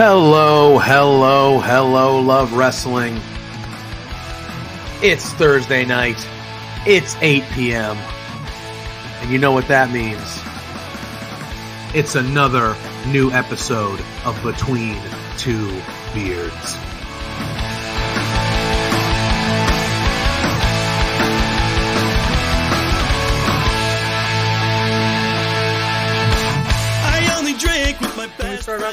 Hello, 0.00 0.78
hello, 0.78 1.58
hello, 1.58 2.20
love 2.20 2.52
wrestling. 2.52 3.20
It's 5.02 5.32
Thursday 5.32 5.84
night. 5.84 6.24
It's 6.86 7.16
8 7.16 7.42
p.m. 7.52 7.96
And 7.96 9.28
you 9.28 9.38
know 9.38 9.50
what 9.50 9.66
that 9.66 9.90
means. 9.90 10.22
It's 11.96 12.14
another 12.14 12.76
new 13.08 13.32
episode 13.32 13.98
of 14.24 14.40
Between 14.44 15.02
Two 15.36 15.82
Beards. 16.14 16.76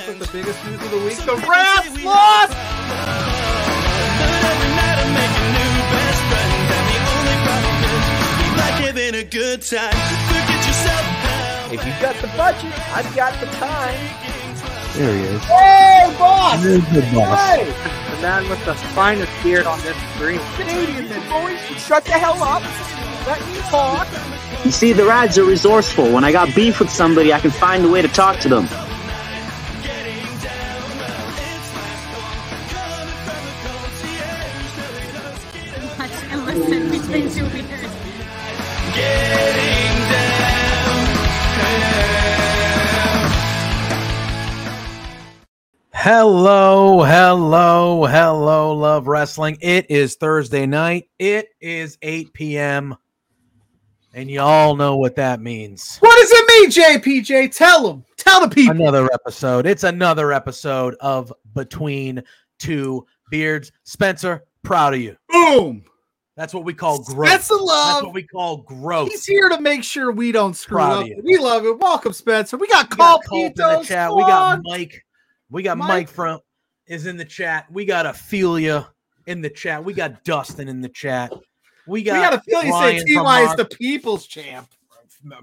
Can 0.05 0.13
off 0.13 0.19
with 0.19 0.27
the 0.27 0.37
biggest 0.37 0.65
news 0.65 0.81
of 0.81 0.91
the 0.91 0.97
week? 0.97 1.17
The 1.17 1.23
people 1.23 1.49
Rads 1.49 2.03
lost! 2.03 2.53
But 2.53 4.29
every 4.45 4.71
night 4.77 4.97
I 5.01 5.05
make 5.17 5.33
a 5.33 5.49
new 5.49 5.73
best 5.89 6.21
friend. 6.29 6.53
And 6.75 6.85
the 6.93 6.99
only 7.09 7.37
problem 7.41 7.77
is 7.89 8.05
we 8.37 8.45
like 8.53 8.77
having 8.85 9.15
a 9.15 9.25
good 9.25 9.61
time. 9.65 9.97
Forget 10.29 10.61
yourself 10.61 11.05
now. 11.25 11.73
If 11.73 11.81
you've 11.85 12.01
got 12.01 12.15
the 12.21 12.27
budget, 12.37 12.69
I've 12.93 13.15
got 13.15 13.33
the 13.39 13.47
time. 13.57 13.97
There 14.93 15.17
he 15.17 15.23
is. 15.23 15.41
Hey, 15.43 16.15
boss! 16.19 16.61
There's 16.61 16.85
the 16.93 17.01
boss. 17.15 17.39
Hey! 17.39 17.65
The 17.65 18.21
man 18.21 18.49
with 18.49 18.63
the 18.65 18.75
finest 18.93 19.31
beard 19.41 19.65
on 19.65 19.81
this 19.81 19.97
screen. 20.13 20.39
Canadian 20.55 21.09
men, 21.09 21.29
boys, 21.29 21.59
shut 21.81 22.05
the 22.05 22.11
hell 22.11 22.43
up. 22.43 22.61
Let 23.25 23.41
me 23.47 23.57
talk. 23.69 24.07
You 24.63 24.71
see, 24.71 24.93
the 24.93 25.05
rads 25.05 25.39
are 25.39 25.45
resourceful. 25.45 26.11
When 26.11 26.23
I 26.23 26.31
got 26.31 26.53
beef 26.53 26.79
with 26.79 26.91
somebody, 26.91 27.33
I 27.33 27.39
can 27.39 27.49
find 27.49 27.83
a 27.83 27.89
way 27.89 28.03
to 28.03 28.07
talk 28.07 28.39
to 28.41 28.49
them. 28.49 28.67
Hello, 46.05 47.01
hello, 47.01 48.05
hello, 48.05 48.73
love 48.75 49.07
wrestling. 49.07 49.57
It 49.59 49.89
is 49.89 50.13
Thursday 50.13 50.67
night. 50.67 51.09
It 51.17 51.47
is 51.59 51.97
8 52.03 52.31
p.m. 52.31 52.95
And 54.13 54.29
y'all 54.29 54.75
know 54.75 54.97
what 54.97 55.15
that 55.15 55.41
means. 55.41 55.97
What 56.01 56.15
does 56.21 56.31
it 56.31 56.47
mean, 56.47 56.69
JPJ? 56.69 57.57
Tell 57.57 57.87
them. 57.87 58.05
Tell 58.17 58.39
the 58.39 58.53
people. 58.53 58.75
Another 58.75 59.09
episode. 59.11 59.65
It's 59.65 59.83
another 59.83 60.31
episode 60.31 60.93
of 60.99 61.33
Between 61.55 62.21
Two 62.59 63.07
Beards. 63.31 63.71
Spencer, 63.81 64.43
proud 64.61 64.93
of 64.93 64.99
you. 64.99 65.17
Boom. 65.29 65.85
That's 66.37 66.53
what 66.53 66.65
we 66.65 66.75
call 66.75 67.01
growth. 67.01 67.29
That's 67.29 67.47
the 67.47 67.55
That's 67.55 68.03
what 68.03 68.13
we 68.13 68.21
call 68.21 68.57
growth. 68.57 69.09
He's 69.09 69.25
here 69.25 69.49
to 69.49 69.59
make 69.59 69.83
sure 69.83 70.11
we 70.11 70.31
don't 70.31 70.55
screw 70.55 70.77
Proud 70.77 71.01
up. 71.01 71.07
you. 71.07 71.19
We 71.23 71.39
love 71.39 71.65
it. 71.65 71.79
Welcome, 71.79 72.13
Spencer. 72.13 72.57
We 72.57 72.67
got 72.67 72.91
We 72.91 72.95
got 72.95 72.97
Carl 72.97 73.21
Colt 73.27 73.41
in 73.41 73.53
the 73.55 73.83
chat. 73.83 74.13
We 74.13 74.21
got 74.21 74.61
Mike. 74.65 75.01
We 75.49 75.63
got 75.63 75.77
Mike. 75.77 75.87
Mike 75.87 76.09
from 76.09 76.39
is 76.87 77.05
in 77.05 77.17
the 77.17 77.25
chat. 77.25 77.65
We 77.71 77.85
got 77.85 78.05
Ophelia 78.05 78.89
in 79.27 79.41
the 79.41 79.49
chat. 79.49 79.83
We 79.83 79.93
got 79.93 80.23
Dustin 80.23 80.67
in 80.67 80.81
the 80.81 80.89
chat. 80.89 81.31
We 81.87 81.99
We 81.99 82.03
got. 82.03 82.31
got 82.31 82.43
to 82.43 82.49
feel 82.49 82.63
you 82.63 82.71
Ryan 82.71 82.99
from 83.07 83.25
TY 83.25 83.41
is 83.51 83.55
the 83.55 83.65
people's 83.65 84.27
champ. 84.27 84.67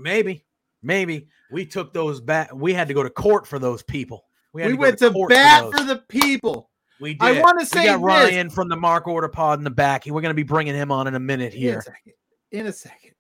maybe, 0.01 0.45
maybe 0.83 1.29
we 1.51 1.67
took 1.67 1.93
those 1.93 2.21
back. 2.21 2.53
We 2.55 2.73
had 2.75 2.89
to 2.89 2.95
go 2.95 3.03
to 3.03 3.11
court 3.11 3.47
for 3.47 3.59
those 3.59 3.83
people. 3.83 4.25
had 4.57 4.67
We 4.71 4.73
go 4.77 4.81
went 4.81 4.99
to 4.99 5.11
court 5.11 5.31
bat 5.31 5.63
those. 5.65 5.75
for 5.75 5.85
the 5.85 5.97
people. 6.09 6.71
We 7.01 7.15
did. 7.15 7.23
I 7.39 7.41
wanna 7.41 7.61
we 7.61 7.65
say 7.65 7.85
got 7.87 7.97
this. 7.97 8.03
Ryan 8.05 8.51
from 8.51 8.69
the 8.69 8.77
Mark 8.77 9.09
Order 9.09 9.29
Pod 9.29 9.59
in 9.59 9.65
the 9.65 9.71
back. 9.71 10.05
We're 10.07 10.21
going 10.21 10.31
to 10.31 10.35
be 10.35 10.43
bringing 10.45 10.75
him 10.75 10.93
on 10.93 11.07
in 11.09 11.15
a 11.15 11.21
minute 11.21 11.53
In 11.53 11.59
a 11.59 11.63
here. 11.63 11.81
second. 11.83 12.13
In 12.53 12.67
a 12.67 12.73
second. 12.73 13.13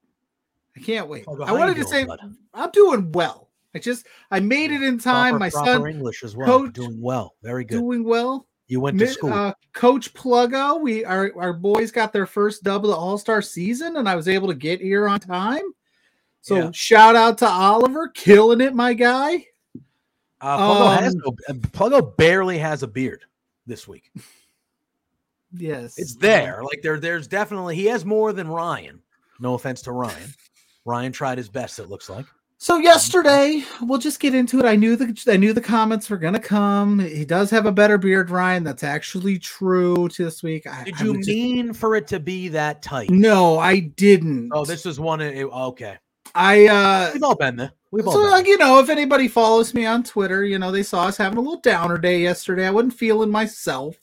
I 0.76 0.80
can't 0.80 1.08
wait. 1.08 1.26
Pluggo, 1.26 1.44
I 1.46 1.52
wanted 1.52 1.76
to 1.76 1.84
say 1.84 2.04
bud? 2.04 2.20
I'm 2.54 2.70
doing 2.70 3.10
well. 3.12 3.50
I 3.74 3.78
just 3.78 4.06
I 4.30 4.40
made 4.40 4.70
it 4.70 4.82
in 4.82 4.98
time. 4.98 5.32
Proper- 5.32 5.38
My 5.38 5.50
proper 5.50 5.72
son 5.72 5.86
English 5.88 6.22
as 6.24 6.36
well. 6.36 6.46
Coach, 6.46 6.72
doing 6.74 7.00
well. 7.00 7.34
Very 7.42 7.64
good. 7.64 7.78
doing 7.78 8.04
well. 8.04 8.46
you 8.68 8.80
went 8.80 8.98
to 8.98 9.06
school. 9.06 9.32
Uh, 9.32 9.54
Coach 9.72 10.12
Pluggo, 10.14 10.80
we 10.80 11.04
our 11.04 11.32
our 11.36 11.52
boys 11.52 11.90
got 11.90 12.12
their 12.12 12.26
first 12.26 12.62
dub 12.62 12.84
of 12.84 12.90
the 12.90 12.96
All 12.96 13.18
Star 13.18 13.40
season, 13.42 13.96
and 13.96 14.08
I 14.08 14.14
was 14.16 14.28
able 14.28 14.48
to 14.48 14.54
get 14.54 14.80
here 14.80 15.08
on 15.08 15.20
time. 15.20 15.62
So 16.42 16.56
Yeah. 16.56 16.70
shout 16.72 17.16
out 17.16 17.38
to 17.38 17.48
Oliver, 17.48 18.08
killing 18.08 18.60
it, 18.60 18.74
my 18.74 18.94
guy. 18.94 19.46
Uh, 20.40 20.58
Pluggo, 20.58 20.98
has 21.00 21.14
Um, 21.14 21.20
no, 21.24 21.36
uh, 21.48 21.52
Pluggo 21.68 22.16
barely 22.16 22.58
has 22.58 22.82
a 22.82 22.88
beard 22.88 23.22
this 23.66 23.86
week. 23.86 24.10
Yes, 25.54 25.98
It's 25.98 26.16
there. 26.16 26.62
Like 26.64 26.80
there, 26.82 26.98
there's 26.98 27.28
definitely 27.28 27.76
he 27.76 27.84
has 27.86 28.04
more 28.04 28.32
than 28.32 28.48
Ryan. 28.48 29.00
No 29.38 29.54
offense 29.54 29.82
to 29.82 29.92
Ryan. 29.92 30.32
Ryan 30.84 31.12
tried 31.12 31.38
his 31.38 31.48
best. 31.48 31.78
It 31.78 31.88
looks 31.88 32.08
like. 32.08 32.26
So 32.62 32.78
yesterday, 32.78 33.64
we'll 33.80 33.98
just 33.98 34.20
get 34.20 34.36
into 34.36 34.60
it. 34.60 34.64
I 34.64 34.76
knew 34.76 34.94
the 34.94 35.12
I 35.26 35.36
knew 35.36 35.52
the 35.52 35.60
comments 35.60 36.08
were 36.08 36.16
gonna 36.16 36.38
come. 36.38 37.00
He 37.00 37.24
does 37.24 37.50
have 37.50 37.66
a 37.66 37.72
better 37.72 37.98
beard, 37.98 38.30
Ryan. 38.30 38.62
That's 38.62 38.84
actually 38.84 39.40
true 39.40 40.08
to 40.10 40.24
this 40.26 40.44
week. 40.44 40.68
I, 40.68 40.84
Did 40.84 41.00
you 41.00 41.16
just- 41.16 41.28
mean 41.28 41.72
for 41.72 41.96
it 41.96 42.06
to 42.06 42.20
be 42.20 42.46
that 42.50 42.80
tight? 42.80 43.10
No, 43.10 43.58
I 43.58 43.80
didn't. 43.80 44.52
Oh, 44.52 44.64
this 44.64 44.86
is 44.86 45.00
one. 45.00 45.20
Of, 45.20 45.34
it- 45.34 45.44
okay, 45.44 45.96
I 46.36 46.68
uh 46.68 47.10
we've 47.14 47.24
all 47.24 47.34
been 47.34 47.56
there. 47.56 47.72
We've 47.90 48.06
all 48.06 48.12
so 48.12 48.22
been 48.22 48.30
like 48.30 48.44
there. 48.44 48.52
you 48.52 48.58
know, 48.58 48.78
if 48.78 48.88
anybody 48.88 49.26
follows 49.26 49.74
me 49.74 49.84
on 49.84 50.04
Twitter, 50.04 50.44
you 50.44 50.60
know 50.60 50.70
they 50.70 50.84
saw 50.84 51.06
us 51.06 51.16
having 51.16 51.38
a 51.38 51.40
little 51.40 51.60
downer 51.62 51.98
day 51.98 52.20
yesterday. 52.20 52.68
I 52.68 52.70
wasn't 52.70 52.94
feeling 52.94 53.28
myself, 53.32 53.96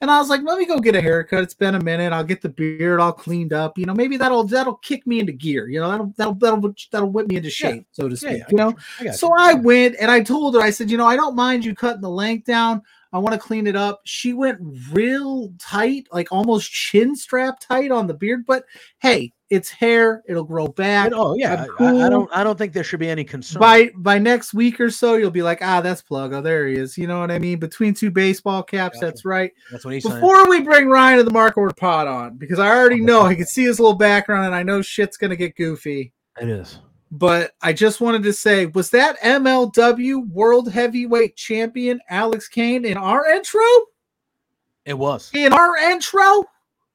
and 0.00 0.10
I 0.10 0.18
was 0.18 0.28
like, 0.28 0.42
let 0.44 0.58
me 0.58 0.66
go 0.66 0.78
get 0.78 0.94
a 0.94 1.00
haircut. 1.00 1.42
It's 1.42 1.54
been 1.54 1.74
a 1.74 1.82
minute. 1.82 2.12
I'll 2.12 2.22
get 2.24 2.40
the 2.40 2.48
beard 2.48 3.00
all 3.00 3.12
cleaned 3.12 3.52
up. 3.52 3.76
You 3.76 3.86
know, 3.86 3.94
maybe 3.94 4.16
that'll 4.16 4.44
that'll 4.44 4.76
kick 4.76 5.06
me 5.06 5.18
into 5.20 5.32
gear. 5.32 5.68
You 5.68 5.80
know, 5.80 5.90
that'll 5.90 6.12
that'll 6.16 6.34
that'll 6.34 6.74
that'll 6.92 7.10
whip 7.10 7.26
me 7.26 7.36
into 7.36 7.50
shape, 7.50 7.86
so 7.92 8.08
to 8.08 8.14
Yeah, 8.14 8.16
speak. 8.16 8.38
yeah, 8.38 8.44
you 8.50 8.56
know. 8.56 8.76
I 9.00 9.10
So 9.10 9.26
you. 9.28 9.34
I 9.36 9.54
went 9.54 9.96
and 10.00 10.10
I 10.10 10.20
told 10.20 10.54
her, 10.54 10.60
I 10.60 10.70
said, 10.70 10.90
you 10.90 10.96
know, 10.96 11.06
I 11.06 11.16
don't 11.16 11.34
mind 11.34 11.64
you 11.64 11.74
cutting 11.74 12.02
the 12.02 12.10
length 12.10 12.46
down. 12.46 12.82
I 13.12 13.18
want 13.18 13.32
to 13.32 13.38
clean 13.38 13.66
it 13.66 13.76
up. 13.76 14.00
She 14.04 14.32
went 14.34 14.58
real 14.92 15.52
tight, 15.58 16.06
like 16.12 16.28
almost 16.30 16.70
chin 16.70 17.16
strap 17.16 17.58
tight 17.60 17.90
on 17.90 18.06
the 18.06 18.14
beard. 18.14 18.44
But 18.46 18.64
hey, 18.98 19.32
it's 19.48 19.70
hair; 19.70 20.22
it'll 20.28 20.44
grow 20.44 20.68
back. 20.68 21.12
oh 21.14 21.34
yeah, 21.36 21.64
I'm 21.78 21.96
I- 22.00 22.06
I, 22.06 22.10
don't. 22.10 22.30
I 22.34 22.44
don't 22.44 22.58
think 22.58 22.74
there 22.74 22.84
should 22.84 23.00
be 23.00 23.08
any 23.08 23.24
concern. 23.24 23.60
By 23.60 23.90
by 23.96 24.18
next 24.18 24.52
week 24.52 24.78
or 24.78 24.90
so, 24.90 25.14
you'll 25.14 25.30
be 25.30 25.42
like, 25.42 25.60
ah, 25.62 25.80
that's 25.80 26.02
Pluggo. 26.02 26.42
There 26.42 26.68
he 26.68 26.74
is. 26.74 26.98
You 26.98 27.06
know 27.06 27.20
what 27.20 27.30
I 27.30 27.38
mean? 27.38 27.58
Between 27.58 27.94
two 27.94 28.10
baseball 28.10 28.62
caps, 28.62 28.96
Gotcha. 28.96 29.06
that's 29.06 29.24
right. 29.24 29.52
That's 29.72 29.86
what 29.86 29.94
he's 29.94 30.04
saying. 30.04 30.16
Before 30.16 30.48
we 30.48 30.60
bring 30.60 30.88
Ryan 30.88 31.18
to 31.18 31.24
the 31.24 31.30
Mark 31.32 31.56
Order 31.56 31.74
Pod 31.74 32.06
on, 32.08 32.36
because 32.36 32.58
I 32.58 32.68
already 32.68 33.00
know 33.00 33.22
I 33.22 33.34
can 33.34 33.46
see 33.46 33.64
his 33.64 33.80
little 33.80 33.96
background 33.96 34.44
and 34.44 34.54
I 34.54 34.62
know 34.62 34.82
shit's 34.82 35.16
gonna 35.16 35.36
get 35.36 35.56
goofy. 35.56 36.12
It 36.40 36.48
is. 36.50 36.78
But 37.10 37.52
I 37.62 37.72
just 37.72 38.00
wanted 38.00 38.22
to 38.24 38.32
say, 38.32 38.66
was 38.66 38.90
that 38.90 39.18
MLW 39.20 40.28
World 40.28 40.70
Heavyweight 40.70 41.36
Champion 41.36 42.00
Alex 42.10 42.48
Kane 42.48 42.84
in 42.84 42.96
our 42.96 43.26
intro? 43.26 43.62
It 44.84 44.98
was. 44.98 45.30
In 45.34 45.52
our 45.52 45.76
intro? 45.76 46.44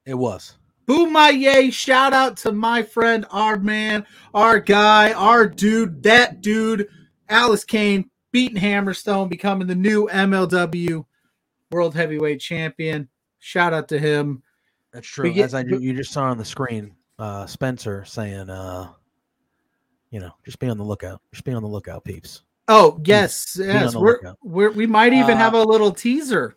It 0.05 0.13
was. 0.13 0.55
Boom 0.85 1.13
my 1.13 1.29
yay. 1.29 1.71
Shout 1.71 2.13
out 2.13 2.37
to 2.37 2.51
my 2.51 2.83
friend, 2.83 3.25
our 3.31 3.57
man, 3.57 4.05
our 4.33 4.59
guy, 4.59 5.13
our 5.13 5.47
dude, 5.47 6.03
that 6.03 6.41
dude, 6.41 6.89
Alex 7.29 7.63
Kane, 7.63 8.09
beating 8.31 8.61
Hammerstone, 8.61 9.29
becoming 9.29 9.67
the 9.67 9.75
new 9.75 10.07
MLW 10.09 11.05
World 11.71 11.95
Heavyweight 11.95 12.41
Champion. 12.41 13.07
Shout 13.39 13.73
out 13.73 13.87
to 13.89 13.99
him. 13.99 14.43
That's 14.91 15.07
true. 15.07 15.31
As 15.31 15.53
I 15.53 15.61
you 15.61 15.93
just 15.93 16.11
saw 16.11 16.25
on 16.25 16.37
the 16.37 16.45
screen, 16.45 16.93
uh, 17.17 17.45
Spencer 17.45 18.03
saying, 18.05 18.49
uh, 18.49 18.89
you 20.13 20.19
know, 20.19 20.31
just 20.45 20.59
be 20.59 20.67
on 20.69 20.77
the 20.77 20.83
lookout. 20.83 21.21
Just 21.33 21.43
be 21.43 21.53
on 21.53 21.63
the 21.63 21.67
lookout, 21.67 22.03
peeps. 22.05 22.43
Oh, 22.67 23.01
yes, 23.03 23.59
on 23.59 23.65
yes. 23.65 23.93
the 23.93 23.99
We're, 23.99 24.19
we're, 24.43 24.71
we 24.71 24.85
might 24.85 25.11
even 25.11 25.31
Uh, 25.31 25.37
have 25.37 25.53
a 25.55 25.61
little 25.63 25.91
teaser 25.91 26.55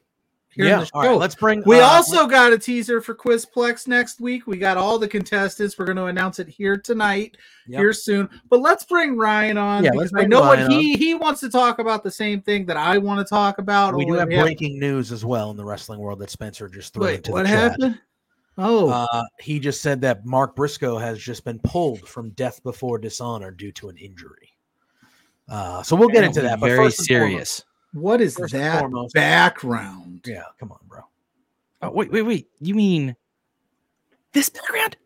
here 0.50 0.67
in 0.67 0.70
yeah. 0.70 0.81
the 0.85 0.91
All 0.93 1.03
right. 1.03 1.17
Let's 1.19 1.35
bring. 1.35 1.62
We 1.64 1.81
uh, 1.81 1.87
also 1.87 2.26
got 2.26 2.53
a 2.53 2.58
teaser 2.58 3.00
for 3.00 3.14
Quizplex 3.14 3.88
next 3.88 4.20
week. 4.20 4.47
We 4.47 4.58
got 4.58 4.76
all 4.76 4.99
the 4.99 5.08
contestants. 5.08 5.79
We're 5.79 5.87
going 5.87 5.97
to 5.97 6.05
announce 6.05 6.38
it 6.38 6.49
here 6.49 6.76
tonight, 6.76 7.38
Yep. 7.67 7.81
here 7.81 7.93
soon. 7.94 8.29
But 8.50 8.61
let's 8.61 8.85
bring 8.85 9.17
Ryan 9.17 9.56
on 9.56 9.82
Yeah, 9.85 9.93
because 9.93 10.12
let's 10.12 10.25
I 10.25 10.29
know 10.29 10.43
Ryan 10.43 10.64
what 10.64 10.70
he 10.73 10.94
he 10.94 11.14
wants 11.14 11.41
to 11.41 11.49
talk 11.49 11.79
about 11.79 12.05
the 12.05 12.11
same 12.11 12.43
thing 12.43 12.67
that 12.67 12.76
I 12.76 12.99
want 12.99 13.26
to 13.26 13.29
talk 13.29 13.56
about. 13.59 13.94
We 13.97 14.05
do 14.05 14.12
have 14.12 14.29
we 14.29 14.35
have- 14.35 14.44
breaking 14.44 14.79
news 14.79 15.12
as 15.12 15.25
well 15.25 15.50
in 15.50 15.56
the 15.56 15.64
wrestling 15.64 15.99
world 15.99 16.19
that 16.19 16.29
Spencer 16.31 16.69
just 16.69 16.93
threw 16.93 17.05
Wait, 17.05 17.17
into 17.17 17.32
what 17.32 17.44
the 17.44 17.49
chat. 17.49 17.70
happened? 17.73 17.99
Oh, 18.58 18.88
Uh, 18.88 19.25
he 19.38 19.58
just 19.61 19.82
said 19.82 20.00
that 20.00 20.25
Mark 20.25 20.56
Briscoe 20.56 20.97
has 20.99 21.19
just 21.19 21.44
been 21.44 21.58
pulled 21.61 22.08
from 22.08 22.31
Death 22.31 22.62
Before 22.62 22.99
Dishonor 22.99 23.50
due 23.50 23.73
to 23.73 23.88
an 23.91 23.97
injury. 23.99 24.56
Uh, 25.49 25.82
so 25.82 25.94
we'll 25.94 26.08
get 26.08 26.25
into 26.25 26.41
that. 26.43 26.58
But 26.58 26.69
very 26.69 26.79
first 26.79 26.99
and 27.00 27.08
foremost- 27.08 27.35
serious. 27.35 27.64
what 27.93 28.20
is 28.20 28.35
that 28.37 28.81
foremost- 28.81 29.14
background? 29.14 30.23
Yeah, 30.26 30.44
come 30.58 30.73
on, 30.73 30.79
bro. 30.88 31.03
Oh, 31.82 31.91
wait, 31.91 32.11
wait, 32.11 32.23
wait. 32.23 32.49
You 32.61 32.75
mean 32.75 33.14
this 34.32 34.49
background? 34.49 34.97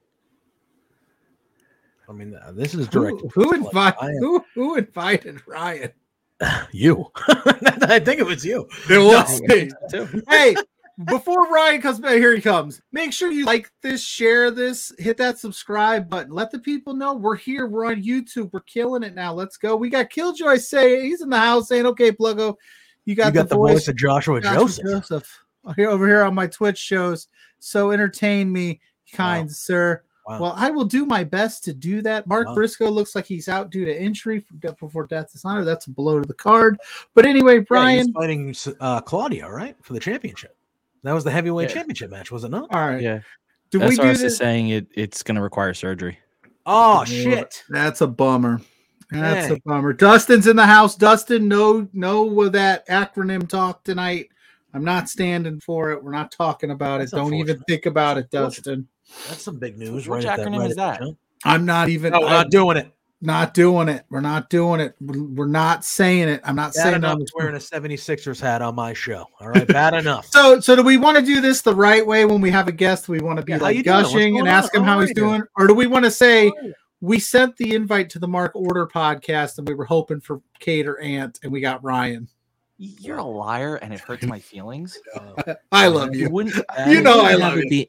I 2.09 2.13
mean, 2.13 2.35
uh, 2.35 2.53
this 2.53 2.75
is 2.75 2.87
Who, 2.87 2.93
directed. 2.93 3.31
who, 3.35 3.45
towards 3.45 3.67
invited 3.67 4.17
who, 4.21 4.45
who 4.55 4.77
invited 4.77 5.41
Ryan? 5.47 5.93
You. 6.73 7.11
I 7.29 7.99
think 8.01 8.19
it 8.21 8.27
was 8.27 8.45
you. 8.45 8.67
It 8.89 8.99
was 8.99 9.41
No. 9.93 10.09
hey, 10.29 10.55
before 11.07 11.51
Ryan 11.51 11.81
comes 11.81 12.01
back, 12.01 12.13
here 12.13 12.35
he 12.35 12.41
comes. 12.41 12.81
Make 12.93 13.13
sure 13.13 13.31
you 13.31 13.45
like 13.45 13.71
this, 13.83 14.03
share 14.03 14.51
this, 14.51 14.93
hit 14.99 15.17
that 15.19 15.39
subscribe 15.39 16.09
button. 16.09 16.33
Let 16.33 16.51
the 16.51 16.59
people 16.59 16.95
know 16.95 17.15
we're 17.15 17.37
here. 17.37 17.67
We're 17.67 17.87
on 17.87 18.03
YouTube. 18.03 18.51
We're 18.53 18.61
killing 18.61 19.03
it 19.03 19.15
now. 19.15 19.33
Let's 19.33 19.57
go. 19.57 19.77
We 19.77 19.89
got 19.91 20.11
Killjoy 20.11 20.57
say 20.57 21.03
he's 21.03 21.23
in 21.23 21.31
the 21.31 21.39
house 21.39 21.69
saying, 21.69 21.87
"Okay, 21.87 22.13
Pluggo, 22.13 22.57
you 23.05 23.15
got, 23.15 23.29
you 23.29 23.33
got 23.33 23.49
the, 23.49 23.57
voice, 23.57 23.89
of 23.89 23.97
Joshua 23.97 24.41
Joshua 24.41 24.61
Joseph. 24.61 24.85
Joseph. 24.85 25.45
Here 25.77 25.91
over 25.91 26.07
here 26.07 26.23
on 26.23 26.35
my 26.35 26.47
Twitch 26.47 26.79
shows. 26.79 27.29
So 27.59 27.91
entertain 27.91 28.51
me, 28.51 28.81
kind 29.13 29.51
sir. 29.51 30.03
Wow. 30.27 30.41
Well, 30.41 30.55
I 30.57 30.71
will 30.71 30.85
do 30.85 31.07
my 31.07 31.25
best 31.25 31.65
to 31.65 31.73
do 31.73 32.03
that. 32.03 32.27
Mark 32.27 32.47
Wow. 32.49 32.55
Briscoe 32.55 32.91
looks 32.91 33.15
like 33.15 33.27
he's 33.27 33.49
out 33.49 33.71
due 33.71 33.85
to 33.85 34.03
injury 34.03 34.39
for 34.39 34.55
death 34.55 34.79
before 34.79 35.07
death 35.07 35.35
is 35.35 35.45
honored. 35.45 35.67
That's 35.67 35.87
a 35.87 35.91
blow 35.91 36.21
to 36.21 36.29
the 36.29 36.35
card. 36.35 36.79
But 37.15 37.27
anyway, 37.27 37.57
Yeah, 37.57 37.65
Brian. 37.69 38.07
he's 38.07 38.11
fighting 38.13 38.55
uh, 38.81 39.01
Claudio, 39.01 39.49
right, 39.49 39.75
for 39.83 39.95
the 39.95 40.01
championship. 40.01 40.57
That 41.03 41.13
was 41.13 41.25
the 41.25 41.31
heavyweight 41.31 41.69
Yeah. 41.71 41.75
championship 41.77 42.11
match, 42.11 42.31
was 42.31 42.45
it 42.45 42.51
not? 42.51 42.69
all 42.73 42.81
right. 42.89 43.01
Yeah. 43.03 43.21
Do 43.71 43.81
we 43.81 43.97
do 43.97 44.03
SRS 44.03 44.21
this? 44.21 44.37
saying 44.37 44.69
it, 44.69 44.87
it's 44.95 45.23
going 45.23 45.37
to 45.37 45.43
require 45.43 45.73
surgery. 45.75 46.19
Oh 46.67 47.05
Yeah. 47.07 47.23
shit! 47.23 47.63
That's 47.69 48.01
a 48.01 48.07
bummer. 48.07 48.61
That's 49.11 49.49
Dang. 49.49 49.57
a 49.57 49.61
bummer. 49.65 49.93
Dustin's 49.93 50.47
in 50.47 50.57
the 50.57 50.67
house. 50.67 50.95
Dustin, 50.97 51.49
no, 51.49 51.89
no, 51.93 52.25
with 52.25 52.53
that 52.53 52.87
acronym 52.89 53.49
talk 53.49 53.83
tonight. 53.85 54.29
I'm 54.73 54.85
not 54.85 55.09
standing 55.09 55.59
for 55.59 55.91
it. 55.91 56.03
We're 56.05 56.13
not 56.13 56.31
talking 56.31 56.71
about 56.71 56.99
That's 56.99 57.13
it. 57.13 57.17
Don't 57.17 57.35
even 57.35 57.59
think 57.67 57.87
about 57.87 58.19
it, 58.19 58.31
Dustin. 58.31 58.87
That's 59.29 59.43
some 59.43 59.57
big 59.59 59.77
news, 59.79 60.07
Which 60.09 60.25
right? 60.25 60.39
at 60.39 60.39
acronym 60.41 60.61
right 60.61 60.71
is 60.71 60.77
that? 60.77 61.03
I'm 61.45 61.65
not 61.65 61.89
even. 61.89 62.13
No, 62.13 62.19
I'm 62.19 62.31
not 62.31 62.51
doing 62.51 62.77
it. 62.77 62.93
Not 63.23 63.53
doing 63.55 63.89
it. 63.89 64.05
We're 64.09 64.21
not 64.21 64.49
doing 64.49 64.81
it. 64.81 64.95
We're 65.01 65.23
we're 65.25 65.47
not 65.47 65.85
saying 65.85 66.29
it. 66.29 66.41
I'm 66.45 66.57
not 66.57 66.73
Bad 66.75 66.83
saying 66.83 66.95
it 66.95 66.99
enough 66.99 67.17
on 67.19 67.27
wearing 67.35 67.55
a 67.57 67.59
76ers 67.59 68.41
hat 68.41 68.63
on 68.63 68.75
my 68.75 68.93
show. 68.95 69.27
All 69.41 69.49
right, 69.49 69.67
bad 69.69 69.95
enough. 69.95 70.27
So, 70.33 70.59
so 70.61 70.75
do 70.75 70.83
we 70.83 70.97
want 70.97 71.19
to 71.19 71.23
do 71.25 71.41
this 71.41 71.61
the 71.61 71.75
right 71.75 72.07
way 72.07 72.25
when 72.25 72.41
we 72.41 72.51
have 72.51 72.67
a 72.69 72.73
guest? 72.73 73.09
We 73.09 73.21
want 73.21 73.39
to 73.39 73.45
be 73.45 73.53
Yeah, 73.53 73.59
like 73.59 73.77
you 73.77 73.83
doing? 73.83 73.97
What's 73.97 74.13
gushing 74.13 74.37
and 74.39 74.47
going 74.47 74.49
ask 74.49 74.75
on? 74.75 74.81
him 74.81 74.87
How 74.87 74.95
how 74.95 75.01
he's 75.01 75.13
doing? 75.15 75.31
doing, 75.41 75.43
or 75.59 75.67
do 75.67 75.75
we 75.75 75.87
want 75.87 76.05
to 76.07 76.11
say 76.11 76.51
we 77.03 77.19
sent 77.19 77.57
the 77.57 77.75
invite 77.75 78.09
to 78.11 78.19
the 78.19 78.29
Mark 78.29 78.53
Order 78.55 78.87
podcast 78.87 79.59
and 79.59 79.69
we 79.69 79.75
were 79.75 79.85
hoping 79.85 80.21
for 80.21 80.41
Kate 80.59 80.87
or 80.87 80.99
Ant 81.01 81.41
and 81.43 81.53
we 81.53 81.61
got 81.61 81.83
Ryan? 81.85 82.29
You're 82.79 83.19
a 83.19 83.25
liar, 83.25 83.77
and 83.77 83.93
it 83.93 84.01
hurts 84.01 84.25
my 84.27 84.39
feelings. 84.39 84.99
I 85.71 85.89
love 85.89 86.15
you. 86.17 86.31
wouldn't, 86.31 86.55
You 86.89 87.03
know 87.03 87.21
I 87.21 87.35
love 87.35 87.59
you. 87.59 87.69
Be, 87.69 87.89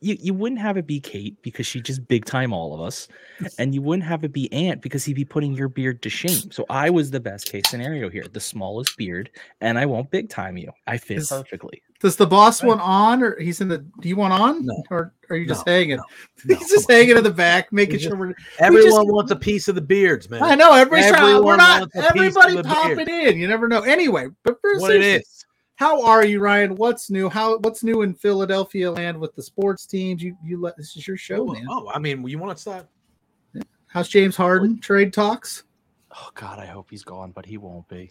you. 0.00 0.16
You 0.20 0.34
wouldn't 0.34 0.60
have 0.60 0.76
it 0.76 0.86
be 0.86 1.00
Kate 1.00 1.40
because 1.42 1.66
she 1.66 1.80
just 1.80 2.06
big 2.08 2.24
time 2.24 2.52
all 2.52 2.74
of 2.74 2.80
us, 2.80 3.08
and 3.58 3.74
you 3.74 3.82
wouldn't 3.82 4.06
have 4.06 4.24
it 4.24 4.32
be 4.32 4.52
Ant 4.52 4.80
because 4.82 5.04
he'd 5.04 5.14
be 5.14 5.24
putting 5.24 5.52
your 5.52 5.68
beard 5.68 6.02
to 6.02 6.10
shame. 6.10 6.50
So 6.50 6.64
I 6.70 6.90
was 6.90 7.10
the 7.10 7.20
best 7.20 7.46
case 7.50 7.64
scenario 7.68 8.08
here, 8.08 8.24
the 8.32 8.40
smallest 8.40 8.96
beard, 8.96 9.30
and 9.60 9.78
I 9.78 9.86
won't 9.86 10.10
big 10.10 10.28
time 10.28 10.56
you. 10.56 10.70
I 10.86 10.98
fit 10.98 11.18
Is- 11.18 11.28
perfectly. 11.28 11.82
Does 12.00 12.14
the 12.14 12.28
boss 12.28 12.62
want 12.62 12.80
on, 12.80 13.24
or 13.24 13.36
he's 13.40 13.60
in 13.60 13.66
the? 13.66 13.78
Do 14.00 14.08
you 14.08 14.14
want 14.14 14.32
on, 14.32 14.64
No. 14.64 14.84
or 14.88 15.14
are 15.30 15.36
you 15.36 15.46
just 15.48 15.66
No, 15.66 15.72
hanging? 15.72 15.96
no, 15.96 16.04
no, 16.44 16.54
he's 16.58 16.68
just 16.70 16.88
on. 16.88 16.94
hanging 16.96 17.16
in 17.16 17.24
the 17.24 17.30
back, 17.32 17.72
making 17.72 17.94
He's 17.94 18.02
sure 18.02 18.14
we're. 18.14 18.34
Everyone 18.60 19.12
wants 19.12 19.32
a 19.32 19.36
piece 19.36 19.66
of 19.66 19.74
the 19.74 19.80
beards, 19.80 20.30
man. 20.30 20.40
I 20.40 20.54
know 20.54 20.74
everybody's 20.74 21.08
trying. 21.10 21.42
We're 21.42 21.56
not. 21.56 21.80
wants 21.80 21.96
a 21.96 22.12
piece 22.12 22.36
of 22.36 22.44
Everybody 22.44 22.62
popping 22.62 23.04
beard. 23.06 23.34
in. 23.34 23.40
You 23.40 23.48
never 23.48 23.66
know. 23.66 23.80
Anyway, 23.82 24.28
but 24.44 24.60
for 24.60 24.78
What 24.78 24.92
it 24.94 25.02
seriously, 25.02 25.22
is. 25.22 25.37
How 25.78 26.02
are 26.02 26.26
you, 26.26 26.40
Ryan? 26.40 26.74
What's 26.74 27.08
new? 27.08 27.28
How 27.28 27.58
what's 27.58 27.84
new 27.84 28.02
in 28.02 28.12
Philadelphia 28.12 28.90
land 28.90 29.16
with 29.16 29.32
the 29.36 29.42
sports 29.42 29.86
teams? 29.86 30.20
You 30.20 30.36
you 30.44 30.60
let 30.60 30.76
this 30.76 30.96
is 30.96 31.06
your 31.06 31.16
show, 31.16 31.46
man. 31.46 31.66
Oh, 31.70 31.88
I 31.94 32.00
mean, 32.00 32.26
you 32.26 32.36
want 32.36 32.56
to 32.56 32.60
start? 32.60 32.88
How's 33.86 34.08
James 34.08 34.34
Harden 34.34 34.80
trade 34.80 35.12
talks? 35.12 35.62
Oh 36.10 36.30
God, 36.34 36.58
I 36.58 36.66
hope 36.66 36.88
he's 36.90 37.04
gone, 37.04 37.30
but 37.30 37.46
he 37.46 37.58
won't 37.58 37.86
be. 37.86 38.10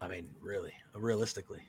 I 0.00 0.08
mean, 0.08 0.30
really, 0.40 0.72
realistically. 0.94 1.60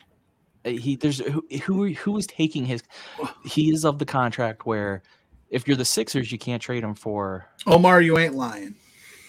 Uh, 0.63 0.69
He 0.69 0.95
there's 0.95 1.19
who 1.19 1.45
who 1.65 1.94
who 1.94 2.18
is 2.18 2.25
taking 2.27 2.65
his. 2.65 2.81
He 3.44 3.73
is 3.73 3.83
of 3.83 4.00
the 4.00 4.06
contract 4.06 4.65
where, 4.65 5.03
if 5.50 5.68
you're 5.68 5.75
the 5.75 5.83
Sixers, 5.83 6.31
you 6.31 6.38
can't 6.38 6.62
trade 6.62 6.81
him 6.85 6.95
for. 6.95 7.45
Omar, 7.68 8.00
you 8.00 8.18
ain't 8.18 8.35
lying. 8.35 8.75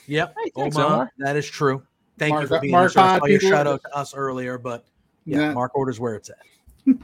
Yep, 0.06 0.36
I 0.38 0.50
Omar, 0.54 0.70
so. 1.18 1.24
that 1.24 1.34
is 1.34 1.46
true. 1.50 1.82
Thank 2.16 2.30
Mark- 2.34 2.42
you 2.42 2.48
for 2.48 2.60
being 2.60 2.70
Mark 2.70 2.92
here. 2.92 3.02
sir. 3.02 3.08
I 3.08 3.18
saw 3.18 3.26
your 3.26 3.40
shout 3.40 3.66
out 3.66 3.80
to 3.82 3.96
us 3.96 4.14
earlier, 4.14 4.56
but 4.56 4.86
yeah, 5.24 5.38
Yeah. 5.38 5.52
Mark 5.52 5.76
orders 5.76 5.98
where 6.00 6.14
it's 6.14 6.30
at. 6.30 6.38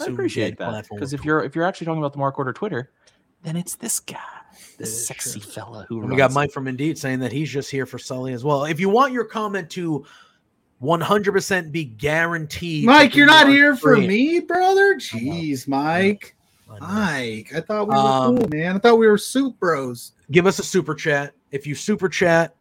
I 0.00 0.04
appreciate 0.06 0.56
that 0.58 0.86
because 0.90 1.12
if 1.12 1.24
you're 1.24 1.42
if 1.44 1.54
you're 1.54 1.64
actually 1.64 1.84
talking 1.86 1.98
about 2.00 2.12
the 2.12 2.18
Mark 2.18 2.38
Order 2.38 2.52
Twitter, 2.52 2.92
then 3.42 3.56
it's 3.56 3.74
this 3.74 3.98
guy, 4.00 4.16
That 4.52 4.78
this 4.78 5.06
sexy 5.06 5.40
true. 5.40 5.50
fella 5.50 5.86
who. 5.88 5.98
We 5.98 6.16
got 6.16 6.24
runs 6.24 6.32
it. 6.32 6.34
Mike 6.36 6.52
from 6.52 6.68
Indy 6.68 6.94
saying 6.94 7.18
that 7.20 7.32
he's 7.32 7.50
just 7.50 7.70
here 7.70 7.86
for 7.86 7.98
Sully 7.98 8.32
as 8.32 8.44
well. 8.44 8.64
If 8.64 8.78
you 8.80 8.88
want 8.88 9.12
your 9.12 9.24
comment 9.24 9.68
to 9.70 10.06
100% 10.82 11.72
be 11.72 11.84
guaranteed, 11.84 12.86
Mike, 12.86 13.14
you're 13.14 13.26
not 13.26 13.48
here 13.48 13.76
for 13.76 13.94
screen. 13.96 14.08
me, 14.08 14.40
brother. 14.40 14.94
Jeez, 14.94 15.68
Mike. 15.68 16.34
I. 16.70 16.78
Mike, 16.80 17.52
I 17.54 17.60
thought 17.60 17.88
we 17.88 17.94
were 17.94 18.00
Um, 18.00 18.36
cool, 18.38 18.48
man. 18.48 18.76
I 18.76 18.78
thought 18.78 18.98
we 18.98 19.06
were 19.08 19.18
soup 19.18 19.58
bros. 19.58 20.12
Give 20.30 20.46
us 20.46 20.58
a 20.60 20.62
super 20.62 20.94
chat. 20.94 21.34
If 21.50 21.66
you 21.66 21.74
super 21.74 22.08
chat, 22.08 22.54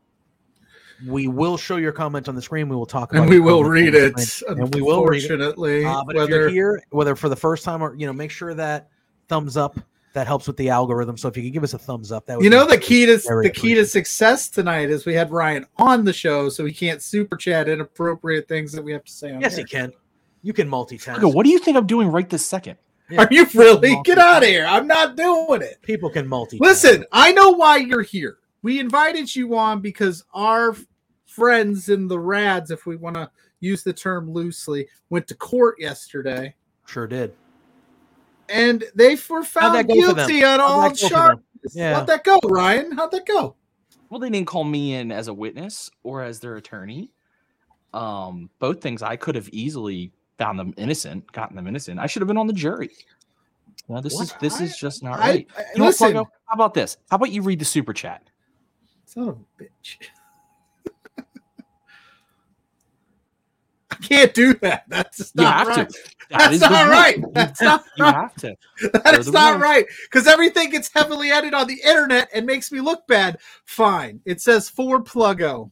we 1.07 1.27
will 1.27 1.57
show 1.57 1.77
your 1.77 1.91
comment 1.91 2.27
on 2.27 2.35
the 2.35 2.41
screen. 2.41 2.67
We 2.69 2.75
will 2.75 2.85
talk 2.85 3.11
about 3.11 3.21
And 3.23 3.29
we 3.29 3.39
will 3.39 3.63
read 3.63 3.95
it. 3.95 4.13
and 4.47 4.73
we 4.73 4.81
will 4.81 5.05
read 5.05 5.23
it. 5.23 5.31
Unfortunately, 5.31 5.85
Uh, 5.85 6.03
but 6.05 6.15
if 6.15 6.19
whether 6.21 6.39
you're 6.41 6.49
here, 6.49 6.83
whether 6.89 7.15
for 7.15 7.29
the 7.29 7.35
first 7.35 7.63
time 7.63 7.81
or 7.81 7.95
you 7.95 8.05
know, 8.05 8.13
make 8.13 8.31
sure 8.31 8.53
that 8.53 8.89
thumbs 9.27 9.55
up 9.57 9.79
that 10.13 10.25
helps 10.27 10.47
with 10.47 10.57
the 10.57 10.69
algorithm. 10.69 11.15
So 11.17 11.27
if 11.27 11.37
you 11.37 11.43
could 11.43 11.53
give 11.53 11.63
us 11.63 11.73
a 11.73 11.77
thumbs 11.77 12.11
up, 12.11 12.25
that 12.25 12.37
would 12.37 12.43
you 12.43 12.49
know 12.49 12.65
the 12.65 12.77
key 12.77 13.05
to 13.05 13.17
the 13.17 13.51
key 13.53 13.75
to 13.75 13.85
success 13.85 14.49
tonight 14.49 14.89
is 14.89 15.05
we 15.05 15.13
had 15.13 15.31
Ryan 15.31 15.65
on 15.77 16.03
the 16.03 16.13
show, 16.13 16.49
so 16.49 16.65
he 16.65 16.73
can't 16.73 17.01
super 17.01 17.37
chat 17.37 17.69
inappropriate 17.69 18.47
things 18.47 18.71
that 18.73 18.81
we 18.83 18.91
have 18.91 19.03
to 19.05 19.11
say 19.11 19.31
on 19.31 19.39
Yes, 19.41 19.53
air. 19.53 19.59
you 19.61 19.65
can. 19.67 19.93
You 20.41 20.53
can 20.53 20.69
multitask. 20.69 21.33
What 21.33 21.43
do 21.43 21.49
you 21.49 21.59
think 21.59 21.77
I'm 21.77 21.85
doing 21.85 22.07
right 22.07 22.29
this 22.29 22.45
second? 22.45 22.77
Yeah. 23.09 23.21
Are 23.23 23.27
you 23.31 23.45
really? 23.55 23.99
Get 24.03 24.17
out 24.17 24.41
of 24.43 24.49
here. 24.49 24.65
I'm 24.67 24.87
not 24.87 25.15
doing 25.15 25.61
it. 25.61 25.79
People 25.81 26.09
can 26.09 26.27
multitask. 26.27 26.59
Listen, 26.61 27.05
I 27.11 27.31
know 27.31 27.51
why 27.51 27.77
you're 27.77 28.01
here. 28.03 28.37
We 28.61 28.79
invited 28.79 29.33
you 29.35 29.55
on 29.57 29.81
because 29.81 30.23
our 30.33 30.75
friends 31.25 31.89
in 31.89 32.07
the 32.07 32.19
Rads, 32.19 32.71
if 32.71 32.85
we 32.85 32.95
want 32.95 33.15
to 33.15 33.29
use 33.59 33.83
the 33.83 33.93
term 33.93 34.31
loosely, 34.31 34.87
went 35.09 35.27
to 35.27 35.35
court 35.35 35.77
yesterday 35.79 36.55
sure 36.85 37.07
did. 37.07 37.33
and 38.49 38.83
they 38.95 39.15
were 39.29 39.43
found 39.43 39.75
that 39.75 39.87
go 39.87 39.95
for 40.01 40.07
them? 40.13 40.27
guilty 40.27 40.43
on 40.43 40.59
How'd 40.59 40.71
all 40.71 40.81
that 40.89 40.99
go 40.99 41.07
charges. 41.09 41.43
Yeah. 41.73 41.95
How'd 41.95 42.07
that 42.07 42.23
go, 42.23 42.39
Ryan? 42.43 42.91
How'd 42.91 43.11
that 43.11 43.25
go? 43.25 43.55
Well, 44.09 44.19
they 44.19 44.29
didn't 44.29 44.47
call 44.47 44.63
me 44.63 44.95
in 44.95 45.11
as 45.11 45.27
a 45.27 45.33
witness 45.33 45.91
or 46.03 46.23
as 46.23 46.39
their 46.39 46.55
attorney. 46.55 47.11
Um, 47.93 48.49
both 48.59 48.81
things 48.81 49.01
I 49.03 49.15
could 49.15 49.35
have 49.35 49.49
easily 49.49 50.11
found 50.37 50.57
them 50.57 50.73
innocent, 50.77 51.31
gotten 51.31 51.55
them 51.55 51.67
innocent. 51.67 51.99
I 51.99 52.07
should 52.07 52.21
have 52.21 52.27
been 52.27 52.37
on 52.37 52.47
the 52.47 52.53
jury. 52.53 52.89
Well, 53.87 54.01
this 54.01 54.19
is 54.19 54.33
this 54.39 54.61
I- 54.61 54.63
is 54.65 54.77
just 54.77 55.03
not 55.03 55.19
I, 55.19 55.29
right. 55.29 55.47
I- 55.57 55.61
You 55.73 55.79
know 55.79 55.85
listen, 55.85 56.11
Pluggo? 56.13 56.25
How 56.45 56.53
about 56.55 56.73
this? 56.73 56.97
How 57.09 57.15
about 57.17 57.31
you 57.31 57.41
read 57.41 57.59
the 57.59 57.65
super 57.65 57.93
chat? 57.93 58.29
Son 59.09 59.29
of 59.29 59.37
a 59.39 59.63
bitch. 59.63 59.97
I 63.91 63.95
can't 63.95 64.33
do 64.33 64.53
that. 64.55 64.83
That's 64.87 65.17
just 65.17 65.35
You 65.35 65.43
not 65.43 65.67
have 65.67 65.67
right. 65.67 65.89
to. 65.89 65.99
That 66.29 66.51
That's 66.51 66.61
not 66.61 66.89
right. 66.89 67.23
That's 67.33 67.61
not 67.61 67.83
you 67.97 68.03
right. 68.03 68.15
have 68.15 68.35
to. 68.35 68.55
That 69.03 69.17
is 69.19 69.31
not 69.31 69.59
right 69.59 69.85
because 70.03 70.27
everything 70.27 70.69
gets 70.69 70.91
heavily 70.93 71.31
edited 71.31 71.55
on 71.55 71.67
the 71.67 71.81
internet 71.83 72.29
and 72.33 72.45
makes 72.45 72.71
me 72.71 72.81
look 72.81 73.07
bad. 73.07 73.39
Fine. 73.65 74.21
It 74.25 74.39
says 74.41 74.69
for 74.69 75.01
Pluggo. 75.01 75.71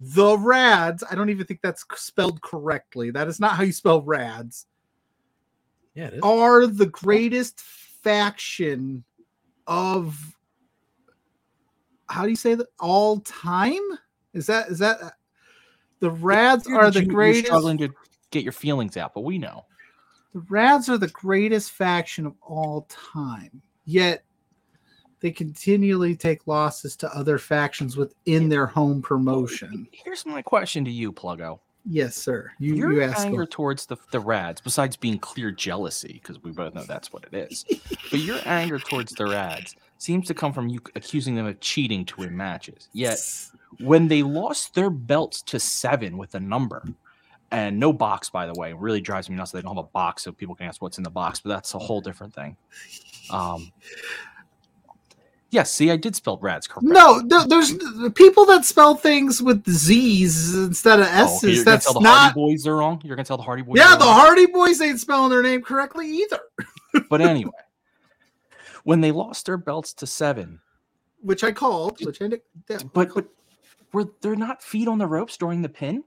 The 0.00 0.36
Rads, 0.36 1.04
I 1.08 1.14
don't 1.14 1.30
even 1.30 1.46
think 1.46 1.60
that's 1.62 1.84
spelled 1.94 2.42
correctly. 2.42 3.10
That 3.10 3.28
is 3.28 3.40
not 3.40 3.52
how 3.52 3.62
you 3.62 3.72
spell 3.72 4.02
Rads. 4.02 4.66
Yeah, 5.94 6.08
it 6.08 6.14
is. 6.14 6.20
Are 6.22 6.66
the 6.66 6.86
greatest 6.86 7.60
faction 7.60 9.04
of 9.66 10.36
how 12.08 12.22
do 12.24 12.30
you 12.30 12.36
say 12.36 12.54
that 12.54 12.66
all 12.80 13.20
time? 13.20 13.80
Is 14.34 14.46
that 14.46 14.68
is 14.68 14.78
that 14.80 15.02
uh, 15.02 15.10
the 16.00 16.10
Rads 16.10 16.66
are 16.68 16.90
the 16.90 17.00
you- 17.00 17.06
you're 17.06 17.14
greatest 17.14 17.46
struggling 17.46 17.78
to 17.78 17.88
get 18.30 18.42
your 18.42 18.52
feelings 18.52 18.96
out, 18.96 19.14
but 19.14 19.22
we 19.22 19.38
know. 19.38 19.64
the 20.34 20.40
Rads 20.48 20.88
are 20.88 20.98
the 20.98 21.08
greatest 21.08 21.72
faction 21.72 22.26
of 22.26 22.34
all 22.42 22.86
time. 22.90 23.62
Yet 23.84 24.24
they 25.20 25.30
continually 25.30 26.14
take 26.14 26.46
losses 26.46 26.94
to 26.96 27.16
other 27.16 27.38
factions 27.38 27.96
within 27.96 28.48
their 28.48 28.66
home 28.66 29.00
promotion. 29.00 29.88
Here's 29.92 30.26
my 30.26 30.42
question 30.42 30.84
to 30.84 30.90
you, 30.90 31.12
Pluggo. 31.12 31.60
Yes, 31.88 32.16
sir. 32.16 32.50
You 32.58 32.74
your 32.74 32.92
you 32.92 33.02
asked. 33.02 33.24
anger 33.26 33.44
for- 33.46 33.50
towards 33.50 33.86
the, 33.86 33.96
the 34.10 34.20
Rads, 34.20 34.60
besides 34.60 34.96
being 34.96 35.18
clear 35.20 35.50
jealousy, 35.52 36.14
because 36.22 36.42
we 36.42 36.50
both 36.50 36.74
know 36.74 36.82
that's 36.84 37.12
what 37.12 37.24
it 37.32 37.48
is, 37.50 37.64
but 38.10 38.18
your 38.20 38.40
anger 38.44 38.78
towards 38.80 39.12
the 39.12 39.24
Rads 39.26 39.76
seems 39.98 40.26
to 40.28 40.34
come 40.34 40.52
from 40.52 40.68
you 40.68 40.80
accusing 40.94 41.34
them 41.34 41.46
of 41.46 41.58
cheating 41.60 42.04
to 42.06 42.16
win 42.20 42.36
matches. 42.36 42.88
Yet, 42.92 43.18
when 43.80 44.08
they 44.08 44.22
lost 44.22 44.74
their 44.74 44.90
belts 44.90 45.42
to 45.42 45.58
seven 45.58 46.16
with 46.18 46.34
a 46.34 46.40
number, 46.40 46.84
and 47.50 47.78
no 47.78 47.92
box, 47.92 48.28
by 48.28 48.46
the 48.46 48.54
way, 48.58 48.72
really 48.72 49.00
drives 49.00 49.30
me 49.30 49.36
nuts. 49.36 49.52
that 49.52 49.58
They 49.58 49.62
don't 49.62 49.76
have 49.76 49.84
a 49.84 49.88
box, 49.88 50.24
so 50.24 50.32
people 50.32 50.54
can 50.54 50.66
ask 50.66 50.82
what's 50.82 50.98
in 50.98 51.04
the 51.04 51.10
box, 51.10 51.40
but 51.40 51.50
that's 51.50 51.74
a 51.74 51.78
whole 51.78 52.00
different 52.00 52.34
thing. 52.34 52.56
Um, 53.30 53.72
Yes, 55.50 55.70
see, 55.70 55.92
I 55.92 55.96
did 55.96 56.16
spell 56.16 56.38
Rads 56.42 56.66
correct. 56.66 56.82
No, 56.86 57.22
th- 57.26 57.46
there's 57.46 57.72
people 58.14 58.44
that 58.46 58.64
spell 58.64 58.96
things 58.96 59.40
with 59.40 59.64
Z's 59.70 60.54
instead 60.56 60.98
of 60.98 61.06
Oh, 61.06 61.08
S's. 61.36 61.42
you're 61.42 61.64
gonna 61.64 61.76
That's 61.76 61.84
tell 61.86 61.94
the 61.94 62.00
not. 62.00 62.18
Hardy 62.18 62.34
Boys 62.34 62.62
they're 62.64 62.74
wrong. 62.76 63.00
You're 63.04 63.14
gonna 63.14 63.24
tell 63.24 63.36
the 63.36 63.44
Hardy 63.44 63.62
Boys. 63.62 63.78
Yeah, 63.78 63.94
the? 63.96 64.04
Hardy 64.04 64.46
Boys 64.46 64.80
ain't 64.80 64.98
spelling 64.98 65.30
their 65.30 65.42
name 65.42 65.62
correctly 65.62 66.10
either. 66.10 66.40
But 67.08 67.20
anyway, 67.20 67.52
when 68.86 69.00
they 69.00 69.10
lost 69.10 69.46
their 69.46 69.56
belts 69.56 69.92
to 69.92 70.06
seven, 70.06 70.60
Which 71.20 71.42
I 71.42 71.50
called. 71.50 71.98
Which 72.06 72.22
I 72.22 72.30
yeah, 72.68 72.78
but 72.94 73.12
but 73.12 73.26
were 73.92 74.12
they're 74.20 74.36
not 74.36 74.62
feet 74.62 74.86
on 74.86 74.98
the 74.98 75.08
ropes 75.08 75.36
during 75.36 75.60
the 75.60 75.68
pin? 75.68 76.04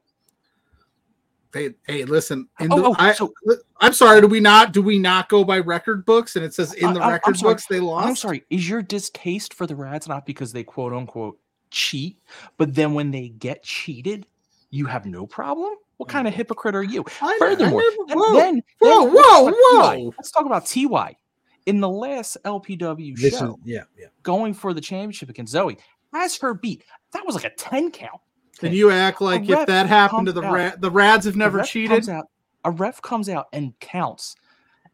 Hey, 1.54 1.72
hey, 1.86 2.06
listen. 2.06 2.48
In 2.62 2.72
Oh, 2.72 2.78
the, 2.78 2.84
oh, 2.88 2.96
I, 2.98 3.12
so- 3.12 3.34
I'm 3.82 3.92
sorry. 3.92 4.22
Do 4.22 4.28
we 4.28 4.40
not? 4.40 4.72
Do 4.72 4.82
we 4.82 4.98
not 4.98 5.28
go 5.28 5.44
by 5.44 5.60
record 5.60 6.06
books? 6.06 6.38
And 6.38 6.46
it 6.46 6.54
says 6.54 6.74
in 6.74 6.94
the 6.94 7.02
I- 7.02 7.12
record 7.14 7.38
books 7.40 7.66
they 7.66 7.82
lost. 7.82 8.08
I'm 8.08 8.16
sorry. 8.16 8.46
Is 8.50 8.70
your 8.70 8.82
distaste 8.82 9.54
for 9.54 9.68
the 9.68 9.76
Rads 9.76 10.08
not 10.08 10.26
because 10.26 10.54
they 10.54 10.64
quote 10.64 10.94
unquote 10.94 11.38
cheat, 11.72 12.18
but 12.56 12.74
then 12.74 12.94
when 12.94 13.12
they 13.12 13.28
get 13.28 13.62
cheated, 13.62 14.26
you 14.70 14.86
have 14.86 15.06
no 15.06 15.28
problem? 15.28 15.74
What 15.98 16.08
kind 16.08 16.30
of 16.30 16.34
mm. 16.34 16.38
hypocrite 16.38 16.76
are 16.76 16.84
you? 16.84 17.04
I, 17.22 17.36
Furthermore, 17.40 17.82
I 17.82 17.96
never, 18.08 18.08
then, 18.08 18.18
whoa, 18.18 18.34
then, 18.38 18.64
whoa, 18.80 19.04
then 19.04 19.14
let's 19.14 19.28
whoa, 19.28 19.52
talk 19.52 19.98
whoa. 19.98 20.14
Let's 20.18 20.32
talk 20.32 20.46
about 20.46 20.66
Ty. 20.66 21.18
In 21.66 21.80
the 21.82 21.90
last 21.90 22.38
LPW 22.46 23.16
This 23.18 23.38
show, 23.38 23.54
is 23.54 23.56
yeah, 23.64 23.84
yeah. 23.98 24.08
going 24.24 24.54
for 24.54 24.74
the 24.74 24.82
championship 24.82 25.30
against 25.30 25.52
Zoe, 25.52 25.78
has 26.14 26.38
her 26.40 26.54
beat. 26.54 26.84
That 27.14 27.26
was 27.26 27.36
like 27.36 27.46
a 27.46 27.52
10 27.56 27.92
count. 27.92 28.22
Can 28.58 28.74
you 28.74 28.92
act 28.92 29.22
like 29.22 29.48
if 29.50 29.68
that 29.68 29.88
happened 29.88 30.26
to 30.28 30.32
the 30.34 30.44
out. 30.44 30.54
Ra- 30.54 30.72
the 30.78 30.92
Rads 30.92 31.26
have 31.26 31.36
never 31.36 31.60
ref 31.60 31.70
cheated? 31.70 32.10
out- 32.10 32.26
a 32.66 32.72
ref 32.72 33.02
comes 33.02 33.30
out 33.30 33.48
and 33.54 33.78
counts, 33.80 34.36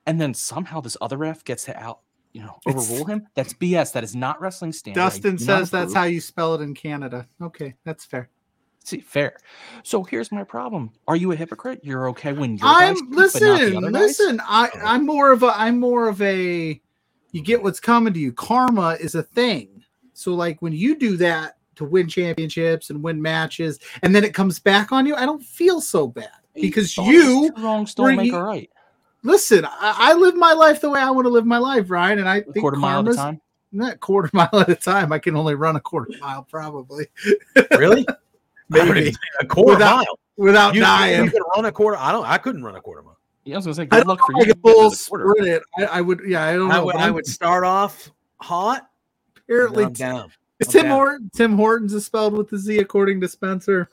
and 0.06 0.22
then 0.22 0.34
somehow 0.34 0.82
this 0.82 0.96
other 1.02 1.18
ref 1.18 1.44
gets 1.44 1.66
to 1.66 1.76
out, 1.82 2.00
you 2.32 2.42
know, 2.42 2.60
It's- 2.68 2.90
overrule 2.92 3.06
him. 3.06 3.28
That's 3.34 3.54
BS. 3.54 3.92
That 3.94 4.04
is 4.04 4.16
not 4.16 4.40
wrestling 4.40 4.72
standard. 4.72 5.00
I 5.02 5.06
Dustin 5.06 5.38
says 5.40 5.72
that's 5.72 5.86
approve. 5.92 5.96
how 5.96 6.04
you 6.04 6.22
spell 6.22 6.54
it 6.56 6.62
in 6.62 6.76
Canada. 6.76 7.28
Okay, 7.42 7.74
that's 7.84 8.06
fair. 8.06 8.30
See, 8.86 9.00
fair. 9.00 9.38
So 9.82 10.04
here's 10.04 10.32
my 10.32 10.44
problem. 10.44 10.92
Are 11.08 11.16
you 11.16 11.32
a 11.32 11.36
hypocrite? 11.36 11.80
You're 11.82 12.08
okay 12.10 12.34
when 12.34 12.56
you're 12.56 12.68
I'm 12.68 12.96
listen, 13.10 13.74
listen. 13.74 13.92
listen. 13.92 14.42
I 14.46 14.70
oh. 14.76 14.80
I'm 14.86 15.08
more 15.08 15.32
of 15.32 15.42
a 15.42 15.60
I'm 15.60 15.80
more 15.80 16.08
of 16.08 16.22
a 16.22 16.80
you 17.32 17.42
get 17.42 17.64
what's 17.64 17.80
coming 17.80 18.14
to 18.14 18.20
you. 18.20 18.32
Karma 18.32 18.96
is 19.00 19.16
a 19.16 19.24
thing. 19.24 19.84
So 20.14 20.36
like 20.36 20.62
when 20.62 20.72
you 20.72 21.00
do 21.00 21.18
that 21.18 21.58
to 21.78 21.84
win 21.84 22.08
championships 22.08 22.92
and 22.92 23.02
win 23.02 23.20
matches, 23.20 23.80
and 24.04 24.14
then 24.14 24.24
it 24.24 24.36
comes 24.36 24.60
back 24.60 24.92
on 24.92 25.08
you, 25.08 25.16
I 25.16 25.26
don't 25.26 25.44
feel 25.44 25.82
so 25.82 26.08
bad 26.08 26.30
because 26.54 26.96
you 26.96 27.52
wrongs 27.58 27.96
were 27.98 28.10
don't 28.10 28.18
make 28.18 28.34
a 28.34 28.44
right. 28.44 28.70
listen. 29.24 29.66
I, 29.66 29.96
I 29.98 30.14
live 30.14 30.36
my 30.36 30.54
life 30.54 30.80
the 30.80 30.92
way 30.92 31.00
I 31.00 31.10
want 31.10 31.26
to 31.26 31.30
live 31.32 31.48
my 31.48 31.58
life, 31.58 31.90
Ryan, 31.90 32.20
and 32.20 32.30
I 32.30 32.38
A 32.38 32.44
think 32.44 32.58
quarter 32.62 32.78
mile 32.78 33.00
at 33.00 33.08
a 33.08 33.16
time. 33.16 33.42
not 33.72 34.00
quarter 34.00 34.30
mile 34.34 34.50
at 34.54 34.70
a 34.70 34.76
time. 34.76 35.12
I 35.12 35.18
can 35.18 35.36
only 35.36 35.56
run 35.56 35.76
a 35.76 35.82
quarter 35.82 36.12
mile 36.22 36.44
probably 36.44 37.08
Really? 37.72 38.06
Maybe. 38.70 39.14
a 39.40 39.46
quarter 39.46 39.74
Without- 39.74 39.96
mile. 39.98 40.20
without 40.38 40.76
You, 40.76 40.82
dying. 40.82 41.26
you 41.26 41.32
could 41.32 41.42
run 41.56 41.66
a 41.66 41.72
quarter. 41.72 41.98
I 41.98 42.12
don't. 42.12 42.26
I 42.26 42.38
couldn't 42.38 42.64
run 42.64 42.76
a 42.76 42.82
quarter 42.82 43.02
mile. 43.04 43.18
Yeah, 43.44 43.56
I 43.56 43.58
was 43.58 43.66
gonna 43.66 43.76
say, 43.76 43.82
I 43.84 43.86
good 43.86 43.98
don't 43.98 44.08
luck 44.08 44.20
for 44.26 44.32
if 44.42 44.48
you. 44.48 44.54
could 44.54 44.64
to 44.64 44.64
get 44.64 44.64
to 44.64 44.74
full 44.74 44.90
quarter. 44.92 44.96
sprint 45.36 45.48
it. 45.48 45.64
I, 45.78 45.84
I 45.98 46.02
would. 46.02 46.22
Yeah, 46.26 46.44
I 46.46 46.54
don't 46.56 46.70
know. 46.70 46.76
I 46.76 46.80
would. 46.84 46.96
I 46.96 47.12
would 47.12 47.26
start 47.28 47.64
off 47.64 48.12
hot. 48.42 48.90
apparently 49.38 49.84
and 49.84 49.96
then 49.96 50.10
I'm 50.10 50.16
down. 50.18 50.32
I'm 50.66 50.72
Tim 50.72 50.84
down. 50.84 50.92
Horton. 50.92 51.32
Tim 51.36 51.56
Hortons 51.58 51.94
is 51.94 52.06
spelled 52.06 52.34
with 52.34 52.50
the 52.50 52.58
Z, 52.58 52.80
according 52.80 53.22
to 53.22 53.28
Spencer. 53.28 53.88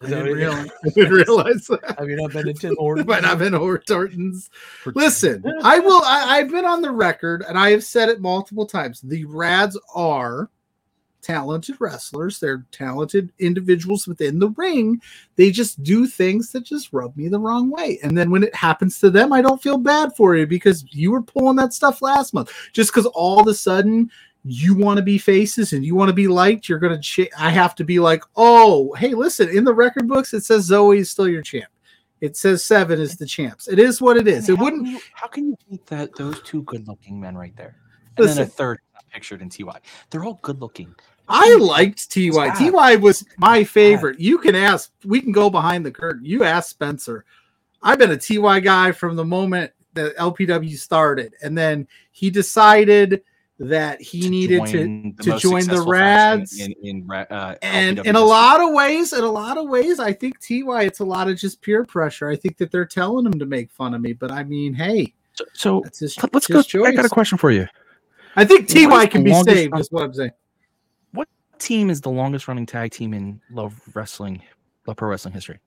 I 0.00 0.04
Is 0.06 0.10
didn't 0.10 0.26
what 0.28 0.34
realize, 0.36 0.68
I 0.84 0.88
didn't 0.90 1.12
realize 1.12 1.66
that. 1.68 1.94
Have 1.98 2.08
you 2.10 2.16
not 2.16 2.32
been 2.32 2.46
to 2.46 2.52
Tim 2.52 2.74
Hortons? 2.76 3.06
But 3.06 3.24
I've 3.24 3.38
been 3.38 3.52
Hort- 3.54 3.84
Hortons. 3.88 4.50
Listen, 4.94 5.42
I 5.62 5.78
will. 5.78 6.02
I, 6.04 6.38
I've 6.38 6.50
been 6.50 6.64
on 6.66 6.82
the 6.82 6.90
record, 6.90 7.44
and 7.48 7.56
I 7.56 7.70
have 7.70 7.84
said 7.84 8.08
it 8.08 8.20
multiple 8.20 8.66
times. 8.66 9.00
The 9.00 9.24
Rads 9.26 9.78
are 9.94 10.50
talented 11.22 11.76
wrestlers. 11.80 12.38
They're 12.38 12.66
talented 12.72 13.32
individuals 13.38 14.06
within 14.06 14.38
the 14.38 14.50
ring. 14.50 15.00
They 15.36 15.50
just 15.50 15.82
do 15.82 16.06
things 16.06 16.52
that 16.52 16.64
just 16.64 16.92
rub 16.92 17.16
me 17.16 17.28
the 17.28 17.38
wrong 17.38 17.70
way. 17.70 17.98
And 18.02 18.16
then 18.16 18.30
when 18.30 18.42
it 18.42 18.54
happens 18.54 18.98
to 19.00 19.10
them, 19.10 19.32
I 19.32 19.40
don't 19.40 19.62
feel 19.62 19.78
bad 19.78 20.14
for 20.16 20.36
you 20.36 20.46
because 20.46 20.84
you 20.90 21.10
were 21.10 21.22
pulling 21.22 21.56
that 21.56 21.72
stuff 21.72 22.02
last 22.02 22.34
month. 22.34 22.52
Just 22.72 22.92
because 22.92 23.06
all 23.06 23.40
of 23.40 23.46
a 23.46 23.54
sudden 23.54 24.10
you 24.44 24.74
want 24.74 24.96
to 24.98 25.04
be 25.04 25.18
faces 25.18 25.72
and 25.72 25.84
you 25.84 25.94
want 25.94 26.08
to 26.08 26.14
be 26.14 26.26
liked, 26.26 26.68
you're 26.68 26.80
gonna. 26.80 27.00
Ch- 27.00 27.30
I 27.38 27.50
have 27.50 27.74
to 27.76 27.84
be 27.84 28.00
like, 28.00 28.24
oh, 28.36 28.92
hey, 28.94 29.14
listen. 29.14 29.48
In 29.48 29.64
the 29.64 29.72
record 29.72 30.08
books, 30.08 30.34
it 30.34 30.44
says 30.44 30.64
Zoe 30.64 30.98
is 30.98 31.10
still 31.10 31.28
your 31.28 31.42
champ. 31.42 31.70
It 32.20 32.36
says 32.36 32.64
seven 32.64 33.00
is 33.00 33.16
the 33.16 33.26
champs. 33.26 33.68
It 33.68 33.78
is 33.78 34.00
what 34.00 34.16
it 34.16 34.28
is. 34.28 34.48
It 34.48 34.56
how 34.56 34.64
wouldn't. 34.64 34.84
Can 34.84 34.94
you, 34.94 35.00
how 35.14 35.26
can 35.28 35.46
you 35.46 35.56
hate 35.68 35.86
that 35.86 36.14
those 36.16 36.40
two 36.42 36.62
good-looking 36.62 37.20
men 37.20 37.36
right 37.36 37.54
there, 37.56 37.76
and 38.16 38.28
then 38.28 38.38
a 38.38 38.46
third 38.46 38.78
pictured 39.12 39.42
in 39.42 39.48
Ty? 39.48 39.80
They're 40.10 40.24
all 40.24 40.38
good-looking. 40.42 40.94
I 41.28 41.56
liked 41.56 42.10
Ty. 42.12 42.30
Ty 42.30 42.96
was 42.96 43.24
my 43.38 43.64
favorite. 43.64 44.20
You 44.20 44.38
can 44.38 44.54
ask. 44.54 44.90
We 45.04 45.20
can 45.20 45.32
go 45.32 45.50
behind 45.50 45.86
the 45.86 45.90
curtain. 45.90 46.24
You 46.24 46.44
ask 46.44 46.70
Spencer. 46.70 47.24
I've 47.82 47.98
been 47.98 48.10
a 48.10 48.16
Ty 48.16 48.60
guy 48.60 48.92
from 48.92 49.16
the 49.16 49.24
moment 49.24 49.72
that 49.94 50.16
LPW 50.16 50.76
started, 50.76 51.34
and 51.42 51.56
then 51.56 51.86
he 52.10 52.30
decided 52.30 53.22
that 53.58 54.00
he 54.00 54.28
needed 54.28 54.66
to 54.66 54.72
join 54.72 55.14
the 55.16 55.22
to 55.22 55.38
join 55.38 55.66
the 55.66 55.82
Rads. 55.82 56.58
in, 56.58 56.74
in, 56.82 57.08
uh, 57.10 57.54
and 57.62 57.98
LPW 57.98 58.06
in 58.06 58.16
a 58.16 58.20
lot 58.20 58.60
of 58.60 58.72
ways, 58.72 59.12
in 59.12 59.22
a 59.22 59.30
lot 59.30 59.58
of 59.58 59.68
ways, 59.68 60.00
I 60.00 60.12
think 60.12 60.40
Ty. 60.40 60.82
It's 60.82 61.00
a 61.00 61.04
lot 61.04 61.28
of 61.28 61.36
just 61.36 61.62
peer 61.62 61.84
pressure. 61.84 62.28
I 62.28 62.36
think 62.36 62.56
that 62.58 62.70
they're 62.70 62.86
telling 62.86 63.26
him 63.26 63.38
to 63.38 63.46
make 63.46 63.70
fun 63.70 63.94
of 63.94 64.00
me, 64.00 64.12
but 64.12 64.30
I 64.30 64.44
mean, 64.44 64.74
hey, 64.74 65.14
So, 65.34 65.44
so 65.52 65.82
his. 65.98 66.16
let's 66.32 66.46
go. 66.46 66.84
I 66.84 66.92
got 66.92 67.04
a 67.04 67.08
question 67.08 67.38
for 67.38 67.50
you. 67.50 67.66
I 68.34 68.44
think 68.44 68.68
Ty 68.68 69.06
can 69.06 69.22
be 69.22 69.34
saved. 69.44 69.78
Is 69.78 69.90
what 69.90 70.04
I'm 70.04 70.14
saying. 70.14 70.32
What 71.62 71.68
team 71.68 71.90
is 71.90 72.00
the 72.00 72.10
longest 72.10 72.48
running 72.48 72.66
tag 72.66 72.90
team 72.90 73.14
in 73.14 73.40
love 73.48 73.80
wrestling, 73.94 74.42
love 74.88 74.96
pro 74.96 75.08
wrestling 75.08 75.32
history? 75.32 75.60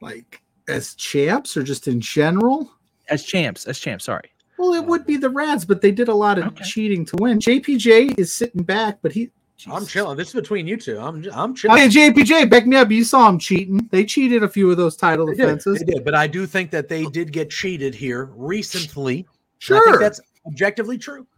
Like 0.00 0.42
as 0.66 0.96
champs 0.96 1.56
or 1.56 1.62
just 1.62 1.86
in 1.86 2.00
general. 2.00 2.72
As 3.08 3.22
champs, 3.22 3.66
as 3.66 3.78
champs. 3.78 4.04
Sorry. 4.06 4.28
Well, 4.58 4.72
it 4.72 4.84
would 4.84 5.06
be 5.06 5.16
the 5.16 5.30
Rads, 5.30 5.64
but 5.64 5.80
they 5.80 5.92
did 5.92 6.08
a 6.08 6.14
lot 6.14 6.38
of 6.38 6.46
Okay. 6.46 6.64
cheating 6.64 7.04
to 7.04 7.16
win. 7.20 7.38
JPJ 7.38 8.18
is 8.18 8.32
sitting 8.32 8.64
back, 8.64 8.98
but 9.00 9.12
he. 9.12 9.30
I'm 9.68 9.86
chilling. 9.86 10.16
This 10.16 10.30
is 10.30 10.34
between 10.34 10.66
you 10.66 10.76
two. 10.76 10.98
I'm. 10.98 11.24
I'm 11.32 11.54
chilling. 11.54 11.78
yeah, 11.78 11.86
JPJ, 11.86 12.50
back 12.50 12.66
me 12.66 12.74
up. 12.74 12.90
You 12.90 13.04
saw 13.04 13.28
him 13.28 13.38
cheating. 13.38 13.88
They 13.92 14.04
cheated 14.04 14.42
a 14.42 14.48
few 14.48 14.68
of 14.72 14.76
those 14.76 14.96
title 14.96 15.26
They 15.26 15.34
did, 15.34 15.42
defenses. 15.42 15.78
they 15.78 15.84
did, 15.84 16.04
but 16.04 16.16
I 16.16 16.26
do 16.26 16.46
think 16.46 16.72
that 16.72 16.88
they 16.88 17.04
did 17.06 17.32
get 17.32 17.48
cheated 17.50 17.94
here 17.94 18.24
recently. 18.34 19.18
and 19.18 19.26
I 19.28 19.58
Sure. 19.60 19.84
think 19.84 20.00
that's 20.00 20.20
objectively 20.48 20.98
true. 20.98 21.28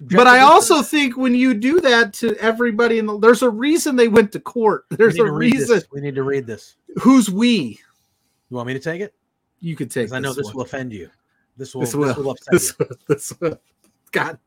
But 0.00 0.26
I 0.26 0.40
also 0.40 0.82
think 0.82 1.16
when 1.16 1.34
you 1.34 1.52
do 1.54 1.80
that 1.80 2.14
to 2.14 2.34
everybody 2.36 2.98
in 2.98 3.06
the, 3.06 3.18
there's 3.18 3.42
a 3.42 3.50
reason 3.50 3.96
they 3.96 4.08
went 4.08 4.32
to 4.32 4.40
court. 4.40 4.84
There's 4.90 5.18
a 5.18 5.30
reason. 5.30 5.76
This. 5.76 5.86
We 5.92 6.00
need 6.00 6.14
to 6.14 6.22
read 6.22 6.46
this. 6.46 6.76
Who's 6.96 7.30
we? 7.30 7.78
You 8.48 8.56
want 8.56 8.66
me 8.66 8.72
to 8.74 8.80
take 8.80 9.00
it? 9.02 9.14
You 9.60 9.76
could 9.76 9.90
take. 9.90 10.12
I 10.12 10.18
know 10.18 10.32
this 10.32 10.46
one. 10.46 10.54
will 10.56 10.62
offend 10.62 10.92
you. 10.92 11.10
This 11.56 11.74
will. 11.74 11.82
This 11.82 11.90
This 11.90 12.16
will. 12.16 12.24
will, 12.24 12.30
upset 12.30 12.52
This, 12.52 12.74
you. 12.78 12.86
will- 12.88 12.96
this 13.08 13.40
will. 13.40 13.60
God, 14.12 14.38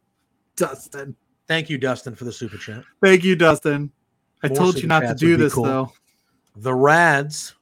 Dustin. 0.55 1.15
Thank 1.47 1.69
you, 1.69 1.77
Dustin, 1.77 2.15
for 2.15 2.23
the 2.25 2.31
super 2.31 2.57
chat. 2.57 2.83
Thank 3.01 3.23
you, 3.23 3.35
Dustin. 3.35 3.91
I 4.41 4.47
More 4.47 4.57
told 4.57 4.81
you 4.81 4.87
not 4.87 5.01
to 5.01 5.13
do 5.15 5.37
this 5.37 5.53
cool. 5.53 5.63
though. 5.65 5.91
The 6.55 6.73
Rads 6.73 7.53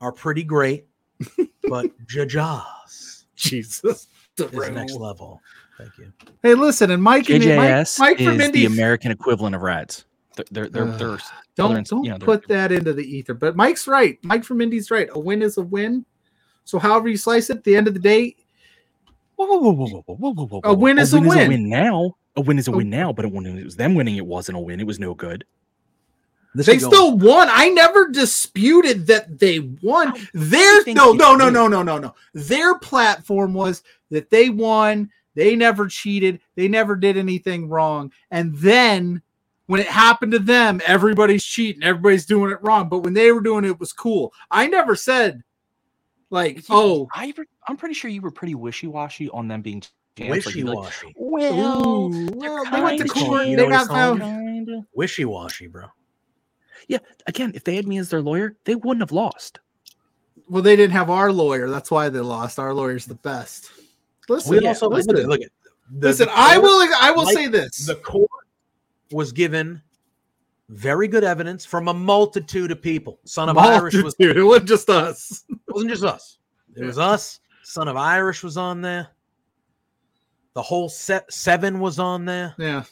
are 0.00 0.12
pretty 0.12 0.44
great, 0.44 0.86
but 1.68 1.86
Jajas 2.06 3.24
Jesus. 3.36 4.08
is 4.38 4.70
next 4.70 4.94
level. 4.94 5.40
Thank 5.78 5.96
you. 5.98 6.12
Hey, 6.42 6.54
listen, 6.54 6.90
and 6.90 7.00
Mike 7.02 7.30
and 7.30 7.44
Mike, 7.44 7.54
JJS 7.56 7.98
Mike 8.00 8.20
is 8.20 8.26
from 8.26 8.40
Indy 8.40 8.60
the 8.60 8.66
American 8.66 9.12
equivalent 9.12 9.54
of 9.54 9.62
rads. 9.62 10.04
They're 10.34 10.44
they're 10.50 10.68
they're, 10.68 10.82
Ugh. 10.92 10.98
they're 10.98 11.18
Don't 11.56 11.88
don't 11.88 12.04
you 12.04 12.10
know, 12.10 12.18
they're- 12.18 12.26
put 12.26 12.48
that 12.48 12.72
into 12.72 12.92
the 12.92 13.04
ether. 13.04 13.34
But 13.34 13.54
Mike's 13.56 13.86
right. 13.86 14.18
Mike 14.24 14.44
from 14.44 14.60
Indy's 14.60 14.90
right. 14.90 15.08
A 15.12 15.18
win 15.18 15.40
is 15.42 15.56
a 15.56 15.62
win. 15.62 16.04
So 16.64 16.78
however 16.78 17.08
you 17.08 17.16
slice 17.16 17.48
it, 17.50 17.58
at 17.58 17.64
the 17.64 17.76
end 17.76 17.86
of 17.88 17.94
the 17.94 18.00
day, 18.00 18.36
Whoa, 19.36 19.46
whoa, 19.46 19.58
whoa, 19.58 19.70
whoa, 19.72 19.86
whoa, 19.86 20.16
whoa, 20.16 20.32
whoa, 20.32 20.46
whoa, 20.46 20.60
A 20.64 20.74
win 20.74 20.98
is 20.98 21.14
a 21.14 21.20
win. 21.20 21.38
A 21.38 21.48
win 21.48 21.68
now. 21.68 22.16
A 22.36 22.40
win 22.40 22.58
is 22.58 22.66
a 22.66 22.72
A- 22.72 22.76
win 22.76 22.90
now, 22.90 23.12
but 23.12 23.24
it, 23.24 23.30
when 23.32 23.46
it 23.46 23.64
was 23.64 23.76
them 23.76 23.94
winning, 23.94 24.16
it 24.16 24.26
wasn't 24.26 24.58
a 24.58 24.60
win. 24.60 24.80
It 24.80 24.86
was 24.86 24.98
no 24.98 25.14
good. 25.14 25.44
This 26.54 26.66
they 26.66 26.74
could 26.74 26.82
go- 26.82 26.88
still 26.90 27.16
won. 27.18 27.46
I 27.50 27.68
never 27.68 28.08
disputed 28.08 29.06
that 29.06 29.38
they 29.38 29.60
won. 29.60 30.08
How- 30.08 30.16
Their 30.34 30.82
no, 30.88 31.12
no, 31.12 31.36
no, 31.36 31.48
no, 31.50 31.68
no, 31.68 31.82
no, 31.84 31.98
no. 31.98 32.14
Their 32.34 32.78
platform 32.80 33.54
was 33.54 33.84
that 34.10 34.28
they 34.30 34.48
won. 34.50 35.08
They 35.38 35.54
never 35.54 35.86
cheated. 35.86 36.40
They 36.56 36.66
never 36.66 36.96
did 36.96 37.16
anything 37.16 37.68
wrong. 37.68 38.10
And 38.32 38.56
then 38.56 39.22
when 39.66 39.80
it 39.80 39.86
happened 39.86 40.32
to 40.32 40.40
them, 40.40 40.80
everybody's 40.84 41.44
cheating. 41.44 41.84
Everybody's 41.84 42.26
doing 42.26 42.50
it 42.50 42.58
wrong. 42.60 42.88
But 42.88 43.04
when 43.04 43.14
they 43.14 43.30
were 43.30 43.40
doing 43.40 43.64
it, 43.64 43.68
it 43.70 43.78
was 43.78 43.92
cool. 43.92 44.32
I 44.50 44.66
never 44.66 44.96
said 44.96 45.44
like, 46.30 46.56
You- 46.56 46.74
oh, 46.74 47.08
I, 47.14 47.32
I'm 47.68 47.76
pretty 47.76 47.94
sure 47.94 48.10
you 48.10 48.20
were 48.20 48.32
pretty 48.32 48.56
wishy-washy 48.56 49.28
on 49.30 49.46
them 49.46 49.62
being 49.62 49.80
champs. 50.16 50.44
Like, 50.46 50.54
you'd 50.56 50.66
like, 50.66 50.78
wishy-washy. 50.78 51.14
well, 51.16 51.86
ooh, 52.12 52.26
they're 52.30 52.50
well, 52.50 52.64
they 52.72 52.80
went 52.82 52.98
to 53.00 53.06
court. 53.08 53.44
They 53.44 53.50
You 53.52 53.56
know 53.58 53.68
got 53.68 53.72
what 53.72 53.80
it's 53.82 53.88
called? 53.88 54.18
found. 54.18 54.84
Wishy-washy, 54.92 55.68
bro. 55.68 55.84
Yeah. 56.88 56.98
Again, 57.28 57.52
if 57.54 57.62
they 57.62 57.76
had 57.76 57.86
me 57.86 57.98
as 57.98 58.10
their 58.10 58.22
lawyer, 58.22 58.56
they 58.64 58.74
wouldn't 58.74 59.02
have 59.02 59.12
lost. 59.12 59.60
Well, 60.48 60.62
they 60.64 60.74
didn't 60.74 60.94
have 60.94 61.10
our 61.10 61.30
lawyer. 61.30 61.70
That's 61.70 61.92
why 61.92 62.08
they 62.08 62.18
lost. 62.18 62.58
Our 62.58 62.74
lawyer's 62.74 63.06
the 63.06 63.14
best. 63.14 63.70
Listen, 64.28 64.58
We 64.58 64.66
also 64.66 64.88
listen, 64.88 65.14
look 65.16 65.26
look 65.26 65.40
at 65.40 65.50
the, 65.90 66.08
listen 66.08 66.26
the 66.26 66.32
I 66.36 66.58
will. 66.58 66.86
I 67.00 67.10
will 67.10 67.24
like 67.24 67.34
say 67.34 67.46
this. 67.48 67.86
The 67.86 67.96
court 67.96 68.30
was 69.10 69.32
given 69.32 69.82
very 70.68 71.08
good 71.08 71.24
evidence 71.24 71.64
from 71.64 71.88
a 71.88 71.94
multitude 71.94 72.70
of 72.70 72.82
people. 72.82 73.18
Son 73.24 73.48
of 73.48 73.56
Irish 73.56 73.94
was 73.94 74.14
Multitude. 74.18 74.36
It 74.36 74.44
wasn't 74.44 74.68
just 74.68 74.90
us. 74.90 75.44
it 75.48 75.58
wasn't 75.68 75.90
just 75.90 76.04
us. 76.04 76.38
It 76.76 76.84
was 76.84 76.98
us. 76.98 77.40
Son 77.62 77.88
of 77.88 77.96
Irish 77.96 78.42
was 78.42 78.56
on 78.56 78.82
there. 78.82 79.08
The 80.54 80.62
whole 80.62 80.88
set 80.88 81.32
seven 81.32 81.80
was 81.80 81.98
on 81.98 82.24
there. 82.24 82.54
Yeah, 82.58 82.84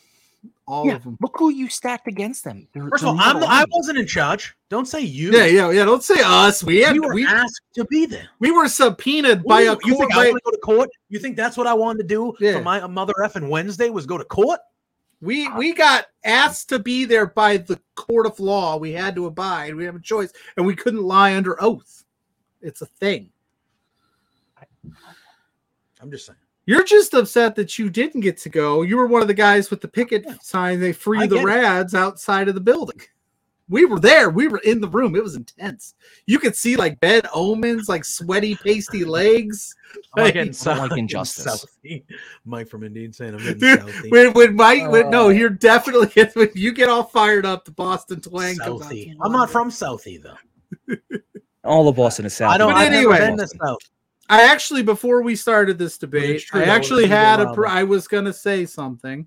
all 0.66 0.87
Yeah, 0.87 0.96
of 0.96 1.04
them. 1.04 1.16
look 1.20 1.37
who 1.38 1.50
you 1.50 1.68
stacked 1.68 2.08
against 2.08 2.42
them. 2.44 2.66
They're- 2.73 2.88
First 2.88 3.04
of 3.04 3.11
all, 3.11 3.20
I'm 3.20 3.42
I 3.44 3.64
wasn't 3.70 3.99
in 3.99 4.06
charge. 4.06 4.54
Don't 4.68 4.87
say 4.87 5.00
you. 5.00 5.30
Yeah, 5.32 5.46
yeah, 5.46 5.70
yeah. 5.70 5.85
Don't 5.85 6.02
say 6.02 6.20
us. 6.25 6.64
We 6.64 6.78
had 6.78 6.96
You 6.96 7.02
were 7.02 7.14
we, 7.14 7.25
asked 7.26 7.61
to 7.75 7.85
be 7.85 8.04
there. 8.06 8.28
we 8.40 8.50
were 8.50 8.68
subpoenaed 8.68 9.42
What 9.44 9.49
by 9.49 9.62
do 9.64 9.70
a 9.70 9.75
you, 9.75 9.80
you 9.85 9.94
court. 9.94 10.08
think 10.08 10.12
I 10.12 10.25
by- 10.25 10.30
want 10.30 10.37
to 10.38 10.44
go 10.44 10.50
to 10.50 10.58
court? 10.58 10.90
You 11.08 11.18
think 11.20 11.37
that's 11.37 11.56
what 11.56 11.66
I 11.68 11.75
wanted 11.75 11.99
to 12.02 12.08
do 12.08 12.35
Yeah. 12.40 12.54
for 12.54 12.62
my 12.62 12.80
uh, 12.80 12.88
mother 12.88 13.14
effing 13.23 13.49
Wednesday 13.49 13.90
was 13.90 14.06
go 14.06 14.18
to 14.18 14.25
court? 14.25 14.58
we 15.23 15.46
ah. 15.46 15.56
we 15.56 15.73
got 15.73 16.06
asked 16.25 16.68
to 16.70 16.78
be 16.78 17.04
there 17.06 17.26
by 17.26 17.56
the 17.56 17.80
court 17.94 18.26
of 18.26 18.38
law. 18.40 18.76
We 18.76 18.92
had 18.92 19.14
to 19.14 19.26
abide. 19.26 19.75
We 19.75 19.85
have 19.85 19.94
a 19.96 20.00
choice, 20.00 20.32
and 20.56 20.66
we 20.66 20.75
couldn't 20.76 21.02
lie 21.02 21.35
under 21.37 21.61
oath. 21.62 22.04
It's 22.61 22.82
a 22.82 22.87
thing. 22.87 23.30
I'm 26.02 26.11
just 26.11 26.26
saying. 26.26 26.38
You're 26.66 26.85
just 26.85 27.14
upset 27.14 27.54
that 27.54 27.78
you 27.78 27.88
didn't 27.90 28.20
get 28.23 28.37
to 28.38 28.49
go. 28.49 28.82
You 28.82 28.96
were 28.96 29.06
one 29.06 29.23
of 29.23 29.28
the 29.28 29.35
guys 29.35 29.70
with 29.70 29.80
the 29.80 29.88
picket 29.88 30.25
Yeah. 30.26 30.35
sign. 30.42 30.80
They 30.80 30.92
free 30.92 31.26
the 31.26 31.37
get 31.37 31.42
it. 31.42 31.46
rads 31.46 31.94
outside 31.94 32.49
of 32.49 32.54
the 32.56 32.61
building. 32.61 33.00
We 33.68 33.85
were 33.85 33.99
there. 33.99 34.30
We 34.30 34.46
were 34.46 34.58
in 34.58 34.80
the 34.80 34.88
room. 34.88 35.16
It 35.16 35.23
was 35.25 35.35
intense. 35.35 35.94
You 36.26 36.38
could 36.38 36.54
see 36.54 36.76
like 36.76 37.00
bad 37.00 37.26
omens, 37.35 37.88
like 37.88 38.04
sweaty, 38.04 38.54
pasty 38.56 39.04
legs. 39.04 39.75
I'm 40.16 40.25
Like- 40.25 40.35
getting 40.35 40.54
I 40.68 40.75
don't 40.76 40.90
like 40.90 40.99
injustice. 40.99 41.64
Southie. 41.85 42.04
Mike 42.44 42.68
from 42.68 42.85
Indian 42.85 43.12
saying 43.12 43.35
I'm 43.35 43.38
getting 43.38 43.58
Dude, 43.58 43.80
Southie. 43.80 44.11
when 44.11 44.32
when 44.35 44.54
Mike, 44.54 44.88
when, 44.90 45.06
Uh, 45.06 45.11
no, 45.11 45.28
you're 45.30 45.50
definitely 45.50 46.11
when 46.35 46.50
you 46.54 46.73
get 46.73 46.88
all 46.88 47.02
fired 47.04 47.44
up. 47.46 47.64
The 47.64 47.73
Boston 47.73 48.20
twang. 48.20 48.56
Southie. 48.56 49.14
I'm 49.20 49.32
not 49.32 49.50
from 49.50 49.70
Southie 49.70 50.20
though. 50.23 50.96
All 51.64 51.88
of 51.88 51.96
Boston 51.96 52.26
is 52.26 52.35
south. 52.35 52.52
I 52.52 52.58
don't. 52.58 52.73
But 52.73 52.78
I've 52.78 52.92
anyway. 52.92 53.18
never 53.18 53.26
been 53.26 53.38
to 53.38 53.49
South. 53.49 53.78
I 54.28 54.42
actually, 54.45 54.83
before 54.83 55.23
we 55.23 55.37
started 55.37 55.78
this 55.78 55.99
debate, 55.99 56.42
true, 56.42 56.61
I 56.61 56.64
actually 56.64 57.06
had 57.06 57.40
a. 57.40 57.52
Pr- 57.52 57.66
I 57.66 57.85
was 57.85 58.09
gonna 58.09 58.33
say 58.33 58.66
something. 58.66 59.26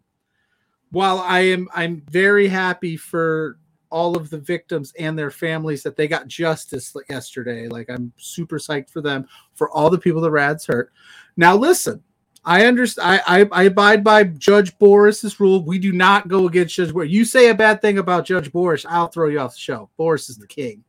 While 0.91 1.19
I 1.19 1.39
am, 1.39 1.69
I'm 1.73 2.01
very 2.09 2.47
happy 2.47 2.97
for 2.97 3.59
all 3.91 4.15
of 4.17 4.29
the 4.29 4.37
victims 4.37 4.93
and 4.99 5.17
their 5.17 5.31
families 5.31 5.83
that 5.83 5.95
they 5.95 6.07
got 6.07 6.27
justice 6.27 6.95
yesterday. 7.09 7.67
Like 7.67 7.89
I'm 7.89 8.11
super 8.17 8.57
psyched 8.57 8.89
for 8.89 9.01
them, 9.01 9.27
for 9.53 9.69
all 9.71 9.89
the 9.89 9.97
people 9.97 10.21
the 10.21 10.31
Rads 10.31 10.65
hurt. 10.65 10.91
Now 11.37 11.55
listen, 11.55 12.03
I 12.43 12.65
understand. 12.65 13.21
I, 13.25 13.41
I 13.41 13.49
I 13.51 13.63
abide 13.63 14.03
by 14.03 14.25
Judge 14.25 14.77
Boris's 14.79 15.39
rule. 15.39 15.63
We 15.63 15.79
do 15.79 15.91
not 15.91 16.27
go 16.27 16.47
against 16.47 16.75
Judge 16.75 16.91
Boris. 16.91 17.09
You 17.09 17.25
say 17.25 17.49
a 17.49 17.55
bad 17.55 17.81
thing 17.81 17.97
about 17.97 18.25
Judge 18.25 18.51
Boris, 18.51 18.85
I'll 18.87 19.07
throw 19.07 19.27
you 19.27 19.39
off 19.39 19.53
the 19.53 19.59
show. 19.59 19.89
Boris 19.97 20.29
is 20.29 20.37
the 20.37 20.47
king. 20.47 20.83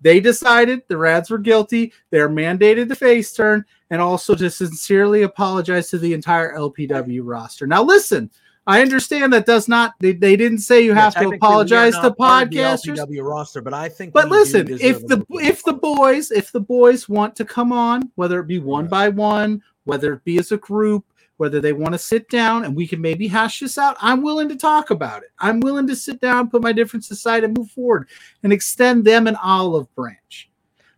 They 0.00 0.20
decided 0.20 0.82
the 0.88 0.96
Rads 0.98 1.30
were 1.30 1.38
guilty. 1.38 1.92
They're 2.10 2.28
mandated 2.28 2.88
to 2.88 2.94
face 2.94 3.32
turn 3.32 3.64
and 3.90 4.00
also 4.02 4.34
to 4.34 4.50
sincerely 4.50 5.22
apologize 5.22 5.88
to 5.90 5.98
the 5.98 6.12
entire 6.12 6.56
LPW 6.56 7.20
roster. 7.24 7.66
Now, 7.66 7.82
listen, 7.82 8.30
I 8.66 8.80
understand 8.80 9.32
that 9.32 9.44
does 9.46 9.68
not, 9.68 9.92
they, 10.00 10.12
they 10.12 10.36
didn't 10.36 10.58
say 10.58 10.82
you 10.82 10.90
Yeah, 10.94 11.02
have 11.02 11.14
to 11.14 11.18
technically, 11.20 11.30
we 11.30 11.36
are 11.36 11.50
apologize 11.50 11.92
to 11.92 11.98
of 11.98 12.02
the 12.04 12.14
podcasters. 12.22 12.96
LPW 12.98 13.22
roster, 13.28 13.60
but 13.60 13.74
I 13.74 13.88
think. 13.88 14.12
But 14.14 14.28
listen, 14.28 14.68
if 14.80 15.06
the 15.06 15.24
if 15.30 15.62
the 15.64 15.74
boys 15.74 16.30
if 16.30 16.50
the 16.50 16.60
boys 16.60 17.08
want 17.08 17.36
to 17.36 17.44
come 17.44 17.72
on, 17.72 18.10
whether 18.14 18.40
it 18.40 18.46
be 18.46 18.58
one 18.58 18.84
Right. 18.84 18.90
by 18.90 19.08
one, 19.10 19.62
whether 19.84 20.14
it 20.14 20.24
be 20.24 20.38
as 20.38 20.50
a 20.52 20.56
group, 20.56 21.04
whether 21.36 21.60
they 21.60 21.72
want 21.72 21.92
to 21.92 21.98
sit 21.98 22.28
down 22.28 22.64
and 22.64 22.76
we 22.76 22.86
can 22.86 23.00
maybe 23.00 23.26
hash 23.26 23.60
this 23.60 23.76
out, 23.78 23.96
I'm 24.00 24.22
willing 24.22 24.48
to 24.48 24.56
talk 24.56 24.90
about 24.90 25.22
it. 25.22 25.30
I'm 25.38 25.60
willing 25.60 25.86
to 25.88 25.96
sit 25.96 26.20
down, 26.20 26.50
put 26.50 26.62
my 26.62 26.72
differences 26.72 27.18
aside, 27.18 27.44
and 27.44 27.56
move 27.56 27.70
forward 27.70 28.08
and 28.42 28.52
extend 28.52 29.04
them 29.04 29.26
an 29.26 29.36
olive 29.36 29.92
branch. 29.94 30.50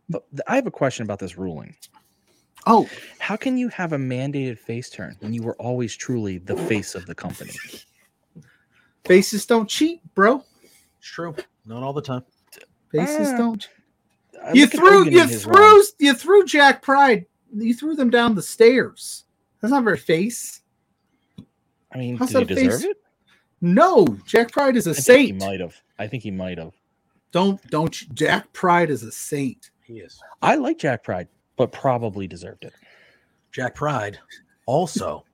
But 0.08 0.24
I 0.46 0.56
have 0.56 0.66
a 0.66 0.70
question 0.70 1.04
about 1.04 1.18
this 1.18 1.38
ruling. 1.38 1.74
Oh, 2.66 2.88
How 3.18 3.36
can 3.36 3.56
you 3.56 3.68
have 3.68 3.92
a 3.92 3.96
mandated 3.96 4.58
face 4.58 4.90
turn 4.90 5.16
when 5.20 5.32
you 5.32 5.42
were 5.42 5.56
always 5.56 5.96
truly 5.96 6.38
the 6.38 6.56
face 6.56 6.94
of 6.94 7.06
the 7.06 7.14
company? 7.14 7.52
faces 9.04 9.46
don't 9.46 9.68
cheat, 9.68 10.00
bro. 10.14 10.44
it's 10.98 11.06
true. 11.08 11.34
Not 11.64 11.82
all 11.82 11.92
the 11.92 12.02
time. 12.02 12.24
Faces 12.90 13.28
Ah, 13.32 13.38
don't. 13.38 13.68
I 14.44 14.52
You 14.52 14.66
threw 14.66 15.08
you 15.08 15.26
threw 15.26 15.52
run. 15.52 15.82
you 15.98 16.14
threw 16.14 16.44
Jack 16.44 16.82
Pride. 16.82 17.26
You 17.54 17.74
threw 17.74 17.94
them 17.94 18.10
down 18.10 18.34
the 18.34 18.42
stairs. 18.42 19.25
That's 19.60 19.72
not 19.72 19.84
very 19.84 19.96
face. 19.98 20.60
I 21.92 21.98
mean, 21.98 22.16
How's 22.16 22.30
did 22.30 22.48
he 22.48 22.54
that 22.54 22.60
face? 22.60 22.66
deserve 22.74 22.90
it? 22.90 22.96
No, 23.62 24.06
Jack 24.26 24.52
Pride 24.52 24.76
is 24.76 24.86
a 24.86 24.90
I 24.90 24.94
think 24.94 25.04
saint. 25.04 25.26
he 25.42 25.48
might 25.48 25.60
have. 25.60 25.74
I 25.98 26.06
think 26.06 26.22
he 26.22 26.30
might 26.30 26.58
have. 26.58 26.72
Don't 27.32 27.60
don't 27.70 27.92
Jack 28.14 28.52
Pride 28.52 28.90
is 28.90 29.02
a 29.02 29.10
saint. 29.12 29.70
He 29.82 30.00
is. 30.00 30.20
I 30.42 30.56
like 30.56 30.78
Jack 30.78 31.02
Pride, 31.04 31.28
but 31.56 31.72
probably 31.72 32.26
deserved 32.26 32.64
it. 32.64 32.72
Jack 33.52 33.74
Pride, 33.74 34.18
also, 34.66 35.24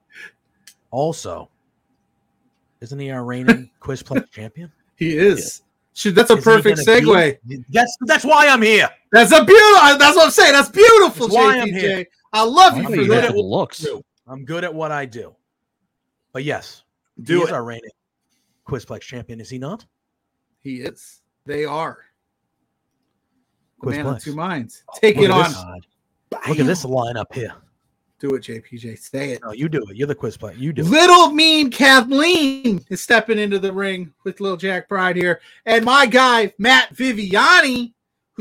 also, 0.92 1.48
isn't 2.80 2.98
he 2.98 3.10
our 3.10 3.24
reigning 3.24 3.70
Quizplex 3.80 4.30
champion? 4.30 4.70
He 4.96 5.16
is. 5.16 5.62
Shoot, 5.94 6.12
that's 6.14 6.30
a 6.30 6.34
Is 6.36 6.44
he 6.44 6.50
perfect 6.50 6.78
segue. 6.78 7.38
be- 7.46 7.64
That's 7.70 7.94
that's 8.02 8.24
why 8.24 8.46
I'm 8.48 8.62
here. 8.62 8.88
That's 9.10 9.32
a 9.32 9.44
beautiful. 9.44 9.98
That's 9.98 10.16
what 10.16 10.24
I'm 10.26 10.30
saying. 10.30 10.52
That's 10.52 10.70
beautiful, 10.70 11.26
That's 11.28 11.36
why 11.36 11.58
I'm 11.58 11.68
here. 11.72 12.06
I 12.32 12.44
love 12.44 12.74
I 12.74 12.78
you 12.78 12.84
for 12.84 12.90
you 12.94 13.06
good 13.06 13.08
got 13.08 13.20
that. 13.22 13.30
at 13.30 13.36
looks. 13.36 13.78
do. 13.80 14.02
I'm 14.32 14.46
good 14.46 14.64
at 14.64 14.72
what 14.72 14.90
I 14.90 15.04
do. 15.04 15.36
But 16.32 16.44
yes, 16.44 16.84
Do 17.22 17.38
he 17.38 17.42
is 17.44 17.50
our 17.50 17.62
reigning 17.62 17.90
Quizplex 18.66 19.02
champion, 19.02 19.40
is 19.40 19.50
he 19.50 19.58
not? 19.58 19.84
He 20.60 20.76
is. 20.76 21.20
They 21.44 21.66
are. 21.66 21.98
The 23.82 23.90
man 23.90 24.06
of 24.06 24.16
Quizplex. 24.16 24.22
two 24.22 24.34
minds. 24.34 24.84
Take 24.94 25.16
Look 25.16 25.26
it 25.26 25.30
on. 25.30 25.82
Look 26.48 26.58
at 26.58 26.66
this 26.66 26.86
lineup 26.86 27.34
here. 27.34 27.52
Do 28.20 28.30
it, 28.36 28.44
JPJ. 28.44 28.98
Say 28.98 29.32
it. 29.32 29.42
No, 29.42 29.52
you 29.52 29.68
do 29.68 29.84
it. 29.90 29.96
You're 29.96 30.06
the 30.06 30.14
quiz 30.14 30.38
player. 30.38 30.54
You 30.56 30.72
do 30.72 30.80
it. 30.80 30.88
Little 30.88 31.32
mean 31.32 31.70
Kathleen 31.70 32.82
is 32.88 33.02
stepping 33.02 33.38
into 33.38 33.58
the 33.58 33.72
ring 33.72 34.14
with 34.24 34.40
little 34.40 34.56
Jack 34.56 34.88
Pride 34.88 35.16
here. 35.16 35.40
And 35.66 35.84
my 35.84 36.06
guy, 36.06 36.54
Matt 36.56 36.94
Viviani, 36.94 37.92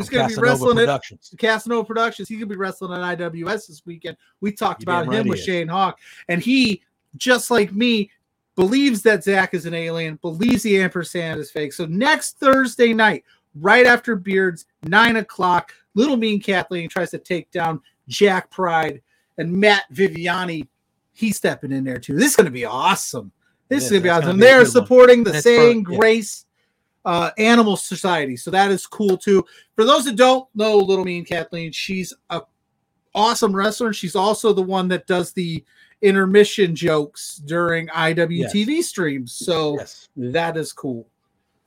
who's 0.01 0.09
going 0.09 0.29
to 0.29 0.35
be 0.35 0.41
wrestling 0.41 0.77
at 0.77 0.81
Productions. 0.85 1.33
Casanova 1.37 1.83
Productions. 1.85 2.27
He's 2.29 2.37
going 2.37 2.49
to 2.49 2.55
be 2.55 2.59
wrestling 2.59 2.93
at 3.01 3.17
IWS 3.19 3.67
this 3.67 3.81
weekend. 3.85 4.17
We 4.39 4.51
talked 4.51 4.81
You 4.81 4.85
about 4.85 5.05
him 5.05 5.11
right 5.11 5.25
with 5.25 5.39
is. 5.39 5.45
Shane 5.45 5.67
Hawk. 5.67 5.99
And 6.27 6.41
he, 6.41 6.81
just 7.17 7.51
like 7.51 7.71
me, 7.73 8.11
believes 8.55 9.01
that 9.03 9.23
Zach 9.23 9.53
is 9.53 9.65
an 9.65 9.73
alien, 9.73 10.17
believes 10.21 10.63
the 10.63 10.79
ampersand 10.81 11.39
is 11.39 11.51
fake. 11.51 11.73
So 11.73 11.85
next 11.85 12.37
Thursday 12.39 12.93
night, 12.93 13.23
right 13.55 13.85
after 13.85 14.15
Beards, 14.15 14.65
nine 14.83 15.17
o'clock, 15.17 15.73
Little 15.95 16.17
Mean 16.17 16.39
Kathleen 16.41 16.89
tries 16.89 17.11
to 17.11 17.17
take 17.17 17.49
down 17.51 17.81
Jack 18.07 18.49
Pride 18.49 19.01
and 19.37 19.51
Matt 19.51 19.83
Viviani. 19.93 20.67
He's 21.13 21.37
stepping 21.37 21.71
in 21.71 21.83
there 21.83 21.99
too. 21.99 22.15
This 22.15 22.31
is 22.31 22.35
going 22.35 22.45
to 22.45 22.51
be 22.51 22.65
awesome. 22.65 23.31
This 23.69 23.83
It 23.83 23.85
is 23.85 23.91
going 23.91 24.01
to 24.01 24.03
be 24.03 24.09
awesome. 24.09 24.39
They're 24.39 24.59
good 24.59 24.63
one. 24.63 24.71
supporting 24.71 25.23
the 25.23 25.33
for- 25.33 25.41
Saying 25.41 25.85
yeah. 25.89 25.97
Grace 25.97 26.45
uh, 27.05 27.31
Animal 27.37 27.77
Society, 27.77 28.35
so 28.37 28.51
that 28.51 28.71
is 28.71 28.85
cool 28.85 29.17
too. 29.17 29.43
For 29.75 29.85
those 29.85 30.05
that 30.05 30.15
don't 30.15 30.47
know 30.55 30.77
Little 30.77 31.05
Mean 31.05 31.25
Kathleen, 31.25 31.71
she's 31.71 32.13
a 32.29 32.41
awesome 33.15 33.55
wrestler. 33.55 33.91
She's 33.93 34.15
also 34.15 34.53
the 34.53 34.61
one 34.61 34.87
that 34.89 35.07
does 35.07 35.33
the 35.33 35.63
intermission 36.01 36.75
jokes 36.75 37.37
during 37.45 37.87
IWTV 37.87 38.81
streams. 38.83 39.33
So 39.33 39.75
Yes. 39.77 40.09
that 40.15 40.57
is 40.57 40.73
cool. 40.73 41.07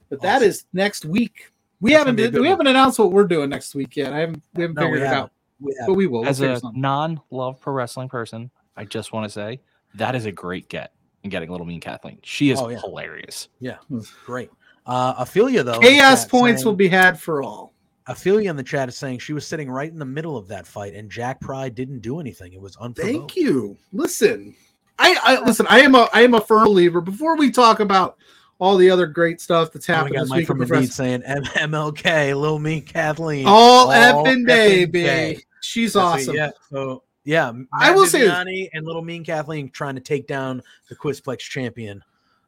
But 0.09 0.21
that 0.23 0.37
Awesome. 0.37 0.49
is 0.49 0.65
next 0.73 1.05
week. 1.05 1.51
We 1.81 1.91
That's 1.91 1.99
haven't 2.01 2.17
gonna 2.17 2.17
be 2.17 2.23
a 2.29 2.31
did, 2.31 2.35
we 2.41 2.41
one. 2.43 2.51
haven't 2.51 2.67
announced 2.69 2.99
what 2.99 3.13
we're 3.13 3.27
doing 3.27 3.51
next 3.51 3.75
week 3.75 3.97
yet. 3.97 4.13
I 4.13 4.21
haven't 4.21 4.43
we 4.55 4.63
haven't 4.63 4.77
No, 4.77 4.83
we 4.83 4.93
figured 4.93 5.03
it 5.03 5.07
haven't. 5.07 5.23
out, 5.25 5.33
We 5.61 5.75
but 5.87 5.95
we 5.95 6.07
will. 6.07 6.21
We'll 6.21 6.29
As 6.31 6.41
a 6.41 6.61
non-love 6.75 7.61
pro 7.61 7.73
wrestling 7.73 8.09
person, 8.09 8.51
I 8.77 8.85
just 8.85 9.13
want 9.13 9.25
to 9.25 9.29
say 9.31 9.61
that 9.95 10.15
is 10.15 10.25
a 10.27 10.33
great 10.33 10.69
get 10.69 10.93
in 11.23 11.31
getting 11.31 11.51
Little 11.51 11.67
Mean 11.67 11.81
Kathleen. 11.81 12.19
She 12.23 12.51
is 12.51 12.61
Oh, 12.61 12.69
yeah. 12.69 12.81
hilarious. 12.81 13.49
Yeah. 13.61 13.77
Great. 14.25 14.51
Uh, 14.87 15.15
Ophelia, 15.19 15.63
though. 15.63 15.79
Chaos 15.81 16.25
points 16.27 16.61
saying- 16.63 16.67
will 16.71 16.77
be 16.77 16.89
had 16.89 17.19
for 17.19 17.43
all. 17.43 17.73
Ophelia 18.07 18.51
in 18.51 18.57
the 18.57 18.63
chat 18.63 18.89
is 18.89 18.97
saying 18.99 19.19
she 19.21 19.33
was 19.33 19.47
sitting 19.47 19.71
right 19.71 19.91
in 19.91 19.99
the 19.99 20.05
middle 20.05 20.37
of 20.37 20.47
that 20.49 20.67
fight, 20.67 20.95
and 20.95 21.11
Jack 21.11 21.41
Pride 21.41 21.75
didn't 21.75 22.01
do 22.01 22.21
anything. 22.21 22.53
It 22.53 22.61
was 22.61 22.77
unprovoked. 22.77 23.17
Thank 23.33 23.37
you. 23.37 23.79
Listen, 23.95 24.55
I, 24.99 25.17
I 25.23 25.45
listen. 25.45 25.67
I 25.71 25.81
am 25.81 25.95
a 25.95 26.09
I 26.13 26.21
am 26.21 26.35
a 26.35 26.41
firm 26.41 26.67
believer. 26.67 27.01
Before 27.01 27.35
we 27.39 27.51
talk 27.51 27.81
about 27.81 28.19
all 28.59 28.77
the 28.77 28.91
other 28.91 29.07
great 29.07 29.41
stuff 29.41 29.73
that's 29.73 29.89
we 29.89 29.95
happened 29.95 30.15
got 30.17 30.21
this 30.23 30.29
Mike 30.31 30.39
week, 30.41 30.47
from 30.47 30.61
in 30.63 30.73
Indy 30.75 30.87
saying 30.87 31.23
M- 31.23 31.45
MLK, 31.45 32.39
Lil 32.39 32.59
Me 32.59 32.83
Kathleen. 32.83 33.47
all 33.47 33.91
all 33.91 34.25
effing 34.25 34.47
day, 34.47 34.85
baby. 34.85 35.43
She's 35.63 35.95
That's 35.95 36.05
awesome. 36.25 36.35
yeah. 36.35 36.51
So 36.71 37.05
yeah, 37.25 37.49
I 37.73 37.89
Matt 37.89 37.95
will 37.97 38.07
say 38.07 38.21
this. 38.29 38.69
And 38.75 38.85
Little 38.85 39.01
Mean 39.03 39.25
Kathleen 39.25 39.71
trying 39.71 39.95
to 39.95 40.03
take 40.03 40.27
down 40.27 40.63
the 40.91 40.95
Quizplex 40.95 41.39
champion. 41.39 42.03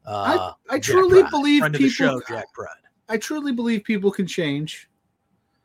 Uh, 0.06 0.52
I 0.70 0.78
Jack 0.78 0.82
truly 0.82 1.20
Pride. 1.22 1.30
believe 1.30 1.60
Friend 1.60 1.74
the 1.74 1.78
people. 1.78 1.90
show, 1.90 2.22
Jack 2.28 2.52
Pride. 2.52 2.68
I 3.08 3.16
truly 3.16 3.52
believe 3.52 3.84
people 3.84 4.10
can 4.10 4.26
change. 4.26 4.88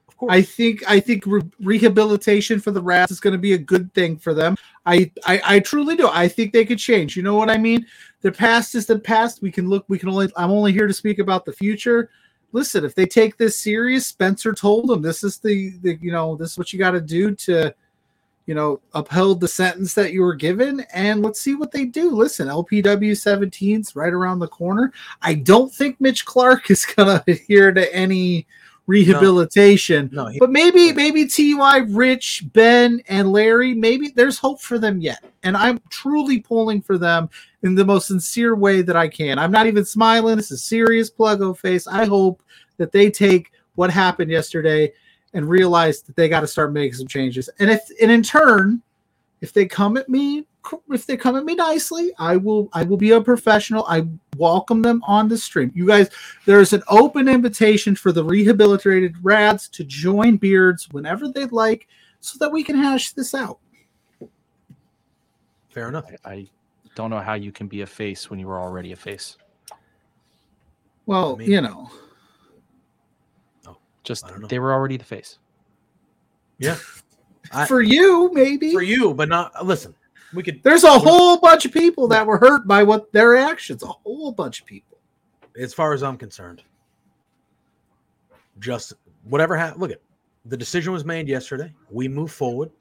Of 0.08 0.18
course. 0.18 0.32
I 0.34 0.42
think 0.42 0.84
I 0.88 1.00
think 1.00 1.26
re- 1.26 1.42
rehabilitation 1.60 2.60
for 2.60 2.72
the 2.72 2.82
Rads 2.82 3.12
is 3.12 3.20
going 3.20 3.34
to 3.34 3.40
be 3.40 3.54
a 3.54 3.58
good 3.58 3.94
thing 3.94 4.18
for 4.18 4.34
them. 4.34 4.56
I, 4.86 5.12
I 5.26 5.42
I 5.46 5.60
truly 5.60 5.96
do. 5.96 6.08
I 6.08 6.28
think 6.28 6.54
they 6.54 6.66
could 6.66 6.80
change. 6.80 7.16
You 7.16 7.24
know 7.24 7.36
what 7.36 7.50
I 7.50 7.58
mean? 7.58 7.86
The 8.22 8.32
past 8.32 8.76
is 8.76 8.86
the 8.86 9.00
past. 9.00 9.42
We 9.42 9.52
can 9.52 9.68
look. 9.70 9.86
We 9.88 9.98
can 9.98 10.10
only. 10.10 10.32
I'm 10.38 10.52
only 10.52 10.72
here 10.72 10.88
to 10.88 10.94
speak 10.94 11.20
about 11.20 11.46
the 11.46 11.54
future. 11.54 12.10
Listen, 12.52 12.84
if 12.84 12.94
they 12.96 13.06
take 13.06 13.38
this 13.38 13.58
serious, 13.58 14.08
Spencer 14.08 14.54
told 14.54 14.88
them 14.90 15.02
this 15.02 15.24
is 15.24 15.38
the 15.38 15.74
the 15.82 15.98
you 16.02 16.12
know 16.12 16.36
this 16.36 16.52
is 16.52 16.58
what 16.58 16.74
you 16.74 16.80
got 16.80 16.92
to 16.92 17.02
do 17.02 17.34
to 17.36 17.74
you 18.46 18.56
know 18.56 18.82
upheld 18.94 19.40
the 19.40 19.48
sentence 19.48 19.94
that 19.94 20.14
you 20.14 20.22
were 20.22 20.36
given, 20.36 20.82
and 20.94 21.22
let's 21.22 21.40
see 21.40 21.56
what 21.56 21.72
they 21.72 21.86
do. 21.86 22.12
Listen, 22.12 22.48
LPW 22.48 23.12
17's 23.12 23.96
right 23.96 24.14
around 24.14 24.40
the 24.40 24.48
corner. 24.48 24.92
I 25.22 25.36
don't 25.36 25.74
think 25.74 26.00
Mitch 26.02 26.26
Clark 26.26 26.70
is 26.72 26.86
gonna 26.86 27.24
adhere 27.28 27.72
to 27.72 27.94
any 27.94 28.48
rehabilitation. 28.88 30.10
no, 30.12 30.28
he, 30.28 30.40
But 30.40 30.52
maybe, 30.52 30.92
maybe 30.92 31.26
Ty, 31.26 31.78
Rich, 31.90 32.46
Ben, 32.52 33.02
and 33.08 33.32
Larry, 33.32 33.74
maybe 33.74 34.10
there's 34.10 34.38
hope 34.38 34.62
for 34.62 34.78
them 34.78 35.00
yet. 35.00 35.24
And 35.44 35.56
I'm 35.56 35.80
truly 35.90 36.40
pulling 36.40 36.82
for 36.82 36.98
them 36.98 37.30
in 37.64 37.76
the 37.76 37.86
most 37.86 38.08
sincere 38.08 38.56
way 38.56 38.82
that 38.82 38.96
I 38.96 39.08
can. 39.08 39.40
I'm 39.40 39.52
not 39.52 39.68
even 39.68 39.86
smiling. 39.86 40.36
This 40.36 40.52
is 40.52 40.64
serious 40.64 41.10
pluggo 41.10 41.58
face. 41.58 41.88
I 41.88 42.06
hope 42.06 42.44
that 42.78 42.92
they 42.92 43.10
take 43.10 43.52
what 43.76 43.92
happened 43.92 44.32
yesterday 44.32 44.92
and 45.34 45.48
realize 45.48 46.02
that 46.02 46.16
they 46.16 46.30
got 46.30 46.42
to 46.42 46.48
start 46.48 46.74
making 46.74 46.96
some 46.96 47.08
changes. 47.08 47.50
And 47.60 47.70
if, 47.70 47.82
and 48.02 48.12
in 48.12 48.24
turn, 48.24 48.82
if 49.42 49.54
they 49.54 49.66
come 49.66 49.98
at 49.98 50.10
me, 50.10 50.46
if 50.90 51.08
they 51.08 51.18
come 51.18 51.36
at 51.36 51.46
me 51.46 51.56
nicely, 51.56 52.12
I 52.20 52.38
will, 52.38 52.70
I 52.74 52.84
will 52.84 52.98
be 52.98 53.12
a 53.12 53.22
professional. 53.22 53.86
I 53.88 54.08
welcome 54.38 54.82
them 54.82 55.02
on 55.08 55.28
the 55.28 55.38
stream. 55.38 55.72
You 55.74 55.88
guys, 55.88 56.10
there's 56.46 56.74
an 56.74 56.84
open 56.90 57.28
invitation 57.28 57.96
for 57.96 58.12
the 58.12 58.24
rehabilitated 58.24 59.16
rads 59.24 59.68
to 59.70 59.84
join 59.84 60.38
beards 60.38 60.88
whenever 60.92 61.30
they'd 61.30 61.52
like 61.52 61.88
so 62.20 62.38
that 62.40 62.52
we 62.52 62.64
can 62.64 62.76
hash 62.76 63.14
this 63.14 63.34
out 63.34 63.58
fair 65.72 65.88
enough. 65.88 66.06
I, 66.26 66.32
I 66.32 66.48
don't 66.96 67.10
know 67.10 67.20
how 67.20 67.34
you 67.34 67.52
can 67.52 67.68
be 67.68 67.82
a 67.82 67.88
face 67.88 68.30
when 68.30 68.40
you 68.40 68.48
were 68.48 68.60
already 68.60 68.92
a 68.92 68.96
face. 68.96 69.38
well 71.06 71.34
I 71.34 71.38
mean- 71.38 71.52
you 71.52 71.62
know 71.62 71.90
Just 74.04 74.26
I 74.26 74.30
don't 74.30 74.42
know. 74.42 74.48
they 74.48 74.60
were 74.60 74.74
already 74.74 74.98
the 74.98 75.04
face. 75.06 75.38
Yeah, 76.58 76.78
I- 77.52 77.66
for 77.66 77.82
you 77.82 78.30
maybe 78.34 78.72
for 78.74 78.82
you, 78.82 79.14
but 79.14 79.30
not. 79.30 79.66
Listen, 79.66 79.94
we 80.34 80.44
could. 80.44 80.62
there's 80.64 80.84
a 80.84 81.00
whole 81.00 81.38
bunch 81.40 81.66
of 81.66 81.72
people 81.72 82.08
that 82.10 82.26
were 82.26 82.38
hurt 82.38 82.68
by 82.68 82.84
what 82.84 83.12
their 83.14 83.36
actions 83.36 83.84
a 83.84 83.88
whole 83.88 84.32
bunch 84.32 84.60
of 84.62 84.66
people 84.66 84.98
As 85.60 85.74
far 85.74 85.94
as 85.94 86.04
I'm 86.04 86.18
concerned, 86.18 86.64
just 88.60 88.94
whatever 89.24 89.56
happened. 89.58 89.82
Look 89.82 89.92
at 89.92 90.02
the 90.46 90.58
decision 90.58 90.92
was 90.94 91.06
made 91.06 91.28
yesterday. 91.28 91.72
We 91.90 92.08
move 92.08 92.32
forward. 92.32 92.72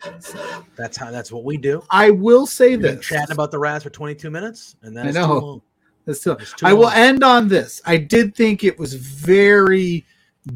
That's 0.77 0.97
how. 0.97 1.11
That's 1.11 1.31
what 1.31 1.45
we 1.45 1.57
do. 1.57 1.83
i 1.91 2.09
will 2.11 2.47
say 2.47 2.71
We've 2.71 2.83
been 2.83 2.97
this 2.97 3.05
chatting 3.07 3.33
about 3.35 3.51
the 3.51 3.59
Rads 3.59 3.85
for 3.85 3.91
22 3.91 4.31
minutes, 4.31 4.77
and 4.83 4.97
then 4.97 5.09
I 5.09 5.13
that's 5.13 5.27
too 5.27 5.33
know. 5.35 5.39
long. 5.39 5.63
That's 6.07 6.21
still- 6.21 6.37
It's 6.37 6.55
too 6.55 6.67
I 6.67 6.73
will 6.73 6.89
end 6.89 7.23
on 7.23 7.49
this. 7.49 7.83
I 7.85 7.99
did 7.99 8.35
think 8.35 8.65
it 8.65 8.79
was 8.79 8.95
very 8.95 10.07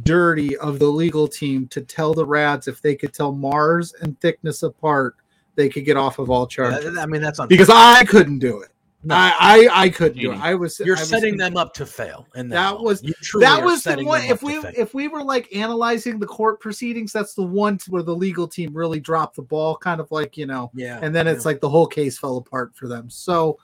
dirty 0.02 0.56
of 0.58 0.78
the 0.78 0.86
legal 0.86 1.28
team 1.28 1.66
to 1.68 1.80
tell 1.80 2.14
the 2.14 2.24
Rads 2.24 2.68
if 2.68 2.80
they 2.80 2.94
could 2.94 3.12
tell 3.12 3.32
Mars 3.32 3.94
and 4.00 4.18
Thickness 4.20 4.62
apart, 4.62 5.16
they 5.56 5.68
could 5.68 5.84
get 5.84 5.96
off 5.96 6.18
of 6.18 6.30
all 6.30 6.46
charges. 6.46 6.96
I 6.98 7.06
mean, 7.06 7.22
that's 7.22 7.38
on 7.38 7.48
because 7.48 7.70
I 7.70 8.04
couldn't 8.04 8.38
do 8.38 8.60
it. 8.60 8.70
No. 9.06 9.14
I, 9.14 9.34
I 9.38 9.82
I 9.82 9.88
couldn't 9.90 10.18
do 10.18 10.32
it. 10.32 10.38
I 10.40 10.54
was 10.54 10.80
You're 10.80 10.96
I 10.96 11.00
was 11.00 11.08
setting 11.10 11.36
them 11.36 11.58
up 11.58 11.74
to 11.74 11.84
fail, 11.84 12.26
and 12.34 12.50
That 12.50 12.80
was- 12.80 13.02
That 13.38 13.62
was 13.62 13.82
the 13.84 14.02
one. 14.02 14.22
If 14.24 14.42
we 14.42 14.56
if 14.56 14.94
we 14.94 15.08
were 15.08 15.22
like 15.22 15.54
analyzing 15.54 16.18
the 16.18 16.26
court 16.26 16.58
proceedings, 16.58 17.12
that's 17.12 17.34
the 17.34 17.42
one 17.42 17.78
where 17.88 18.02
the 18.02 18.16
legal 18.16 18.48
team 18.48 18.72
really 18.72 19.00
dropped 19.00 19.36
the 19.36 19.42
ball, 19.42 19.76
kind 19.76 20.00
of 20.00 20.10
like 20.10 20.38
you 20.38 20.46
know. 20.46 20.70
yeah, 20.74 21.00
And 21.02 21.14
then 21.14 21.26
yeah. 21.26 21.32
it's 21.32 21.44
like 21.44 21.60
the 21.60 21.68
whole 21.68 21.86
case 21.86 22.18
fell 22.18 22.38
apart 22.38 22.74
for 22.74 22.88
them. 22.88 23.10
So 23.10 23.58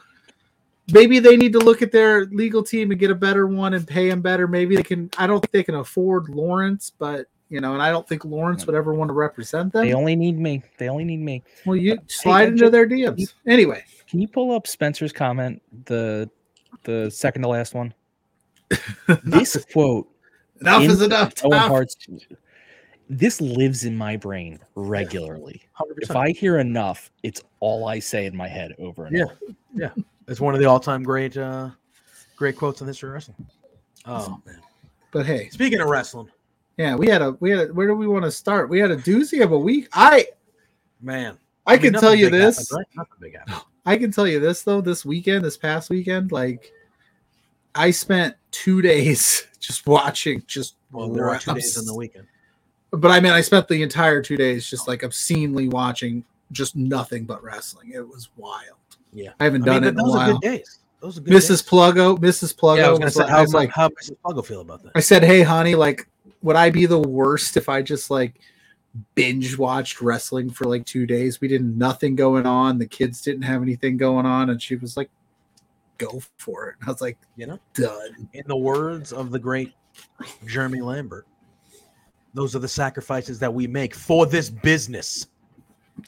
maybe 0.92 1.18
they 1.18 1.36
need 1.36 1.52
to 1.52 1.58
look 1.58 1.82
at 1.82 1.92
their 1.92 2.26
legal 2.26 2.62
team 2.62 2.90
and 2.90 2.98
get 3.00 3.10
a 3.10 3.14
better 3.14 3.46
one 3.46 3.74
and 3.74 3.86
pay 3.86 4.08
them 4.08 4.20
better. 4.22 4.46
Maybe 4.48 4.76
they 4.76 4.82
can. 4.82 5.10
I 5.18 5.26
don't 5.26 5.40
think 5.40 5.52
they 5.52 5.62
can 5.62 5.76
afford 5.76 6.28
Lawrence, 6.28 6.90
but 6.90 7.26
you 7.48 7.60
know, 7.60 7.74
and 7.74 7.82
I 7.82 7.90
don't 7.90 8.06
think 8.08 8.24
Lawrence 8.24 8.66
would 8.66 8.74
ever 8.76 8.94
want 8.94 9.08
to 9.08 9.12
represent 9.14 9.72
them. 9.72 9.84
They 9.84 9.92
only 9.92 10.14
need 10.16 10.38
me. 10.38 10.62
They 10.78 10.88
only 10.88 11.04
need 11.04 11.20
me. 11.20 11.42
well, 11.66 11.76
you 11.76 11.94
Hey, 11.94 12.00
slide 12.06 12.40
I 12.42 12.44
into 12.46 12.58
just- 12.58 12.72
their 12.72 12.88
DMs 12.88 13.32
anyway. 13.46 13.84
Can 14.08 14.20
you 14.20 14.28
pull 14.28 14.52
up 14.52 14.66
Spencer's 14.66 15.12
comment, 15.12 15.60
the 15.86 16.28
the 16.84 17.10
second 17.10 17.42
to 17.42 17.48
last 17.48 17.74
one? 17.74 17.92
This 19.24 19.64
quote, 19.72 20.08
Enough 20.60 20.82
is 20.84 21.02
enough. 21.02 21.32
Hart's, 21.40 21.96
this 23.08 23.40
lives 23.40 23.84
in 23.84 23.96
my 23.96 24.16
brain 24.16 24.58
regularly. 24.76 25.62
100%. 25.80 25.84
If 26.02 26.14
I 26.16 26.30
hear 26.30 26.58
enough, 26.58 27.10
it's 27.22 27.42
all 27.58 27.88
I 27.88 27.98
say 27.98 28.26
in 28.26 28.36
my 28.36 28.46
head 28.46 28.74
over 28.78 29.06
and 29.06 29.16
over. 29.22 29.36
Yeah. 29.74 29.86
over. 29.96 30.04
It's 30.30 30.40
one 30.40 30.54
of 30.54 30.60
the 30.60 30.66
all-time 30.66 31.02
great, 31.02 31.36
uh, 31.36 31.70
great 32.36 32.56
quotes 32.56 32.80
in 32.80 32.86
the 32.86 32.90
history 32.90 33.08
of 33.10 33.14
wrestling. 33.14 33.46
Oh 34.06 34.40
man! 34.46 34.60
But 35.10 35.26
hey, 35.26 35.50
Speaking 35.50 35.80
of 35.80 35.88
wrestling, 35.88 36.30
Yeah, 36.78 36.94
we 36.94 37.08
had 37.08 37.20
a 37.20 37.32
we 37.40 37.50
had 37.50 37.68
a, 37.70 37.72
where 37.74 37.86
do 37.86 37.94
we 37.94 38.06
want 38.06 38.24
to 38.24 38.30
start? 38.30 38.70
We 38.70 38.78
had 38.78 38.90
a 38.90 38.96
doozy 38.96 39.42
of 39.42 39.52
a 39.52 39.58
week. 39.58 39.88
I 39.92 40.26
man, 41.02 41.36
I 41.66 41.76
can 41.76 41.92
mean, 41.92 42.00
tell 42.00 42.14
you 42.14 42.30
this. 42.30 42.70
happened, 42.70 43.34
right? 43.46 43.62
I 43.84 43.96
can 43.96 44.10
tell 44.12 44.26
you 44.26 44.40
this 44.40 44.62
though. 44.62 44.80
This 44.80 45.04
weekend, 45.04 45.44
this 45.44 45.56
past 45.56 45.90
weekend, 45.90 46.32
like 46.32 46.72
I 47.74 47.90
spent 47.90 48.36
two 48.52 48.80
days 48.82 49.46
just 49.60 49.86
watching, 49.86 50.42
just 50.46 50.76
Well, 50.92 51.10
there 51.10 51.28
are 51.28 51.38
two 51.38 51.54
days 51.54 51.76
in 51.76 51.84
the 51.84 51.94
weekend. 51.94 52.26
But 52.92 53.10
I 53.10 53.20
mean, 53.20 53.32
I 53.32 53.40
spent 53.40 53.68
the 53.68 53.82
entire 53.82 54.22
two 54.22 54.36
days 54.36 54.68
just 54.68 54.88
like 54.88 55.02
obscenely 55.02 55.68
watching 55.68 56.24
just 56.52 56.74
nothing 56.74 57.24
but 57.24 57.42
wrestling. 57.42 57.92
It 57.92 58.06
was 58.06 58.30
wild. 58.36 58.78
Yeah. 59.12 59.32
I 59.40 59.44
haven't 59.44 59.62
I 59.62 59.66
done 59.66 59.74
mean, 59.82 59.84
it 59.84 59.88
in 59.88 59.94
but 59.94 60.02
a 60.02 60.04
those 60.04 60.16
are 60.16 60.32
good 60.32 60.40
days. 60.40 60.78
Those 61.00 61.18
are 61.18 61.20
good 61.20 61.32
Mrs. 61.32 61.48
days. 61.48 61.62
Pluggo, 61.62 62.18
Mrs. 62.18 62.54
Pluggo 62.54 62.76
Yeah, 62.78 62.86
I 62.86 62.90
was 62.90 62.98
gonna 62.98 63.06
was 63.06 63.14
say, 63.14 63.22
like, 63.22 63.30
how, 63.30 63.40
was 63.42 63.54
like, 63.54 63.70
how 63.70 63.88
Mrs. 63.88 64.16
Pluggo 64.24 64.46
feel 64.46 64.60
about 64.60 64.82
that? 64.82 64.92
I 64.94 65.00
said, 65.00 65.24
"Hey, 65.24 65.42
honey, 65.42 65.74
like, 65.74 66.08
would 66.42 66.56
I 66.56 66.70
be 66.70 66.86
the 66.86 66.98
worst 66.98 67.56
if 67.56 67.68
I 67.68 67.82
just 67.82 68.10
like 68.10 68.40
binge 69.14 69.56
watched 69.56 70.00
wrestling 70.00 70.50
for 70.50 70.64
like 70.64 70.84
two 70.84 71.06
days? 71.06 71.40
We 71.40 71.48
did 71.48 71.64
nothing 71.64 72.16
going 72.16 72.46
on. 72.46 72.78
The 72.78 72.86
kids 72.86 73.20
didn't 73.20 73.42
have 73.42 73.62
anything 73.62 73.96
going 73.96 74.26
on, 74.26 74.50
and 74.50 74.60
she 74.60 74.76
was 74.76 74.96
like, 74.96 75.10
"Go 75.98 76.22
for 76.38 76.68
it." 76.70 76.76
I 76.86 76.90
was 76.90 77.00
like, 77.00 77.18
You 77.36 77.46
know, 77.46 77.58
"Done." 77.74 78.28
in 78.32 78.44
the 78.46 78.56
words 78.56 79.12
of 79.12 79.30
the 79.30 79.38
great 79.38 79.72
Jeremy 80.46 80.80
Lambert, 80.80 81.26
those 82.34 82.54
are 82.54 82.60
the 82.60 82.68
sacrifices 82.68 83.38
that 83.40 83.52
we 83.52 83.66
make 83.66 83.94
for 83.94 84.26
this 84.26 84.50
business. 84.50 85.26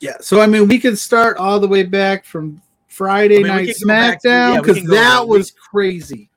Yeah. 0.01 0.17
So 0.21 0.41
I 0.41 0.47
mean, 0.47 0.69
we 0.69 0.79
can 0.79 0.97
start 0.97 1.37
all 1.37 1.61
the 1.61 1.69
way 1.69 1.83
back 1.83 2.25
from 2.25 2.63
Friday 2.93 3.37
I 3.37 3.39
mean, 3.39 3.47
Night 3.49 3.67
can 3.67 3.75
go 3.83 3.87
back 3.89 4.21
to- 4.23 4.29
SmackDown 4.29 4.61
because 4.61 4.77
can 4.79 4.87
go 4.87 4.95
that 4.95 5.17
there. 5.19 5.27
We- 5.27 5.39
was 5.39 5.51
crazy. 5.51 6.29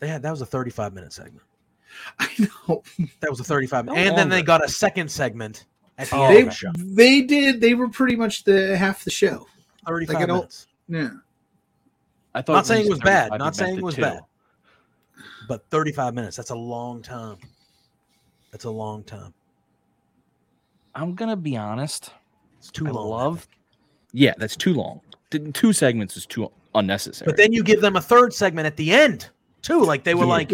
They 0.00 0.08
had 0.08 0.22
that 0.22 0.30
was 0.30 0.40
a 0.42 0.46
35 0.46 0.92
minute 0.94 1.12
segment. 1.12 1.42
I 2.18 2.28
know 2.68 2.82
That 3.20 3.30
was 3.30 3.40
a 3.40 3.44
35 3.44 3.86
No 3.86 3.94
and 3.94 4.16
then 4.18 4.28
they 4.28 4.42
got 4.42 4.64
a 4.64 4.68
second 4.68 5.10
segment 5.10 5.66
at 5.96 6.08
the 6.08 6.16
Oh, 6.16 6.24
end 6.24 6.34
they 6.36 6.40
of 6.42 6.46
the 6.48 6.54
show. 6.54 6.72
they 6.76 7.22
did. 7.22 7.60
They 7.60 7.74
were 7.74 7.88
pretty 7.88 8.16
much 8.16 8.44
the 8.44 8.76
half 8.76 9.04
the 9.04 9.10
show. 9.10 9.46
35 9.86 10.14
like 10.14 10.24
an 10.24 10.30
old- 10.30 10.40
minutes. 10.40 10.66
Yeah. 10.88 11.10
I 12.34 12.42
thought 12.42 12.54
Not 12.54 12.66
saying 12.66 12.86
it 12.86 12.90
was 12.90 12.98
bad, 13.00 13.30
not 13.38 13.54
saying 13.54 13.78
it 13.78 13.82
was 13.82 13.94
two. 13.94 14.02
bad. 14.02 14.20
But 15.48 15.64
35 15.70 16.14
minutes, 16.14 16.36
that's 16.36 16.50
a 16.50 16.54
long 16.56 17.00
time. 17.00 17.36
That's 18.50 18.64
a 18.64 18.70
long 18.70 19.04
time. 19.04 19.32
I'm 20.94 21.14
gonna 21.14 21.36
be 21.36 21.56
honest. 21.56 22.10
It's 22.58 22.70
too 22.70 22.86
I 22.86 22.90
long. 22.90 23.10
Love. 23.10 23.48
Yeah, 24.12 24.34
that's 24.38 24.56
too 24.56 24.74
long. 24.74 25.00
T- 25.38 25.52
Two 25.52 25.72
segments 25.72 26.16
is 26.16 26.26
too 26.26 26.50
unnecessary. 26.74 27.26
But 27.26 27.36
then 27.36 27.52
you 27.52 27.62
give 27.62 27.80
them 27.80 27.96
a 27.96 28.00
third 28.00 28.32
segment 28.34 28.66
at 28.66 28.76
the 28.76 28.92
end, 28.92 29.28
too. 29.62 29.82
Like 29.84 30.04
they 30.04 30.14
were 30.14 30.26
like, 30.26 30.52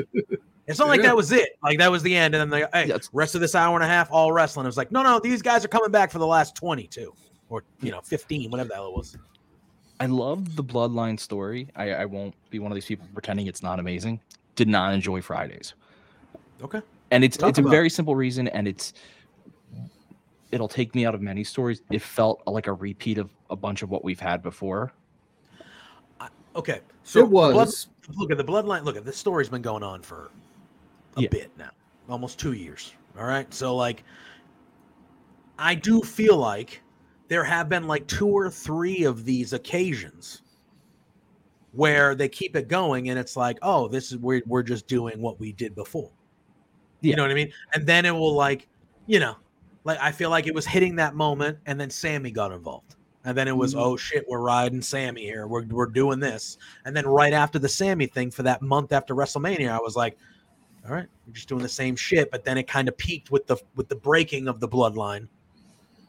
it's 0.66 0.78
not 0.78 0.88
like 0.88 1.00
Yeah. 1.00 1.08
that 1.08 1.16
was 1.16 1.32
it. 1.32 1.50
Like 1.62 1.78
that 1.78 1.90
was 1.90 2.02
the 2.02 2.14
end. 2.14 2.34
And 2.34 2.52
then 2.52 2.60
the 2.60 2.68
hey, 2.72 2.88
Yeah, 2.88 2.98
rest 3.12 3.34
of 3.34 3.40
this 3.40 3.54
hour 3.54 3.74
and 3.74 3.84
a 3.84 3.88
half, 3.88 4.08
all 4.10 4.32
wrestling. 4.32 4.64
It 4.66 4.68
was 4.68 4.76
like, 4.76 4.92
no, 4.92 5.02
no, 5.02 5.18
these 5.18 5.42
guys 5.42 5.64
are 5.64 5.68
coming 5.68 5.90
back 5.90 6.10
for 6.10 6.18
the 6.18 6.26
last 6.26 6.54
22 6.56 7.12
or, 7.48 7.64
you 7.80 7.90
know, 7.90 8.00
15, 8.02 8.50
whatever 8.50 8.68
the 8.68 8.74
hell 8.74 8.86
it 8.88 8.94
was. 8.96 9.16
I 9.98 10.06
love 10.06 10.56
the 10.56 10.64
bloodline 10.64 11.18
story. 11.20 11.68
I, 11.76 11.90
I 11.92 12.04
won't 12.06 12.34
be 12.50 12.58
one 12.58 12.70
of 12.72 12.74
these 12.76 12.86
people 12.86 13.06
pretending 13.12 13.46
it's 13.48 13.62
not 13.62 13.78
amazing. 13.80 14.20
Did 14.56 14.68
not 14.68 14.94
enjoy 14.94 15.20
Fridays. 15.22 15.74
Okay. 16.62 16.80
and 17.10 17.24
it's 17.24 17.36
Talk 17.36 17.48
it's 17.50 17.58
a 17.58 17.62
about 17.62 17.68
it. 17.70 17.76
very 17.76 17.90
simple 17.90 18.14
reason 18.14 18.46
and 18.48 18.68
it's 18.68 18.92
it'll 20.52 20.68
take 20.68 20.94
me 20.94 21.06
out 21.06 21.14
of 21.14 21.22
many 21.22 21.42
stories 21.44 21.80
it 21.90 22.02
felt 22.02 22.42
like 22.46 22.66
a 22.66 22.72
repeat 22.72 23.16
of 23.18 23.30
a 23.50 23.56
bunch 23.56 23.82
of 23.82 23.90
what 23.90 24.04
we've 24.04 24.20
had 24.20 24.42
before 24.42 24.92
Okay. 26.56 26.80
So 27.04 27.20
it 27.20 27.28
was. 27.28 27.86
Blood, 28.06 28.16
look 28.18 28.30
at 28.30 28.38
the 28.38 28.44
bloodline. 28.44 28.84
Look 28.84 28.96
at 28.96 29.04
this 29.04 29.16
story's 29.16 29.48
been 29.48 29.62
going 29.62 29.82
on 29.82 30.02
for 30.02 30.30
a 31.16 31.22
Yeah. 31.22 31.28
bit 31.28 31.50
now, 31.56 31.70
almost 32.08 32.38
two 32.38 32.52
years. 32.52 32.92
All 33.18 33.24
right. 33.24 33.52
So 33.52 33.76
like, 33.76 34.04
I 35.58 35.74
do 35.74 36.02
feel 36.02 36.36
like 36.36 36.82
there 37.28 37.44
have 37.44 37.68
been 37.68 37.86
like 37.86 38.06
two 38.06 38.28
or 38.28 38.50
three 38.50 39.04
of 39.04 39.24
these 39.24 39.52
occasions 39.52 40.42
where 41.72 42.16
they 42.16 42.28
keep 42.28 42.56
it 42.56 42.66
going, 42.66 43.10
and 43.10 43.18
it's 43.18 43.36
like, 43.36 43.58
oh, 43.62 43.86
this 43.86 44.10
is 44.10 44.18
we're 44.18 44.42
we're 44.46 44.62
just 44.64 44.88
doing 44.88 45.20
what 45.20 45.38
we 45.38 45.52
did 45.52 45.74
before. 45.74 46.10
Yeah. 47.00 47.10
You 47.10 47.16
know 47.16 47.22
what 47.22 47.30
I 47.30 47.34
mean? 47.34 47.52
And 47.74 47.86
then 47.86 48.04
it 48.04 48.12
will 48.12 48.34
like 48.34 48.66
you 49.06 49.20
know, 49.20 49.36
like 49.84 49.98
I 50.00 50.10
feel 50.12 50.30
like 50.30 50.46
it 50.46 50.54
was 50.54 50.66
hitting 50.66 50.96
that 50.96 51.14
moment, 51.14 51.58
and 51.66 51.80
then 51.80 51.90
Sammy 51.90 52.30
got 52.30 52.50
involved, 52.52 52.96
and 53.24 53.36
then 53.36 53.48
it 53.48 53.56
was 53.56 53.74
Mhm. 53.74 53.80
oh 53.80 53.96
shit, 53.96 54.24
we're 54.28 54.40
riding 54.40 54.80
Sammy 54.82 55.22
here, 55.22 55.46
we're 55.46 55.64
we're 55.66 55.86
doing 55.86 56.20
this, 56.20 56.58
and 56.84 56.96
then 56.96 57.06
right 57.06 57.32
after 57.32 57.58
the 57.58 57.68
Sammy 57.68 58.06
thing 58.06 58.30
for 58.30 58.42
that 58.44 58.62
month 58.62 58.92
after 58.92 59.14
WrestleMania, 59.14 59.70
I 59.70 59.78
was 59.78 59.96
like, 59.96 60.16
all 60.86 60.92
right, 60.94 61.06
we're 61.26 61.34
just 61.34 61.48
doing 61.48 61.62
the 61.62 61.68
same 61.68 61.96
shit, 61.96 62.30
but 62.30 62.44
then 62.44 62.56
it 62.58 62.66
kind 62.66 62.88
of 62.88 62.96
peaked 62.96 63.30
with 63.30 63.46
the 63.46 63.56
with 63.76 63.88
the 63.88 63.96
breaking 63.96 64.48
of 64.48 64.60
the 64.60 64.68
bloodline, 64.68 65.28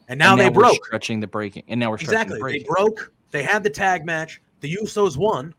and 0.08 0.18
now 0.18 0.32
And 0.32 0.40
they 0.40 0.48
we're 0.48 0.62
broke 0.62 0.86
stretching 0.86 1.20
the 1.20 1.26
breaking, 1.26 1.64
and 1.68 1.78
now 1.78 1.90
we're 1.90 1.98
stretching 1.98 2.32
exactly. 2.32 2.52
the 2.52 2.58
They 2.60 2.64
broke. 2.64 3.12
They 3.30 3.42
had 3.42 3.62
the 3.62 3.70
tag 3.70 4.04
match. 4.04 4.40
The 4.60 4.74
Usos 4.76 5.16
won. 5.16 5.54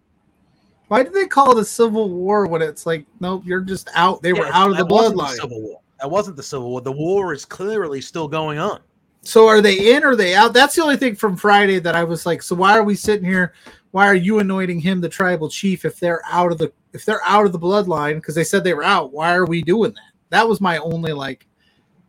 Why 0.88 1.02
did 1.02 1.14
they 1.14 1.26
call 1.26 1.58
it 1.58 1.62
a 1.62 1.66
civil 1.66 2.10
war 2.10 2.46
when 2.46 2.62
it's 2.62 2.86
like, 2.86 3.06
nope, 3.20 3.44
you're 3.46 3.62
just 3.62 3.90
out? 3.96 4.22
They 4.22 4.32
were 4.34 4.46
out 4.48 4.70
of 4.70 4.78
the 4.78 4.84
that 4.84 4.94
wasn't 4.94 5.20
bloodline. 5.20 5.36
Civil 5.36 5.62
War. 5.62 5.80
That 6.00 6.12
wasn't 6.12 6.36
the 6.38 6.44
Civil 6.44 6.70
War. 6.70 6.82
The 6.82 6.92
war 6.92 7.34
is 7.34 7.46
clearly 7.46 8.00
still 8.02 8.28
going 8.28 8.60
on. 8.60 8.82
So 9.24 9.48
are 9.48 9.62
they 9.62 9.96
in 9.96 10.04
or 10.04 10.10
are 10.10 10.16
they 10.16 10.36
out? 10.36 10.54
That's 10.54 10.76
the 10.76 10.84
only 10.84 10.98
thing 10.98 11.16
from 11.16 11.38
Friday 11.38 11.80
that 11.80 11.96
I 11.96 12.04
was 12.04 12.26
like, 12.26 12.44
so 12.44 12.56
why 12.56 12.78
are 12.78 12.84
we 12.84 12.96
sitting 12.96 13.26
here? 13.26 13.54
Why 13.92 14.08
are 14.08 14.16
you 14.16 14.40
anointing 14.40 14.80
him 14.80 15.00
the 15.02 15.10
tribal 15.10 15.50
chief 15.50 15.86
if 15.86 16.00
they're 16.00 16.22
out 16.26 16.52
of 16.52 16.58
the 16.58 16.74
if 16.94 17.06
they're 17.06 17.24
out 17.26 17.46
of 17.46 17.54
the 17.54 17.60
bloodline? 17.60 18.16
Because 18.16 18.36
they 18.36 18.44
said 18.44 18.64
they 18.64 18.74
were 18.74 18.84
out. 18.84 19.14
Why 19.14 19.34
are 19.34 19.46
we 19.46 19.62
doing 19.62 19.94
that? 19.94 20.12
That 20.30 20.48
was 20.48 20.60
my 20.60 20.78
only 20.80 21.14
like, 21.14 21.48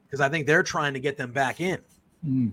because 0.06 0.20
I 0.20 0.28
think 0.28 0.46
they're 0.46 0.62
trying 0.62 0.94
to 0.94 1.00
get 1.00 1.16
them 1.16 1.30
back 1.30 1.60
in. 1.60 1.78
hmm. 2.24 2.48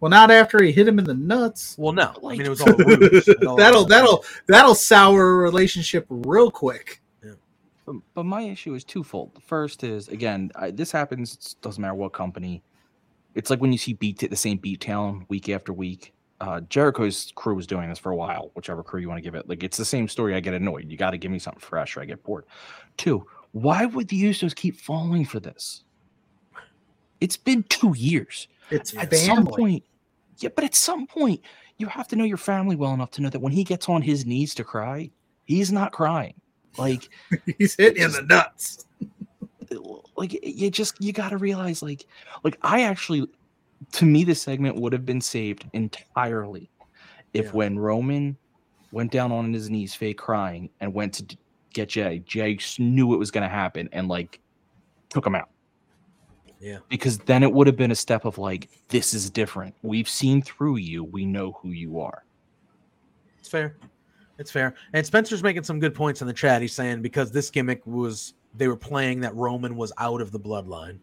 well, 0.00 0.10
not 0.10 0.30
after 0.30 0.62
he 0.62 0.72
hit 0.72 0.88
him 0.88 0.98
in 0.98 1.04
the 1.04 1.14
nuts. 1.14 1.76
Well, 1.78 1.92
no, 1.92 2.14
I 2.26 2.32
mean 2.32 2.46
it 2.46 2.48
was 2.48 2.60
all 2.62 2.70
a 2.80 2.84
ruse. 2.84 3.26
That'll 3.56 3.84
that'll 3.84 4.24
that'll 4.46 4.74
sour 4.74 5.34
a 5.34 5.36
relationship 5.36 6.06
real 6.08 6.50
quick. 6.50 7.00
But, 7.88 7.96
but 8.12 8.24
my 8.24 8.42
issue 8.42 8.74
is 8.74 8.84
twofold. 8.84 9.34
The 9.34 9.40
first 9.40 9.84
is 9.84 10.08
again, 10.08 10.50
I, 10.56 10.70
this 10.72 10.90
happens. 10.90 11.54
it 11.58 11.62
doesn't 11.62 11.80
matter 11.80 11.94
what 11.94 12.12
company. 12.12 12.62
It's 13.34 13.50
like 13.50 13.60
when 13.60 13.72
you 13.72 13.78
see 13.78 13.92
beat 13.92 14.18
the 14.18 14.36
same 14.36 14.58
beat 14.58 14.80
town 14.80 15.26
week 15.28 15.48
after 15.48 15.72
week. 15.72 16.14
Uh, 16.40 16.60
Jericho's 16.60 17.32
crew 17.34 17.56
was 17.56 17.66
doing 17.66 17.88
this 17.88 17.98
for 17.98 18.12
a 18.12 18.16
while, 18.16 18.52
whichever 18.54 18.84
crew 18.84 19.00
you 19.00 19.08
want 19.08 19.18
to 19.18 19.22
give 19.22 19.34
it. 19.34 19.48
Like 19.48 19.64
it's 19.64 19.76
the 19.76 19.84
same 19.84 20.06
story. 20.06 20.34
I 20.34 20.40
get 20.40 20.54
annoyed. 20.54 20.88
You 20.88 20.96
got 20.96 21.10
to 21.10 21.18
give 21.18 21.32
me 21.32 21.38
something 21.40 21.60
fresh, 21.60 21.96
or 21.96 22.00
I 22.00 22.04
get 22.04 22.22
bored. 22.22 22.44
Two, 22.96 23.26
why 23.52 23.86
would 23.86 24.08
the 24.08 24.22
Usos 24.22 24.54
keep 24.54 24.76
falling 24.76 25.24
for 25.24 25.40
this? 25.40 25.82
It's 27.20 27.36
been 27.36 27.64
two 27.64 27.94
years. 27.96 28.46
It's 28.70 28.94
At 28.96 29.12
some 29.14 29.46
point, 29.46 29.82
yeah, 30.38 30.50
but 30.54 30.64
at 30.64 30.74
some 30.74 31.06
point, 31.06 31.40
you 31.78 31.86
have 31.86 32.06
to 32.08 32.16
know 32.16 32.24
your 32.24 32.36
family 32.36 32.76
well 32.76 32.92
enough 32.92 33.10
to 33.12 33.22
know 33.22 33.30
that 33.30 33.40
when 33.40 33.52
he 33.52 33.64
gets 33.64 33.88
on 33.88 34.02
his 34.02 34.26
knees 34.26 34.54
to 34.56 34.64
cry, 34.64 35.10
he's 35.44 35.72
not 35.72 35.92
crying. 35.92 36.34
Like 36.76 37.08
He's 37.58 37.74
hitting 37.74 38.02
in 38.02 38.12
the 38.12 38.22
nuts. 38.22 38.86
Like 40.16 40.38
you 40.42 40.70
just 40.70 40.94
you 41.02 41.12
got 41.12 41.30
to 41.30 41.36
realize 41.36 41.82
like 41.82 42.06
like 42.44 42.58
i 42.62 42.82
actually 42.82 43.26
to 43.92 44.04
me 44.04 44.24
this 44.24 44.40
segment 44.42 44.76
would 44.76 44.92
have 44.92 45.04
been 45.06 45.20
saved 45.20 45.66
entirely 45.72 46.70
if 47.34 47.46
Yeah. 47.46 47.50
when 47.52 47.78
roman 47.78 48.36
went 48.92 49.12
down 49.12 49.32
on 49.32 49.52
his 49.52 49.68
knees 49.70 49.94
fake 49.94 50.18
crying 50.18 50.70
and 50.80 50.92
went 50.94 51.14
to 51.14 51.36
get 51.72 51.88
jay 51.90 52.22
jay 52.26 52.58
knew 52.78 53.12
it 53.14 53.18
was 53.18 53.30
going 53.30 53.42
to 53.42 53.48
happen 53.48 53.88
and 53.92 54.08
like 54.08 54.40
took 55.10 55.26
him 55.26 55.34
out 55.34 55.50
Yeah. 56.60 56.78
because 56.88 57.18
then 57.18 57.42
it 57.42 57.52
would 57.52 57.66
have 57.66 57.76
been 57.76 57.90
a 57.90 57.96
step 57.96 58.24
of 58.24 58.38
like 58.38 58.68
this 58.88 59.12
is 59.14 59.30
different 59.30 59.74
we've 59.82 60.08
seen 60.08 60.42
through 60.42 60.76
you 60.76 61.04
we 61.04 61.24
know 61.26 61.52
who 61.62 61.70
you 61.70 62.00
are 62.00 62.24
It's 63.38 63.48
fair. 63.48 63.76
It's 64.38 64.52
fair. 64.52 64.74
And 64.92 65.04
Spencer's 65.04 65.42
making 65.42 65.64
some 65.64 65.80
good 65.80 65.94
points 65.96 66.20
in 66.20 66.28
the 66.28 66.32
chat. 66.32 66.62
He's 66.62 66.72
saying 66.72 67.02
because 67.02 67.32
this 67.32 67.50
gimmick 67.50 67.84
was 67.86 68.34
they 68.54 68.68
were 68.68 68.76
playing 68.76 69.20
that 69.20 69.34
Roman 69.34 69.76
was 69.76 69.92
out 69.98 70.20
of 70.20 70.32
the 70.32 70.40
bloodline. 70.40 70.98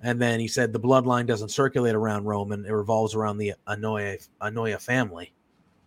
And 0.00 0.20
then 0.20 0.38
he 0.40 0.46
said 0.48 0.72
the 0.72 0.80
bloodline 0.80 1.26
doesn't 1.26 1.48
circulate 1.50 1.94
around 1.94 2.24
Roman. 2.24 2.64
It 2.64 2.70
revolves 2.70 3.14
around 3.14 3.38
the 3.38 3.54
Anoa'i 3.66 4.26
Anoa'i 4.40 4.80
family. 4.80 5.32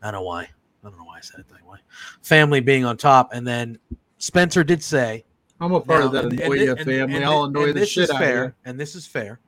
I 0.01 0.11
don't 0.11 0.21
know 0.21 0.25
why. 0.25 0.41
I 0.43 0.49
don't 0.89 0.97
know 0.97 1.05
why 1.05 1.17
I 1.17 1.21
said 1.21 1.39
it 1.39 1.47
that 1.49 1.65
way. 1.65 1.77
Family 2.21 2.59
being 2.59 2.83
on 2.85 2.97
top. 2.97 3.33
And 3.33 3.47
then 3.47 3.77
Spencer 4.17 4.63
did 4.63 4.83
say 4.83 5.23
I'm 5.59 5.71
a 5.73 5.79
part 5.79 5.99
now- 6.01 6.05
of 6.07 6.11
that 6.13 6.23
and- 6.25 6.33
and 6.33 6.41
annoy 6.41 6.57
thi- 6.57 6.63
you 6.63 6.71
and- 6.71 6.79
family. 6.85 7.15
and 7.15 7.25
I'll 7.25 7.43
thi- 7.45 7.49
annoy 7.49 7.67
the 7.67 7.73
this 7.79 7.89
shit 7.89 8.03
is 8.05 8.09
out 8.09 8.19
fair, 8.19 8.43
of 8.43 8.49
you. 8.49 8.55
And 8.65 8.79
this 8.79 8.95
is 8.95 9.05
fair. 9.07 9.39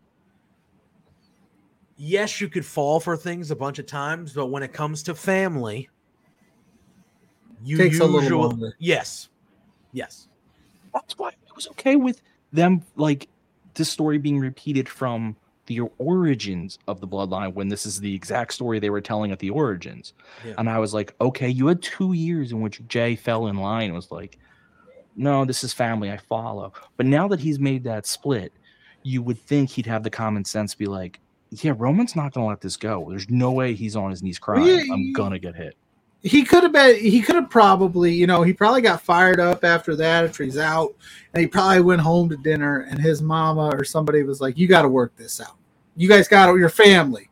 Yes, 1.97 2.41
you 2.41 2.49
could 2.49 2.65
fall 2.65 2.99
for 2.99 3.15
things 3.15 3.51
a 3.51 3.55
bunch 3.55 3.79
of 3.79 3.85
times, 3.85 4.33
but 4.33 4.47
when 4.47 4.63
it 4.63 4.73
comes 4.73 5.03
to 5.03 5.15
family, 5.15 5.89
you 7.63 7.77
Takes 7.77 7.99
a 7.99 8.05
little 8.05 8.41
longer. 8.41 8.75
Yes, 8.79 9.29
yes, 9.93 10.27
that's 10.93 11.17
why 11.17 11.31
it 11.53 11.55
was 11.55 11.67
okay 11.67 11.95
with 11.95 12.21
them 12.51 12.81
like 12.95 13.27
this 13.75 13.89
story 13.89 14.17
being 14.17 14.39
repeated 14.39 14.89
from 14.89 15.35
the 15.67 15.79
origins 15.97 16.77
of 16.87 16.99
the 16.99 17.07
bloodline 17.07 17.53
when 17.53 17.69
this 17.69 17.85
is 17.85 17.99
the 17.99 18.13
exact 18.13 18.53
story 18.53 18.79
they 18.79 18.89
were 18.89 18.99
telling 19.01 19.31
at 19.31 19.39
the 19.39 19.49
origins. 19.49 20.13
Yeah. 20.45 20.55
and 20.57 20.69
i 20.69 20.77
was 20.77 20.93
like 20.93 21.15
okay 21.21 21.47
you 21.47 21.67
had 21.67 21.81
two 21.81 22.13
years 22.13 22.51
in 22.51 22.59
which 22.61 22.81
jay 22.87 23.15
fell 23.15 23.47
in 23.47 23.55
line 23.57 23.85
and 23.85 23.93
was 23.95 24.11
like 24.11 24.37
no 25.15 25.45
this 25.45 25.63
is 25.63 25.71
family 25.73 26.11
i 26.11 26.17
follow. 26.17 26.73
But 26.97 27.05
now 27.05 27.27
that 27.29 27.39
he's 27.39 27.59
made 27.59 27.83
that 27.85 28.05
split 28.05 28.51
you 29.03 29.21
would 29.21 29.39
think 29.39 29.69
he'd 29.69 29.85
have 29.85 30.03
the 30.03 30.09
common 30.09 30.43
sense 30.45 30.71
to 30.73 30.77
be 30.77 30.85
like 30.87 31.19
yeah 31.51 31.73
roman's 31.77 32.15
not 32.15 32.33
gonna 32.33 32.47
let 32.47 32.61
this 32.61 32.75
go. 32.77 33.05
There's 33.09 33.29
no 33.29 33.51
way 33.51 33.73
he's 33.73 33.95
on 33.95 34.09
his 34.11 34.21
knees 34.23 34.39
crying. 34.39 34.65
Yeah, 34.65 34.93
i'm 34.93 34.99
he- 34.99 35.13
gonna 35.13 35.39
get 35.39 35.55
hit 35.55 35.75
he 36.23 36.43
could 36.43 36.63
have 36.63 36.71
been 36.71 36.95
he 36.95 37.21
could 37.21 37.35
have 37.35 37.49
probably 37.49 38.13
you 38.13 38.25
know 38.25 38.41
he 38.43 38.53
probably 38.53 38.81
got 38.81 39.01
fired 39.01 39.41
up 39.41 39.63
after 39.63 39.93
that 39.95 40.23
after 40.23 40.43
he's 40.43 40.57
out 40.57 40.95
and 41.33 41.41
he 41.41 41.47
probably 41.47 41.81
went 41.81 42.01
home 42.01 42.29
to 42.29 42.37
dinner 42.37 42.87
and 42.89 42.99
his 42.99 43.21
mama 43.21 43.69
or 43.73 43.83
somebody 43.83 44.23
was 44.23 44.39
like 44.39 44.57
you 44.57 44.67
got 44.67 44.83
to 44.83 44.89
work 44.89 45.15
this 45.17 45.41
out. 45.41 45.57
You 45.95 46.07
guys 46.07 46.27
got 46.27 46.47
to 46.47 46.57
your 46.57 46.69
family. 46.69 47.29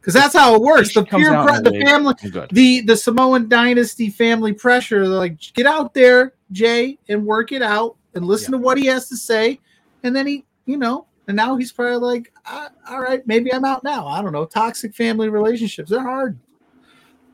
Because 0.00 0.14
that's 0.14 0.34
how 0.34 0.54
it 0.54 0.62
works. 0.62 0.94
The 0.94 1.02
He 1.02 1.10
peer 1.10 1.42
pre- 1.42 1.60
the 1.60 1.84
family 1.84 2.14
the 2.52 2.80
the 2.82 2.96
samoan 2.96 3.48
dynasty 3.48 4.08
family 4.08 4.52
pressure 4.52 5.06
they're 5.06 5.18
like 5.18 5.38
get 5.52 5.66
out 5.66 5.92
there 5.92 6.32
jay 6.52 6.96
and 7.08 7.26
work 7.26 7.52
it 7.52 7.60
out 7.60 7.96
and 8.14 8.24
listen 8.24 8.52
to 8.52 8.58
what 8.58 8.78
he 8.78 8.86
has 8.86 9.08
to 9.08 9.16
say. 9.16 9.58
And 10.04 10.14
then 10.14 10.26
he 10.26 10.46
you 10.64 10.76
know 10.76 11.06
and 11.26 11.36
now 11.36 11.56
he's 11.56 11.72
probably 11.72 11.96
like 11.96 12.32
"Ah, 12.46 12.70
all 12.88 13.00
right 13.00 13.26
maybe 13.26 13.52
i'm 13.52 13.64
out 13.64 13.82
now. 13.82 14.06
I 14.06 14.22
don't 14.22 14.32
know. 14.32 14.44
Toxic 14.44 14.94
family 14.94 15.28
relationships 15.28 15.90
they're 15.90 16.00
hard. 16.00 16.38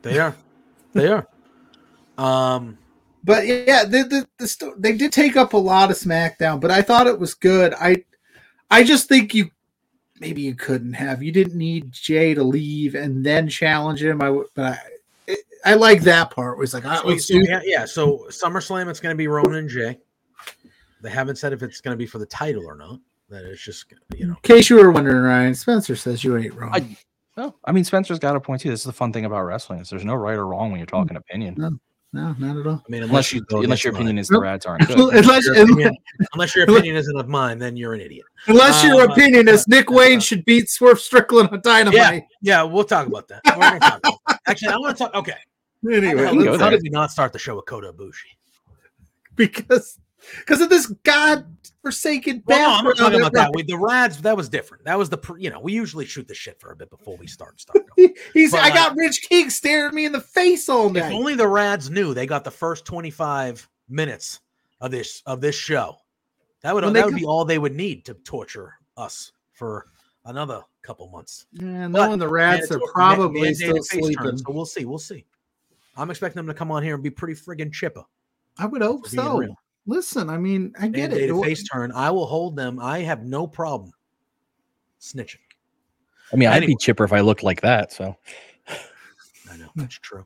They 0.01 0.19
are, 0.19 0.35
they 0.95 1.07
are. 1.07 1.27
Um, 2.17 2.77
But 3.23 3.47
yeah, 3.47 3.85
the, 3.85 4.03
the, 4.03 4.27
the 4.37 4.47
sto- 4.47 4.75
they 4.77 4.95
did 4.95 5.11
take 5.11 5.35
up 5.35 5.53
a 5.53 5.57
lot 5.57 5.89
of 5.89 5.97
SmackDown, 5.97 6.59
but 6.61 6.71
I 6.71 6.81
thought 6.81 7.07
it 7.07 7.19
was 7.19 7.33
good. 7.33 7.73
I 7.73 8.03
I 8.69 8.83
just 8.83 9.07
think 9.09 9.33
you 9.33 9.49
maybe 10.19 10.41
you 10.41 10.55
couldn't 10.55 10.93
have. 10.93 11.23
You 11.23 11.31
didn't 11.31 11.57
need 11.57 11.91
Jay 11.91 12.33
to 12.33 12.43
leave 12.43 12.95
and 12.95 13.25
then 13.25 13.49
challenge 13.49 14.03
him. 14.03 14.21
I 14.21 14.29
would, 14.29 14.47
but 14.53 14.73
I, 14.73 14.79
it, 15.27 15.39
I 15.65 15.73
like 15.73 16.01
that 16.01 16.31
part. 16.31 16.57
Where 16.57 16.63
it's 16.63 16.73
like, 16.73 16.85
all 16.85 16.91
right, 16.91 17.01
so, 17.01 17.07
let's 17.07 17.27
so, 17.27 17.33
do 17.33 17.45
yeah, 17.47 17.61
yeah. 17.63 17.85
So 17.85 18.27
SummerSlam, 18.29 18.89
it's 18.89 18.99
going 18.99 19.13
to 19.13 19.17
be 19.17 19.27
Roman 19.27 19.55
and 19.55 19.69
Jay. 19.69 19.97
They 21.01 21.09
haven't 21.09 21.37
said 21.37 21.51
if 21.51 21.63
it's 21.63 21.81
going 21.81 21.93
to 21.93 21.97
be 21.97 22.07
for 22.07 22.19
the 22.19 22.25
title 22.27 22.65
or 22.65 22.75
not. 22.75 22.99
That 23.29 23.43
it's 23.45 23.63
just 23.63 23.85
you 24.15 24.27
know. 24.27 24.33
In 24.33 24.39
case 24.43 24.69
you 24.69 24.75
were 24.77 24.91
wondering, 24.91 25.23
Ryan 25.23 25.55
Spencer 25.55 25.95
says 25.95 26.23
you 26.23 26.37
ain't 26.37 26.53
wrong. 26.53 26.71
I- 26.73 26.97
Oh, 27.37 27.53
I 27.65 27.71
mean, 27.73 27.83
Spencer's 27.83 28.19
got 28.19 28.35
a 28.35 28.39
point 28.39 28.61
too. 28.61 28.69
This 28.69 28.79
is 28.81 28.85
the 28.85 28.93
fun 28.93 29.11
thing 29.11 29.25
about 29.25 29.41
wrestling: 29.41 29.79
is 29.79 29.89
there's 29.89 30.05
no 30.05 30.15
right 30.15 30.37
or 30.37 30.47
wrong 30.47 30.71
when 30.71 30.79
you're 30.79 30.85
talking 30.87 31.17
opinion, 31.17 31.55
no, 31.57 31.69
no, 32.13 32.33
not 32.39 32.55
at 32.57 32.65
all. 32.65 32.81
I 32.87 32.89
mean, 32.89 33.03
unless 33.03 33.33
you 33.33 33.45
unless 33.49 33.65
against 33.65 33.83
your 33.83 33.91
mine. 33.93 34.01
opinion 34.03 34.17
is 34.19 34.27
the 34.29 34.33
Nope. 34.35 34.43
Rads 34.43 34.65
aren't 34.65 34.87
good. 34.87 34.97
unless, 34.97 35.45
Your 35.45 35.55
opinion- 35.63 35.95
unless 36.33 36.55
your 36.55 36.63
opinion 36.63 36.95
isn't 37.01 37.17
of 37.19 37.27
mine, 37.27 37.59
then 37.59 37.75
you're 37.75 37.93
an 37.93 37.99
idiot. 37.99 38.25
unless 38.47 38.83
your 38.85 39.01
Um, 39.03 39.11
opinion 39.11 39.49
is 39.49 39.67
Nick 39.67 39.91
uh, 39.91 39.95
Wayne 39.95 40.21
should 40.21 40.45
beat 40.45 40.69
Swerve 40.69 40.99
Strickland 41.01 41.49
on 41.49 41.59
Dynamite. 41.61 41.93
Yeah, 41.95 42.19
yeah, 42.41 42.63
we'll 42.63 42.85
talk 42.85 43.05
about 43.07 43.27
that. 43.27 43.41
We're 43.45 43.55
gonna 43.59 43.79
talk 43.81 43.99
about 43.99 44.19
that. 44.27 44.39
Actually, 44.47 44.69
I 44.69 44.77
want 44.77 44.97
to 44.97 45.03
talk. 45.03 45.13
Okay, 45.15 45.33
Anyway, 45.91 46.23
how, 46.23 46.57
how 46.57 46.69
did 46.69 46.81
we 46.83 46.89
not 46.89 47.11
start 47.11 47.33
the 47.33 47.39
show 47.39 47.57
with 47.57 47.65
Kota 47.65 47.91
Ibushi? 47.91 48.13
because 49.35 49.99
because 50.39 50.61
of 50.61 50.69
this 50.69 50.87
god 51.03 51.45
forsaken 51.81 52.41
Well, 52.45 52.59
no, 52.59 52.77
I'm 52.79 52.83
not 52.85 52.97
talking 52.97 53.19
about 53.19 53.33
that. 53.33 53.51
We, 53.53 53.63
the 53.63 53.77
Rads, 53.77 54.21
that 54.23 54.35
was 54.35 54.49
different. 54.49 54.85
That 54.85 54.97
was 54.97 55.09
the, 55.09 55.19
you 55.37 55.49
know, 55.51 55.59
we 55.59 55.71
usually 55.73 56.05
shoot 56.05 56.27
the 56.27 56.33
shit 56.33 56.59
for 56.59 56.71
a 56.71 56.75
bit 56.75 56.89
before 56.89 57.15
we 57.17 57.27
start. 57.27 57.61
start. 57.61 57.85
He's 58.33 58.51
But, 58.51 58.61
I 58.61 58.69
got 58.71 58.95
Rich 58.97 59.27
King 59.29 59.49
staring 59.51 59.93
me 59.93 60.05
in 60.05 60.11
the 60.11 60.21
face 60.21 60.67
all 60.67 60.89
night. 60.89 61.07
if 61.07 61.13
only 61.13 61.35
the 61.35 61.47
Rads 61.47 61.89
knew 61.91 62.13
they 62.13 62.25
got 62.25 62.43
the 62.43 62.51
first 62.51 62.85
25 62.85 63.69
minutes 63.87 64.39
of 64.81 64.91
this 64.91 65.21
of 65.25 65.41
this 65.41 65.55
show. 65.55 65.97
That 66.61 66.73
would 66.73 66.83
When 66.83 66.93
that 66.93 67.05
would 67.05 67.11
come- 67.11 67.19
be 67.19 67.25
all 67.25 67.45
they 67.45 67.59
would 67.59 67.75
need 67.75 68.05
to 68.05 68.15
torture 68.15 68.73
us 68.97 69.31
for 69.53 69.87
another 70.25 70.63
couple 70.81 71.07
months. 71.09 71.45
Yeah, 71.51 71.87
knowing 71.87 72.17
the 72.19 72.27
rads 72.27 72.71
are 72.71 72.79
probably 72.93 73.49
mandated 73.51 73.55
still 73.55 73.73
face 73.75 73.89
turn, 73.91 74.01
sleeping. 74.23 74.37
So 74.39 74.45
we'll 74.49 74.65
see. 74.65 74.85
We'll 74.85 74.97
see. 74.97 75.25
I'm 75.97 76.09
expecting 76.09 76.37
them 76.39 76.47
to 76.47 76.53
come 76.53 76.71
on 76.71 76.81
here 76.83 76.95
and 76.95 77.03
be 77.03 77.09
pretty 77.11 77.35
friggin' 77.39 77.71
chipper. 77.71 78.03
I 78.57 78.65
would 78.65 78.81
hope 78.81 79.07
so. 79.07 79.37
real. 79.37 79.55
Listen, 79.87 80.29
I 80.29 80.37
mean, 80.37 80.73
I 80.79 80.87
get 80.87 81.13
it. 81.13 81.29
Mandated 81.29 81.39
It 81.39 81.43
face 81.43 81.63
turn. 81.63 81.91
I 81.91 82.09
will 82.11 82.25
hold 82.25 82.55
them. 82.55 82.79
I 82.79 82.99
have 82.99 83.23
no 83.23 83.45
problem 83.45 83.91
snitching. 84.99 85.37
I 86.33 86.37
mean, 86.37 86.49
I'd 86.49 86.65
be 86.65 86.75
chipper 86.75 87.03
if 87.03 87.13
I 87.13 87.19
looked 87.19 87.43
like 87.43 87.61
that. 87.61 87.91
So 87.93 88.17
I 88.67 89.57
know 89.57 89.69
that's 89.75 89.95
true. 89.99 90.25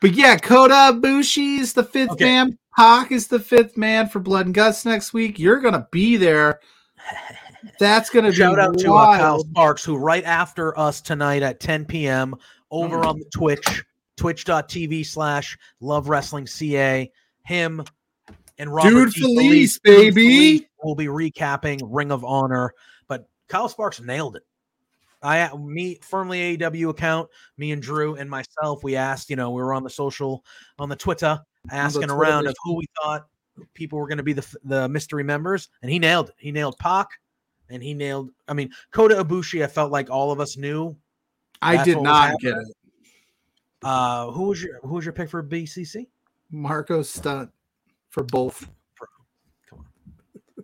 But 0.00 0.12
yeah, 0.14 0.36
Kota 0.36 0.74
Ibushi 0.92 1.58
is 1.58 1.72
the 1.72 1.84
fifth 1.84 2.10
Okay. 2.12 2.24
man. 2.26 2.58
Pac 2.76 3.12
is 3.12 3.28
the 3.28 3.38
fifth 3.38 3.76
man 3.76 4.08
for 4.08 4.18
Blood 4.18 4.46
and 4.46 4.54
Guts 4.54 4.84
next 4.84 5.12
week. 5.12 5.38
You're 5.38 5.60
gonna 5.60 5.86
be 5.90 6.16
there. 6.16 6.60
That's 7.78 8.10
gonna 8.10 8.30
be 8.30 8.36
Shout 8.36 8.58
out 8.58 8.76
to 8.78 8.94
uh, 8.94 9.16
Kyle. 9.16 9.38
Sparks, 9.44 9.84
who 9.84 9.96
right 9.96 10.24
after 10.24 10.76
us 10.78 11.00
tonight 11.00 11.42
at 11.42 11.60
10 11.60 11.84
p.m. 11.84 12.34
over 12.70 12.98
Mm. 12.98 13.06
on 13.06 13.18
the 13.18 13.24
Twitch, 13.32 13.84
twitch.tv 14.16 15.06
slash 15.06 15.56
love 15.80 16.08
wrestling 16.08 16.46
CA. 16.46 17.10
Him 17.44 17.84
and 18.62 18.72
Robert 18.72 18.90
Dude. 18.90 19.14
Felice, 19.14 19.80
Dude 19.80 20.14
baby. 20.14 20.58
Felice 20.58 20.68
will 20.84 20.94
be 20.94 21.06
recapping 21.06 21.80
Ring 21.82 22.12
of 22.12 22.24
Honor. 22.24 22.72
But 23.08 23.28
Kyle 23.48 23.68
Sparks 23.68 24.00
nailed 24.00 24.36
it. 24.36 24.44
I 25.20 25.54
me 25.56 25.98
firmly 26.02 26.56
AEW 26.56 26.90
account, 26.90 27.28
me 27.56 27.72
and 27.72 27.82
Drew 27.82 28.14
and 28.14 28.30
myself, 28.30 28.82
we 28.82 28.96
asked, 28.96 29.30
you 29.30 29.36
know, 29.36 29.50
we 29.50 29.62
were 29.62 29.74
on 29.74 29.82
the 29.82 29.90
social 29.90 30.44
on 30.78 30.88
the 30.88 30.96
Twitter 30.96 31.40
asking 31.70 32.10
around 32.10 32.42
Twitter. 32.42 32.50
of 32.50 32.56
who 32.64 32.76
we 32.76 32.86
thought 33.00 33.26
people 33.74 33.98
were 33.98 34.08
going 34.08 34.18
to 34.18 34.24
be 34.24 34.32
the 34.32 34.56
the 34.64 34.88
mystery 34.88 35.24
members, 35.24 35.68
and 35.82 35.90
he 35.90 35.98
nailed 35.98 36.30
it. 36.30 36.34
He 36.38 36.50
nailed 36.52 36.78
Pac, 36.78 37.08
and 37.68 37.82
he 37.82 37.94
nailed. 37.94 38.30
I 38.48 38.54
mean, 38.54 38.70
Kota 38.92 39.16
Ibushi. 39.24 39.62
I 39.62 39.68
felt 39.68 39.92
like 39.92 40.08
all 40.10 40.32
of 40.32 40.40
us 40.40 40.56
knew. 40.56 40.96
I 41.60 41.84
did 41.84 42.00
not 42.00 42.38
get 42.40 42.54
it. 42.56 42.76
Uh, 43.82 44.30
who 44.30 44.44
was 44.44 44.62
your 44.62 44.80
who 44.82 44.94
was 44.94 45.04
your 45.04 45.12
pick 45.12 45.28
for 45.30 45.42
BCC? 45.42 46.06
Marko 46.50 47.02
Stunt 47.02 47.50
for 48.12 48.22
both. 48.22 48.68
Come 49.68 49.80
on. 49.80 49.86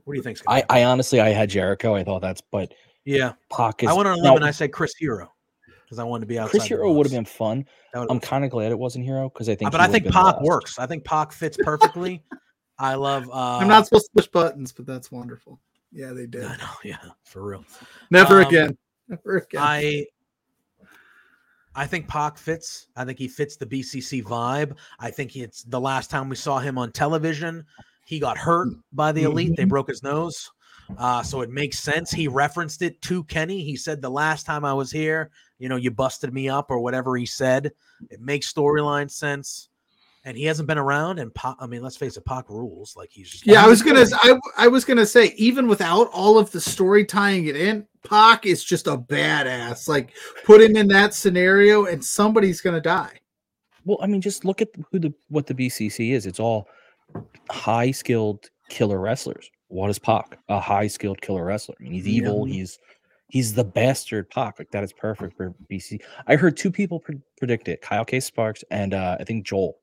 What 0.04 0.14
do 0.14 0.16
you 0.16 0.22
think? 0.22 0.38
I, 0.46 0.62
I 0.70 0.84
honestly, 0.84 1.20
I 1.20 1.30
had 1.30 1.50
Jericho. 1.50 1.94
I 1.94 2.04
thought 2.04 2.20
that's, 2.20 2.40
but 2.40 2.72
yeah, 3.04 3.32
Pac 3.50 3.82
is. 3.82 3.88
I 3.88 3.92
went 3.92 4.06
on 4.08 4.18
a 4.18 4.22
now, 4.22 4.28
limb 4.30 4.36
and 4.36 4.44
I 4.44 4.52
said 4.52 4.70
Chris 4.72 4.94
Hero 4.96 5.32
because 5.84 5.98
I 5.98 6.04
wanted 6.04 6.20
to 6.22 6.26
be 6.26 6.38
outside. 6.38 6.50
Chris 6.52 6.64
Hero 6.64 6.92
would 6.92 7.06
have 7.06 7.12
been 7.12 7.24
fun. 7.24 7.66
I'm 7.94 8.20
kind 8.20 8.44
of 8.44 8.50
glad 8.50 8.70
it 8.70 8.78
wasn't 8.78 9.04
Hero 9.04 9.28
because 9.30 9.48
I 9.48 9.54
think. 9.56 9.72
but 9.72 9.80
I 9.80 9.88
think 9.88 10.04
been 10.04 10.12
Pac 10.12 10.34
lost. 10.36 10.44
works. 10.44 10.78
I 10.78 10.86
think 10.86 11.04
Pac 11.04 11.32
fits 11.32 11.56
perfectly. 11.60 12.22
I 12.78 12.94
love. 12.94 13.28
Uh, 13.28 13.58
I'm 13.58 13.66
not 13.66 13.86
supposed 13.86 14.04
to 14.06 14.10
push 14.22 14.28
buttons, 14.28 14.70
but 14.72 14.86
that's 14.86 15.10
wonderful. 15.10 15.58
Yeah, 15.90 16.12
they 16.12 16.26
did. 16.26 16.44
I 16.44 16.56
know. 16.58 16.68
Yeah, 16.84 16.98
for 17.24 17.42
real. 17.42 17.64
Never 18.10 18.42
Um, 18.42 18.46
again. 18.46 18.78
Never 19.08 19.38
again. 19.38 19.62
I 19.62 20.06
I 21.78 21.86
think 21.86 22.08
Pac 22.08 22.38
fits. 22.38 22.88
I 22.96 23.04
think 23.04 23.20
he 23.20 23.28
fits 23.28 23.56
the 23.56 23.64
BCC 23.64 24.24
vibe. 24.24 24.76
I 24.98 25.12
think 25.12 25.36
it's 25.36 25.62
the 25.62 25.78
last 25.78 26.10
time 26.10 26.28
we 26.28 26.34
saw 26.34 26.58
him 26.58 26.76
on 26.76 26.90
television, 26.90 27.64
he 28.04 28.18
got 28.18 28.36
hurt 28.36 28.70
by 28.92 29.12
the 29.12 29.22
elite. 29.22 29.56
They 29.56 29.62
broke 29.62 29.86
his 29.86 30.02
nose. 30.02 30.50
Uh, 30.98 31.22
so 31.22 31.40
it 31.42 31.50
makes 31.50 31.78
sense. 31.78 32.10
He 32.10 32.26
referenced 32.26 32.82
it 32.82 33.00
to 33.02 33.22
Kenny. 33.24 33.62
He 33.62 33.76
said, 33.76 34.02
The 34.02 34.10
last 34.10 34.44
time 34.44 34.64
I 34.64 34.74
was 34.74 34.90
here, 34.90 35.30
you 35.60 35.68
know, 35.68 35.76
you 35.76 35.92
busted 35.92 36.34
me 36.34 36.48
up 36.48 36.68
or 36.68 36.80
whatever 36.80 37.16
he 37.16 37.26
said. 37.26 37.70
It 38.10 38.20
makes 38.20 38.52
storyline 38.52 39.08
sense. 39.08 39.68
And 40.24 40.36
he 40.36 40.44
hasn't 40.44 40.66
been 40.66 40.78
around. 40.78 41.18
And 41.18 41.34
Pac, 41.34 41.56
I 41.60 41.66
mean, 41.66 41.82
let's 41.82 41.96
face 41.96 42.16
it, 42.16 42.24
Pac 42.24 42.50
rules. 42.50 42.94
Like 42.96 43.10
he's 43.10 43.42
yeah, 43.46 43.64
I 43.64 43.68
was 43.68 43.82
gonna. 43.82 44.04
I, 44.22 44.38
I 44.56 44.68
was 44.68 44.84
gonna 44.84 45.06
say, 45.06 45.32
even 45.36 45.68
without 45.68 46.08
all 46.12 46.38
of 46.38 46.50
the 46.50 46.60
story 46.60 47.04
tying 47.04 47.46
it 47.46 47.56
in, 47.56 47.86
Pac 48.04 48.44
is 48.44 48.64
just 48.64 48.86
a 48.86 48.96
badass. 48.96 49.88
Like, 49.88 50.14
put 50.44 50.60
him 50.60 50.76
in 50.76 50.88
that 50.88 51.14
scenario, 51.14 51.86
and 51.86 52.04
somebody's 52.04 52.60
gonna 52.60 52.80
die. 52.80 53.18
Well, 53.84 53.98
I 54.02 54.06
mean, 54.06 54.20
just 54.20 54.44
look 54.44 54.60
at 54.60 54.68
who 54.90 54.98
the 54.98 55.14
what 55.28 55.46
the 55.46 55.54
BCC 55.54 56.12
is. 56.12 56.26
It's 56.26 56.40
all 56.40 56.68
high 57.50 57.90
skilled 57.90 58.50
killer 58.68 59.00
wrestlers. 59.00 59.50
What 59.68 59.90
is 59.90 59.98
Pac? 59.98 60.38
A 60.48 60.60
high 60.60 60.88
skilled 60.88 61.20
killer 61.20 61.44
wrestler. 61.44 61.76
I 61.80 61.84
mean, 61.84 61.92
he's 61.92 62.08
evil. 62.08 62.44
He's 62.44 62.78
he's 63.28 63.54
the 63.54 63.64
bastard 63.64 64.28
Pac. 64.30 64.58
Like 64.58 64.70
that 64.70 64.84
is 64.84 64.92
perfect 64.92 65.36
for 65.36 65.54
BC. 65.70 66.00
I 66.26 66.36
heard 66.36 66.56
two 66.56 66.70
people 66.70 67.00
pre- 67.00 67.20
predict 67.36 67.68
it: 67.68 67.80
Kyle 67.80 68.04
K. 68.04 68.20
Sparks 68.20 68.64
and 68.70 68.94
uh, 68.94 69.16
I 69.20 69.24
think 69.24 69.46
Joel 69.46 69.78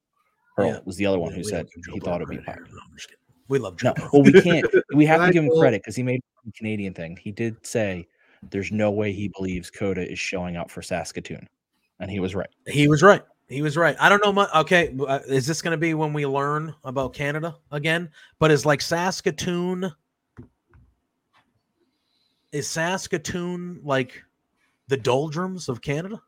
Pearl 0.55 0.67
Yeah. 0.67 0.79
was 0.85 0.95
the 0.97 1.05
other 1.05 1.19
one 1.19 1.31
who 1.31 1.37
we 1.37 1.43
said 1.43 1.67
don't 1.67 1.75
give 1.75 1.83
Joe 1.85 1.93
he 1.93 1.99
thought 1.99 2.21
it'd 2.21 2.29
be 2.29 2.37
credit 2.37 2.63
No, 2.71 2.79
I'm 2.89 2.95
just 2.95 3.09
kidding. 3.09 3.19
We 3.47 3.59
love 3.59 3.77
Joe. 3.77 3.93
No, 3.97 4.09
well, 4.11 4.23
we 4.23 4.41
can't. 4.41 4.65
We 4.95 5.05
have 5.05 5.21
to 5.25 5.31
give 5.31 5.43
him 5.43 5.51
credit 5.59 5.81
because 5.81 5.95
he 5.95 6.03
made 6.03 6.21
the 6.45 6.51
Canadian 6.53 6.93
thing. 6.93 7.17
He 7.21 7.31
did 7.31 7.63
say 7.65 8.07
there's 8.49 8.71
no 8.71 8.89
way 8.91 9.11
he 9.11 9.27
believes 9.27 9.69
Coda 9.69 10.09
is 10.09 10.17
showing 10.17 10.55
up 10.55 10.71
for 10.71 10.81
Saskatoon, 10.81 11.47
and 11.99 12.09
he 12.09 12.19
was 12.19 12.33
right. 12.33 12.49
He 12.67 12.87
was 12.87 13.03
right. 13.03 13.21
He 13.47 13.61
was 13.61 13.77
right. 13.77 13.95
I 13.99 14.09
don't 14.09 14.23
know 14.23 14.33
much. 14.33 14.49
Okay, 14.55 14.95
uh, 15.07 15.19
is 15.27 15.45
this 15.45 15.61
going 15.61 15.73
to 15.73 15.77
be 15.77 15.93
when 15.93 16.13
we 16.13 16.25
learn 16.25 16.73
about 16.83 17.13
Canada 17.13 17.55
again? 17.71 18.09
But 18.39 18.49
is 18.51 18.65
like 18.65 18.81
Saskatoon? 18.81 19.91
Is 22.51 22.67
Saskatoon 22.67 23.81
like 23.83 24.23
the 24.87 24.97
doldrums 24.97 25.69
of 25.69 25.81
Canada? 25.81 26.19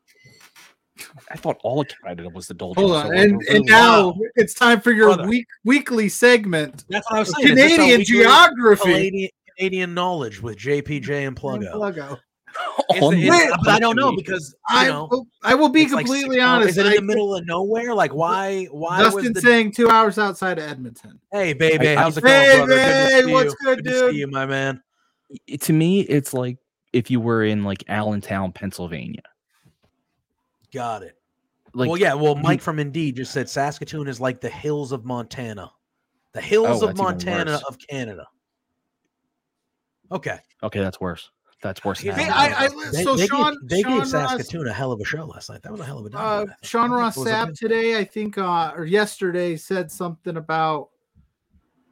I 1.30 1.36
thought 1.36 1.58
all 1.62 1.80
of 1.80 1.86
Canada 2.04 2.28
was 2.28 2.46
the 2.48 2.54
Doldrums. 2.54 2.90
Hold 2.90 2.96
on, 3.04 3.08
we're- 3.08 3.20
and, 3.22 3.32
and 3.32 3.42
really- 3.48 3.60
now 3.64 4.14
it's 4.36 4.54
time 4.54 4.80
for 4.80 4.92
your 4.92 5.14
Brother. 5.14 5.28
week 5.28 5.46
weekly 5.64 6.08
segment. 6.08 6.84
That's 6.88 7.08
what 7.10 7.16
I 7.16 7.20
was 7.20 7.34
saying. 7.34 7.48
Is 7.48 7.54
this 7.54 7.70
how 7.72 7.76
Canadian 7.78 8.04
geography. 8.04 8.82
Canadian, 8.84 9.30
Canadian 9.56 9.94
knowledge 9.94 10.40
with 10.42 10.56
JPJ 10.58 11.26
and 11.26 11.36
Pluggo. 11.36 11.72
Pluggo. 11.72 12.18
Is 12.94 13.02
on 13.02 13.14
it- 13.14 13.24
is- 13.24 13.52
but 13.64 13.68
I 13.74 13.78
don't 13.78 13.96
know 13.96 14.14
because 14.16 14.54
you 14.70 14.76
I 14.78 14.88
know, 14.88 15.08
will, 15.10 15.26
I 15.42 15.54
will 15.54 15.68
be 15.68 15.82
it's 15.82 15.92
like 15.92 16.06
completely 16.06 16.40
honest. 16.40 16.70
Is 16.70 16.78
it 16.78 16.86
in 16.86 16.92
I- 16.92 16.96
the 16.96 17.02
middle 17.02 17.34
of 17.34 17.46
nowhere? 17.46 17.94
Like 17.94 18.14
why? 18.14 18.64
Why 18.70 19.02
was 19.04 19.14
Dustin 19.14 19.32
the 19.34 19.40
saying 19.40 19.72
two 19.72 19.88
hours 19.90 20.18
outside 20.18 20.58
of 20.58 20.64
Edmonton. 20.68 21.20
Hey, 21.32 21.52
baby, 21.52 21.88
I- 21.90 21.94
how's 21.96 22.16
it 22.16 22.26
Hey, 22.26 22.56
going, 22.56 22.66
brother? 22.66 22.82
Good 22.82 23.10
to 23.22 23.26
see 23.26 23.32
what's 23.32 23.50
you. 23.52 23.56
good, 23.66 23.84
to 23.84 23.90
dude? 23.90 24.10
see 24.12 24.16
you, 24.18 24.26
my 24.28 24.46
man. 24.46 24.82
it- 25.46 25.60
to 25.62 25.72
me, 25.72 26.00
it's 26.00 26.32
like 26.32 26.56
if 26.92 27.10
you 27.10 27.20
were 27.20 27.44
in 27.44 27.64
like 27.64 27.84
Allentown, 27.88 28.50
Pennsylvania. 28.52 29.20
Got 30.72 31.02
it. 31.02 31.16
Like, 31.74 31.88
well, 31.88 31.98
yeah. 31.98 32.14
Well, 32.14 32.36
you- 32.36 32.42
Mike 32.42 32.60
from 32.60 32.78
Indy 32.78 33.12
just 33.12 33.32
said 33.32 33.48
Saskatoon 33.48 34.08
is 34.08 34.20
like 34.20 34.40
the 34.40 34.48
hills 34.48 34.92
of 34.92 35.04
Montana, 35.04 35.70
the 36.32 36.40
hills 36.40 36.82
Oh, 36.82 36.88
of 36.88 36.96
Montana 36.96 37.60
of 37.68 37.76
Canada. 37.78 38.26
Okay. 40.10 40.38
okay, 40.62 40.80
that's 40.80 41.00
worse. 41.00 41.30
That's 41.60 41.84
worse. 41.84 42.00
Than 42.00 42.14
Hey, 42.14 42.28
Allentown. 42.28 42.62
I, 42.62 42.86
I, 42.86 42.90
They, 42.92 43.02
so 43.02 43.16
they 43.16 43.26
Sean, 43.26 43.58
gave, 43.62 43.68
they 43.68 43.82
Sean 43.82 43.92
gave 44.04 44.12
Ross, 44.12 44.30
Saskatoon 44.30 44.68
a 44.68 44.72
hell 44.72 44.92
of 44.92 45.00
a 45.00 45.04
show 45.04 45.24
last 45.26 45.50
night. 45.50 45.62
That 45.62 45.72
was 45.72 45.80
a 45.80 45.84
hell 45.84 45.98
of 45.98 46.12
a 46.12 46.16
uh. 46.18 46.46
Sean 46.62 46.90
Ross 46.90 47.16
Sapp 47.16 47.58
today, 47.58 47.98
I 47.98 48.04
think, 48.04 48.38
uh, 48.38 48.72
or 48.76 48.84
yesterday, 48.84 49.56
said 49.56 49.90
something 49.90 50.36
about 50.36 50.90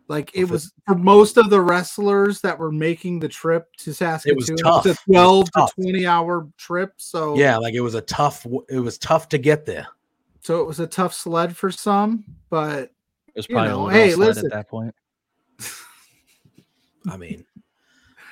like 0.09 0.31
it 0.35 0.45
was 0.45 0.73
for 0.87 0.95
most 0.95 1.37
of 1.37 1.51
the 1.51 1.61
wrestlers 1.61 2.40
that 2.42 2.59
were 2.59 2.71
making 2.71 3.19
the 3.21 3.29
trip 3.29 3.66
to 3.79 3.92
Saskatoon. 3.92 4.57
tough. 4.57 4.85
a 4.87 4.90
It 4.90 4.92
was 4.92 4.99
twelve 5.07 5.51
tough. 5.53 5.75
to 5.75 5.83
twenty 5.83 6.07
hour 6.07 6.49
trip. 6.57 6.92
So 6.97 7.37
Yeah, 7.37 7.57
like 7.57 7.75
it 7.75 7.81
was 7.81 7.95
a 7.95 8.03
tough. 8.03 8.47
It 8.69 8.79
was 8.81 8.99
tough 8.99 9.29
to 9.31 9.38
get 9.38 9.66
there. 9.66 9.87
so 10.40 10.61
it 10.61 10.66
was 10.66 10.79
a 10.81 10.87
tough 10.87 11.12
sled 11.14 11.57
for 11.57 11.71
some, 11.71 12.25
but 12.51 12.83
it 12.85 12.90
was 13.37 13.49
you 13.49 13.55
probably 13.57 13.71
know, 13.73 13.88
a 13.88 13.92
hey, 13.92 14.14
little 14.14 14.16
sled 14.25 14.29
listen. 14.37 14.47
at 14.47 14.53
that 14.53 14.69
point. 14.69 14.95
I 17.09 17.16
mean, 17.16 17.45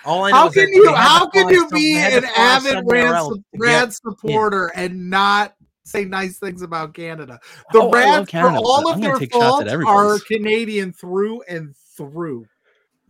all 0.05 0.25
I 0.25 0.31
know 0.31 0.37
how 0.37 0.47
is 0.49 0.55
that 0.55 0.61
can 0.67 0.73
you 0.75 0.85
they 0.85 0.91
had 0.93 0.95
to 0.97 1.01
how 1.09 1.27
can 1.29 1.49
you 1.49 1.69
be 1.71 1.95
they 1.95 2.01
had 2.01 2.23
to 2.23 2.29
an 2.29 2.35
avid 2.37 2.73
somewhere 2.73 3.03
Rad, 3.05 3.15
else 3.15 3.35
to 3.37 3.43
Rad 3.57 3.85
get- 3.89 3.93
supporter 3.95 4.67
and 4.75 5.11
not 5.11 5.55
say 5.85 6.05
nice 6.05 6.39
things 6.39 6.63
about 6.63 6.95
Canada? 6.95 7.41
The 7.73 7.81
Oh, 7.81 7.91
I 7.93 8.07
love 8.07 8.29
Rads, 8.29 8.31
for 8.31 8.67
all 8.67 8.91
of 8.91 9.01
their 9.01 9.17
take 9.17 9.33
shots 9.33 9.63
at 9.63 9.81
faults, 9.81 9.87
are 9.87 10.19
Canadian 10.27 10.93
through 10.93 11.43
and 11.43 11.75
through. 11.97 12.47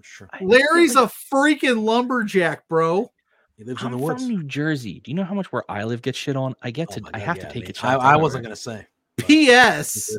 Sure. 0.02 0.28
Larry's 0.42 0.96
a 0.96 1.10
freaking 1.32 1.82
lumberjack, 1.82 2.68
bro. 2.68 3.10
He 3.56 3.64
lives 3.64 3.82
I'm 3.82 3.92
in 3.92 3.98
the 3.98 4.04
woods. 4.04 4.22
from 4.26 4.34
New 4.34 4.42
Jersey. 4.44 5.00
Do 5.00 5.10
you 5.10 5.14
know 5.14 5.24
how 5.24 5.34
much 5.34 5.52
where 5.52 5.64
I 5.70 5.84
live 5.84 6.02
gets 6.02 6.18
shit 6.18 6.36
on? 6.36 6.54
I 6.62 6.70
get 6.70 6.88
Oh 6.90 6.96
to. 6.96 7.00
my 7.02 7.10
I 7.14 7.18
have 7.20 7.36
yeah, 7.36 7.46
to 7.46 7.52
take 7.52 7.64
me 7.64 7.70
a 7.70 7.74
shot. 7.74 8.00
I, 8.00 8.12
I 8.12 8.16
wasn't 8.16 8.42
gonna 8.42 8.56
say. 8.56 8.86
New 9.18 9.24
P.S. 9.26 10.10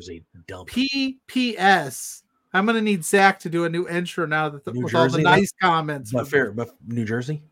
P.P.S. 0.65 2.23
I'm 2.53 2.65
gonna 2.65 2.81
need 2.81 3.03
Zach 3.03 3.39
to 3.39 3.49
do 3.49 3.65
a 3.65 3.69
new 3.69 3.87
intro 3.89 4.25
now 4.25 4.47
that 4.47 4.63
the, 4.63 4.71
New 4.71 4.85
with 4.85 4.95
all 4.95 5.09
the 5.09 5.21
nice 5.21 5.51
comments. 5.61 6.13
But 6.13 6.29
fair, 6.29 6.51
but 6.51 6.69
New 6.87 7.03
Jersey. 7.03 7.43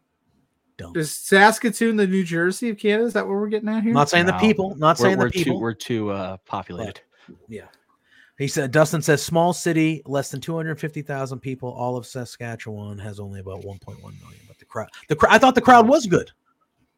Dump. 0.78 0.98
Is 0.98 1.14
Saskatoon 1.14 1.96
the 1.96 2.08
New 2.08 2.24
Jersey 2.24 2.70
of 2.70 2.78
Canada? 2.78 3.06
Is 3.06 3.14
that 3.14 3.28
what 3.28 3.34
we're 3.34 3.50
getting 3.50 3.70
at 3.70 3.84
here? 3.84 3.94
Not 3.94 4.10
saying 4.10 4.26
the 4.26 4.34
people. 4.34 4.76
Not 4.76 5.00
We're, 5.00 5.06
saying 5.06 5.18
we're 5.18 5.26
the 5.26 5.32
too. 5.32 5.44
people. 5.44 5.60
We're 5.60 5.74
too 5.74 6.10
uh, 6.10 6.38
populated. 6.46 7.02
Yeah. 7.48 7.66
He 8.38 8.48
said 8.48 8.72
Dustin 8.72 9.02
says 9.02 9.22
small 9.22 9.54
city, 9.54 10.02
less 10.06 10.32
than 10.32 10.42
250,000 10.42 11.40
people. 11.40 11.70
All 11.70 11.96
of 11.96 12.06
Saskatchewan 12.06 12.98
has 12.98 13.20
only 13.20 13.40
about 13.40 13.62
1.1 13.62 13.98
million. 14.02 14.40
But 14.48 14.58
the 14.58 14.66
crowd, 14.66 14.90
the 15.08 15.16
crowd, 15.16 15.34
I 15.34 15.38
thought 15.38 15.56
the 15.56 15.62
crowd 15.62 15.88
was 15.88 16.08
good. 16.08 16.32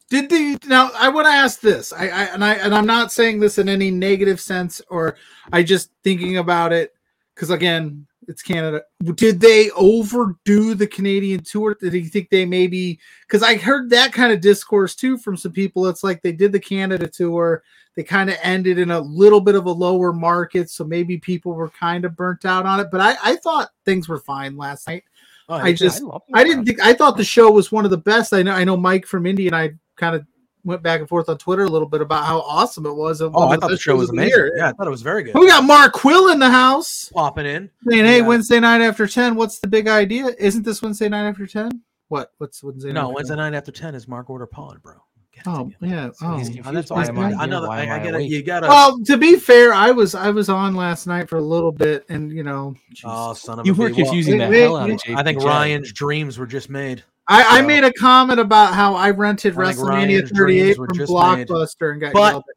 Did 0.10 0.30
the 0.30 0.58
now? 0.68 0.92
I 0.96 1.10
want 1.10 1.26
to 1.26 1.32
ask 1.32 1.60
this. 1.60 1.92
I, 1.92 2.08
I 2.08 2.24
and 2.26 2.46
I 2.46 2.54
and 2.56 2.74
I'm 2.74 2.86
not 2.86 3.12
saying 3.12 3.40
this 3.40 3.58
in 3.58 3.68
any 3.68 3.92
negative 3.92 4.40
sense, 4.40 4.82
or 4.90 5.18
I 5.52 5.64
just 5.64 5.90
thinking 6.04 6.38
about 6.38 6.72
it 6.72 6.94
because 7.34 7.50
again, 7.50 8.06
it's 8.28 8.42
Canada. 8.42 8.84
Did 9.16 9.40
they 9.40 9.70
overdo 9.72 10.74
the 10.74 10.88
Canadian 10.88 11.44
tour? 11.44 11.76
Did 11.80 11.94
you 11.94 12.06
think 12.06 12.30
they 12.30 12.46
maybe? 12.46 13.00
Because 13.28 13.44
I 13.44 13.56
heard 13.56 13.90
that 13.90 14.14
kind 14.14 14.32
of 14.32 14.42
discourse 14.42 14.96
too 14.96 15.18
from 15.18 15.38
some 15.38 15.52
people. 15.52 15.88
It's 15.88 16.04
like 16.04 16.22
they 16.22 16.32
did 16.32 16.52
the 16.52 16.60
Canada 16.60 17.08
tour, 17.08 17.64
they 17.96 18.04
kind 18.04 18.30
of 18.30 18.38
ended 18.44 18.78
in 18.78 18.92
a 18.92 19.00
little 19.00 19.40
bit 19.40 19.56
of 19.56 19.66
a 19.66 19.72
lower 19.72 20.12
market, 20.12 20.70
so 20.70 20.84
maybe 20.84 21.18
people 21.18 21.54
were 21.54 21.70
kind 21.70 22.04
of 22.06 22.16
burnt 22.16 22.46
out 22.46 22.66
on 22.66 22.80
it. 22.80 22.88
But 22.92 23.02
I, 23.02 23.16
I 23.24 23.36
thought 23.38 23.70
things 23.86 24.10
were 24.10 24.20
fine 24.20 24.58
last 24.58 24.88
night. 24.88 25.04
Oh, 25.48 25.56
I 25.56 25.74
just 25.74 26.02
love 26.02 26.24
I 26.34 26.44
didn't 26.44 26.66
think 26.66 26.82
I 26.82 26.94
thought 26.94 27.18
the 27.18 27.24
show 27.24 27.52
was 27.52 27.72
one 27.72 27.86
of 27.86 27.92
the 27.92 27.98
best. 27.98 28.34
I 28.34 28.44
know 28.44 28.52
I 28.54 28.64
know 28.64 28.76
Mike 28.76 29.06
from 29.06 29.26
Indy 29.26 29.48
and 29.48 29.56
I 29.56 29.72
kind 29.96 30.16
of 30.16 30.26
went 30.66 30.82
back 30.84 31.00
and 31.00 31.08
forth 31.08 31.30
on 31.30 31.38
Twitter 31.38 31.64
a 31.64 31.70
little 31.70 31.88
bit 31.88 32.02
about 32.02 32.26
how 32.26 32.40
awesome 32.42 32.86
it 32.86 32.94
was. 32.94 33.22
and 33.22 33.32
Oh, 33.34 33.46
one 33.46 33.56
I 33.58 33.60
thought 33.60 33.70
the 33.70 33.78
show 33.78 33.96
was 33.96 34.10
amazing. 34.10 34.30
year. 34.30 34.52
Yeah, 34.58 34.70
I 34.70 34.72
thought 34.74 34.88
it 34.88 34.92
was 34.92 35.02
very 35.04 35.24
good. 35.24 35.36
We 35.36 35.48
got 35.48 35.64
Mark 35.64 35.94
Quill 35.94 36.30
in 36.32 36.40
the 36.40 36.50
house 36.50 37.10
Popping 37.14 37.46
in. 37.46 37.70
saying, 37.88 38.06
"Hey, 38.06 38.18
Yeah. 38.18 38.28
Wednesday 38.28 38.60
night 38.60 38.82
after 38.82 39.08
ten. 39.08 39.36
What's 39.36 39.60
the 39.60 39.68
big 39.68 39.88
idea? 39.88 40.32
Isn't 40.38 40.64
this 40.64 40.82
Wednesday 40.82 41.08
night 41.08 41.28
after 41.28 41.48
ten? 41.48 41.72
What? 42.10 42.32
What's 42.40 42.62
Wednesday? 42.64 42.90
Night? 42.92 43.02
No, 43.02 43.08
night? 43.08 43.16
Wednesday 43.16 43.36
night 43.36 43.54
after 43.54 43.72
ten 43.72 43.96
is 43.96 44.08
Mark 44.08 44.30
Order 44.30 44.46
Pod, 44.48 44.82
bro. 44.84 44.94
Get 45.34 45.44
Oh 45.48 45.66
together. 45.66 45.76
yeah. 45.82 46.10
Oh. 46.22 46.42
Oh, 46.66 46.72
that's 46.72 46.90
why 46.90 47.06
why 47.10 47.24
I, 47.24 47.32
I 47.32 47.44
I 47.44 47.46
know. 47.46 47.62
Why 47.68 47.82
I, 47.82 47.86
I 47.88 47.96
I 48.00 48.04
get 48.04 48.16
it. 48.16 48.22
You 48.24 48.42
gotta. 48.42 48.68
Well, 48.68 49.00
to 49.04 49.18
be 49.18 49.36
fair, 49.36 49.74
I 49.74 49.92
was 49.92 50.16
I 50.16 50.30
was 50.30 50.48
on 50.50 50.76
last 50.76 51.08
night 51.08 51.28
for 51.30 51.38
a 51.38 51.42
little 51.42 51.72
bit, 51.74 52.06
and 52.10 52.32
you 52.32 52.44
know, 52.44 52.74
oh, 53.04 53.34
son 53.34 53.60
of 53.60 53.66
You 53.68 53.74
a 53.74 53.76
were 53.76 53.90
bee. 53.90 53.96
Well, 53.96 54.04
confusing 54.06 54.38
the 54.38 54.48
wait, 54.48 54.62
hell 54.62 54.78
out 54.78 54.88
wait, 54.88 54.94
of 54.96 55.02
JPJ. 55.02 55.18
I 55.18 55.24
think 55.24 55.44
Ryan's 55.44 55.92
dreams 55.92 56.38
were 56.40 56.48
just 56.48 56.70
made. 56.70 57.04
I, 57.28 57.60
I 57.60 57.62
made 57.64 57.84
a 57.84 57.92
comment 57.94 58.40
about 58.40 58.74
how 58.76 58.94
I 58.96 59.10
rented 59.10 59.56
WrestleMania 59.56 60.30
38 60.36 60.76
from 60.76 60.88
just 60.94 61.12
made. 61.12 61.48
Blockbuster 61.48 61.92
and 61.92 62.00
got 62.02 62.14
But 62.14 62.32
yelled 62.32 62.44
at. 62.50 62.56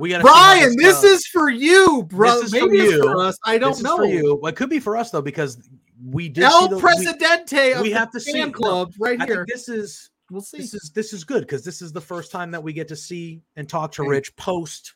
We 0.00 0.10
got 0.10 0.22
Brian, 0.22 0.76
this 0.76 1.02
is 1.02 1.26
for 1.26 1.50
you, 1.50 2.04
bro. 2.04 2.40
This 2.40 2.52
is 2.52 2.58
for 2.60 2.66
Maybe 2.66 2.78
it's 2.84 2.92
you. 2.92 3.02
for 3.02 3.20
us. 3.20 3.36
I 3.44 3.58
don't 3.58 3.72
this 3.72 3.82
know. 3.82 3.96
For 3.96 4.04
you. 4.06 4.38
Well, 4.40 4.50
it 4.52 4.56
could 4.56 4.70
be 4.70 4.78
for 4.78 4.96
us 4.96 5.10
though 5.10 5.22
because 5.22 5.68
we 6.04 6.28
did. 6.28 6.44
El 6.44 6.68
the- 6.68 6.76
we- 6.76 6.80
Presidente 6.82 7.72
of 7.72 7.82
we 7.82 7.90
the 7.92 7.98
have 7.98 8.10
to 8.12 8.20
see- 8.20 8.48
club 8.52 8.92
right 9.00 9.20
I 9.20 9.24
here. 9.26 9.44
this 9.48 9.68
is 9.68 10.10
we'll 10.30 10.40
see. 10.40 10.58
this 10.58 10.74
is 10.74 10.90
this 10.94 11.12
is 11.12 11.24
good 11.24 11.40
because 11.40 11.64
this 11.64 11.82
is 11.82 11.92
the 11.92 12.00
first 12.00 12.30
time 12.30 12.52
that 12.52 12.62
we 12.62 12.72
get 12.72 12.86
to 12.88 12.96
see 12.96 13.42
and 13.56 13.68
talk 13.68 13.90
to. 13.92 14.04
Rich 14.04 14.36
post. 14.36 14.94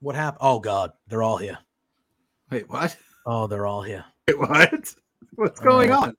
What 0.00 0.14
happened? 0.14 0.40
Oh 0.42 0.60
God, 0.60 0.92
they're 1.08 1.22
all 1.22 1.38
here. 1.38 1.56
Wait, 2.50 2.68
what? 2.68 2.94
Oh, 3.24 3.46
they're 3.46 3.66
all 3.66 3.82
here. 3.82 4.04
Wait, 4.28 4.38
what? 4.38 4.94
What's 5.36 5.60
going 5.60 5.90
Uh, 5.90 6.00
on? 6.00 6.16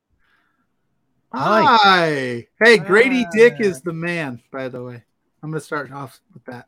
Hi. 1.34 1.78
Hi. 1.82 2.48
Hey, 2.64 2.78
Grady 2.78 3.26
Dick 3.32 3.56
is 3.60 3.82
the 3.82 3.94
man, 3.94 4.42
by 4.52 4.68
the 4.70 4.84
way. 4.84 5.04
I'm 5.44 5.52
gonna 5.52 5.60
start 5.62 5.92
off 5.92 6.20
with 6.34 6.44
that. 6.46 6.68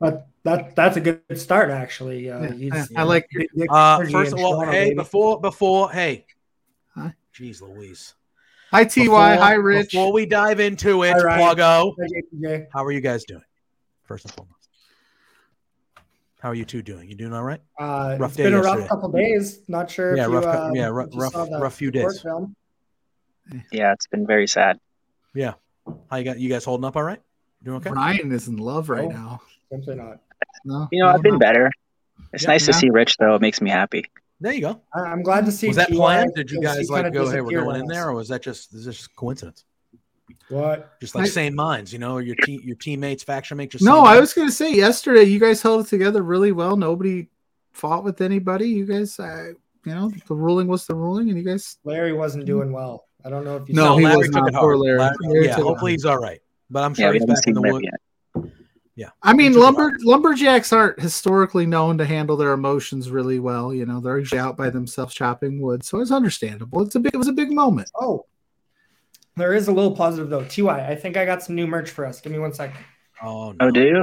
But 0.00 0.26
that 0.44 0.76
that's 0.76 0.96
a 0.96 1.00
good 1.00 1.20
start, 1.36 1.70
actually. 1.70 2.30
Uh, 2.30 2.42
Yeah, 2.42 2.52
he's, 2.52 2.96
I, 2.96 3.00
I 3.00 3.02
like 3.04 3.26
Big 3.32 3.48
Uh, 3.70 3.98
first 4.10 4.32
of 4.32 4.38
all, 4.38 4.52
Toronto, 4.60 4.70
hey, 4.72 4.84
baby. 4.86 4.94
before 4.96 5.40
before, 5.40 5.90
hey, 5.90 6.26
Hi. 6.94 7.14
jeez, 7.34 7.60
Louise. 7.62 8.14
Hi 8.70 8.84
Ty, 8.84 9.02
Before- 9.04 9.18
hi 9.20 9.54
Rich. 9.54 9.92
Before 9.92 10.12
we 10.12 10.26
dive 10.26 10.60
into 10.60 11.02
it, 11.02 11.12
Hi, 11.14 11.38
Pluggo, 11.40 11.94
how 12.72 12.84
are 12.84 12.92
you 12.92 13.00
guys 13.00 13.24
doing? 13.24 13.42
First 14.04 14.24
and 14.26 14.34
foremost, 14.34 14.68
how 16.40 16.50
are 16.50 16.54
you 16.54 16.64
two 16.64 16.82
doing? 16.82 17.08
You 17.08 17.14
doing 17.16 17.32
all 17.32 17.42
right? 17.44 17.60
Uh, 17.78 18.16
Rough 18.20 18.30
it's 18.30 18.36
day 18.36 18.42
been 18.44 18.54
a 18.54 18.56
yesterday. 18.58 18.80
rough 18.80 18.88
couple 18.88 19.08
days. 19.12 19.60
Not 19.68 19.90
sure 19.90 20.16
Yeah, 20.16 20.24
if 20.24 20.28
you, 20.28 20.34
rough 20.34 20.44
cou- 20.44 20.50
uh, 20.50 20.72
yeah, 20.74 20.86
rough- 20.88 21.08
rough- 21.14 21.34
rough 21.34 21.74
few 21.74 21.90
days. 21.90 22.20
Film. 22.22 22.54
Yeah, 23.72 23.92
it's 23.92 24.06
been 24.06 24.26
very 24.26 24.46
sad. 24.46 24.78
Yeah. 25.34 25.54
How 26.10 26.16
you 26.18 26.24
got? 26.24 26.38
You 26.38 26.48
guys 26.48 26.64
holding 26.64 26.84
up 26.84 26.96
all 26.96 27.02
right? 27.02 27.20
Doing 27.62 27.78
okay? 27.78 27.90
Brian 27.90 28.30
is 28.32 28.48
in 28.48 28.56
love 28.56 28.88
right 28.88 29.04
Oh. 29.06 29.08
now. 29.08 29.40
Simply 29.70 29.94
not. 29.96 30.20
No, 30.64 30.88
You 30.92 31.00
know, 31.02 31.08
no, 31.08 31.14
I've 31.14 31.22
been 31.22 31.34
no. 31.34 31.38
better. 31.38 31.70
It's 32.32 32.44
Yeah. 32.44 32.50
nice 32.50 32.66
to 32.66 32.72
see 32.72 32.90
Rich 32.90 33.16
though. 33.18 33.34
It 33.34 33.40
makes 33.40 33.60
me 33.60 33.70
happy. 33.70 34.04
There 34.40 34.52
you 34.52 34.60
go. 34.60 34.80
I- 34.94 35.00
I'm 35.00 35.22
glad 35.22 35.46
to 35.46 35.52
see. 35.52 35.66
You. 35.66 35.70
Was 35.70 35.76
that 35.76 35.88
planned? 35.90 36.34
Did 36.34 36.50
you 36.50 36.60
guys 36.60 36.88
like 36.90 37.12
go, 37.12 37.28
hey, 37.28 37.40
we're 37.40 37.62
going 37.62 37.80
in 37.80 37.86
there, 37.86 38.08
or 38.08 38.12
was 38.14 38.28
that 38.28 38.42
just 38.42 38.72
is 38.74 38.84
this 38.84 38.96
just 38.96 39.16
coincidence? 39.16 39.64
What? 40.48 40.98
Just 41.00 41.14
like 41.14 41.24
I- 41.24 41.28
same 41.28 41.54
minds, 41.54 41.92
you 41.92 41.98
know, 41.98 42.18
your 42.18 42.36
team, 42.36 42.60
your 42.62 42.76
teammates, 42.76 43.22
faction 43.22 43.56
mates. 43.56 43.72
Just 43.72 43.84
No, 43.84 44.00
I 44.00 44.20
was 44.20 44.32
gonna 44.34 44.50
say 44.52 44.74
yesterday 44.74 45.24
you 45.24 45.38
guys 45.40 45.60
held 45.62 45.86
it 45.86 45.88
together 45.88 46.22
really 46.22 46.52
well. 46.52 46.76
Nobody 46.76 47.28
fought 47.72 48.04
with 48.04 48.20
anybody. 48.20 48.68
You 48.68 48.86
guys, 48.86 49.18
uh, 49.18 49.52
you 49.84 49.94
know, 49.94 50.10
the 50.26 50.34
ruling 50.34 50.66
was 50.68 50.86
the 50.86 50.94
ruling, 50.94 51.28
and 51.28 51.38
you 51.38 51.44
guys. 51.44 51.78
Larry 51.84 52.12
wasn't 52.12 52.44
doing 52.46 52.72
well. 52.72 53.07
I 53.24 53.30
don't 53.30 53.44
know 53.44 53.56
if 53.56 53.68
you 53.68 53.74
No, 53.74 53.84
saw 53.84 53.96
he. 53.98 54.04
Larry 54.04 54.16
was 54.18 54.26
took 54.28 54.34
not. 54.36 54.48
it 54.48 54.54
Poor 54.54 54.60
hard. 54.74 54.78
Larry. 54.78 54.98
Larry- 54.98 55.16
Larry 55.20 55.46
yeah, 55.46 55.54
hopefully 55.56 55.92
he's 55.92 56.04
all 56.04 56.18
right. 56.18 56.40
But 56.70 56.84
I'm 56.84 56.94
sure 56.94 57.08
we 57.10 57.14
he's 57.18 57.22
haven't 57.22 57.34
back 57.34 57.46
in 57.46 57.54
the 57.54 57.60
Liv 57.60 57.72
wood. 57.72 57.84
yet. 57.84 57.94
Yeah, 58.94 59.10
I 59.22 59.32
mean, 59.32 59.54
lumber 59.54 59.92
lumberjacks 60.00 60.72
aren't 60.72 60.98
historically 61.00 61.66
known 61.66 61.98
to 61.98 62.04
handle 62.04 62.36
their 62.36 62.52
emotions 62.52 63.10
really 63.12 63.38
well. 63.38 63.72
You 63.72 63.86
know, 63.86 64.00
they're 64.00 64.18
usually 64.18 64.40
out 64.40 64.56
by 64.56 64.70
themselves 64.70 65.14
chopping 65.14 65.60
wood, 65.60 65.84
so 65.84 66.00
it's 66.00 66.10
understandable. 66.10 66.82
It's 66.82 66.96
a 66.96 67.00
big, 67.00 67.14
it 67.14 67.16
was 67.16 67.28
a 67.28 67.32
big 67.32 67.52
moment. 67.52 67.88
Oh, 67.94 68.26
there 69.36 69.54
is 69.54 69.68
a 69.68 69.72
little 69.72 69.94
positive 69.94 70.30
though. 70.30 70.42
Ty, 70.44 70.88
I 70.88 70.96
think 70.96 71.16
I 71.16 71.24
got 71.24 71.44
some 71.44 71.54
new 71.54 71.66
merch 71.68 71.90
for 71.90 72.04
us. 72.06 72.20
Give 72.20 72.32
me 72.32 72.40
one 72.40 72.52
second. 72.52 72.80
Oh, 73.22 73.28
oh 73.28 73.52
no. 73.52 73.56
Oh, 73.66 73.70
do 73.70 73.82
you? 73.82 74.02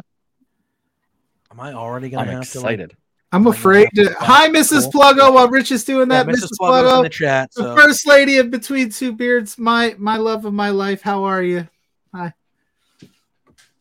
Am 1.51 1.59
I 1.59 1.73
already 1.73 2.09
gonna 2.09 2.31
I'm 2.31 2.37
have 2.37 2.49
to? 2.51 2.59
Like, 2.61 2.79
excited. 2.79 2.97
I'm 3.35 3.47
I'm 3.47 3.53
afraid 3.53 3.89
gonna 3.95 4.09
to. 4.09 4.13
have 4.15 4.19
to 4.19 4.25
Hi, 4.25 4.49
Mrs. 4.49 4.91
Cool. 4.91 5.01
Pluggo. 5.01 5.33
While 5.33 5.49
Rich 5.49 5.71
is 5.71 5.83
doing 5.83 6.09
yeah, 6.09 6.23
that, 6.23 6.33
Mrs. 6.33 6.43
Mrs. 6.43 6.49
Pluggo's 6.61 6.97
in 6.97 7.03
the 7.03 7.09
chat. 7.09 7.49
the 7.55 7.75
first 7.75 8.07
lady 8.07 8.37
of 8.37 8.49
Between 8.51 8.89
Two 8.89 9.11
Beards, 9.13 9.57
my 9.57 9.95
my 9.97 10.17
love 10.17 10.45
of 10.45 10.53
my 10.53 10.69
life. 10.69 11.01
How 11.01 11.23
are 11.25 11.43
you? 11.43 11.67
Hi. 12.13 12.33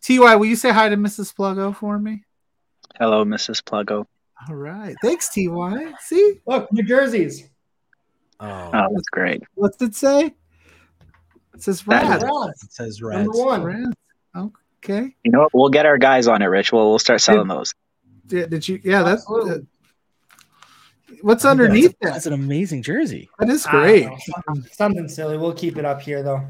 Ty, 0.03 0.37
will 0.37 0.45
you 0.47 0.57
say 0.57 0.71
hi 0.71 0.89
to 0.89 0.97
Mrs. 0.97 1.35
Pluggo 1.35 1.75
for 1.75 1.99
me? 1.99 2.25
Hello, 2.99 3.25
Mrs. 3.25 3.63
Pluggo. 3.63 4.07
All 4.49 4.55
right. 4.55 4.95
Thanks, 5.03 5.29
Ty. 5.35 5.93
See, 6.01 6.41
Look, 6.47 6.71
New 6.73 6.83
Jerseys. 6.83 7.49
oh, 8.41 8.71
Oh, 8.75 8.89
that's 8.93 9.09
great. 9.11 9.43
what's 9.55 9.81
it 9.81 9.95
say? 9.95 10.35
It 11.55 11.63
says 11.63 11.83
That 11.85 12.03
rad. 12.03 12.17
is- 12.19 12.23
Rats. 12.25 12.65
it 12.65 12.73
says 12.73 13.01
Number 13.01 13.31
one. 13.33 13.63
Rad. 13.63 13.95
Okay. 14.85 15.15
You 15.25 15.31
know 15.31 15.41
what? 15.41 15.51
We'll 15.55 15.71
get 15.71 15.87
our 15.87 15.97
guys 15.97 16.29
on 16.29 16.43
it, 16.43 16.47
Rich. 16.47 16.73
We'll 16.73 16.91
we'll 16.91 16.99
start 16.99 17.21
selling 17.23 17.49
those. 17.49 17.73
Did, 18.27 18.51
did 18.51 18.69
you? 18.69 18.81
Yeah, 18.83 19.03
that's. 19.03 19.23
Absolutely. 19.23 19.67
what's 21.23 21.45
underneath 21.45 21.95
That's 22.01 22.01
that? 22.01 22.13
That's 22.13 22.27
an 22.27 22.33
amazing 22.33 22.83
jersey. 22.83 23.29
That 23.39 23.51
is 23.51 23.67
great. 23.67 24.09
something, 24.21 24.71
something 24.73 25.09
silly. 25.09 25.39
We'll 25.39 25.53
keep 25.53 25.77
it 25.77 25.85
up 25.85 26.01
here 26.01 26.23
though. 26.23 26.47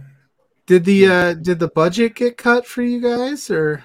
Did 0.67 0.85
the 0.85 1.07
uh 1.07 1.35
did 1.35 1.59
the 1.59 1.69
budget 1.69 2.15
get 2.15 2.37
cut 2.37 2.67
for 2.67 2.83
you 2.83 3.01
guys 3.01 3.51
or? 3.51 3.85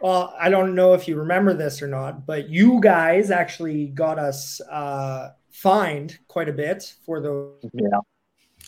Well, 0.00 0.34
I 0.38 0.50
don't 0.50 0.74
know 0.74 0.94
if 0.94 1.08
you 1.08 1.16
remember 1.16 1.54
this 1.54 1.82
or 1.82 1.88
not, 1.88 2.26
but 2.26 2.48
you 2.48 2.80
guys 2.80 3.30
actually 3.30 3.86
got 3.88 4.18
us 4.18 4.60
uh, 4.70 5.30
fined 5.50 6.18
quite 6.28 6.48
a 6.48 6.52
bit 6.52 6.94
for 7.04 7.20
the. 7.20 7.52
Yeah. 7.72 8.00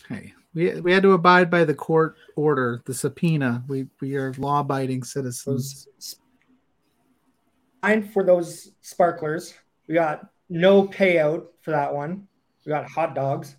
Hey, 0.07 0.33
we 0.53 0.79
we 0.81 0.91
had 0.91 1.03
to 1.03 1.13
abide 1.13 1.49
by 1.49 1.65
the 1.65 1.73
court 1.73 2.15
order, 2.35 2.81
the 2.85 2.93
subpoena. 2.93 3.63
We 3.67 3.87
we 4.01 4.15
are 4.15 4.33
law 4.33 4.61
abiding 4.61 5.03
citizens. 5.03 5.87
Those 7.81 7.89
fined 7.89 8.13
for 8.13 8.23
those 8.23 8.71
sparklers. 8.81 9.53
We 9.87 9.93
got 9.95 10.27
no 10.49 10.87
payout 10.87 11.47
for 11.61 11.71
that 11.71 11.93
one. 11.93 12.27
We 12.65 12.69
got 12.69 12.89
hot 12.89 13.15
dogs. 13.15 13.55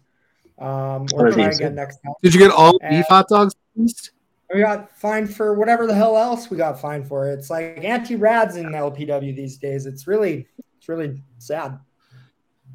Um, 0.59 1.07
What 1.12 1.21
are 1.21 1.25
we'll 1.25 1.33
try 1.33 1.49
again 1.49 1.75
next 1.75 1.99
time. 2.03 2.12
Did 2.23 2.35
you 2.35 2.41
get 2.41 2.51
all 2.51 2.79
Uh, 2.85 2.91
beef 2.91 3.07
hot 3.09 3.29
dogs? 3.29 3.55
We 4.53 4.61
got 4.61 4.97
fined 4.97 5.35
for 5.35 5.55
whatever 5.55 5.87
the 5.87 5.95
hell 5.95 6.16
else 6.16 6.51
we 6.51 6.57
got 6.57 6.81
fined 6.81 7.07
for. 7.07 7.31
It's 7.31 7.51
like 7.51 7.83
anti 7.83 8.16
rads 8.16 8.57
in 8.57 8.66
LPW 8.66 9.35
these 9.35 9.57
days. 9.57 9.87
It's 9.87 10.07
really, 10.07 10.47
it's 10.77 10.89
really 10.89 11.23
sad. 11.39 11.79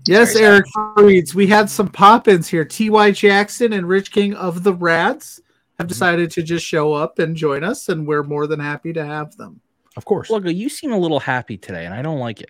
Yes, 0.07 0.33
Very 0.33 0.45
Eric 0.45 0.65
Freeds. 0.75 1.33
We 1.33 1.47
had 1.47 1.69
some 1.69 1.87
pop-ins 1.87 2.47
here. 2.47 2.63
T.Y. 2.63 3.11
Jackson 3.11 3.73
and 3.73 3.87
Rich 3.87 4.11
King 4.11 4.35
of 4.35 4.63
the 4.63 4.73
Rads 4.73 5.41
have 5.79 5.87
decided 5.87 6.31
to 6.31 6.43
just 6.43 6.65
show 6.65 6.93
up 6.93 7.19
and 7.19 7.35
join 7.35 7.63
us, 7.63 7.89
and 7.89 8.07
we're 8.07 8.23
more 8.23 8.47
than 8.47 8.59
happy 8.59 8.93
to 8.93 9.03
have 9.05 9.35
them. 9.35 9.61
Of 9.97 10.05
course. 10.05 10.29
Look, 10.29 10.45
you 10.45 10.69
seem 10.69 10.91
a 10.91 10.97
little 10.97 11.19
happy 11.19 11.57
today, 11.57 11.85
and 11.85 11.93
I 11.93 12.01
don't 12.01 12.19
like 12.19 12.41
it. 12.41 12.49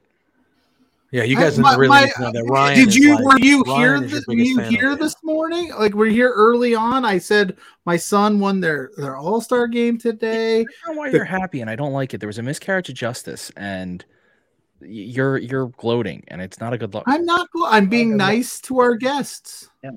Yeah, 1.11 1.23
you 1.23 1.37
uh, 1.37 1.41
guys 1.41 1.59
I- 1.59 1.61
my- 1.61 1.69
didn't 1.69 1.79
really 1.81 1.89
my- 1.89 2.11
know 2.19 2.31
that 2.31 2.43
Ryan. 2.45 2.75
Did 2.77 2.95
you 2.95 3.15
like- 3.15 3.23
were 3.23 3.39
you 3.39 3.63
Ryan 3.63 3.79
here? 3.79 4.03
is 4.05 4.11
This, 4.11 4.27
were 4.27 4.33
you 4.33 4.59
here 4.59 4.95
this 4.95 5.15
morning? 5.23 5.71
Like 5.77 5.93
we're 5.93 6.07
here 6.11 6.31
early 6.35 6.75
on. 6.75 7.05
I 7.05 7.19
said 7.19 7.55
my 7.85 7.95
son 7.97 8.39
won 8.39 8.59
their 8.59 8.89
their 8.97 9.15
All 9.15 9.39
Star 9.39 9.67
game 9.67 9.97
today. 9.97 10.61
I 10.61 10.63
don't 10.85 10.95
know 10.95 10.99
why 10.99 11.09
The- 11.11 11.17
you're 11.17 11.25
happy, 11.25 11.61
and 11.61 11.69
I 11.69 11.75
don't 11.75 11.93
like 11.93 12.13
it. 12.13 12.17
There 12.19 12.27
was 12.27 12.39
a 12.39 12.43
miscarriage 12.43 12.89
of 12.89 12.95
justice, 12.95 13.51
and 13.55 14.03
you're 14.81 15.37
you're 15.37 15.67
gloating, 15.77 16.23
and 16.27 16.41
it's 16.41 16.59
not 16.59 16.73
a 16.73 16.77
good 16.77 16.93
look. 16.93 17.03
I'm 17.07 17.25
not. 17.25 17.47
I'm 17.67 17.87
being 17.87 18.17
nice 18.17 18.59
to 18.61 18.79
our 18.79 18.95
guests. 18.95 19.69
Yeah. 19.83 19.91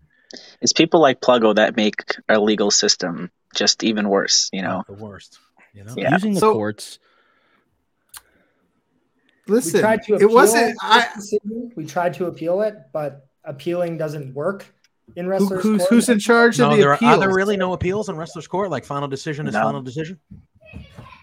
It's 0.60 0.74
people 0.74 1.00
like 1.00 1.20
Pluggo 1.22 1.54
that 1.54 1.74
make 1.74 2.14
our 2.28 2.38
legal 2.38 2.70
system 2.70 3.30
just 3.54 3.82
even 3.82 4.08
worse. 4.10 4.50
You 4.52 4.60
know. 4.62 4.84
the 4.86 4.92
worst. 4.92 5.38
You 5.74 5.84
know. 5.84 5.94
Yeah. 5.96 6.12
Using 6.12 6.34
the 6.34 6.40
So- 6.40 6.52
courts. 6.52 6.98
Listen, 9.48 9.74
we 9.74 9.80
tried 9.80 10.02
to 10.04 10.12
it 10.14 10.16
appeal 10.16 10.34
wasn't. 10.34 10.66
this 10.68 10.76
I 10.82 11.08
decision. 11.14 11.72
We 11.76 11.86
tried 11.86 12.14
to 12.14 12.26
appeal 12.26 12.62
it, 12.62 12.76
but 12.92 13.26
appealing 13.44 13.96
doesn't 13.98 14.34
work 14.34 14.66
in 15.16 15.24
who, 15.24 15.30
wrestlers. 15.30 15.62
who's 15.62 15.78
court. 15.80 15.90
who's 15.90 16.08
in 16.08 16.18
charge 16.18 16.60
of 16.60 16.70
the 16.70 16.76
there 16.76 16.90
are, 16.90 16.94
appeals? 16.94 17.12
are 17.16 17.18
there 17.20 17.34
really 17.34 17.56
no 17.56 17.72
appeals 17.72 18.08
in 18.08 18.16
wrestlers' 18.16 18.46
court? 18.46 18.70
Like 18.70 18.84
final 18.84 19.08
decision 19.08 19.46
is 19.46 19.54
No. 19.54 19.62
final 19.62 19.82
decision. 19.82 20.18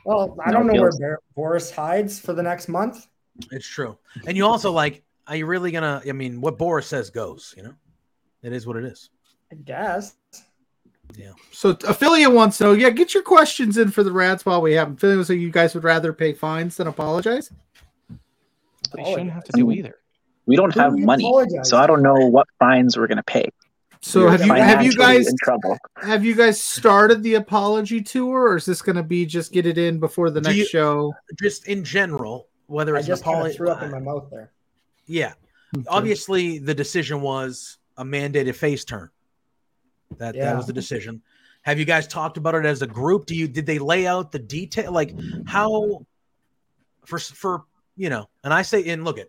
Well, 0.05 0.37
I 0.43 0.51
No 0.51 0.57
don't 0.57 0.67
know 0.67 0.73
where 0.73 0.89
appeals. 0.89 0.99
Bar- 0.99 1.19
Boris 1.35 1.71
hides 1.71 2.19
for 2.19 2.33
the 2.33 2.43
next 2.43 2.67
month. 2.67 3.07
It's 3.51 3.67
true. 3.67 3.97
And 4.27 4.37
you 4.37 4.45
also 4.45 4.71
like, 4.71 5.03
are 5.27 5.35
you 5.35 5.45
really 5.45 5.71
gonna? 5.71 6.01
I 6.07 6.11
mean, 6.11 6.41
what 6.41 6.57
Boris 6.57 6.87
says 6.87 7.09
goes. 7.09 7.53
You 7.57 7.63
know, 7.63 7.73
it 8.43 8.53
is 8.53 8.65
what 8.67 8.75
it 8.77 8.85
is. 8.85 9.09
I 9.51 9.55
guess. 9.55 10.15
Yeah. 11.15 11.31
So 11.51 11.69
Ophelia 11.87 12.29
wants 12.29 12.57
to 12.59 12.63
know. 12.65 12.71
Yeah, 12.73 12.89
get 12.89 13.13
your 13.13 13.23
questions 13.23 13.77
in 13.77 13.91
for 13.91 14.03
the 14.03 14.11
Rads 14.11 14.45
while 14.45 14.61
we 14.61 14.73
have 14.73 14.87
them. 14.87 14.95
Ophelia, 14.95 15.23
so 15.25 15.33
you 15.33 15.51
guys 15.51 15.73
would 15.75 15.83
rather 15.83 16.13
pay 16.13 16.33
fines 16.33 16.77
than 16.77 16.87
apologize? 16.87 17.51
They 18.93 19.01
Oh, 19.03 19.11
shouldn't 19.11 19.31
have 19.31 19.43
to 19.45 19.51
I 19.55 19.57
do 19.59 19.67
mean, 19.67 19.79
either. 19.79 19.95
We 20.45 20.55
don't 20.55 20.73
have 20.75 20.95
do 20.95 21.03
money, 21.05 21.23
apologize 21.25 21.69
so 21.69 21.77
I 21.77 21.87
don't 21.87 22.03
know 22.03 22.13
what 22.29 22.47
fines 22.59 22.97
we're 22.97 23.07
gonna 23.07 23.23
pay. 23.23 23.49
So 24.01 24.21
We're 24.25 24.31
have 24.31 24.45
you 24.45 24.53
have 24.53 24.83
you 24.83 24.93
guys 24.93 25.27
in 25.27 25.35
trouble? 25.41 25.77
have 25.97 26.23
you 26.23 26.35
guys 26.35 26.61
started 26.61 27.23
the 27.23 27.35
apology 27.35 28.01
tour, 28.01 28.49
or 28.51 28.55
is 28.57 28.65
this 28.65 28.81
going 28.83 28.97
to 28.97 29.01
be 29.03 29.25
just 29.25 29.51
get 29.51 29.65
it 29.65 29.79
in 29.79 29.99
before 29.99 30.29
the 30.29 30.39
Do 30.41 30.49
next 30.49 30.57
you- 30.59 30.65
show? 30.65 31.13
Just 31.41 31.67
in 31.67 31.83
general, 31.83 32.47
whether 32.67 32.95
I 32.95 32.99
it's 32.99 33.07
just 33.07 33.23
an 33.23 33.25
kind 33.25 33.35
apology. 33.37 33.57
threw 33.57 33.69
up 33.71 33.81
in 33.81 33.89
my 33.89 33.97
mouth 33.99 34.29
there. 34.29 34.51
Yeah, 35.07 35.33
obviously 35.87 36.59
the 36.59 36.75
decision 36.75 37.21
was 37.21 37.79
a 37.97 38.03
mandated 38.03 38.53
face 38.55 38.85
turn. 38.85 39.09
That 40.17 40.35
that 40.35 40.55
was 40.55 40.67
the 40.67 40.73
decision. 40.73 41.23
Have 41.63 41.79
you 41.79 41.85
guys 41.85 42.07
talked 42.07 42.37
about 42.37 42.53
it 42.53 42.65
as 42.65 42.83
a 42.83 42.87
group? 42.87 43.25
Do 43.25 43.33
you 43.35 43.47
did 43.47 43.65
they 43.65 43.79
lay 43.79 44.05
out 44.05 44.31
the 44.31 44.37
detail 44.37 44.91
like 44.91 45.15
how 45.47 46.05
for 47.05 47.17
for 47.17 47.63
you 47.95 48.09
know? 48.09 48.29
And 48.43 48.53
I 48.53 48.61
say 48.61 48.83
and 48.85 49.03
look 49.03 49.19
at 49.19 49.27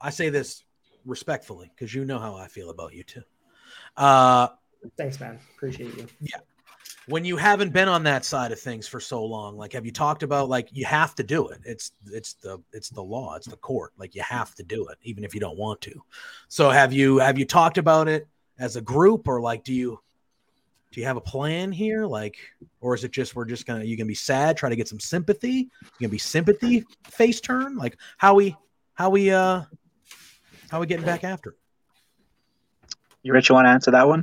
I 0.00 0.10
say 0.10 0.28
this 0.28 0.64
respectfully 1.04 1.70
because 1.74 1.94
you 1.94 2.04
know 2.04 2.18
how 2.18 2.36
I 2.36 2.48
feel 2.48 2.70
about 2.70 2.94
you 2.94 3.02
too. 3.02 3.22
Uh 3.96 4.48
Thanks, 4.96 5.18
man. 5.18 5.38
Appreciate 5.56 5.96
you. 5.96 6.06
Yeah. 6.20 6.38
When 7.06 7.24
you 7.24 7.36
haven't 7.36 7.72
been 7.72 7.88
on 7.88 8.02
that 8.04 8.24
side 8.24 8.52
of 8.52 8.60
things 8.60 8.86
for 8.86 9.00
so 9.00 9.24
long 9.24 9.56
like 9.56 9.72
have 9.74 9.84
you 9.84 9.92
talked 9.92 10.22
about 10.22 10.48
like 10.48 10.68
you 10.72 10.86
have 10.86 11.14
to 11.16 11.22
do 11.22 11.48
it 11.48 11.60
it's 11.64 11.92
it's 12.06 12.34
the 12.34 12.58
it's 12.72 12.88
the 12.88 13.02
law 13.02 13.34
it's 13.34 13.46
the 13.46 13.56
court 13.58 13.92
like 13.98 14.14
you 14.14 14.22
have 14.22 14.54
to 14.54 14.62
do 14.62 14.86
it 14.88 14.96
even 15.02 15.22
if 15.22 15.34
you 15.34 15.40
don't 15.40 15.58
want 15.58 15.82
to 15.82 16.02
so 16.48 16.70
have 16.70 16.94
you 16.94 17.18
have 17.18 17.38
you 17.38 17.44
talked 17.44 17.76
about 17.76 18.08
it 18.08 18.26
as 18.58 18.76
a 18.76 18.80
group 18.80 19.28
or 19.28 19.42
like 19.42 19.64
do 19.64 19.74
you 19.74 20.00
do 20.94 21.00
you 21.00 21.06
have 21.06 21.16
a 21.16 21.20
plan 21.20 21.72
here 21.72 22.06
like 22.06 22.36
or 22.80 22.94
is 22.94 23.02
it 23.02 23.10
just 23.10 23.34
we're 23.34 23.44
just 23.44 23.66
gonna 23.66 23.82
you 23.82 23.96
gonna 23.96 24.06
be 24.06 24.14
sad 24.14 24.56
try 24.56 24.68
to 24.68 24.76
get 24.76 24.86
some 24.86 25.00
sympathy 25.00 25.50
you 25.82 25.90
gonna 26.00 26.08
be 26.08 26.18
sympathy 26.18 26.84
face 27.10 27.40
turn 27.40 27.76
like 27.76 27.98
how 28.16 28.32
we 28.34 28.56
how 28.94 29.10
we 29.10 29.28
uh 29.32 29.62
how 30.70 30.78
we 30.80 30.86
getting 30.86 31.04
back 31.04 31.24
after? 31.24 31.56
You 33.22 33.32
Rich, 33.32 33.48
you 33.48 33.54
want 33.54 33.66
to 33.66 33.70
answer 33.70 33.90
that 33.92 34.06
one? 34.08 34.22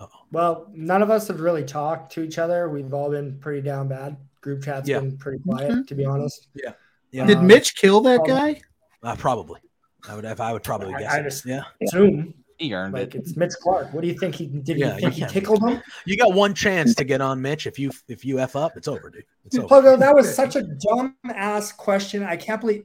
Oh, 0.00 0.08
Well, 0.30 0.68
none 0.72 1.02
of 1.02 1.10
us 1.10 1.28
have 1.28 1.40
really 1.40 1.64
talked 1.64 2.12
to 2.12 2.22
each 2.22 2.38
other. 2.38 2.68
We've 2.68 2.92
all 2.94 3.10
been 3.10 3.38
pretty 3.38 3.62
down 3.62 3.88
bad. 3.88 4.16
Group 4.40 4.62
chat's 4.64 4.88
Yeah. 4.88 5.00
been 5.00 5.16
pretty 5.18 5.38
quiet, 5.42 5.70
Mhm. 5.72 5.86
to 5.88 5.94
be 5.94 6.04
honest. 6.04 6.48
yeah 6.54 6.72
yeah. 7.10 7.26
Did 7.26 7.38
Um, 7.38 7.46
Mitch 7.46 7.74
kill 7.76 8.00
that 8.02 8.20
um, 8.20 8.26
guy? 8.26 8.60
uh, 9.02 9.14
probably 9.16 9.60
i 10.08 10.14
would 10.14 10.24
if 10.24 10.40
i 10.40 10.52
would 10.52 10.62
probably 10.62 10.94
I- 10.94 11.00
guess 11.00 11.12
I 11.12 11.18
it. 11.18 11.22
just- 11.24 11.46
yeah 11.46 11.62
Zoom, 11.90 12.34
He 12.58 12.72
earned 12.74 12.94
like 12.94 13.14
it. 13.14 13.18
it's 13.18 13.36
Mitch 13.36 13.52
Clark. 13.60 13.92
What 13.92 14.00
do 14.00 14.08
you 14.08 14.18
think 14.18 14.34
he 14.34 14.46
did? 14.46 14.78
Yeah, 14.78 14.88
you 14.88 14.94
you 14.94 15.00
think 15.00 15.14
he 15.14 15.26
tickled 15.26 15.62
him? 15.62 15.82
You 16.06 16.16
got 16.16 16.32
one 16.32 16.54
chance 16.54 16.94
to 16.94 17.04
get 17.04 17.20
on 17.20 17.42
Mitch. 17.42 17.66
If 17.66 17.78
you 17.78 17.90
if 18.08 18.24
you 18.24 18.38
f 18.38 18.56
up, 18.56 18.76
it's 18.76 18.88
over, 18.88 19.10
dude. 19.10 19.24
It's 19.44 19.58
over. 19.58 19.66
Pluggo, 19.68 19.98
that 19.98 20.14
was 20.14 20.34
such 20.34 20.56
a 20.56 20.62
dumb 20.62 21.16
ass 21.26 21.72
question. 21.72 22.22
I 22.22 22.36
can't 22.36 22.60
believe 22.60 22.84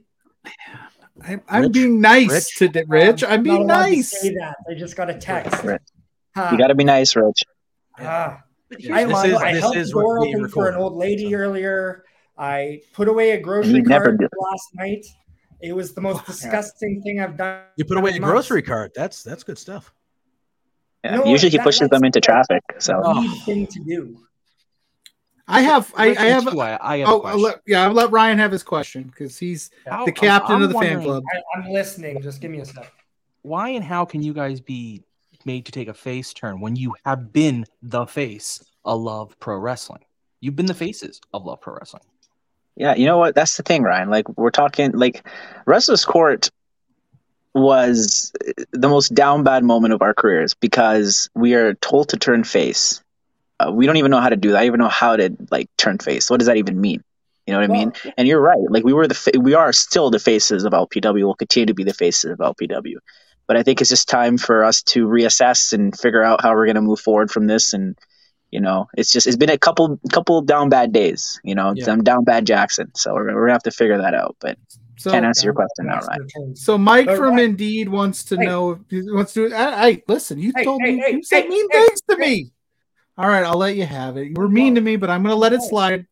I'm, 1.24 1.42
I'm 1.48 1.62
Rich? 1.62 1.72
being 1.72 2.00
nice 2.00 2.30
Rich? 2.30 2.56
to 2.58 2.68
the 2.68 2.84
Rich. 2.86 3.24
I'm 3.24 3.30
not 3.30 3.42
being 3.42 3.56
allowed 3.62 3.84
to 3.86 3.90
nice. 3.90 4.20
Say 4.20 4.34
that. 4.34 4.56
I 4.70 4.74
just 4.74 4.96
got 4.96 5.08
a 5.10 5.14
text. 5.14 5.62
Rich. 5.62 5.82
Ha. 6.34 6.50
You 6.52 6.58
got 6.58 6.68
to 6.68 6.74
be 6.74 6.84
nice, 6.84 7.14
Rich. 7.16 7.42
Ah. 7.98 8.42
Yeah, 8.78 8.94
I, 8.96 9.04
this 9.04 9.24
is- 9.24 9.34
I 9.34 9.52
this 9.52 9.60
held 9.60 9.76
is 9.76 9.90
door 9.90 10.20
being 10.22 10.36
open 10.36 10.48
for 10.48 10.68
an 10.68 10.76
old 10.76 10.94
lady 10.94 11.34
earlier. 11.34 12.04
I 12.38 12.80
put 12.94 13.08
away 13.08 13.32
a 13.32 13.40
grocery 13.40 13.82
cart 13.82 14.18
do. 14.18 14.28
last 14.50 14.68
night. 14.74 15.04
It 15.62 15.74
was 15.74 15.94
the 15.94 16.00
most 16.00 16.26
disgusting 16.26 17.00
thing 17.02 17.20
I've 17.20 17.36
done. 17.36 17.62
You 17.76 17.84
put 17.84 17.96
away 17.96 18.10
in 18.10 18.16
a 18.16 18.26
grocery 18.26 18.62
cart. 18.62 18.92
That's 18.94 19.22
that's 19.22 19.44
good 19.44 19.58
stuff. 19.58 19.92
Yeah. 21.04 21.10
You 21.12 21.16
know 21.16 21.22
what? 21.22 21.30
Usually 21.30 21.50
he 21.50 21.56
That- 21.56 21.62
pushes 21.64 21.88
them 21.88 22.04
into 22.04 22.20
traffic. 22.20 22.62
So 22.78 23.00
Oh. 23.04 23.40
Thing 23.46 23.66
to 23.68 23.80
do. 23.84 24.18
I 25.48 25.60
have. 25.62 25.92
I, 25.96 26.10
I 26.10 26.24
have. 26.26 26.48
too, 26.50 26.60
I, 26.60 26.78
I 26.94 26.98
have 26.98 27.08
Oh, 27.08 27.20
I'll 27.22 27.38
let, 27.40 27.60
yeah. 27.66 27.82
I'll 27.84 27.92
let 27.92 28.10
Ryan 28.12 28.38
have 28.38 28.52
his 28.52 28.62
question 28.62 29.04
because 29.04 29.36
he's 29.38 29.70
How- 29.86 30.04
the 30.04 30.12
captain 30.12 30.56
I'm 30.56 30.62
of 30.62 30.72
the 30.72 30.78
fan 30.78 31.02
club. 31.02 31.22
I, 31.32 31.58
I'm 31.58 31.70
listening. 31.70 32.22
Just 32.22 32.40
give 32.40 32.50
me 32.50 32.60
a 32.60 32.64
sec. 32.64 32.90
Why 33.42 33.70
and 33.70 33.84
how 33.84 34.04
can 34.04 34.22
you 34.22 34.32
guys 34.32 34.60
be 34.60 35.02
made 35.44 35.66
to 35.66 35.72
take 35.72 35.88
a 35.88 35.94
face 35.94 36.32
turn 36.32 36.60
when 36.60 36.76
you 36.76 36.94
have 37.04 37.32
been 37.32 37.66
the 37.82 38.06
face 38.06 38.62
of 38.84 39.00
Love 39.00 39.38
Pro 39.40 39.58
Wrestling? 39.58 40.04
You've 40.40 40.54
been 40.56 40.66
the 40.66 40.74
faces 40.74 41.20
of 41.34 41.44
Love 41.44 41.60
Pro 41.60 41.74
Wrestling. 41.74 42.04
Yeah, 42.76 42.94
you 42.94 43.06
know 43.06 43.18
what? 43.18 43.34
That's 43.34 43.56
the 43.56 43.62
thing, 43.62 43.82
Ryan. 43.82 44.10
Like 44.10 44.28
we're 44.36 44.50
talking 44.50 44.92
like 44.92 45.26
Wrestler's 45.66 46.04
Court 46.04 46.50
was 47.54 48.32
the 48.72 48.88
most 48.88 49.14
down 49.14 49.44
bad 49.44 49.62
moment 49.62 49.92
of 49.92 50.00
our 50.00 50.14
careers 50.14 50.54
because 50.54 51.28
we 51.34 51.54
are 51.54 51.74
told 51.74 52.08
to 52.10 52.16
turn 52.16 52.44
face. 52.44 53.02
Uh, 53.60 53.70
we 53.70 53.86
don't 53.86 53.98
even 53.98 54.10
know 54.10 54.20
how 54.20 54.30
to 54.30 54.36
do 54.36 54.52
that. 54.52 54.62
I 54.62 54.66
even 54.66 54.80
know 54.80 54.88
how 54.88 55.16
to 55.16 55.36
like 55.50 55.68
turn 55.76 55.98
face. 55.98 56.30
What 56.30 56.38
does 56.38 56.46
that 56.46 56.56
even 56.56 56.80
mean? 56.80 57.04
You 57.46 57.52
know 57.54 57.60
what 57.60 57.70
I 57.70 57.72
mean? 57.72 57.92
And 58.16 58.28
you're 58.28 58.40
right. 58.40 58.58
Like 58.70 58.84
we 58.84 58.92
were 58.92 59.08
the 59.08 59.14
fa- 59.14 59.38
we 59.38 59.54
are 59.54 59.72
still 59.72 60.10
the 60.10 60.18
faces 60.18 60.64
of 60.64 60.72
LPW. 60.72 61.14
We'll 61.14 61.34
continue 61.34 61.66
to 61.66 61.74
be 61.74 61.84
the 61.84 61.92
faces 61.92 62.30
of 62.30 62.38
LPW. 62.38 62.96
But 63.46 63.56
I 63.56 63.62
think 63.62 63.80
it's 63.80 63.90
just 63.90 64.08
time 64.08 64.38
for 64.38 64.64
us 64.64 64.82
to 64.84 65.06
reassess 65.06 65.72
and 65.72 65.98
figure 65.98 66.22
out 66.22 66.40
how 66.40 66.54
we're 66.54 66.66
going 66.66 66.76
to 66.76 66.82
move 66.82 67.00
forward 67.00 67.30
from 67.30 67.48
this 67.48 67.72
and 67.72 67.98
you 68.52 68.60
know, 68.60 68.86
it's 68.96 69.10
just 69.10 69.26
it's 69.26 69.36
been 69.36 69.50
a 69.50 69.58
couple 69.58 69.98
couple 70.12 70.40
down 70.42 70.68
bad 70.68 70.92
days. 70.92 71.40
You 71.42 71.54
know, 71.56 71.72
Yeah. 71.74 71.90
I'm 71.90 72.04
down 72.04 72.22
bad 72.22 72.46
Jackson, 72.46 72.92
so 72.94 73.14
we're, 73.14 73.34
we're 73.34 73.40
gonna 73.46 73.52
have 73.54 73.62
to 73.64 73.70
figure 73.72 73.98
that 73.98 74.14
out. 74.14 74.36
But 74.40 74.56
So, 74.98 75.10
can't 75.10 75.24
answer 75.26 75.46
your 75.46 75.54
question 75.54 75.86
now, 75.86 75.98
down 75.98 76.06
Ryan. 76.08 76.22
returns. 76.22 76.62
so 76.64 76.78
Mike 76.78 77.06
But 77.06 77.16
from 77.16 77.34
Ryan- 77.34 77.50
Indy 77.50 77.88
wants 77.88 78.24
to 78.26 78.36
Hey. 78.36 78.44
know. 78.46 78.78
Wants 78.92 79.32
to. 79.34 79.52
I, 79.52 79.86
I 79.88 80.02
listen. 80.06 80.38
You 80.38 80.52
Hey, 80.54 80.64
told 80.64 80.82
hey, 80.82 80.92
me 80.92 81.00
hey, 81.00 81.12
you 81.12 81.22
said 81.24 81.42
hey, 81.42 81.48
mean 81.48 81.68
hey, 81.72 81.86
things 81.86 82.00
to 82.10 82.16
hey. 82.16 82.20
me. 82.20 82.50
All 83.18 83.28
right, 83.28 83.44
I'll 83.44 83.58
let 83.58 83.74
you 83.76 83.84
have 83.86 84.16
it. 84.16 84.28
You 84.28 84.34
were 84.36 84.48
mean 84.48 84.74
to 84.76 84.80
me, 84.80 84.96
but 84.96 85.10
I'm 85.10 85.22
going 85.22 85.32
to 85.34 85.36
let 85.36 85.52
it 85.52 85.60
slide. 85.62 86.06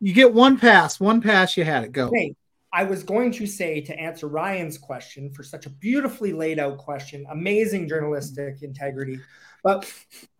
You 0.00 0.12
get 0.12 0.32
one 0.34 0.58
pass. 0.58 1.00
One 1.00 1.20
pass. 1.20 1.56
You 1.56 1.64
had 1.64 1.84
it. 1.84 1.92
Go. 1.92 2.10
Hey, 2.14 2.34
I 2.72 2.84
was 2.84 3.02
going 3.02 3.32
to 3.32 3.46
say 3.46 3.80
to 3.82 3.98
answer 3.98 4.28
Ryan's 4.28 4.78
question 4.78 5.30
for 5.32 5.42
such 5.42 5.66
a 5.66 5.70
beautifully 5.70 6.32
laid 6.32 6.58
out 6.60 6.78
question, 6.78 7.26
amazing 7.30 7.88
journalistic 7.88 8.62
integrity. 8.62 9.18
But 9.62 9.90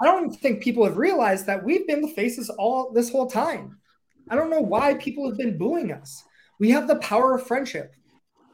I 0.01 0.07
don't 0.07 0.35
think 0.35 0.63
people 0.63 0.85
have 0.85 0.97
realized 0.97 1.47
that 1.47 1.65
we've 1.65 1.87
been 1.87 2.03
the 2.03 2.09
faces 2.09 2.51
all 2.51 2.93
this 2.93 3.11
whole 3.11 3.29
time. 3.29 3.79
I 4.29 4.37
don't 4.37 4.51
know 4.51 4.61
why 4.61 4.95
people 4.95 5.29
have 5.29 5.39
been 5.39 5.59
booing 5.59 5.93
us. 5.93 6.25
We 6.59 6.71
have 6.71 6.89
the 6.89 6.97
power 6.97 7.35
of 7.35 7.47
friendship. 7.47 7.95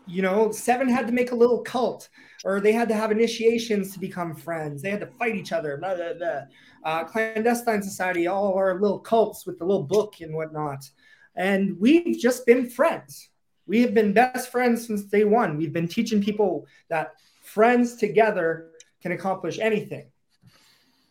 You 0.07 0.23
know, 0.23 0.51
Seven 0.51 0.89
had 0.89 1.07
to 1.07 1.13
make 1.13 1.33
a 1.33 1.37
little 1.37 1.61
cult, 1.61 2.09
or 2.45 2.61
they 2.61 2.73
had 2.73 2.89
to 2.89 2.95
have 2.95 3.11
initiations 3.11 3.93
to 3.93 4.01
become 4.01 4.35
friends. 4.35 4.81
They 4.81 4.91
had 4.91 5.01
to 5.01 5.07
fight 5.07 5.37
each 5.37 5.53
other. 5.53 5.77
Blah, 5.77 5.97
blah, 5.97 6.15
blah. 6.15 6.41
Uh, 6.85 7.05
clandestine 7.05 7.83
society, 7.83 8.27
all 8.27 8.55
our 8.55 8.81
little 8.81 9.01
cults 9.01 9.47
with 9.47 9.59
the 9.59 9.67
little 9.67 9.83
book 9.83 10.21
and 10.21 10.35
whatnot. 10.35 10.89
And 11.37 11.79
we've 11.79 12.19
just 12.19 12.47
been 12.47 12.69
friends. 12.71 13.29
We 13.67 13.83
have 13.83 13.93
been 13.93 14.15
best 14.15 14.51
friends 14.51 14.87
since 14.87 15.03
day 15.03 15.25
one. 15.25 15.59
We've 15.59 15.75
been 15.75 15.89
teaching 15.89 16.23
people 16.23 16.67
that 16.89 17.13
friends 17.43 17.97
together 17.97 18.71
can 19.03 19.13
accomplish 19.13 19.59
anything. 19.59 20.11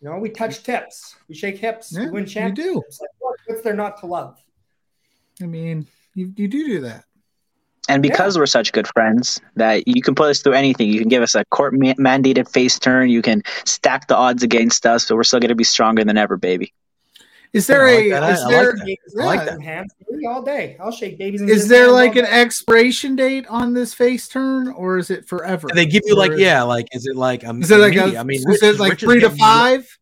You 0.01 0.09
know, 0.09 0.17
we 0.19 0.29
touch 0.29 0.63
tips, 0.63 1.15
we 1.27 1.35
shake 1.35 1.57
hips, 1.57 1.91
Yeah, 1.91 2.05
we 2.05 2.11
win 2.11 2.23
you 2.23 2.27
do. 2.27 2.33
championships. 2.33 3.01
Like, 3.01 3.09
what- 3.19 3.35
what's 3.47 3.61
there 3.63 3.73
not 3.75 3.99
to 4.01 4.05
love? 4.05 4.37
I 5.41 5.45
mean, 5.45 5.87
you, 6.13 6.31
you 6.35 6.47
do 6.47 6.65
do 6.65 6.81
that. 6.81 7.05
And 7.89 8.03
because 8.03 8.37
we're 8.37 8.47
such 8.47 8.73
good 8.73 8.85
friends 8.87 9.39
that 9.55 9.87
you 9.87 10.01
can 10.01 10.13
put 10.13 10.29
us 10.29 10.41
through 10.41 10.53
anything, 10.53 10.89
you 10.89 10.99
can 10.99 11.07
give 11.07 11.23
us 11.23 11.35
a 11.35 11.45
court 11.45 11.73
ma- 11.73 11.93
mandated 11.93 12.51
face 12.51 12.77
turn, 12.77 13.09
you 13.09 13.21
can 13.21 13.43
stack 13.65 14.07
the 14.07 14.15
odds 14.15 14.43
against 14.43 14.85
us, 14.85 15.07
but 15.07 15.15
we're 15.15 15.23
still 15.23 15.39
going 15.39 15.49
to 15.49 15.55
be 15.55 15.63
stronger 15.63 16.03
than 16.03 16.17
ever, 16.17 16.35
baby. 16.35 16.73
Is 17.53 17.65
there 17.67 17.87
I 17.87 17.93
like 17.95 18.05
a? 18.05 18.09
that. 18.09 18.23
I- 18.23 18.31
is 18.33 18.39
I 18.41 18.43
like 18.45 18.51
there? 18.53 18.73
I 19.21 19.25
like 19.25 19.39
yeah. 19.39 19.45
that. 19.45 19.61
Hands 19.61 19.93
free 20.09 20.25
all 20.25 20.41
day. 20.43 20.77
I'll 20.79 20.91
shake 20.91 21.17
babies. 21.17 21.41
And 21.41 21.49
Is 21.49 21.67
there 21.67 21.89
like 21.91 22.15
an 22.15 22.25
expiration 22.25 23.15
date 23.15 23.47
on 23.47 23.73
this 23.73 23.93
face 23.93 24.27
turn, 24.27 24.67
or 24.69 24.97
is 24.97 25.09
it 25.09 25.27
forever? 25.27 25.67
They 25.73 25.85
give 25.85 26.03
you 26.05 26.13
Or 26.13 26.17
like 26.17 26.31
is- 26.33 26.39
yeah, 26.39 26.61
like 26.63 26.87
is 26.91 27.07
it 27.07 27.15
like 27.15 27.45
um, 27.45 27.61
Is 27.61 27.71
it 27.71 27.77
like 27.77 27.93
immediate? 27.93 28.15
a, 28.15 28.19
I 28.19 28.23
mean, 28.23 28.41
is 28.49 28.61
it 28.63 28.79
like 28.79 28.99
three 28.99 29.15
to 29.15 29.21
getting 29.21 29.37
you- 29.37 29.43
five? 29.43 29.97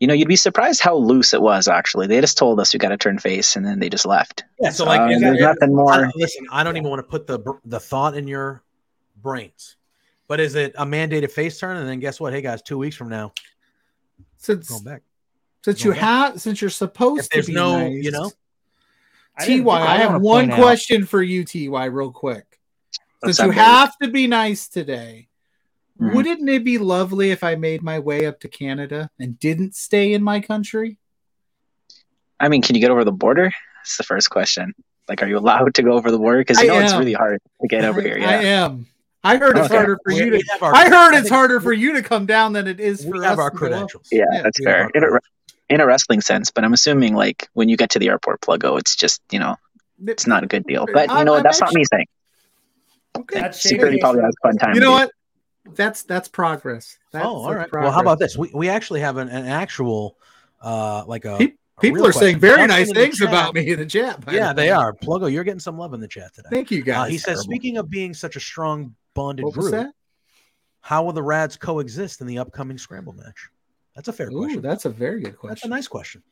You 0.00 0.06
know, 0.06 0.14
you'd 0.14 0.28
be 0.28 0.36
surprised 0.36 0.80
how 0.80 0.96
loose 0.96 1.34
it 1.34 1.42
was, 1.42 1.68
actually. 1.68 2.06
They 2.06 2.22
just 2.22 2.38
told 2.38 2.58
us 2.58 2.72
we 2.72 2.78
got 2.78 2.88
to 2.88 2.96
turn 2.96 3.18
face, 3.18 3.54
and 3.54 3.66
then 3.66 3.80
they 3.80 3.90
just 3.90 4.06
left. 4.06 4.44
Yeah, 4.58 4.70
so 4.70 4.86
like 4.86 5.12
is 5.12 5.20
there's 5.20 5.38
it- 5.38 5.42
nothing 5.42 5.76
more. 5.76 5.92
don't- 5.94 6.16
listen, 6.16 6.46
I 6.50 6.64
don't 6.64 6.76
even 6.78 6.88
want 6.88 7.00
to 7.00 7.04
put 7.10 7.26
the 7.26 7.38
the 7.64 7.78
thought 7.80 8.16
in 8.16 8.26
your 8.26 8.62
brains. 9.22 9.76
But 10.26 10.40
is 10.40 10.54
it 10.54 10.74
a 10.78 10.86
mandated 10.86 11.30
face 11.32 11.58
turn? 11.58 11.76
And 11.76 11.88
then 11.88 12.00
guess 12.00 12.18
what? 12.20 12.32
Hey 12.32 12.40
guys, 12.40 12.62
two 12.62 12.78
weeks 12.78 12.96
from 12.96 13.08
now, 13.10 13.32
Since 14.38 14.70
going 14.70 14.84
back. 14.84 15.02
Since 15.64 15.84
you 15.84 15.92
have 15.92 16.40
since 16.40 16.60
you're 16.60 16.70
supposed 16.70 17.24
If 17.24 17.28
there's 17.30 17.46
to 17.46 17.52
be 17.52 17.54
no, 17.56 17.88
nice, 17.88 18.04
you 18.04 18.10
know, 18.10 18.30
Ty, 19.38 19.62
I 19.64 19.94
I 19.94 19.96
have 19.98 20.20
one 20.20 20.46
point 20.48 20.52
out- 20.52 20.58
question 20.62 21.06
for 21.06 21.22
you, 21.22 21.44
Ty, 21.44 21.86
real 21.86 22.10
quick. 22.12 22.58
What's 23.20 23.36
Since 23.36 23.46
you 23.46 23.60
up, 23.60 23.66
have 23.66 23.98
to 24.02 24.08
be 24.08 24.26
nice 24.26 24.68
today, 24.68 25.28
Mhm. 26.00 26.14
wouldn't 26.14 26.48
it 26.48 26.64
be 26.64 26.78
lovely 26.78 27.30
if 27.30 27.44
I 27.44 27.54
made 27.54 27.82
my 27.82 27.98
way 27.98 28.24
up 28.26 28.40
to 28.40 28.48
Canada 28.48 29.10
and 29.18 29.38
didn't 29.38 29.74
stay 29.74 30.12
in 30.14 30.22
my 30.22 30.40
country? 30.40 30.98
I 32.38 32.48
mean, 32.48 32.62
can 32.62 32.74
you 32.74 32.80
get 32.80 32.90
over 32.90 33.04
the 33.04 33.12
border? 33.12 33.52
That's 33.82 33.96
the 33.98 34.04
first 34.04 34.30
question. 34.30 34.74
Like, 35.08 35.22
are 35.22 35.26
you 35.26 35.36
allowed 35.36 35.74
to 35.74 35.82
go 35.82 35.92
over 35.92 36.10
the 36.10 36.18
border? 36.18 36.38
Because 36.38 36.62
you 36.62 36.70
I 36.72 36.78
know 36.78 36.84
it's 36.84 36.94
really 36.94 37.12
hard 37.12 37.40
to 37.60 37.68
get 37.68 37.84
over 37.84 38.00
I, 38.00 38.04
here. 38.04 38.18
I 38.20 38.34
am. 38.44 38.86
I 39.22 39.36
heard 39.36 39.58
it's 39.58 39.66
Okay. 39.66 39.76
harder 39.76 39.98
for 40.02 40.12
you 40.12 40.30
to. 40.30 40.42
our- 40.62 40.74
I 40.74 40.88
heard 40.88 41.14
it's 41.14 41.28
harder 41.28 41.60
for 41.60 41.74
you 41.74 41.92
to 41.94 42.02
come 42.02 42.24
down 42.24 42.54
than 42.54 42.66
it 42.66 42.80
is 42.80 43.04
we 43.04 43.18
for 43.18 43.24
have 43.24 43.32
us 43.34 43.38
our 43.38 43.50
to 43.50 43.56
go 43.56 43.66
up. 43.66 43.70
credentials. 43.72 44.08
Yeah, 44.10 44.24
Yeah, 44.32 44.42
that's 44.42 44.58
fair. 44.64 44.84
our 44.94 45.20
In 45.70 45.76
a, 45.76 45.78
credentials. 45.78 45.80
in 45.80 45.80
a 45.80 45.86
wrestling 45.86 46.20
sense, 46.20 46.50
but 46.50 46.64
I'm 46.64 46.72
assuming, 46.72 47.14
like, 47.14 47.48
when 47.54 47.68
you 47.68 47.76
get 47.76 47.90
to 47.90 47.98
the 47.98 48.08
airport, 48.08 48.40
Pluggo, 48.40 48.78
it's 48.78 48.94
just, 48.96 49.22
you 49.30 49.38
know, 49.38 49.56
it's 50.06 50.26
not 50.26 50.44
a 50.44 50.46
good 50.46 50.64
deal. 50.66 50.86
But, 50.92 51.08
you 51.08 51.24
know, 51.24 51.36
I'm 51.36 51.42
that's 51.42 51.60
not 51.60 51.72
me 51.72 51.84
saying. 51.84 52.06
Okay. 53.16 53.40
That's 53.40 53.62
Security 53.62 53.94
shady. 53.96 54.00
probably 54.00 54.22
has 54.22 54.34
fun 54.42 54.56
time. 54.56 54.74
You 54.74 54.80
know 54.80 54.98
dude. 54.98 55.08
what? 55.66 55.76
That's 55.76 56.02
that's 56.04 56.28
progress. 56.28 56.96
That's, 57.12 57.24
oh, 57.26 57.28
all 57.28 57.48
right. 57.54 57.58
that's 57.58 57.72
right. 57.72 57.82
Well, 57.84 57.92
how 57.92 58.00
about 58.00 58.18
this? 58.18 58.36
We 58.36 58.50
we 58.54 58.68
actually 58.68 59.00
have 59.00 59.16
an, 59.18 59.28
an 59.28 59.46
actual 59.46 60.16
uh 60.62 61.04
like 61.06 61.24
a 61.26 61.36
Pe- 61.36 61.44
a 61.46 61.80
People 61.80 61.96
real 61.98 62.06
are 62.08 62.12
saying 62.12 62.38
very 62.38 62.58
Something 62.58 62.68
nice 62.68 62.92
things 62.92 63.20
about 63.20 63.54
me 63.54 63.70
in 63.70 63.78
the 63.78 63.86
chat. 63.86 64.24
Yeah, 64.30 64.48
the 64.48 64.62
they 64.62 64.68
way. 64.68 64.70
are. 64.70 64.92
Pluggo, 64.94 65.30
you're 65.32 65.44
getting 65.44 65.60
some 65.60 65.78
love 65.78 65.92
in 65.94 66.00
the 66.00 66.08
chat 66.08 66.34
today. 66.34 66.48
Thank 66.50 66.70
you 66.70 66.82
Uh, 66.82 66.84
guys. 66.86 67.10
he 67.10 67.18
says, 67.18 67.24
Terrible. 67.26 67.42
speaking 67.44 67.76
of 67.76 67.88
being 67.90 68.14
such 68.14 68.36
a 68.36 68.40
strong 68.40 68.94
bonded 69.14 69.44
What 69.44 69.56
was 69.56 69.70
group, 69.70 69.84
that? 69.84 69.94
How 70.80 71.04
will 71.04 71.12
the 71.12 71.22
Rads 71.22 71.56
coexist 71.56 72.20
in 72.20 72.26
the 72.26 72.38
upcoming 72.38 72.78
scramble 72.78 73.12
match? 73.12 73.48
That's 73.94 74.08
a 74.08 74.12
fair 74.12 74.28
Ooh, 74.28 74.38
question. 74.38 74.62
that's 74.62 74.84
a 74.84 74.90
very 74.90 75.20
good 75.20 75.36
question. 75.36 75.54
That's 75.54 75.64
a 75.64 75.68
nice 75.68 75.88
question. 75.88 76.22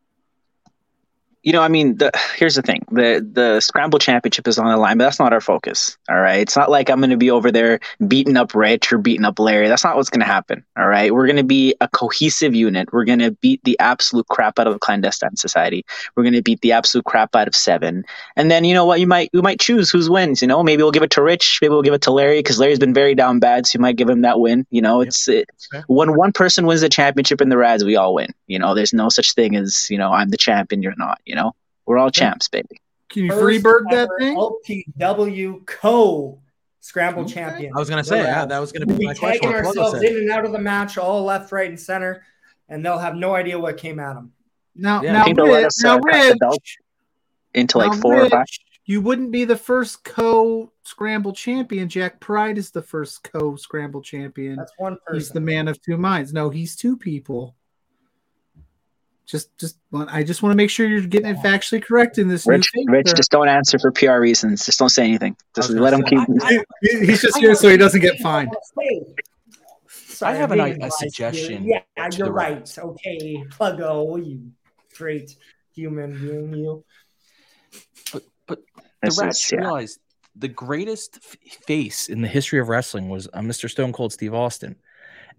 You 1.48 1.52
know, 1.52 1.62
I 1.62 1.68
mean, 1.68 1.96
the, 1.96 2.10
here's 2.36 2.56
the 2.56 2.60
thing: 2.60 2.84
the 2.90 3.26
the 3.32 3.62
scramble 3.62 3.98
championship 3.98 4.46
is 4.46 4.58
on 4.58 4.66
the 4.66 4.76
line, 4.76 4.98
but 4.98 5.04
that's 5.04 5.18
not 5.18 5.32
our 5.32 5.40
focus. 5.40 5.96
All 6.10 6.20
right, 6.20 6.40
it's 6.40 6.54
not 6.54 6.70
like 6.70 6.90
I'm 6.90 7.00
going 7.00 7.08
to 7.08 7.16
be 7.16 7.30
over 7.30 7.50
there 7.50 7.80
beating 8.06 8.36
up 8.36 8.54
Rich 8.54 8.92
or 8.92 8.98
beating 8.98 9.24
up 9.24 9.38
Larry. 9.38 9.66
That's 9.66 9.82
not 9.82 9.96
what's 9.96 10.10
going 10.10 10.20
to 10.20 10.26
happen. 10.26 10.62
All 10.76 10.86
right, 10.86 11.10
we're 11.10 11.24
going 11.24 11.36
to 11.36 11.44
be 11.44 11.74
a 11.80 11.88
cohesive 11.88 12.54
unit. 12.54 12.92
We're 12.92 13.06
going 13.06 13.20
to 13.20 13.30
beat 13.30 13.64
the 13.64 13.78
absolute 13.78 14.28
crap 14.28 14.58
out 14.58 14.66
of 14.66 14.74
the 14.74 14.78
clandestine 14.78 15.36
society. 15.36 15.86
We're 16.14 16.22
going 16.22 16.34
to 16.34 16.42
beat 16.42 16.60
the 16.60 16.72
absolute 16.72 17.06
crap 17.06 17.34
out 17.34 17.48
of 17.48 17.56
Seven, 17.56 18.04
and 18.36 18.50
then 18.50 18.64
you 18.64 18.74
know 18.74 18.84
what? 18.84 19.00
You 19.00 19.06
might 19.06 19.30
you 19.32 19.40
might 19.40 19.58
choose 19.58 19.90
who's 19.90 20.10
wins. 20.10 20.42
You 20.42 20.48
know, 20.48 20.62
maybe 20.62 20.82
we'll 20.82 20.92
give 20.92 21.02
it 21.02 21.12
to 21.12 21.22
Rich. 21.22 21.60
Maybe 21.62 21.70
we'll 21.70 21.80
give 21.80 21.94
it 21.94 22.02
to 22.02 22.12
Larry 22.12 22.40
because 22.40 22.58
Larry's 22.58 22.78
been 22.78 22.92
very 22.92 23.14
down 23.14 23.38
bad, 23.38 23.66
so 23.66 23.78
you 23.78 23.80
might 23.80 23.96
give 23.96 24.10
him 24.10 24.20
that 24.20 24.38
win. 24.38 24.66
You 24.68 24.82
know, 24.82 25.00
it's 25.00 25.26
it, 25.28 25.48
when 25.86 26.14
one 26.14 26.32
person 26.32 26.66
wins 26.66 26.82
the 26.82 26.90
championship 26.90 27.40
in 27.40 27.48
the 27.48 27.56
Rads, 27.56 27.86
we 27.86 27.96
all 27.96 28.12
win. 28.12 28.34
You 28.48 28.58
know, 28.58 28.74
there's 28.74 28.92
no 28.92 29.08
such 29.08 29.32
thing 29.32 29.56
as 29.56 29.88
you 29.88 29.96
know 29.96 30.12
I'm 30.12 30.28
the 30.28 30.36
champion, 30.36 30.82
you're 30.82 30.92
not. 30.98 31.22
You 31.24 31.36
know, 31.36 31.37
we're 31.86 31.98
all 31.98 32.10
champs, 32.10 32.48
baby. 32.48 32.80
Can 33.08 33.24
you 33.24 33.30
First 33.30 33.64
freebird 33.64 33.84
that 33.90 34.08
ever 34.08 34.18
thing? 34.18 34.36
LPW 34.36 35.66
co 35.66 36.40
scramble 36.80 37.22
Okay. 37.22 37.32
champion. 37.34 37.72
I 37.74 37.78
was 37.78 37.88
going 37.88 38.02
to 38.02 38.08
say, 38.08 38.18
yeah, 38.22 38.44
that 38.44 38.58
was 38.58 38.72
going 38.72 38.82
to 38.82 38.86
We'll 38.86 38.98
be 38.98 39.02
be 39.02 39.06
my 39.06 39.14
question. 39.14 39.40
tagging 39.40 39.56
what 39.56 39.64
Pluggo 39.64 39.78
ourselves 39.84 40.02
in 40.02 40.16
and 40.16 40.30
out 40.30 40.44
of 40.44 40.52
the 40.52 40.58
match, 40.58 40.98
all 40.98 41.24
left, 41.24 41.50
right, 41.52 41.68
and 41.68 41.78
center, 41.80 42.24
and 42.68 42.84
they'll 42.84 42.98
have 42.98 43.14
no 43.14 43.34
idea 43.34 43.58
what 43.58 43.76
came 43.78 43.98
at 43.98 44.14
them. 44.14 44.32
Now, 44.74 45.02
Yeah, 45.02 45.10
I 45.10 45.12
now, 45.14 45.24
think 45.24 45.36
they'll 45.36 45.48
let 45.48 45.58
Rich, 45.58 45.66
us, 45.66 45.82
now 45.82 45.96
uh, 45.96 46.00
cut 46.00 46.22
the 46.22 46.28
Rich, 46.30 46.38
belt 46.40 46.62
into 47.54 47.78
like 47.78 47.92
now, 47.92 47.98
four 48.00 48.22
or 48.22 48.28
five. 48.28 48.40
Rich, 48.40 48.60
you 48.84 49.00
wouldn't 49.00 49.32
be 49.32 49.44
the 49.44 49.56
first 49.56 50.04
co 50.04 50.72
scramble 50.84 51.32
champion. 51.32 51.88
Jack 51.88 52.20
Pride 52.20 52.58
is 52.58 52.70
the 52.70 52.82
first 52.82 53.22
co 53.24 53.56
scramble 53.56 54.02
champion. 54.02 54.56
That's 54.56 54.72
one 54.78 54.96
person. 55.06 55.14
He's 55.14 55.30
the 55.30 55.40
man 55.40 55.68
of 55.68 55.80
two 55.82 55.96
minds. 55.96 56.32
No, 56.32 56.48
he's 56.50 56.76
two 56.76 56.96
people. 56.96 57.54
Just, 59.28 59.56
just, 59.58 59.76
want- 59.90 60.08
I 60.10 60.22
just 60.22 60.42
want 60.42 60.52
to 60.52 60.56
make 60.56 60.70
sure 60.70 60.88
you're 60.88 61.02
getting 61.02 61.28
it 61.28 61.36
factually 61.38 61.82
correct 61.82 62.16
in 62.16 62.28
this. 62.28 62.46
Rich, 62.46 62.70
new 62.74 62.90
Rich, 62.90 63.08
thing, 63.08 63.16
just 63.16 63.30
don't 63.30 63.48
answer 63.48 63.78
for 63.78 63.92
PR 63.92 64.20
reasons. 64.20 64.64
Just 64.64 64.78
don't 64.78 64.88
say 64.88 65.04
anything. 65.04 65.36
Just 65.54 65.68
let 65.70 65.92
him 65.92 66.00
say, 66.00 66.16
keep. 66.16 66.20
sir. 66.40 66.64
He- 66.82 67.06
He's 67.06 67.20
just 67.20 67.36
here 67.36 67.54
so 67.54 67.68
he 67.68 67.76
doesn't 67.76 68.00
get 68.00 68.18
fined. 68.20 68.50
Sorry, 69.88 70.34
I 70.34 70.36
have 70.38 70.50
an- 70.52 70.60
a 70.60 70.62
biased 70.78 70.80
here. 70.80 70.90
suggestion 71.10 71.64
Yeah, 71.64 71.80
you're 72.12 72.26
the 72.28 72.32
right. 72.32 72.78
Okay, 72.78 73.44
Pluggo, 73.50 74.24
you 74.26 74.50
great 74.96 75.36
human 75.74 76.12
being, 76.18 76.54
you. 76.54 76.84
But, 78.46 78.60
This 79.02 79.20
Rats 79.20 79.44
is- 79.44 79.52
yeah. 79.52 79.58
realized 79.58 80.00
the 80.34 80.48
greatest 80.48 81.18
f- 81.22 81.36
face 81.66 82.08
in 82.08 82.22
the 82.22 82.28
history 82.28 82.58
of 82.60 82.68
wrestling 82.68 83.08
was 83.10 83.28
uh, 83.32 83.40
Mr. 83.40 83.68
Stone 83.70 83.92
Cold 83.92 84.12
Steve 84.12 84.32
Austin. 84.34 84.76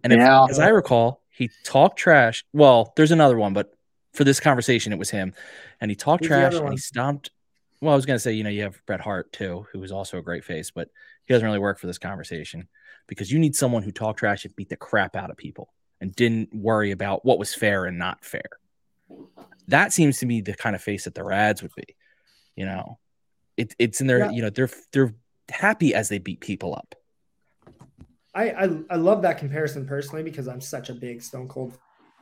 And 0.04 0.14
if, 0.14 0.20
Yeah. 0.20 0.46
as 0.50 0.60
I 0.60 0.68
recall, 0.70 1.22
he 1.30 1.50
talked 1.64 1.98
trash. 1.98 2.46
Well, 2.54 2.94
there's 2.96 3.12
another 3.12 3.38
one, 3.38 3.54
but 3.54 3.74
for 4.20 4.26
this 4.26 4.42
conversation, 4.42 4.92
it 4.92 5.00
was 5.00 5.10
him. 5.10 5.34
And 5.80 5.90
he 5.90 5.96
talked 5.96 6.26
Who's 6.26 6.28
trash 6.28 6.56
and 6.56 6.72
he 6.72 6.78
stomped. 6.78 7.32
Well, 7.80 7.94
I 7.94 7.96
was 7.96 8.06
going 8.06 8.16
to 8.16 8.20
say, 8.20 8.34
you 8.34 8.44
know, 8.44 8.50
you 8.50 8.64
have 8.64 8.86
Bret 8.86 9.00
Hart 9.00 9.32
too, 9.32 9.66
who 9.72 9.80
was 9.80 9.94
also 9.94 10.18
a 10.18 10.22
great 10.22 10.44
face, 10.44 10.72
but 10.72 10.90
he 11.26 11.34
doesn't 11.34 11.46
really 11.46 11.58
work 11.58 11.80
for 11.80 11.88
this 11.88 11.98
conversation 11.98 12.68
because 13.08 13.32
you 13.32 13.40
need 13.40 13.56
someone 13.56 13.82
who 13.82 13.94
talked 13.94 14.20
trash 14.20 14.44
and 14.44 14.54
beat 14.58 14.68
the 14.68 14.76
crap 14.76 15.16
out 15.16 15.30
of 15.30 15.38
people 15.38 15.72
and 16.02 16.14
didn't 16.14 16.54
worry 16.54 16.92
about 16.92 17.24
what 17.24 17.40
was 17.40 17.56
fair 17.56 17.86
and 17.86 17.98
not 17.98 18.26
fair. 18.26 18.60
That 19.70 19.94
seems 19.94 20.18
to 20.18 20.26
me 20.26 20.42
the 20.42 20.54
kind 20.54 20.76
of 20.76 20.82
face 20.82 21.06
that 21.06 21.16
the 21.16 21.24
Rads 21.24 21.62
would 21.62 21.72
be. 21.78 21.96
You 22.58 22.66
know, 22.66 23.00
it, 23.56 23.74
it's 23.80 24.02
in 24.02 24.08
their, 24.08 24.20
Yeah. 24.20 24.32
you 24.32 24.42
know, 24.42 24.50
they're 24.50 24.70
they're 24.92 25.16
happy 25.48 25.96
as 25.96 26.10
they 26.10 26.18
beat 26.18 26.42
people 26.42 26.76
up. 26.76 26.94
I, 28.36 28.50
I 28.50 28.70
I 28.90 28.96
love 28.98 29.22
that 29.22 29.38
comparison 29.38 29.88
personally 29.88 30.24
because 30.24 30.50
I'm 30.50 30.60
such 30.60 30.90
a 30.90 30.94
big 30.94 31.22
Stone 31.22 31.48
Cold 31.48 31.78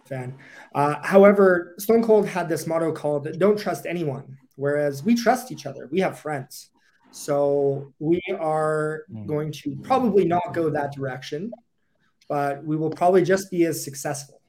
fan. 0.07 0.35
Uh, 0.73 0.95
however, 1.03 1.75
Stone 1.77 2.03
Cold 2.03 2.27
had 2.27 2.47
this 2.49 2.65
motto 2.65 2.91
called 2.91 3.27
"Don't 3.37 3.57
trust 3.59 3.85
anyone," 3.85 4.37
whereas 4.55 5.03
we 5.03 5.15
trust 5.15 5.51
each 5.51 5.65
other. 5.65 5.87
We 5.91 5.99
have 5.99 6.17
friends, 6.19 6.69
so 7.11 7.93
we 7.99 8.21
are 8.39 9.03
Mm. 9.11 9.25
going 9.27 9.51
to 9.63 9.75
probably 9.83 10.25
not 10.25 10.53
go 10.53 10.69
that 10.69 10.91
direction, 10.93 11.51
but 12.29 12.63
we 12.63 12.75
will 12.77 12.89
probably 12.91 13.23
just 13.23 13.51
be 13.51 13.65
as 13.65 13.83
successful. 13.83 14.41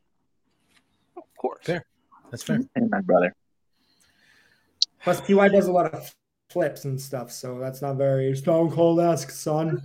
Of 1.16 1.24
course. 1.36 1.64
Fair. 1.64 1.84
That's 2.30 2.42
fair. 2.42 2.58
Hey, 2.74 2.82
my 2.88 3.00
brother. 3.00 3.34
Plus, 5.02 5.20
Ty 5.20 5.48
does 5.48 5.66
a 5.68 5.72
lot 5.72 5.94
of 5.94 6.14
flips 6.50 6.84
and 6.84 7.00
stuff, 7.00 7.30
so 7.30 7.58
that's 7.58 7.80
not 7.82 7.96
very 7.96 8.34
Stone 8.36 8.70
Cold 8.72 9.00
esque, 9.00 9.30
son. 9.30 9.80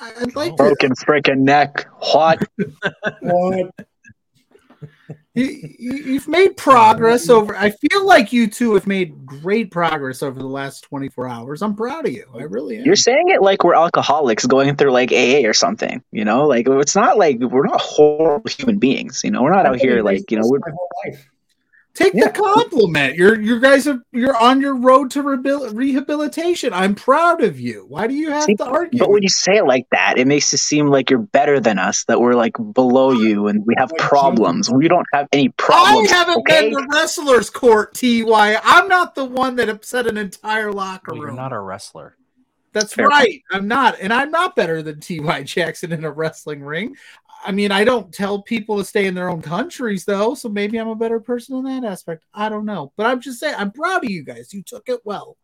I'd 0.00 0.34
like 0.34 0.52
to. 0.56 0.56
Broken 0.56 0.92
freaking 0.94 1.40
neck. 1.40 1.86
What? 2.12 2.42
What? 3.20 3.70
You, 5.34 5.44
you- 5.78 6.04
you've 6.04 6.28
made 6.28 6.56
progress 6.56 7.28
over. 7.28 7.56
I 7.56 7.70
feel 7.70 8.06
like 8.06 8.32
you 8.32 8.46
two 8.46 8.74
have 8.74 8.86
made 8.86 9.26
great 9.26 9.70
progress 9.70 10.22
over 10.22 10.38
the 10.38 10.46
last 10.46 10.82
24 10.84 11.28
hours. 11.28 11.60
I'm 11.62 11.74
proud 11.74 12.06
of 12.06 12.12
you. 12.12 12.24
I 12.34 12.42
really 12.44 12.78
am. 12.78 12.84
You're 12.86 12.96
saying 12.96 13.28
it 13.28 13.42
like 13.42 13.64
we're 13.64 13.74
alcoholics 13.74 14.46
going 14.46 14.76
through 14.76 14.92
like 14.92 15.12
AA 15.12 15.46
or 15.48 15.52
something. 15.52 16.02
You 16.12 16.24
know, 16.24 16.46
like 16.46 16.66
it's 16.68 16.94
not 16.96 17.18
like 17.18 17.38
we're 17.40 17.66
not 17.66 17.80
horrible 17.80 18.48
human 18.50 18.78
beings. 18.78 19.22
You 19.24 19.30
know, 19.32 19.42
we're 19.42 19.50
not 19.54 19.66
out 19.66 19.74
I've 19.74 19.80
here 19.80 20.02
like 20.02 20.30
you 20.30 20.38
know. 20.38 20.42
business 20.42 20.62
We're, 21.04 21.18
my 21.98 22.06
whole 22.06 22.16
life. 22.16 22.24
Take 22.24 22.34
the 22.34 22.40
compliment. 22.40 23.16
You're 23.16 23.40
you 23.40 23.60
guys 23.60 23.86
are 23.86 24.00
you're 24.12 24.36
on 24.36 24.60
your 24.60 24.74
road 24.74 25.10
to 25.12 25.22
rehabil- 25.22 25.74
rehabilitation. 25.74 26.72
I'm 26.72 26.94
proud 26.94 27.42
of 27.42 27.58
you. 27.60 27.86
Why 27.88 28.06
do 28.06 28.14
you 28.14 28.30
have 28.30 28.44
See, 28.44 28.54
to 28.56 28.64
argue? 28.64 28.98
but 28.98 29.10
when 29.10 29.22
you 29.22 29.28
say 29.28 29.56
it 29.56 29.66
like 29.66 29.86
that, 29.90 30.18
it 30.18 30.26
makes 30.26 30.52
it 30.52 30.58
seem 30.58 30.88
like 30.88 31.10
you're 31.10 31.20
better 31.20 31.60
than 31.60 31.78
us. 31.78 32.04
That 32.04 32.20
we're 32.20 32.34
like 32.34 32.56
below 32.72 33.12
you 33.12 33.48
and 33.48 33.64
we 33.66 33.74
have 33.76 33.92
problems. 33.98 34.70
We 34.70 34.88
don't 34.88 35.06
have 35.12 35.28
any 35.32 35.50
problems. 35.50 36.10
I 36.10 36.14
haven't 36.14 36.38
okay? 36.38 36.70
been 36.70 36.82
to 36.82 36.88
wrestlers 36.92 37.50
court, 37.50 37.94
Ty. 37.94 38.60
I'm 38.62 38.88
not 38.88 39.14
the 39.14 39.24
one 39.24 39.56
that 39.56 39.68
upset 39.68 40.06
an 40.06 40.16
entire 40.16 40.72
locker 40.72 41.12
Well, 41.12 41.22
you're 41.22 41.32
not 41.32 41.52
a 41.52 41.60
wrestler. 41.60 42.16
That's 42.74 42.92
Fair 42.92 43.06
right. 43.06 43.40
I'm 43.52 43.68
not, 43.68 44.00
and 44.00 44.12
I'm 44.12 44.32
not 44.32 44.56
better 44.56 44.82
than 44.82 44.98
Ty 44.98 45.44
Jackson 45.44 45.92
in 45.92 46.04
a 46.04 46.10
wrestling 46.10 46.60
ring. 46.60 46.96
I 47.44 47.52
mean, 47.52 47.70
I 47.70 47.84
don't 47.84 48.12
tell 48.12 48.42
people 48.42 48.78
to 48.78 48.84
stay 48.84 49.06
in 49.06 49.14
their 49.14 49.28
own 49.28 49.42
countries, 49.42 50.04
though. 50.04 50.34
So 50.34 50.48
maybe 50.48 50.78
I'm 50.78 50.88
a 50.88 50.94
better 50.96 51.20
person 51.20 51.56
in 51.56 51.64
that 51.64 51.84
aspect. 51.84 52.24
I 52.32 52.48
don't 52.48 52.64
know, 52.64 52.92
but 52.96 53.06
I'm 53.06 53.20
just 53.20 53.38
saying, 53.38 53.54
I'm 53.58 53.70
proud 53.70 54.04
of 54.04 54.10
you 54.10 54.24
guys. 54.24 54.54
You 54.54 54.62
took 54.62 54.88
it 54.88 55.00
well. 55.04 55.36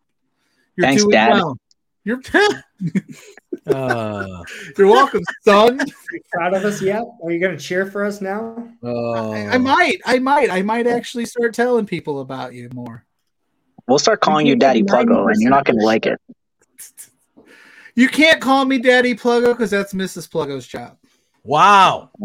You're 0.76 0.86
Thanks, 0.86 1.02
doing 1.02 1.12
Dad. 1.12 1.32
well. 1.32 1.58
You're 2.04 2.20
Uh, 3.66 4.42
you're 4.78 4.88
welcome, 4.88 5.20
son. 5.44 5.78
You 6.12 6.20
proud 6.32 6.54
of 6.54 6.64
us 6.64 6.80
yet? 6.80 7.02
Are 7.22 7.30
you 7.30 7.38
going 7.38 7.56
to 7.56 7.62
cheer 7.62 7.86
for 7.86 8.04
us 8.04 8.20
now? 8.20 8.68
uh, 8.82 9.30
I, 9.30 9.48
I 9.48 9.58
might, 9.58 10.00
I 10.06 10.18
might, 10.18 10.50
I 10.50 10.62
might 10.62 10.86
actually 10.86 11.26
start 11.26 11.54
telling 11.54 11.86
people 11.86 12.20
about 12.20 12.54
you 12.54 12.68
more. 12.74 13.04
We'll 13.86 13.98
start 13.98 14.20
calling 14.22 14.46
you 14.46 14.54
You 14.54 14.58
Daddy 14.58 14.82
Pluggo, 14.82 15.30
and 15.30 15.40
you're 15.40 15.50
not 15.50 15.66
going 15.66 15.78
to 15.78 15.84
like 15.84 16.06
it. 16.06 16.20
You 17.96 18.08
can't 18.08 18.40
call 18.40 18.64
me 18.64 18.78
Daddy 18.78 19.14
Pluggo 19.14 19.48
because 19.48 19.70
that's 19.70 19.92
Mrs. 19.92 20.30
Pluggo's 20.30 20.66
job. 20.66 20.96
Wow. 21.44 22.10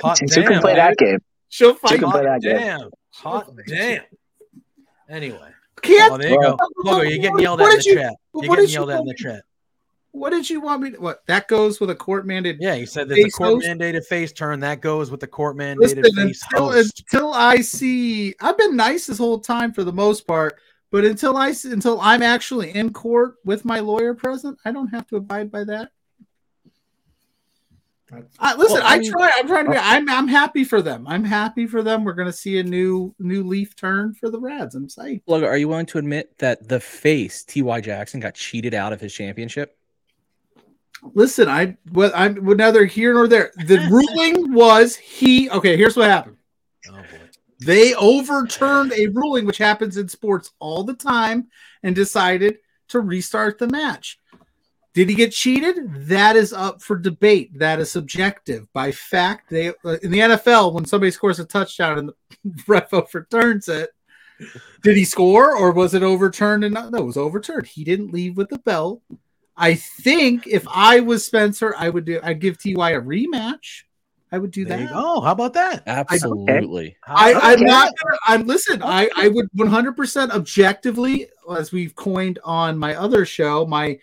Hot 0.00 0.16
Since 0.16 0.34
damn. 0.34 0.42
you 0.44 0.48
can 0.50 0.60
play 0.60 0.74
that 0.74 0.96
game. 0.96 1.18
She'll 1.48 1.68
You 1.70 1.74
fight. 1.74 1.98
can 2.00 2.10
play 2.10 2.24
Hot 2.24 2.40
that 2.40 2.40
game. 2.42 2.56
damn. 2.56 2.90
Hot 3.14 3.50
damn. 3.66 4.02
Anyway. 5.08 5.50
Can't. 5.82 6.12
Oh, 6.12 6.18
there 6.18 6.30
you 6.30 6.40
go. 6.40 6.56
Pluggo, 6.84 7.08
you're 7.08 7.18
getting 7.18 7.38
yelled 7.38 7.60
at 7.60 7.70
in 7.70 7.70
the 7.70 7.82
did 7.82 7.86
you- 7.86 7.94
chat. 7.96 8.14
You're 8.34 8.56
getting 8.56 8.70
yelled 8.70 8.90
at 8.90 9.00
in 9.00 9.04
the 9.06 9.08
want 9.10 9.18
chat. 9.18 9.42
What 10.12 10.30
did 10.30 10.48
you 10.50 10.60
want 10.60 10.82
me 10.82 10.90
to? 10.92 11.00
What 11.00 11.22
that 11.26 11.46
goes 11.48 11.78
with 11.80 11.90
a 11.90 11.94
court 11.94 12.26
mandated? 12.26 12.56
Yeah, 12.60 12.74
you 12.74 12.86
said 12.86 13.08
there's 13.08 13.20
a 13.20 13.22
Face 13.24 13.34
court 13.34 13.50
host? 13.50 13.66
mandated 13.66 14.04
face 14.06 14.32
turn. 14.32 14.58
That 14.60 14.80
goes 14.80 15.10
with 15.10 15.20
the 15.20 15.26
court 15.26 15.56
mandated 15.56 16.02
Listen, 16.02 16.02
face 16.28 16.42
until, 16.50 16.72
host. 16.72 17.00
until 17.12 17.32
I 17.34 17.56
see, 17.60 18.34
I've 18.40 18.56
been 18.58 18.74
nice 18.74 19.06
this 19.06 19.18
whole 19.18 19.38
time 19.38 19.72
for 19.72 19.84
the 19.84 19.92
most 19.92 20.26
part, 20.26 20.58
but 20.90 21.04
until 21.04 21.36
I 21.36 21.50
s- 21.50 21.66
until 21.66 22.00
I'm 22.00 22.22
actually 22.22 22.74
in 22.74 22.92
court 22.92 23.34
with 23.44 23.64
my 23.64 23.80
lawyer 23.80 24.14
present, 24.14 24.58
I 24.64 24.72
don't 24.72 24.88
have 24.88 25.06
to 25.08 25.16
abide 25.16 25.52
by 25.52 25.62
that. 25.64 25.90
Uh, 28.10 28.54
listen, 28.56 28.78
Well, 28.78 28.86
I 28.86 28.94
I 28.94 28.98
mean- 29.00 29.10
try. 29.12 29.30
I'm 29.34 29.46
trying 29.46 29.64
to. 29.66 29.70
Be, 29.72 29.76
I'm. 29.76 30.08
I'm 30.08 30.28
happy 30.28 30.64
for 30.64 30.80
them. 30.80 31.06
I'm 31.06 31.24
happy 31.24 31.66
for 31.66 31.82
them. 31.82 32.04
We're 32.04 32.14
going 32.14 32.26
to 32.28 32.32
see 32.32 32.58
a 32.58 32.62
new 32.62 33.14
new 33.18 33.42
leaf 33.42 33.76
turn 33.76 34.14
for 34.14 34.30
the 34.30 34.40
Rads. 34.40 34.74
I'm 34.74 34.88
psyched. 34.88 35.24
Pluggo, 35.28 35.46
are 35.46 35.58
you 35.58 35.68
willing 35.68 35.86
to 35.86 35.98
admit 35.98 36.38
that 36.38 36.68
the 36.68 36.80
face 36.80 37.44
Ty 37.44 37.80
Jackson 37.82 38.20
got 38.20 38.34
cheated 38.34 38.72
out 38.74 38.92
of 38.92 39.00
his 39.00 39.12
championship? 39.12 39.76
Listen, 41.14 41.48
I. 41.48 41.76
Well, 41.92 42.10
I'm 42.14 42.44
well, 42.44 42.56
neither 42.56 42.84
here 42.86 43.14
nor 43.14 43.28
there. 43.28 43.52
The 43.56 43.78
ruling 43.90 44.52
was 44.52 44.96
he. 44.96 45.48
Okay, 45.50 45.76
here's 45.76 45.96
what 45.96 46.08
happened. 46.08 46.36
Oh 46.88 46.92
boy. 46.92 47.04
They 47.60 47.94
overturned 47.94 48.92
a 48.92 49.08
ruling 49.08 49.44
which 49.44 49.58
happens 49.58 49.96
in 49.96 50.08
sports 50.08 50.52
all 50.60 50.84
the 50.84 50.94
time 50.94 51.48
and 51.82 51.94
decided 51.94 52.58
to 52.88 53.00
restart 53.00 53.58
the 53.58 53.66
match. 53.68 54.18
Did 54.98 55.10
he 55.10 55.14
get 55.14 55.30
cheated? 55.30 56.08
That 56.08 56.34
is 56.34 56.52
up 56.52 56.82
for 56.82 56.96
debate. 56.96 57.56
That 57.56 57.78
is 57.78 57.88
subjective. 57.88 58.66
By 58.72 58.90
fact, 58.90 59.48
they 59.48 59.68
uh, 59.68 59.96
in 60.02 60.10
the 60.10 60.18
NFL 60.18 60.72
when 60.72 60.86
somebody 60.86 61.12
scores 61.12 61.38
a 61.38 61.44
touchdown 61.44 61.98
and 62.00 62.08
the 62.08 62.64
ref 62.66 62.92
overturns 62.92 63.68
it, 63.68 63.90
did 64.82 64.96
he 64.96 65.04
score 65.04 65.56
or 65.56 65.70
was 65.70 65.94
it 65.94 66.02
overturned? 66.02 66.64
And 66.64 66.74
no, 66.74 66.88
no, 66.88 66.98
it 66.98 67.04
was 67.04 67.16
overturned. 67.16 67.68
He 67.68 67.84
didn't 67.84 68.12
leave 68.12 68.36
with 68.36 68.48
the 68.48 68.58
belt. 68.58 69.00
I 69.56 69.76
think 69.76 70.48
if 70.48 70.66
I 70.66 70.98
was 70.98 71.24
Spencer, 71.24 71.76
I 71.78 71.90
would 71.90 72.04
do. 72.04 72.18
I'd 72.20 72.40
give 72.40 72.60
Ty 72.60 72.90
a 72.90 73.00
rematch. 73.00 73.84
I 74.32 74.38
would 74.38 74.50
do 74.50 74.64
There 74.64 74.78
that. 74.78 74.90
Oh. 74.92 75.20
How 75.20 75.30
about 75.30 75.52
that? 75.52 75.84
Absolutely. 75.86 76.96
I, 77.06 77.34
How- 77.34 77.40
I'm 77.40 77.54
okay. 77.54 77.64
not 77.66 77.92
gonna. 78.02 78.18
I'm 78.26 78.46
listen. 78.48 78.82
I 78.82 79.08
I 79.14 79.28
would 79.28 79.46
100 79.52 79.92
percent 79.96 80.32
objectively, 80.32 81.28
as 81.56 81.70
we've 81.70 81.94
coined 81.94 82.40
on 82.42 82.76
my 82.76 82.96
other 82.96 83.24
show, 83.24 83.64
my 83.64 83.96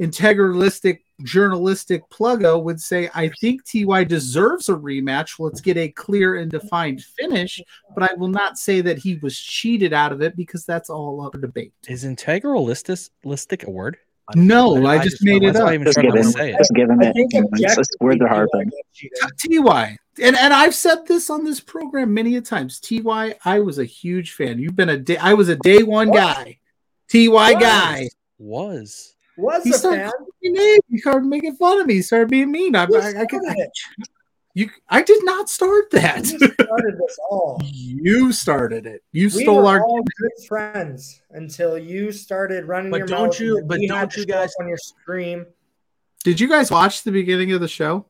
integralistic 0.00 1.00
journalistic 1.24 2.08
pluggo 2.10 2.62
would 2.62 2.80
say 2.80 3.10
I 3.14 3.28
think 3.40 3.62
Ty 3.64 4.04
deserves 4.04 4.68
a 4.68 4.74
rematch. 4.74 5.38
Let's 5.38 5.60
get 5.60 5.76
a 5.76 5.88
clear 5.88 6.36
and 6.36 6.50
defined 6.50 7.02
finish. 7.02 7.60
But 7.94 8.10
I 8.10 8.14
will 8.14 8.28
not 8.28 8.58
say 8.58 8.80
that 8.82 8.98
he 8.98 9.16
was 9.16 9.38
cheated 9.38 9.92
out 9.92 10.12
of 10.12 10.22
it 10.22 10.36
because 10.36 10.64
that's 10.64 10.90
all 10.90 11.20
up 11.24 11.32
for 11.32 11.40
debate. 11.40 11.72
Is 11.88 12.04
integralistic 12.04 13.64
a 13.64 13.70
word? 13.70 13.96
No, 14.34 14.86
I 14.86 14.98
just 15.02 15.24
made 15.24 15.42
it 15.42 15.54
That's 15.54 15.64
I 15.64 15.76
up. 15.76 15.82
Just 15.82 15.92
struggle 15.92 16.12
give 16.12 16.20
to 16.20 16.26
him, 16.28 16.32
say 16.32 16.52
it. 16.52 16.58
just 16.58 16.72
give 16.74 16.90
him 16.90 17.00
I 17.00 17.06
it. 17.06 17.12
think 17.14 17.32
You 17.32 17.40
know, 17.40 17.48
it's 17.52 17.76
just 17.76 17.96
words 18.00 18.20
are 18.20 18.28
hard. 18.28 18.48
Ty, 18.52 19.98
and 20.22 20.36
and 20.36 20.52
I've 20.52 20.74
said 20.74 21.06
this 21.06 21.30
on 21.30 21.44
this 21.44 21.60
program 21.60 22.12
many 22.12 22.36
a 22.36 22.42
times. 22.42 22.78
Ty, 22.78 23.36
I 23.44 23.60
was 23.60 23.78
a 23.78 23.86
huge 23.86 24.32
fan. 24.32 24.58
You've 24.58 24.76
been 24.76 24.90
a 24.90 24.98
day. 24.98 25.16
I 25.16 25.32
was 25.32 25.48
a 25.48 25.56
day 25.56 25.82
one 25.82 26.08
What? 26.10 26.16
guy. 26.16 26.58
Ty 27.10 27.54
guy. 27.54 28.08
Was. 28.38 29.14
Was 29.38 29.62
He 29.64 29.70
a 29.70 29.74
started 29.74 30.02
fan. 30.02 30.10
calling. 30.42 30.80
He 30.90 30.98
started 30.98 31.24
making 31.26 31.56
fun 31.56 31.80
of 31.80 31.86
me. 31.86 31.94
He 31.94 32.02
started 32.02 32.28
being 32.28 32.50
mean. 32.52 32.74
I, 32.76 32.86
Who 32.86 32.96
I, 32.96 33.08
I, 33.08 33.26
could, 33.26 33.40
started 33.42 33.68
I, 34.00 34.04
you, 34.54 34.70
I 34.88 35.02
did 35.02 35.24
not 35.24 35.48
start 35.48 35.90
that. 35.92 36.26
You 36.26 36.38
started 36.38 36.94
this 36.98 37.18
all. 37.30 37.60
you 37.64 38.32
started 38.32 38.86
it. 38.86 39.02
You 39.12 39.26
We 39.26 39.42
stole 39.44 39.58
were 39.62 39.66
our. 39.68 39.82
all 39.84 40.02
good 40.02 40.46
friends 40.48 41.20
until 41.30 41.78
you 41.78 42.10
started 42.12 42.64
running 42.66 42.90
But 42.90 42.98
your 42.98 43.06
don't 43.06 43.26
mouth. 43.28 43.40
you- 43.40 43.62
but 43.66 43.80
don't 43.86 44.16
you 44.16 44.26
guys- 44.26 44.52
on 44.60 44.68
your 44.68 44.78
stream? 44.78 45.46
Did 46.24 46.40
you 46.40 46.48
guys 46.48 46.70
watch 46.70 47.04
the 47.04 47.12
beginning 47.12 47.52
of 47.52 47.60
the 47.60 47.68
show? 47.68 48.06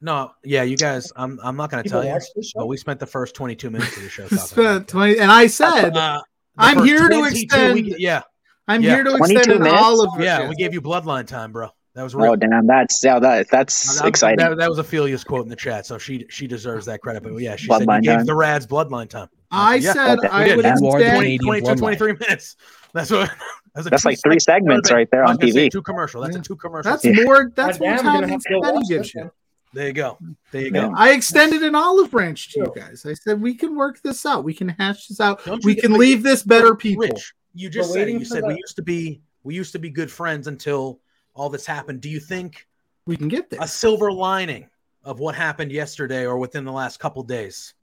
No, 0.00 0.32
yeah, 0.42 0.62
you 0.62 0.76
guys. 0.76 1.12
I'm. 1.14 1.38
I'm 1.44 1.56
not 1.56 1.70
going 1.70 1.84
to 1.84 1.88
tell 1.88 2.02
you, 2.02 2.10
watch 2.10 2.24
this 2.34 2.48
show. 2.48 2.60
but 2.60 2.66
we 2.66 2.76
spent 2.76 2.98
the 2.98 3.06
first 3.06 3.34
22 3.36 3.70
minutes 3.70 3.96
of 3.96 4.02
the 4.02 4.08
show 4.08 4.22
talking. 4.28 4.38
Spent 4.38 4.66
about 4.78 4.88
20 4.88 5.18
and 5.18 5.30
I 5.30 5.46
said. 5.46 5.96
Uh, 5.96 6.20
I'm 6.58 6.82
here 6.84 7.08
to 7.08 7.24
extend- 7.24 7.74
we- 7.74 7.94
yeah, 7.98 8.22
I'm 8.68 8.82
yeah. 8.82 8.94
here 8.96 9.04
to 9.04 9.16
extend 9.16 9.48
an 9.50 9.62
minutes? 9.62 9.82
olive. 9.82 10.20
yeah. 10.20 10.48
We 10.48 10.54
gave 10.54 10.72
you 10.72 10.80
bloodline 10.80 11.26
time, 11.26 11.52
bro. 11.52 11.68
That 11.94 12.04
was 12.04 12.14
oh, 12.14 12.18
real. 12.18 12.32
Oh 12.32 12.36
damn, 12.36 12.66
that's 12.66 13.04
yeah, 13.04 13.18
that 13.18 13.50
that's 13.50 13.98
That- 14.00 14.08
exciting. 14.08 14.38
That, 14.38 14.56
that 14.56 14.68
was 14.70 14.78
Ophelia's 14.78 15.24
quote 15.24 15.42
in 15.42 15.50
the 15.50 15.56
chat, 15.56 15.84
so 15.84 15.98
she 15.98 16.24
she 16.30 16.46
deserves 16.46 16.86
that 16.86 17.00
credit. 17.02 17.22
But 17.22 17.34
yeah, 17.36 17.56
she 17.56 17.66
said 17.66 17.80
you 17.82 18.00
gave 18.00 18.16
time. 18.18 18.24
the 18.24 18.34
Rads 18.34 18.66
bloodline 18.66 19.10
time. 19.10 19.28
I 19.50 19.74
Yeah, 19.74 19.92
said 19.92 20.18
okay. 20.20 20.28
I 20.28 20.56
would 20.56 20.64
That's 20.64 20.80
You 20.80 20.88
are 20.88 20.98
the 20.98 21.04
extend. 21.04 21.40
20, 21.40 21.60
22, 21.60 21.74
23 21.76 22.12
minutes. 22.14 22.56
That's 22.94 23.10
what. 23.10 23.30
That's, 23.74 23.88
That's 23.88 24.02
two 24.02 24.08
like 24.10 24.18
three 24.22 24.38
segments 24.38 24.92
right 24.92 25.08
there 25.10 25.24
on 25.24 25.38
TV. 25.38 25.70
Two 25.70 25.80
commercial. 25.80 26.20
That's 26.20 26.34
Yeah. 26.34 26.40
a 26.40 26.44
two 26.44 26.56
commercial. 26.56 26.90
That's 26.90 27.04
Yeah. 27.06 27.24
more. 27.24 27.50
That's 27.54 27.80
more 27.80 27.96
time 27.96 28.04
than 28.04 28.14
gonna 28.20 28.28
have 28.28 28.40
to 28.42 28.48
go 28.50 28.60
Spenny 28.60 28.72
watch 28.74 28.88
gives 28.88 29.14
you. 29.14 29.30
there 29.72 29.86
you 29.86 29.92
go. 29.94 30.18
There 30.50 30.60
you 30.60 30.66
Yeah. 30.74 30.88
go. 30.88 30.94
I 30.94 31.12
extended 31.12 31.62
an 31.62 31.74
olive 31.74 32.10
branch 32.10 32.52
to 32.52 32.60
you 32.60 32.72
guys. 32.76 33.06
I 33.06 33.14
said 33.14 33.40
we 33.40 33.54
can 33.54 33.74
work 33.74 34.02
this 34.02 34.26
out. 34.26 34.44
We 34.44 34.52
can 34.52 34.68
hash 34.68 35.06
this 35.08 35.20
out. 35.20 35.42
Don't 35.46 35.64
We 35.64 35.74
can 35.74 35.92
leave 35.94 36.22
this 36.22 36.42
better 36.42 36.74
people. 36.74 37.02
Rich, 37.04 37.32
you 37.54 37.68
just 37.68 37.92
said 37.92 38.08
it. 38.08 38.12
you 38.12 38.20
for 38.20 38.24
said 38.24 38.44
we 38.46 38.54
used 38.54 38.76
to 38.76 38.82
be 38.82 39.22
we 39.44 39.54
used 39.54 39.72
to 39.72 39.78
be 39.78 39.90
good 39.90 40.10
friends 40.10 40.46
until 40.46 41.00
all 41.34 41.48
this 41.48 41.66
happened. 41.66 42.00
Do 42.00 42.08
you 42.08 42.20
think 42.20 42.66
We 43.06 43.16
can 43.16 43.28
get 43.28 43.50
there. 43.50 43.60
a 43.62 43.66
silver 43.66 44.12
lining 44.12 44.68
of 45.04 45.18
what 45.18 45.34
happened 45.34 45.72
yesterday 45.72 46.24
or 46.26 46.38
within 46.38 46.64
the 46.64 46.72
last 46.72 47.00
couple 47.00 47.22
days 47.22 47.74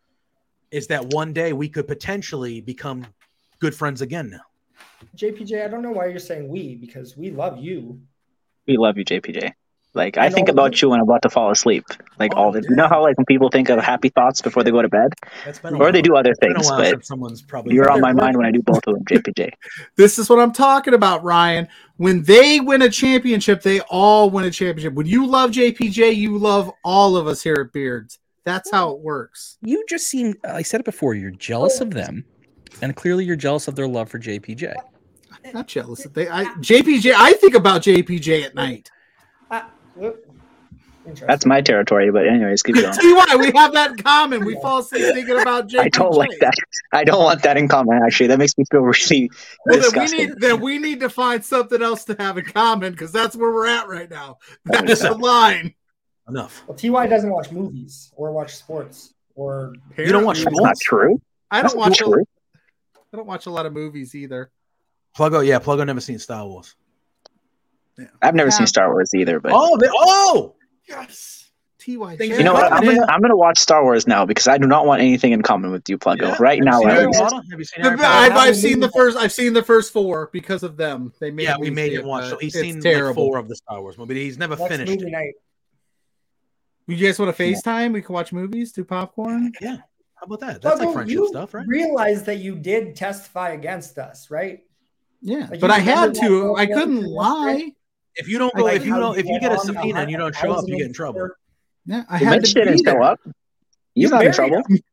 is 0.71 0.87
that 0.87 1.13
one 1.13 1.33
day 1.33 1.51
we 1.51 1.67
could 1.67 1.87
potentially 1.87 2.61
become 2.61 3.05
good 3.59 3.75
friends 3.75 4.01
again 4.01 4.29
now? 4.29 4.41
JPJ, 5.17 5.65
I 5.65 5.67
don't 5.67 5.81
know 5.81 5.91
why 5.91 6.07
you're 6.07 6.19
saying 6.19 6.47
we 6.47 6.75
because 6.75 7.17
we 7.17 7.31
love 7.31 7.57
you. 7.57 7.99
We 8.67 8.77
love 8.77 8.97
you, 8.97 9.03
JPJ. 9.05 9.51
Like 9.93 10.17
I 10.17 10.25
I 10.25 10.29
think 10.29 10.47
know. 10.47 10.53
about 10.53 10.81
you 10.81 10.89
when 10.89 10.99
I'm 10.99 11.05
about 11.05 11.23
to 11.23 11.29
fall 11.29 11.51
asleep. 11.51 11.83
Like 12.19 12.33
Oh, 12.35 12.43
all 12.43 12.51
the 12.51 12.61
you 12.61 12.75
know 12.75 12.87
how 12.87 13.01
like 13.01 13.17
when 13.17 13.25
people 13.25 13.49
think 13.49 13.69
of 13.69 13.79
happy 13.79 14.09
thoughts 14.09 14.41
before 14.41 14.63
they 14.63 14.71
go 14.71 14.81
to 14.81 14.89
bed, 14.89 15.13
That's 15.45 15.59
been 15.59 15.73
a 15.73 15.77
or 15.79 15.91
they 15.91 16.01
do 16.01 16.15
other 16.15 16.31
It's 16.31 16.39
been 16.39 16.51
a 16.51 16.59
things, 16.59 16.69
but 16.69 17.05
someone's 17.05 17.41
probably 17.41 17.73
you're 17.73 17.89
on 17.89 17.99
my 17.99 18.13
mind 18.13 18.37
when 18.37 18.45
I 18.45 18.51
do 18.51 18.61
both 18.61 18.85
of 18.85 18.93
them, 18.93 19.05
JPJ. 19.05 19.51
This 19.95 20.19
is 20.19 20.29
what 20.29 20.39
I'm 20.39 20.51
talking 20.51 20.93
about, 20.93 21.23
Ryan. 21.23 21.67
When 21.97 22.23
they 22.23 22.59
win 22.59 22.81
a 22.83 22.89
championship, 22.89 23.61
they 23.61 23.81
all 23.81 24.29
win 24.29 24.45
a 24.45 24.51
championship. 24.51 24.93
When 24.93 25.07
you 25.07 25.25
love 25.25 25.51
JPJ, 25.51 26.15
you 26.15 26.37
love 26.37 26.71
all 26.83 27.17
of 27.17 27.27
us 27.27 27.41
here 27.41 27.55
at 27.55 27.73
Beards. 27.73 28.19
That's 28.45 28.71
how 28.71 28.91
it 28.91 28.99
works. 28.99 29.57
You 29.61 29.83
just 29.89 30.07
seem, 30.07 30.35
I 30.43 30.61
said 30.61 30.79
it 30.79 30.85
before, 30.85 31.15
you're 31.15 31.31
jealous 31.31 31.81
of 31.81 31.91
them. 31.91 32.25
And 32.81 32.95
clearly 32.95 33.25
you're 33.25 33.35
jealous 33.35 33.67
of 33.67 33.75
their 33.75 33.87
love 33.87 34.09
for 34.09 34.19
JPJ. 34.19 34.73
I'm 35.45 35.53
not 35.53 35.67
jealous. 35.67 36.05
They, 36.13 36.29
I, 36.29 36.45
JPJ. 36.45 37.13
I 37.15 37.33
think 37.33 37.55
about 37.55 37.81
JPJ 37.81 38.45
at 38.45 38.55
night. 38.55 38.89
Whoop. 39.99 40.25
Interesting. 41.05 41.27
That's 41.27 41.45
my 41.45 41.61
territory. 41.61 42.11
But 42.11 42.27
anyways, 42.27 42.61
keep 42.61 42.75
going. 42.75 42.93
See 43.01 43.13
why 43.13 43.35
we 43.39 43.51
have 43.55 43.73
that 43.73 43.91
in 43.91 43.97
common. 43.97 44.45
We 44.45 44.55
fall 44.55 44.79
asleep 44.79 45.13
thinking 45.13 45.39
about 45.39 45.67
JPJ. 45.67 45.79
I 45.79 45.89
don't 45.89 46.13
like 46.13 46.37
that. 46.41 46.53
I 46.93 47.03
don't 47.03 47.23
want 47.23 47.41
that 47.43 47.57
in 47.57 47.67
common. 47.67 48.01
Actually, 48.05 48.27
that 48.27 48.37
makes 48.39 48.57
me 48.57 48.65
feel 48.69 48.81
really 48.81 49.29
Well, 49.65 49.79
then 49.91 50.09
we 50.11 50.17
need 50.17 50.33
then 50.39 50.59
we 50.61 50.77
need 50.77 50.99
to 50.99 51.09
find 51.09 51.43
something 51.43 51.81
else 51.81 52.05
to 52.05 52.15
have 52.19 52.37
in 52.37 52.45
common 52.45 52.91
because 52.91 53.11
that's 53.11 53.35
where 53.35 53.51
we're 53.51 53.67
at 53.67 53.87
right 53.87 54.09
now. 54.09 54.37
That's 54.65 55.01
the 55.01 55.13
line. 55.13 55.73
enough. 56.27 56.63
Well, 56.67 56.77
Ty 56.77 57.07
doesn't 57.07 57.29
watch 57.29 57.51
movies 57.51 58.11
or 58.15 58.31
watch 58.31 58.55
sports 58.55 59.13
or 59.35 59.73
You 59.97 60.11
don't 60.11 60.25
watch 60.25 60.41
Apparently- 60.41 60.63
That's 60.63 60.81
sports? 60.83 60.89
not 60.91 60.99
true. 60.99 61.21
I 61.49 61.61
don't 61.61 61.75
not 61.75 61.77
watch. 61.89 62.01
A, 62.01 62.03
true. 62.03 62.23
I 63.11 63.17
don't 63.17 63.25
watch 63.25 63.45
a 63.47 63.49
lot 63.49 63.65
of 63.65 63.73
movies 63.73 64.13
either. 64.13 64.51
Pluggo, 65.17 65.43
yeah, 65.45 65.57
Pluggo 65.57 65.85
never 65.85 66.01
seen 66.01 66.19
Star 66.19 66.45
Wars. 66.45 66.75
I've 68.21 68.35
never 68.35 68.49
Yeah. 68.49 68.57
seen 68.57 68.67
Star 68.67 68.91
Wars 68.91 69.13
either, 69.13 69.39
but 69.39 69.51
Oh, 69.55 69.77
they, 69.77 69.87
oh, 69.91 70.55
Yes. 70.87 71.35
Ty. 71.79 72.17
Things 72.17 72.37
you 72.37 72.43
know 72.43 72.53
what? 72.53 72.71
I'm 72.73 72.83
gonna 72.83 73.05
I'm 73.07 73.21
gonna 73.21 73.37
watch 73.37 73.57
Star 73.57 73.83
Wars 73.83 74.05
now 74.05 74.25
because 74.25 74.47
I 74.49 74.57
do 74.57 74.67
not 74.67 74.85
want 74.85 75.01
anything 75.01 75.31
in 75.31 75.41
common 75.41 75.71
with 75.71 75.87
you, 75.87 75.97
Pluggo. 75.97 76.23
Yeah. 76.23 76.35
Right 76.37 76.57
Have 76.57 76.65
now, 76.65 76.79
seen 76.79 76.89
at 76.89 76.93
Harry 76.95 77.07
least. 77.07 77.19
Potter? 77.19 77.35
Have 77.37 77.65
seen 77.65 77.83
Harry 77.83 77.97
I've, 78.01 78.31
I've 78.33 78.55
seen 78.57 78.79
the 78.81 78.89
first. 78.89 79.17
I've 79.17 79.31
seen 79.31 79.53
the 79.53 79.63
first 79.63 79.93
four 79.93 80.29
because 80.33 80.63
of 80.63 80.75
them. 80.75 81.13
They 81.21 81.31
made 81.31 81.43
Yeah, 81.43 81.55
we 81.57 81.69
made 81.69 81.93
him 81.93 82.01
it, 82.01 82.05
watch. 82.05 82.27
So 82.29 82.37
he's 82.37 82.53
it's 82.53 82.61
seen 82.61 82.81
like 82.81 83.15
four 83.15 83.37
of 83.37 83.47
the 83.47 83.55
Star 83.55 83.81
Wars 83.81 83.97
movies. 83.97 84.17
He's 84.17 84.37
never 84.37 84.57
next 84.57 84.67
finished. 84.69 84.91
movie 84.91 85.07
it. 85.07 85.11
night. 85.11 85.33
You 86.87 86.97
guys 86.97 87.17
want 87.17 87.35
to 87.35 87.43
FaceTime? 87.43 87.93
We 87.93 88.01
can 88.01 88.13
watch 88.13 88.33
movies, 88.33 88.71
do 88.73 88.83
popcorn. 88.83 89.53
Yeah, 89.61 89.77
how 90.15 90.23
about 90.25 90.39
that? 90.41 90.61
That's 90.61 90.79
like 90.81 90.91
friendship 90.91 91.15
you 91.17 91.27
stuff, 91.29 91.53
right? 91.53 91.65
Realize 91.67 92.23
that 92.23 92.39
you 92.39 92.55
did 92.55 92.95
testify 92.95 93.51
against 93.51 93.97
us, 93.99 94.29
right? 94.29 94.61
Yeah, 95.21 95.47
Like, 95.49 95.59
but 95.61 95.69
I 95.71 95.79
had 95.79 96.13
to. 96.15 96.55
I 96.55 96.65
couldn't 96.65 96.95
yesterday? 96.97 97.13
lie. 97.13 97.71
If 98.19 98.27
you 98.27 98.37
don't 98.37 98.53
go, 98.53 98.63
Like 98.65 98.77
if 98.77 98.85
you 98.85 98.95
don't, 98.95 99.17
if 99.17 99.25
you 99.25 99.39
get 99.39 99.51
a 99.51 99.57
subpoena 99.59 100.01
and 100.01 100.11
you 100.11 100.17
don't 100.17 100.35
show 100.35 100.51
up, 100.51 100.65
you 100.67 100.77
get 100.77 100.87
in 100.87 100.93
trouble. 100.93 101.29
Yeah, 101.85 102.03
I 102.09 102.17
had 102.17 102.41
Mitch 102.41 102.53
to 102.53 102.63
didn't 102.65 102.83
show 102.85 103.01
up. 103.01 103.19
He's 103.95 104.03
You 104.03 104.09
not 104.09 104.25
in 104.25 104.31
trouble. 104.33 104.57
him. 104.69 104.79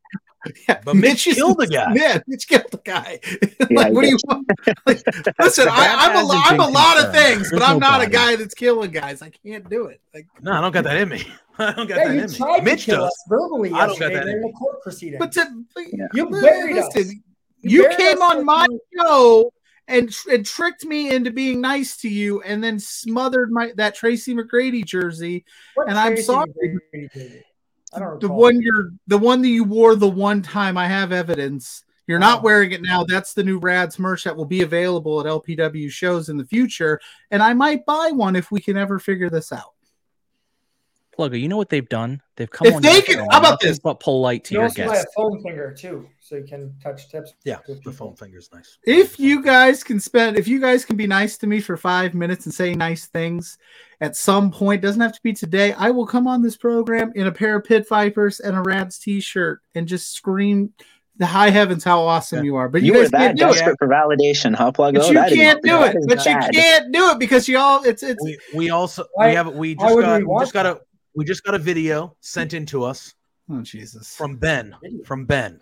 Yeah, 0.69 0.81
But 0.85 0.95
Mitch 0.95 1.25
killed 1.25 1.59
the 1.59 1.67
guy. 1.67 1.93
Yeah, 1.93 2.21
Mitch 2.29 2.47
killed 2.47 2.71
the 2.71 2.79
guy. 2.85 3.19
Like, 3.69 3.89
he 3.89 3.93
what 3.93 4.03
do 4.03 4.09
you 4.11 4.17
did. 4.17 4.29
want? 4.29 4.47
Like, 4.87 5.03
listen, 5.41 5.67
I, 5.69 5.73
I'm 5.75 6.11
a, 6.11 6.13
hasn't 6.13 6.29
lo- 6.29 6.41
I'm 6.45 6.61
a 6.61 6.65
been 6.67 6.73
lot 6.73 6.99
of 6.99 7.05
confirmed. 7.07 7.27
things, 7.27 7.51
but 7.51 7.63
I'm 7.63 7.81
no 7.81 7.89
not 7.89 8.03
a 8.03 8.07
guy 8.09 8.37
that's 8.37 8.55
killing 8.55 8.93
guys. 8.93 9.23
I 9.23 9.31
can't 9.45 9.69
do 9.69 9.87
it. 9.87 10.01
Like, 10.15 10.27
No, 10.43 10.53
I 10.53 10.61
don't 10.61 10.71
got 10.73 10.85
that 10.85 10.99
in 10.99 11.09
me. 11.09 11.27
I 11.59 11.73
don't 11.73 11.89
got 11.89 11.97
Yeah, 11.99 12.05
that 12.27 12.39
you 12.39 12.47
in 12.59 12.65
me. 12.65 12.71
Mitch 12.71 12.85
to 12.85 12.93
does. 12.93 13.05
us 13.07 13.25
verbally 13.29 13.73
I 13.73 13.87
don't 13.89 13.99
got 13.99 14.13
that 14.13 14.23
in 14.23 14.27
during 14.29 14.43
me. 14.43 14.49
the 14.53 14.57
court 14.57 14.83
proceeding. 14.83 15.19
but 15.19 15.33
to, 15.33 15.65
Yeah. 15.93 16.07
You 16.15 16.31
buried 16.31 16.77
us. 16.79 16.95
listen, 16.95 17.25
You 17.63 17.83
you, 17.91 17.97
came 17.97 18.23
us 18.23 18.37
on 18.37 18.45
my 18.45 18.69
show 18.97 19.53
and 19.89 20.15
and 20.31 20.45
tricked 20.45 20.85
me 20.85 21.15
into 21.15 21.31
being 21.31 21.61
nice 21.61 21.97
to 21.99 22.09
you, 22.09 22.41
and 22.43 22.63
then 22.63 22.79
smothered 22.79 23.51
my 23.51 23.73
that 23.77 23.95
Tracy 23.95 24.35
McGrady 24.35 24.85
jersey, 24.85 25.45
What 25.75 25.89
and 25.89 25.99
I'm 25.99 26.17
sorry. 26.17 26.49
McGrady? 26.95 27.43
I 27.95 27.99
don't 28.01 28.21
the 28.21 28.29
one 28.29 28.61
you're 28.61 28.91
the 29.07 29.19
one 29.19 29.43
that 29.43 29.49
you 29.49 29.65
wore 29.65 29.95
the 29.95 30.09
one 30.09 30.43
time. 30.43 30.77
I 30.77 30.87
have 30.87 31.13
evidence. 31.13 31.85
You're 32.09 32.19
not 32.21 32.41
Oh. 32.41 32.43
wearing 32.43 32.71
it 32.73 32.83
now. 32.83 33.03
That's 33.05 33.33
the 33.35 33.43
new 33.43 33.59
Rads 33.59 33.99
merch 33.99 34.25
that 34.25 34.37
will 34.37 34.45
be 34.45 34.63
available 34.63 35.19
at 35.21 35.27
LPW 35.27 35.89
shows 35.91 36.29
in 36.29 36.37
the 36.37 36.45
future, 36.45 37.01
and 37.31 37.43
I 37.43 37.53
might 37.53 37.85
buy 37.87 38.11
one 38.13 38.37
if 38.37 38.51
we 38.51 38.61
can 38.61 38.77
ever 38.77 38.99
figure 38.99 39.29
this 39.31 39.51
out. 39.53 39.73
Pluggo, 41.19 41.41
you 41.41 41.49
know 41.49 41.57
what 41.57 41.71
they've 41.71 41.89
done? 41.89 42.21
They've 42.37 42.51
come 42.51 42.67
If 42.69 42.75
on 42.75 42.83
they 42.83 43.01
can- 43.01 43.21
how 43.31 43.39
about 43.39 43.59
this? 43.61 43.79
But 43.79 44.01
polite 44.01 44.45
to 44.45 44.55
You 44.55 44.61
your 44.61 44.65
also 44.65 44.85
buy 44.87 44.93
a 44.93 44.97
guests. 44.97 45.15
phone 45.17 45.43
finger 45.43 45.73
too, 45.73 46.07
so 46.27 46.37
you 46.37 46.45
can 46.45 46.75
touch 46.83 47.09
tips. 47.09 47.35
Yeah, 47.45 47.59
with 47.69 47.79
the 47.85 47.91
people. 47.91 47.93
phone 47.93 48.17
finger's 48.17 48.51
nice. 48.53 48.79
If 48.85 49.19
you 49.21 49.43
guys 49.43 49.85
can 49.85 50.01
spend, 50.01 50.37
if 50.37 50.49
you 50.49 50.61
guys 50.61 50.85
can 50.85 50.97
be 50.97 51.07
nice 51.07 51.37
to 51.39 51.47
me 51.47 51.61
for 51.61 51.77
five 51.77 52.15
minutes 52.15 52.47
and 52.47 52.55
say 52.55 52.75
nice 52.75 53.07
things 53.07 53.59
at 54.01 54.17
some 54.17 54.51
point, 54.51 54.83
doesn't 54.83 55.01
have 55.01 55.13
to 55.13 55.21
be 55.23 55.33
today. 55.33 55.73
I 55.75 55.91
will 55.91 56.07
come 56.07 56.27
on 56.27 56.43
this 56.43 56.57
program 56.57 57.13
in 57.15 57.27
a 57.27 57.33
pair 57.33 57.57
of 57.57 57.65
Pit 57.65 57.89
Vipers 57.89 58.41
and 58.41 58.57
a 58.57 58.63
Rads 58.63 58.99
t-shirt 58.99 59.61
and 59.75 59.87
just 59.87 60.13
scream 60.13 60.73
the 61.19 61.27
high 61.27 61.51
heavens 61.51 61.83
how 61.85 62.03
awesome 62.03 62.39
Yeah. 62.39 62.45
you 62.45 62.57
are. 62.57 62.69
But 62.69 62.83
You 62.83 62.89
you, 62.93 62.99
were 62.99 63.05
guys 63.05 63.11
that 63.13 63.19
can't 63.19 63.39
do 63.39 63.49
it. 63.49 63.53
desperate 63.55 63.77
for 63.79 63.89
validation, 63.89 64.55
huh, 64.55 64.73
Pluggo? 64.73 64.95
But 65.15 65.31
you 65.31 65.37
can't 65.37 65.63
do 65.63 65.83
it. 65.85 65.95
it. 65.95 65.99
is 66.01 66.07
But 66.07 66.27
you 66.27 66.37
can't 66.61 66.93
do 66.93 67.11
it 67.11 67.19
because 67.19 67.49
y'all. 67.49 67.83
It's 67.85 68.03
it's. 68.03 68.23
we 68.23 68.39
we 68.55 68.71
also 68.71 69.05
Why- 69.15 69.29
we 69.29 69.35
have 69.35 69.55
we 69.55 69.75
just 69.77 69.95
got 70.01 70.19
we 70.21 70.25
we, 70.27 70.41
just 70.41 70.53
got 70.53 70.67
a 70.67 70.81
we 71.15 71.25
just 71.25 71.45
got 71.45 71.55
a 71.55 71.59
video 71.59 72.17
sent 72.21 72.53
in 72.53 72.67
to 72.67 72.83
us 72.85 73.15
Oh 73.49 73.63
Jesus! 73.63 74.15
from 74.15 74.37
Ben 74.37 74.75
from 75.07 75.25
Ben. 75.25 75.61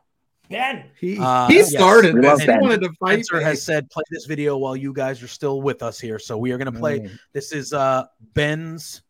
Ben. 0.50 0.84
He, 1.00 1.18
Uh, 1.18 1.46
he 1.48 1.62
started 1.62 2.14
We 2.14 2.20
this. 2.20 2.40
He 2.40 2.46
Ben. 2.46 2.60
wanted 2.60 2.82
to 2.82 2.90
fight. 3.00 3.24
Spencer 3.24 3.44
has 3.44 3.62
said 3.62 3.90
play 3.90 4.04
this 4.10 4.26
video 4.26 4.56
while 4.56 4.76
you 4.76 4.92
guys 4.92 5.22
are 5.22 5.28
still 5.28 5.62
with 5.62 5.82
us 5.82 5.98
here. 5.98 6.18
So 6.18 6.36
we 6.36 6.52
are 6.52 6.58
going 6.58 6.72
to 6.72 6.78
play. 6.78 7.00
Mm. 7.00 7.10
This 7.32 7.52
is 7.52 7.72
uh 7.72 8.04
Ben's 8.34 9.02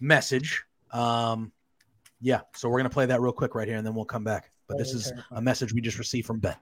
message. 0.00 0.64
Um, 0.90 1.52
yeah. 2.20 2.40
So 2.54 2.68
we're 2.68 2.78
going 2.78 2.90
to 2.90 2.94
play 2.94 3.06
that 3.06 3.20
real 3.20 3.32
quick 3.32 3.54
right 3.54 3.68
here, 3.68 3.76
and 3.76 3.86
then 3.86 3.94
we'll 3.94 4.04
come 4.04 4.24
back. 4.24 4.50
But 4.68 4.78
this 4.78 4.94
is 4.94 5.12
a 5.32 5.42
message 5.42 5.72
we 5.72 5.80
just 5.80 5.98
received 5.98 6.26
from 6.26 6.38
Ben. 6.38 6.56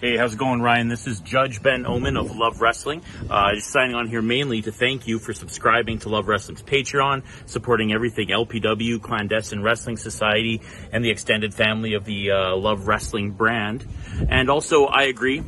Hey, 0.00 0.16
how's 0.16 0.34
it 0.34 0.38
going, 0.38 0.62
Ryan? 0.62 0.86
This 0.86 1.08
is 1.08 1.18
Judge 1.18 1.60
Ben 1.60 1.84
Omen 1.84 2.16
of 2.16 2.36
Love 2.36 2.60
Wrestling. 2.60 3.02
Uh, 3.28 3.54
just 3.54 3.72
signing 3.72 3.96
on 3.96 4.06
here 4.06 4.22
mainly 4.22 4.62
to 4.62 4.70
thank 4.70 5.08
you 5.08 5.18
for 5.18 5.32
subscribing 5.32 5.98
to 6.00 6.08
Love 6.08 6.28
Wrestling's 6.28 6.62
Patreon, 6.62 7.24
supporting 7.46 7.92
everything 7.92 8.28
LPW, 8.28 9.02
Clandestine 9.02 9.60
Wrestling 9.60 9.96
Society, 9.96 10.62
and 10.92 11.04
the 11.04 11.10
extended 11.10 11.52
family 11.52 11.94
of 11.94 12.04
the 12.04 12.30
uh, 12.30 12.54
Love 12.54 12.86
Wrestling 12.86 13.32
brand. 13.32 13.84
And 14.28 14.48
also, 14.50 14.84
I 14.84 15.06
agree, 15.06 15.42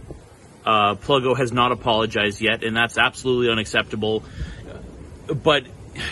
uh, 0.67 0.97
has 0.97 1.53
not 1.53 1.71
apologized 1.71 2.41
yet, 2.41 2.65
and 2.65 2.77
that's 2.77 2.99
absolutely 2.99 3.53
unacceptable. 3.53 4.25
But 5.29 5.65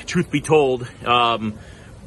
truth 0.06 0.30
be 0.30 0.42
told, 0.42 0.86
um, 1.04 1.58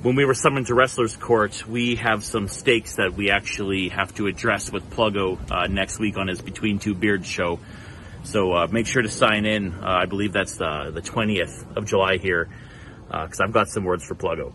when 0.02 0.16
we 0.16 0.26
were 0.26 0.34
summoned 0.34 0.68
to 0.68 0.74
Wrestlers 0.74 1.16
Court, 1.16 1.68
we 1.68 1.95
have 1.95 2.24
some 2.24 2.47
stakes 2.47 2.95
that 2.95 3.14
we 3.14 3.30
actually 3.30 3.89
have 3.89 4.14
to 4.16 4.26
address 4.26 4.72
with 4.72 4.89
Pluggo 4.89 5.38
uh, 5.52 5.68
next 5.68 5.99
week 5.99 6.18
on 6.18 6.28
his 6.28 6.41
Between 6.41 6.80
Two 6.80 6.95
Beards 6.95 7.28
show. 7.28 7.60
So 8.24 8.54
uh, 8.54 8.68
make 8.68 8.88
sure 8.88 9.04
to 9.04 9.10
sign 9.10 9.45
in. 9.45 9.74
Uh, 9.74 9.86
I 9.86 10.06
believe 10.06 10.34
that's 10.34 10.58
the, 10.58 10.91
the 10.91 11.02
20th 11.02 11.78
of 11.78 11.86
July 11.86 12.18
here, 12.18 12.49
because 13.08 13.39
I've 13.39 13.52
got 13.52 13.70
some 13.70 13.84
words 13.84 14.04
for 14.04 14.16
Pluggo. 14.16 14.54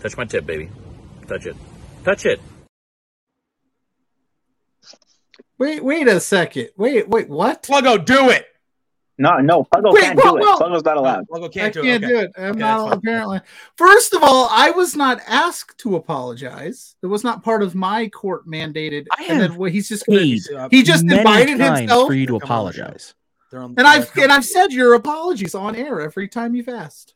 Touch 0.00 0.16
my 0.16 0.24
tip, 0.24 0.44
baby. 0.44 0.70
Touch 1.28 1.46
it. 1.46 1.56
Touch 2.04 2.26
it. 2.26 2.40
Wait, 5.58 5.84
wait 5.84 6.08
a 6.08 6.18
second. 6.18 6.70
Wait, 6.76 7.08
wait, 7.08 7.28
what? 7.28 7.62
Pluggo, 7.62 8.04
do 8.04 8.30
it. 8.30 8.46
No, 9.22 9.38
no, 9.38 9.62
Pluggo 9.64 9.92
Wait, 9.94 10.02
can't 10.02 10.16
well, 10.16 10.32
do 10.34 10.38
it. 10.38 10.40
well- 10.42 10.58
Pluggo's 10.58 10.84
not 10.84 10.96
allowed. 10.96 11.28
Pluggo 11.28 11.44
I 11.44 11.48
can't 11.48 11.74
can't 11.74 12.02
do 12.02 12.08
it. 12.08 12.08
do 12.08 12.18
it. 12.18 12.30
I'm 12.36 12.50
Okay, 12.50 12.58
not 12.58 12.92
apparently. 12.92 13.40
First 13.76 14.12
of 14.14 14.22
all, 14.22 14.48
I 14.50 14.70
was 14.70 14.96
not 14.96 15.20
asked 15.28 15.78
to 15.78 15.96
apologize. 15.96 16.96
It 17.02 17.06
was 17.06 17.22
not 17.22 17.42
part 17.44 17.62
of 17.62 17.74
my 17.74 18.08
court 18.08 18.46
mandated. 18.48 19.06
I 19.16 19.24
and 19.28 19.40
then 19.40 19.50
have 19.52 19.56
well, 19.58 19.70
he's 19.70 19.88
just 19.88 20.04
gonna, 20.06 20.20
he 20.70 20.82
just 20.82 21.04
many 21.04 21.20
invited 21.20 21.58
times 21.58 21.78
himself. 21.80 22.08
for 22.08 22.14
you 22.14 22.26
to 22.26 22.38
Come 22.40 22.50
on 22.50 22.66
the 22.66 22.72
show. 22.72 22.82
apologize. 22.82 23.14
On- 23.54 23.74
And 23.78 23.86
I've 23.86 24.10
and 24.16 24.32
I've 24.32 24.44
said 24.44 24.72
your 24.72 24.94
apologies 24.94 25.54
on 25.54 25.76
air 25.76 26.00
every 26.00 26.26
time 26.28 26.54
you've 26.54 26.68
asked. 26.68 27.14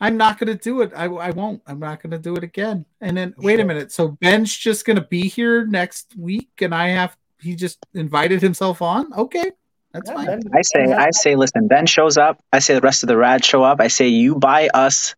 I'm 0.00 0.16
not 0.16 0.38
going 0.38 0.48
to 0.56 0.60
do 0.60 0.80
it. 0.82 0.92
I, 0.96 1.04
I 1.04 1.30
won't. 1.30 1.62
I'm 1.66 1.78
not 1.78 2.02
going 2.02 2.10
to 2.10 2.18
do 2.18 2.34
it 2.34 2.42
again. 2.42 2.86
And 3.00 3.16
then 3.16 3.34
wait 3.38 3.60
a 3.60 3.64
minute. 3.64 3.92
So 3.92 4.08
Ben's 4.08 4.54
just 4.56 4.84
going 4.84 4.96
to 4.96 5.06
be 5.06 5.28
here 5.28 5.64
next 5.66 6.16
week, 6.18 6.50
and 6.60 6.74
I 6.74 6.88
have 6.88 7.16
he 7.40 7.54
just 7.54 7.78
invited 7.94 8.42
himself 8.42 8.82
on. 8.82 9.12
Okay, 9.14 9.52
that's 9.92 10.08
Yeah, 10.10 10.14
fine. 10.16 10.26
Ben- 10.26 10.42
I 10.54 10.62
say, 10.62 10.86
Ben 10.86 11.00
I 11.00 11.10
say, 11.10 11.36
listen, 11.36 11.68
Ben 11.68 11.86
shows 11.86 12.16
up. 12.18 12.42
I 12.52 12.58
say 12.60 12.74
the 12.74 12.80
rest 12.80 13.02
of 13.02 13.08
the 13.08 13.16
rad 13.16 13.44
show 13.44 13.62
up. 13.62 13.80
I 13.80 13.88
say 13.88 14.08
you 14.08 14.34
buy 14.36 14.68
us 14.72 15.14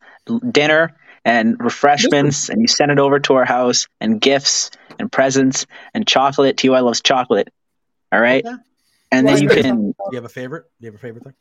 dinner 0.50 0.94
and 1.24 1.58
refreshments, 1.60 2.48
and 2.50 2.60
you 2.60 2.68
send 2.68 2.90
it 2.90 2.98
over 2.98 3.18
to 3.20 3.34
our 3.34 3.44
house, 3.44 3.86
and 4.00 4.20
gifts 4.20 4.70
and 4.98 5.10
presents 5.10 5.66
and 5.94 6.06
chocolate. 6.06 6.56
Ty 6.58 6.80
loves 6.80 7.00
chocolate. 7.00 7.48
All 8.12 8.20
right, 8.20 8.44
Okay. 8.44 8.56
and 9.10 9.26
then 9.26 9.42
you 9.42 9.48
can. 9.48 9.86
Do 9.92 9.94
you 10.12 10.16
have 10.16 10.24
a 10.24 10.28
favorite? 10.28 10.64
Do 10.80 10.86
you 10.86 10.92
have 10.92 10.96
a 10.96 10.98
favorite 11.02 11.24
thing? 11.24 11.34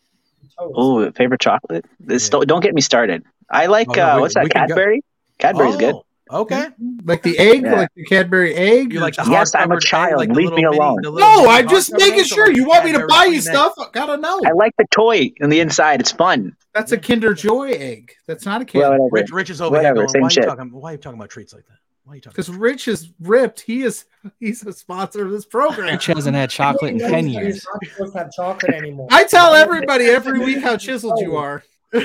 Oh, 0.57 1.11
favorite 1.11 1.41
chocolate. 1.41 1.85
This 1.99 2.25
Yeah. 2.27 2.31
don't, 2.31 2.47
don't 2.47 2.61
get 2.63 2.73
me 2.73 2.81
started. 2.81 3.23
I 3.49 3.65
like 3.67 3.87
Oh, 3.89 3.93
no, 3.93 4.03
uh, 4.09 4.15
we- 4.15 4.21
what's 4.21 4.33
that? 4.35 4.49
can 4.49 4.67
go- 4.67 4.75
Cadbury. 4.75 5.03
Cadbury's 5.39 5.75
good. 5.77 5.95
Oh, 6.33 6.41
Okay. 6.41 6.55
Mm-hmm. 6.55 7.07
Like 7.07 7.21
the 7.21 7.37
egg, 7.37 7.61
Yeah. 7.61 7.75
like 7.75 7.89
the 7.95 8.03
Cadbury 8.05 8.55
egg. 8.55 8.91
You 8.91 8.99
or 8.99 9.01
like 9.03 9.13
the 9.15 9.21
just- 9.21 9.31
Yes, 9.31 9.55
I'm 9.55 9.71
a 9.71 9.75
hardcover 9.75 9.77
egg, 9.77 9.81
child. 9.81 10.17
like 10.17 10.29
Leave 10.31 10.51
me 10.53 10.63
alone. 10.63 10.99
the 11.01 11.11
No, 11.11 11.47
I'm 11.47 11.67
just 11.69 11.93
making 11.93 12.23
sure. 12.23 12.51
You 12.51 12.65
want 12.67 12.85
me 12.85 12.91
to 12.93 13.05
buy 13.07 13.25
you 13.25 13.29
Queen 13.29 13.35
egg? 13.35 13.43
stuff? 13.43 13.73
I 13.79 13.85
gotta 13.93 14.17
know. 14.17 14.41
I 14.45 14.51
like 14.51 14.73
the 14.77 14.85
toy 14.91 15.31
on 15.41 15.49
the 15.49 15.59
inside. 15.59 16.01
It's 16.01 16.11
fun. 16.11 16.55
That's 16.73 16.91
a 16.91 16.97
Kinder 16.97 17.33
Joy 17.33 17.71
egg. 17.71 18.13
That's 18.27 18.45
not 18.45 18.61
a 18.61 18.77
Well, 18.77 18.91
Cadbury. 18.91 19.09
Rich, 19.11 19.31
Rich 19.31 19.49
is 19.51 19.61
over 19.61 19.75
Whatever, 19.75 20.01
here 20.01 20.07
same 20.07 20.21
going, 20.21 20.23
why 20.23 20.27
are, 20.27 20.43
you 20.43 20.49
talking, 20.49 20.71
why 20.71 20.89
are 20.89 20.91
you 20.93 20.97
talking 20.97 21.19
about 21.19 21.29
treats 21.29 21.53
like 21.53 21.67
that? 21.67 21.77
Why 22.03 22.13
are 22.13 22.15
you 22.15 22.21
talking 22.21 22.33
Because 22.33 22.49
Rich 22.49 22.87
is 22.87 23.11
ripped. 23.21 23.61
He 23.61 23.83
is. 23.83 24.05
He's 24.39 24.65
a 24.65 24.73
sponsor 24.73 25.25
of 25.25 25.31
this 25.31 25.45
program. 25.45 25.87
Rich 25.87 26.07
hasn't 26.07 26.35
had 26.35 26.49
chocolate 26.49 26.93
in 26.93 26.99
10 26.99 27.29
years. 27.29 27.65
Not 27.65 27.91
supposed 27.91 28.13
to 28.13 28.19
have 28.19 28.31
chocolate 28.31 28.73
anymore. 28.73 29.07
I 29.11 29.23
tell 29.23 29.53
everybody 29.53 30.05
every 30.05 30.39
week 30.39 30.63
how 30.63 30.77
chiseled 30.77 31.19
you 31.19 31.35
oh. 31.35 31.39
are. 31.39 31.63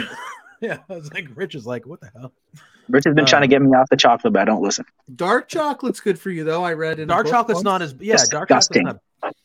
Yeah, 0.61 0.79
I 0.89 0.95
was 0.95 1.13
like, 1.13 1.29
Rich 1.35 1.55
is 1.55 1.67
like, 1.67 1.87
what 1.87 2.01
the 2.01 2.11
hell? 2.19 2.33
Rich 2.89 3.05
has 3.05 3.15
been 3.15 3.25
Uh, 3.25 3.29
trying 3.29 3.43
to 3.43 3.49
get 3.49 3.63
me 3.63 3.69
off 3.77 3.89
the 3.91 3.97
chocolate, 3.97 4.33
but 4.33 4.43
I 4.43 4.45
don't 4.45 4.63
listen. 4.63 4.85
Dark 5.15 5.49
chocolate's 5.49 6.01
good 6.01 6.19
for 6.19 6.31
you, 6.31 6.43
though. 6.43 6.65
I 6.65 6.73
read 6.73 6.99
in 6.99 7.05
a 7.05 7.07
Dark 7.07 7.27
book 7.27 7.33
chocolate's 7.33 7.57
once. 7.59 7.65
not 7.65 7.83
as 7.83 7.95
yeah. 8.01 8.17
Dark 8.31 8.49
chocolate's 8.49 8.69
Disgusting. 8.69 8.83
not. 8.85 8.99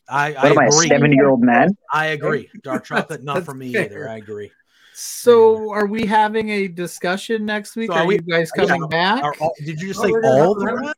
I 0.09 0.32
What 0.32 0.38
I 0.43 0.49
am 0.49 0.59
I, 0.59 0.64
a 0.66 0.68
agree. 0.70 0.88
seventy-year-old 0.88 1.41
man? 1.41 1.76
I 1.91 2.05
agree. 2.07 2.49
Dark 2.64 2.84
chocolate 2.89 3.24
not 3.24 3.43
for 3.43 3.53
me 3.53 3.74
fair. 3.74 3.86
either. 3.86 4.09
I 4.09 4.18
agree. 4.18 4.51
So, 4.95 5.72
are 5.74 5.88
we 5.88 6.05
having 6.05 6.49
a 6.49 6.68
discussion 6.68 7.45
next 7.45 7.76
week? 7.76 7.89
So 7.91 7.95
are, 7.97 8.01
are 8.03 8.05
we- 8.05 8.16
you 8.16 8.22
guys 8.22 8.51
yeah, 8.55 8.66
coming 8.66 8.88
back? 8.89 9.24
Are 9.24 9.34
all, 9.41 9.53
did 9.59 9.82
you 9.82 9.88
just 9.88 9.99
Oh, 9.99 10.03
say 10.03 10.11
we're 10.11 10.24
all 10.26 10.55
the 10.55 10.66
a 10.68 10.74
round- 10.76 10.95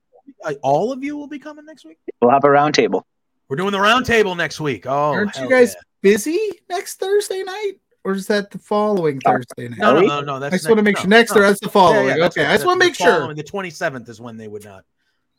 all 0.61 0.91
of 0.91 1.03
you 1.03 1.15
will 1.17 1.27
be 1.27 1.39
coming 1.39 1.65
next 1.65 1.85
week? 1.85 1.97
We'll 2.21 2.31
have 2.31 2.43
a 2.43 2.49
round 2.49 2.75
table. 2.75 3.05
We're 3.49 3.55
doing 3.57 3.71
the 3.71 3.79
round 3.79 4.05
table 4.05 4.35
next 4.35 4.59
week. 4.59 4.85
Oh, 4.85 5.11
Aren't 5.13 5.35
you 5.37 5.49
guys 5.49 5.73
yeah. 5.75 5.81
busy 6.01 6.39
next 6.69 6.99
Thursday 6.99 7.41
night, 7.43 7.73
or 8.05 8.13
is 8.13 8.27
that 8.27 8.51
the 8.51 8.59
following 8.59 9.19
Thursday 9.19 9.67
night? 9.67 9.79
No, 9.79 9.99
no, 9.99 10.01
no, 10.07 10.21
no. 10.21 10.39
That's 10.39 10.53
I 10.53 10.57
just 10.57 10.69
want 10.69 10.77
to 10.77 10.83
make 10.83 10.95
no, 10.95 11.01
sure 11.01 11.09
next 11.09 11.31
no. 11.35 11.41
or 11.41 11.43
that's 11.43 11.59
the 11.59 11.69
following. 11.69 12.07
yeah, 12.07 12.17
that's 12.19 12.37
okay, 12.37 12.45
what- 12.45 12.51
I 12.51 12.53
just 12.55 12.65
want 12.65 12.79
to 12.79 12.85
make 12.85 12.95
sure. 12.95 13.33
The 13.33 13.43
twenty 13.43 13.69
seventh 13.71 14.07
is 14.07 14.21
when 14.21 14.37
they 14.37 14.47
would 14.47 14.63
not. 14.63 14.85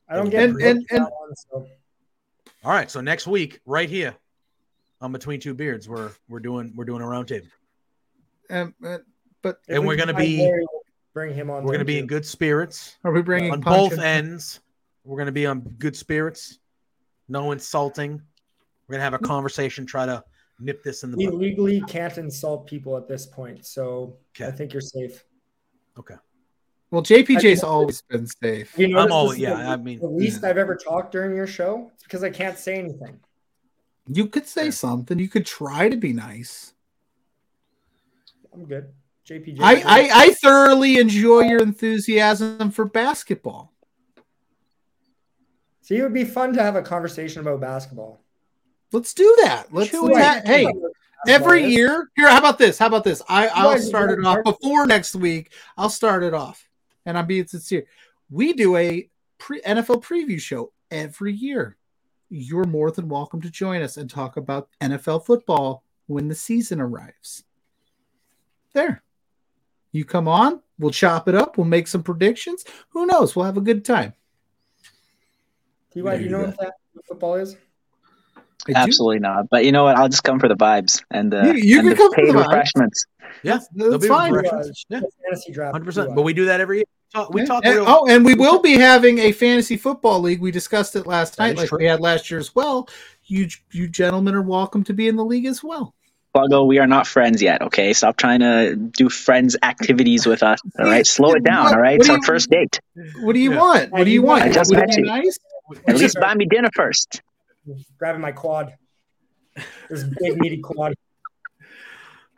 I 0.09 0.17
don't 0.17 0.29
get 0.29 0.43
And- 0.51 0.61
and- 0.61 0.87
and- 0.91 1.05
that 1.05 1.11
one, 1.11 1.35
so. 1.37 1.67
All 2.65 2.73
right, 2.73 2.91
so 2.91 3.01
next 3.01 3.27
week, 3.29 3.61
right 3.65 3.89
here, 3.89 4.15
on 5.01 5.13
between 5.13 5.39
two 5.41 5.55
beards, 5.55 5.89
we're 5.89 6.11
we're 6.29 6.41
doing 6.41 6.73
we're 6.77 6.85
doing 6.85 7.03
a 7.03 7.05
roundtable. 7.07 7.49
Um, 8.51 8.75
uh, 8.85 8.99
but 9.43 9.61
And 9.69 9.83
we 9.83 9.87
we're 9.89 9.97
gonna 9.97 10.15
be- 10.15 10.43
Larry, 10.43 10.67
bring 11.15 11.35
him 11.35 11.51
on. 11.51 11.65
We're 11.65 11.73
gonna 11.73 11.85
be 11.85 11.95
too. 11.95 12.01
in 12.01 12.07
good 12.09 12.27
spirits 12.27 12.97
are 13.05 13.13
we 13.13 13.23
bringing 13.23 13.53
on 13.53 13.61
both 13.61 13.93
and- 13.93 14.03
ends. 14.03 14.61
We're 15.05 15.19
gonna 15.19 15.33
be 15.33 15.47
on 15.47 15.61
good 15.61 15.97
spirits. 15.97 16.59
No 17.29 17.53
insulting. 17.53 18.21
We're 18.89 18.95
gonna 18.95 19.05
have 19.05 19.15
a 19.15 19.19
conversation. 19.19 19.87
Try 19.87 20.07
to 20.07 20.25
nip 20.59 20.83
this 20.83 21.03
in 21.03 21.11
the 21.11 21.17
We 21.17 21.27
bud. 21.27 21.35
legally 21.35 21.81
can't 21.83 22.17
insult 22.19 22.67
people 22.67 22.97
at 22.97 23.09
this 23.09 23.27
point, 23.27 23.67
so 23.67 24.17
I 24.41 24.51
think 24.51 24.73
you're 24.73 24.81
safe. 24.81 25.25
Okay. 25.99 26.17
Well, 26.91 27.03
JPJ's 27.03 27.63
always 27.65 28.03
been 28.03 28.27
safe. 28.27 28.79
You 28.79 28.89
know, 28.89 29.01
I'm 29.01 29.13
always 29.13 29.39
yeah. 29.39 29.55
the, 29.55 29.63
I 29.63 29.77
mean, 29.77 29.99
the 29.99 30.07
least 30.07 30.45
I've 30.45 30.57
ever 30.59 30.77
talked 30.77 31.13
during 31.13 31.35
your 31.35 31.47
show. 31.47 31.91
It's 31.95 32.05
because 32.05 32.23
I 32.23 32.31
can't 32.31 32.57
say 32.57 32.79
anything. 32.79 33.19
You 34.09 34.29
could 34.29 34.47
say 34.47 34.71
something. 34.71 35.19
You 35.19 35.29
could 35.29 35.47
try 35.47 35.89
to 35.89 35.97
be 35.97 36.13
nice. 36.13 36.75
I'm 38.55 38.65
good. 38.65 38.93
JPJ. 39.29 39.59
I, 39.61 39.75
I, 39.75 40.11
I 40.13 40.35
thoroughly 40.35 40.99
enjoy 40.99 41.41
your 41.43 41.61
enthusiasm 41.61 42.71
for 42.71 42.85
basketball. 42.85 43.73
See, 45.83 45.97
it 45.97 46.03
would 46.03 46.15
be 46.15 46.25
fun 46.25 46.53
to 46.55 46.63
have 46.63 46.77
a 46.77 46.83
conversation 46.83 47.41
about 47.41 47.61
basketball. 47.61 48.21
Let's 48.93 49.15
do 49.15 49.37
that. 49.43 49.73
Let's, 49.73 49.91
Sure. 49.91 50.09
let's 50.09 50.19
ha- 50.19 50.43
hey, 50.45 50.67
every 51.29 51.65
year 51.67 52.09
here 52.17 52.29
how 52.29 52.39
about 52.39 52.59
this? 52.59 52.79
How 52.79 52.87
about 52.87 53.05
this? 53.05 53.21
I 53.29 53.49
i'll 53.49 53.79
start 53.79 54.11
it 54.19 54.25
off 54.25 54.45
before 54.45 54.87
next 54.87 55.15
week. 55.17 55.53
I'll 55.77 55.91
start 55.91 56.23
it 56.23 56.35
off 56.35 56.69
and 57.05 57.17
i'm 57.19 57.27
being 57.27 57.47
sincere 57.47 57.87
we 58.31 58.53
do 58.53 58.77
a 58.77 59.09
pre 59.39 59.61
nfl 59.63 60.03
preview 60.03 60.41
show 60.41 60.73
every 60.91 61.33
year. 61.33 61.77
You're 62.29 62.65
more 62.65 62.91
than 62.91 63.09
welcome 63.09 63.41
to 63.43 63.51
join 63.51 63.83
us 63.83 63.97
and 63.97 64.09
talk 64.09 64.37
about 64.37 64.69
nfl 64.81 65.25
football 65.25 65.83
when 66.07 66.29
the 66.29 66.35
season 66.35 66.81
arrives. 66.81 67.43
There. 68.73 69.03
You 69.93 70.05
come 70.05 70.29
on 70.29 70.61
we'll 70.79 70.91
chop 70.93 71.27
it 71.29 71.35
up 71.35 71.57
we'll 71.59 71.67
make 71.67 71.89
some 71.89 72.03
predictions. 72.05 72.65
Who 72.91 73.07
knows? 73.07 73.35
We'll 73.35 73.47
have 73.47 73.57
a 73.57 73.63
good 73.63 73.85
time. 73.85 74.13
Do 75.93 76.03
Yeah, 76.05 76.15
you 76.15 76.25
you 76.25 76.31
know 76.31 76.45
what 76.45 76.59
that 76.59 76.73
what 76.93 77.07
football 77.07 77.35
is? 77.35 77.57
I 78.69 78.73
do- 78.73 78.79
Absolutely 78.79 79.21
not. 79.21 79.49
But 79.51 79.65
you 79.65 79.73
know 79.73 79.85
what? 79.85 79.97
I'll 79.97 80.09
just 80.09 80.25
come 80.25 80.41
for 80.41 80.49
the 80.49 80.57
vibes 80.57 81.03
and 81.11 81.33
the, 81.33 81.47
You- 81.47 81.55
you 81.55 81.79
and 81.81 81.89
can 81.89 81.91
the 81.91 81.95
come 81.97 82.11
for 82.11 82.17
paid 82.17 82.29
the 82.29 82.33
vibes. 82.33 82.47
refreshments. 82.47 83.05
yeah. 83.43 83.53
that's 83.55 83.69
there'll 83.75 84.01
fine. 84.01 84.33
refreshments. 84.33 84.85
Yeah, 84.89 85.01
Fantasy 85.25 85.53
draft. 85.53 85.73
hundred 85.73 85.85
percent. 85.85 86.15
But 86.15 86.23
we 86.23 86.33
do 86.33 86.47
that 86.47 86.61
every 86.61 86.79
year. 86.79 86.85
We 86.85 87.21
talk, 87.21 87.31
Yeah, 87.37 87.45
talk 87.47 87.65
and- 87.65 87.75
real. 87.77 87.85
oh, 87.87 88.07
and 88.09 88.25
we 88.25 88.35
will 88.35 88.61
be 88.61 88.75
having 88.75 89.19
a 89.21 89.33
fantasy 89.33 89.77
football 89.77 90.21
league. 90.21 90.41
We 90.41 90.51
discussed 90.51 90.97
it 90.97 91.07
last 91.07 91.39
night, 91.39 91.57
like 91.57 91.69
true. 91.69 91.79
we 91.79 91.85
had 91.87 92.01
last 92.01 92.31
year 92.31 92.41
as 92.41 92.55
well. 92.55 92.89
You 93.27 93.49
you 93.73 93.89
gentlemen 93.89 94.35
are 94.35 94.43
welcome 94.43 94.83
to 94.85 94.93
be 94.93 95.07
in 95.09 95.17
the 95.17 95.25
league 95.25 95.47
as 95.47 95.63
well. 95.63 95.95
Pluggo, 96.35 96.67
we 96.67 96.79
are 96.79 96.87
not 96.87 97.07
friends 97.07 97.41
yet. 97.41 97.63
Okay, 97.63 97.93
stop 97.95 98.17
trying 98.19 98.41
to 98.41 98.77
do 98.77 99.09
friends 99.09 99.57
activities 99.63 100.27
with 100.27 100.43
us. 100.43 100.59
All 100.79 100.85
right, 100.85 101.07
slow 101.17 101.33
it 101.33 101.45
down. 101.45 101.69
All 101.69 101.81
right, 101.81 101.99
it's 101.99 102.11
our 102.11 102.17
you- 102.17 102.23
first 102.25 102.51
date. 102.51 102.79
What 103.23 103.33
do 103.33 103.39
you 103.39 103.53
Yeah. 103.53 103.59
want? 103.61 103.93
What 103.93 104.05
do 104.05 104.11
you 104.11 104.21
want? 104.23 104.43
I 104.43 104.51
just 104.51 104.71
Would 104.71 104.81
met 104.81 104.97
you. 104.97 105.05
nice? 105.05 105.39
At 105.89 105.97
least 105.97 106.19
buy 106.21 106.35
me 106.35 106.45
dinner 106.47 106.69
first. 106.75 107.23
Grabbing 107.99 108.21
my 108.21 108.33
quad. 108.33 108.75
This 109.89 110.05
big 110.21 110.37
meaty 110.39 110.59
quad. 110.59 110.95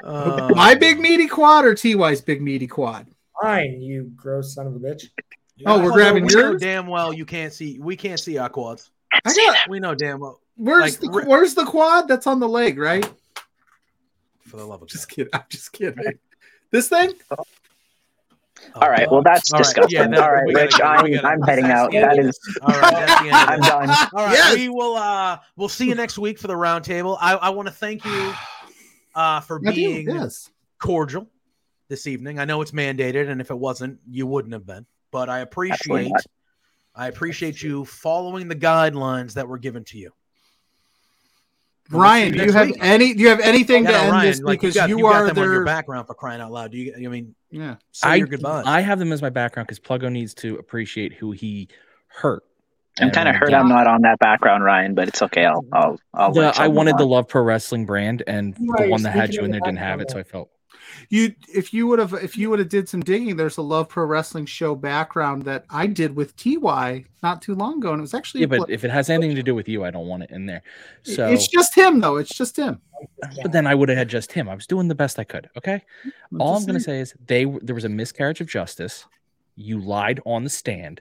Uh, 0.05 0.51
My 0.55 0.75
big 0.75 1.01
meaty 1.01 1.27
quad 1.27 1.65
or 1.65 1.75
Ty's 1.75 2.21
big 2.21 2.41
meaty 2.41 2.69
quad? 2.69 3.09
Fine, 3.43 3.83
you 3.83 4.13
gross 4.15 4.55
son 4.55 4.67
of 4.67 4.77
a 4.77 4.79
bitch. 4.79 5.11
Oh, 5.67 5.79
we're 5.79 5.85
Although 5.85 5.95
grabbing 5.95 6.27
we 6.27 6.35
know 6.35 6.41
yours? 6.41 6.61
Damn 6.61 6.87
well, 6.87 7.13
you 7.13 7.27
can't 7.27 7.53
see. 7.53 7.79
We 7.81 7.97
can't 7.97 8.21
see 8.21 8.39
our 8.39 8.49
quads. 8.49 8.91
I 9.13 9.35
got. 9.35 9.69
We 9.69 9.81
know 9.81 9.95
damn 9.95 10.21
well. 10.21 10.41
Where's 10.57 11.01
Like, 11.03 11.13
the 11.13 11.29
Where's 11.29 11.55
the 11.55 11.65
quad? 11.65 12.07
That's 12.07 12.27
on 12.27 12.39
the 12.41 12.49
leg, 12.49 12.79
right? 12.79 13.09
For 14.43 14.57
the 14.57 14.65
love 14.65 14.83
of 14.83 14.89
Just 14.89 15.09
God. 15.09 15.15
kidding. 15.17 15.31
I'm 15.35 15.45
just 15.49 15.73
kidding. 15.73 16.19
This 16.71 16.89
thing? 16.89 17.13
Oh, 18.75 18.81
All 18.83 18.91
right, 18.91 19.11
well 19.11 19.23
that's 19.23 19.53
All 19.53 19.59
right, 19.59 19.65
disgusting. 19.65 19.97
yeah, 19.99 20.07
that- 20.09 20.19
All 20.21 20.33
right, 20.33 20.45
we 20.47 20.53
gotta 20.53 20.65
Rich, 20.67 20.75
I'm 20.83 21.13
gotta 21.13 21.27
I'm 21.29 21.43
heading 21.43 21.65
out. 21.67 21.93
That 21.93 22.19
it. 22.19 22.27
is. 22.27 22.39
All 22.63 22.69
right. 22.81 23.07
that's 23.07 23.23
the 23.23 23.29
end 23.29 23.35
of 23.35 23.49
I'm 23.49 23.61
done. 23.61 23.91
All 24.15 24.27
right, 24.27 24.33
Yes. 24.35 24.57
we 24.57 24.69
will. 24.69 24.97
uh 24.97 25.39
We'll 25.57 25.69
see 25.69 25.87
you 25.89 25.95
next 25.95 26.19
week 26.19 26.39
for 26.39 26.49
the 26.49 26.55
roundtable. 26.55 27.17
I, 27.21 27.35
I 27.35 27.49
want 27.51 27.69
to 27.69 27.75
thank 27.75 28.05
you 28.05 28.33
uh 29.15 29.41
for 29.41 29.61
I 29.67 29.73
being 29.73 30.09
yes. 30.09 30.51
cordial 30.81 31.27
this 31.89 32.07
evening. 32.07 32.39
I 32.39 32.45
know 32.45 32.61
it's 32.61 32.73
mandated, 32.73 33.29
and 33.31 33.41
if 33.41 33.51
it 33.51 33.59
wasn't, 33.59 33.99
you 34.09 34.27
wouldn't 34.27 34.53
have 34.53 34.67
been. 34.67 34.87
But 35.11 35.29
I 35.31 35.39
appreciate. 35.41 36.13
I 36.95 37.07
appreciate 37.07 37.63
you 37.63 37.85
following 37.85 38.49
the 38.49 38.57
guidelines 38.57 39.35
that 39.35 39.47
were 39.49 39.59
given 39.59 39.85
to 39.85 39.99
you. 39.99 40.13
We'll 41.91 42.03
Ryan, 42.03 42.33
do 42.33 42.45
you 42.45 42.53
have 42.53 42.67
week. 42.67 42.77
any? 42.81 43.15
Do 43.15 43.23
you 43.23 43.29
have 43.31 43.41
anything 43.41 43.87
oh, 43.87 43.91
to 43.91 43.97
end 43.97 44.13
Ryan, 44.13 44.27
this 44.27 44.41
like 44.43 44.61
because 44.61 44.75
you, 44.75 44.81
got, 44.81 44.89
you, 44.91 44.99
you 44.99 45.05
got 45.05 45.15
are 45.15 45.27
them 45.29 45.39
on 45.39 45.45
your 45.45 45.55
their? 45.55 45.65
background 45.65 46.07
for 46.07 46.15
crying 46.15 46.41
out 46.41 46.53
loud. 46.53 46.71
Do 46.73 46.79
you? 46.79 46.95
I 46.95 47.09
mean, 47.09 47.35
Yeah. 47.51 47.77
say 47.93 48.09
I, 48.09 48.15
your 48.17 48.27
goodbyes. 48.27 48.65
I 48.67 48.81
have 48.83 48.99
them 48.99 49.11
as 49.11 49.23
my 49.23 49.31
background 49.31 49.69
because 49.69 49.81
Pluggo 49.81 50.13
needs 50.13 50.35
to 50.35 50.57
appreciate 50.57 51.15
who 51.15 51.33
he 51.33 51.69
hurt. 52.09 52.43
I'm 53.01 53.11
kind 53.11 53.29
of 53.29 53.37
hurt 53.37 53.51
he- 53.51 53.55
I'm 53.55 53.69
not 53.69 53.87
on 53.87 54.03
that 54.03 54.19
background, 54.19 54.65
Ryan, 54.65 54.95
but 54.95 55.09
it's 55.09 55.23
okay. 55.23 55.45
I'll 55.45 55.65
I'll 55.73 56.01
I'll. 56.13 56.33
The, 56.33 56.53
I 56.61 56.67
move 56.67 56.77
wanted 56.77 56.99
the. 56.99 57.07
Love 57.07 57.29
Pro 57.29 57.43
Wrestling 57.43 57.87
brand, 57.87 58.23
and 58.27 58.55
Right, 58.61 58.85
the 58.85 58.91
one 58.91 59.03
that 59.03 59.13
had 59.13 59.29
speaking 59.29 59.41
you 59.41 59.45
in 59.47 59.51
there 59.53 59.61
didn't 59.61 59.79
have 59.79 60.01
it, 60.01 60.11
so 60.11 60.19
I 60.19 60.25
felt 60.25 60.51
You, 61.09 61.35
if 61.53 61.73
you 61.73 61.87
would 61.87 61.99
have, 61.99 62.13
if 62.15 62.37
you 62.37 62.51
would 62.51 62.59
have 62.59 62.69
did 62.69 62.89
some 62.89 63.01
digging, 63.01 63.37
there's 63.37 63.57
a 63.57 63.63
Love 63.63 63.89
Pro 63.89 64.05
Wrestling 64.05 64.47
show 64.47 64.75
background 64.75 65.43
that 65.45 65.65
I 65.71 65.87
did 65.87 66.17
with 66.17 66.37
Ty 66.37 67.05
not 67.23 67.43
too 67.43 67.55
long 67.55 67.79
ago, 67.79 67.93
and 67.93 68.01
it 68.01 68.03
was 68.03 68.15
actually 68.15 68.41
yeah. 68.41 68.47
a 68.47 68.49
But 68.49 68.57
pl- 68.59 68.67
if 68.71 68.85
it 68.85 68.91
has 68.91 69.11
anything 69.11 69.37
to 69.37 69.43
do 69.43 69.55
with 69.55 69.69
you, 69.69 69.85
I 69.85 69.91
don't 69.91 70.07
want 70.07 70.23
it 70.23 70.31
in 70.31 70.47
there. 70.47 70.63
So, 71.03 71.29
it's 71.29 71.49
just 71.49 71.75
him 71.77 72.01
though. 72.01 72.17
It's 72.17 72.35
just 72.35 72.57
him. 72.57 72.81
but 73.43 73.53
then 73.53 73.67
I 73.67 73.75
would 73.75 73.89
have 73.89 73.99
had 73.99 74.09
just 74.09 74.33
him. 74.33 74.49
I 74.49 74.55
was 74.55 74.67
doing 74.67 74.89
the 74.89 74.95
best 74.95 75.19
I 75.19 75.25
could. 75.25 75.49
Okay. 75.57 75.83
I'm 76.33 76.41
All 76.41 76.57
I'm 76.57 76.67
gonna 76.67 76.81
say 76.81 77.01
is 77.01 77.15
they 77.27 77.45
there 77.63 77.75
was 77.75 77.85
a 77.85 77.89
miscarriage 77.89 78.41
of 78.41 78.49
justice. 78.49 79.05
You 79.57 79.81
lied 79.81 80.21
on 80.25 80.45
the 80.45 80.51
stand. 80.51 81.01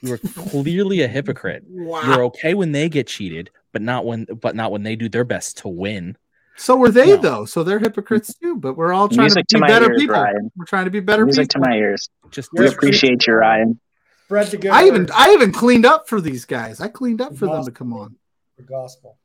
you 0.00 0.10
were 0.10 0.18
clearly 0.18 1.02
a 1.02 1.08
hypocrite. 1.08 1.64
Wow. 1.68 2.02
You're 2.02 2.24
okay 2.24 2.54
when 2.54 2.72
they 2.72 2.88
get 2.88 3.06
cheated, 3.06 3.50
but 3.72 3.82
not 3.82 4.04
when 4.04 4.24
but 4.24 4.54
not 4.54 4.72
when 4.72 4.82
they 4.82 4.96
do 4.96 5.08
their 5.08 5.24
best 5.24 5.58
to 5.58 5.68
win. 5.68 6.16
So 6.60 6.76
were 6.76 6.90
they 6.90 7.12
No. 7.12 7.16
though. 7.16 7.44
So 7.46 7.64
they're 7.64 7.78
hypocrites 7.78 8.34
too. 8.34 8.56
But 8.56 8.74
we're 8.74 8.92
all 8.92 9.08
trying 9.08 9.20
Music 9.20 9.46
to 9.46 9.54
to 9.54 9.56
be 9.56 9.60
my 9.60 9.66
better 9.68 9.86
ears, 9.86 10.00
people. 10.00 10.16
Ryan. 10.16 10.52
We're 10.54 10.66
trying 10.66 10.84
to 10.84 10.90
be 10.90 11.00
better 11.00 11.24
Music 11.24 11.48
to 11.50 11.58
my 11.58 11.74
ears. 11.74 12.10
Just 12.30 12.50
We 12.52 12.66
appreciate 12.66 13.26
you, 13.26 13.32
Ryan. 13.32 13.80
Spread 14.26 14.48
the 14.48 14.58
good 14.58 14.70
I 14.70 14.86
even 14.86 15.08
I 15.12 15.32
even 15.32 15.52
cleaned 15.52 15.86
up 15.86 16.06
for 16.06 16.20
these 16.20 16.44
guys. 16.44 16.80
I 16.80 16.88
cleaned 16.88 17.22
up 17.22 17.34
for 17.34 17.46
them 17.46 17.64
to 17.64 17.72
come 17.72 17.94
on. 17.94 18.16
the 18.58 18.62
gospel. 18.62 19.18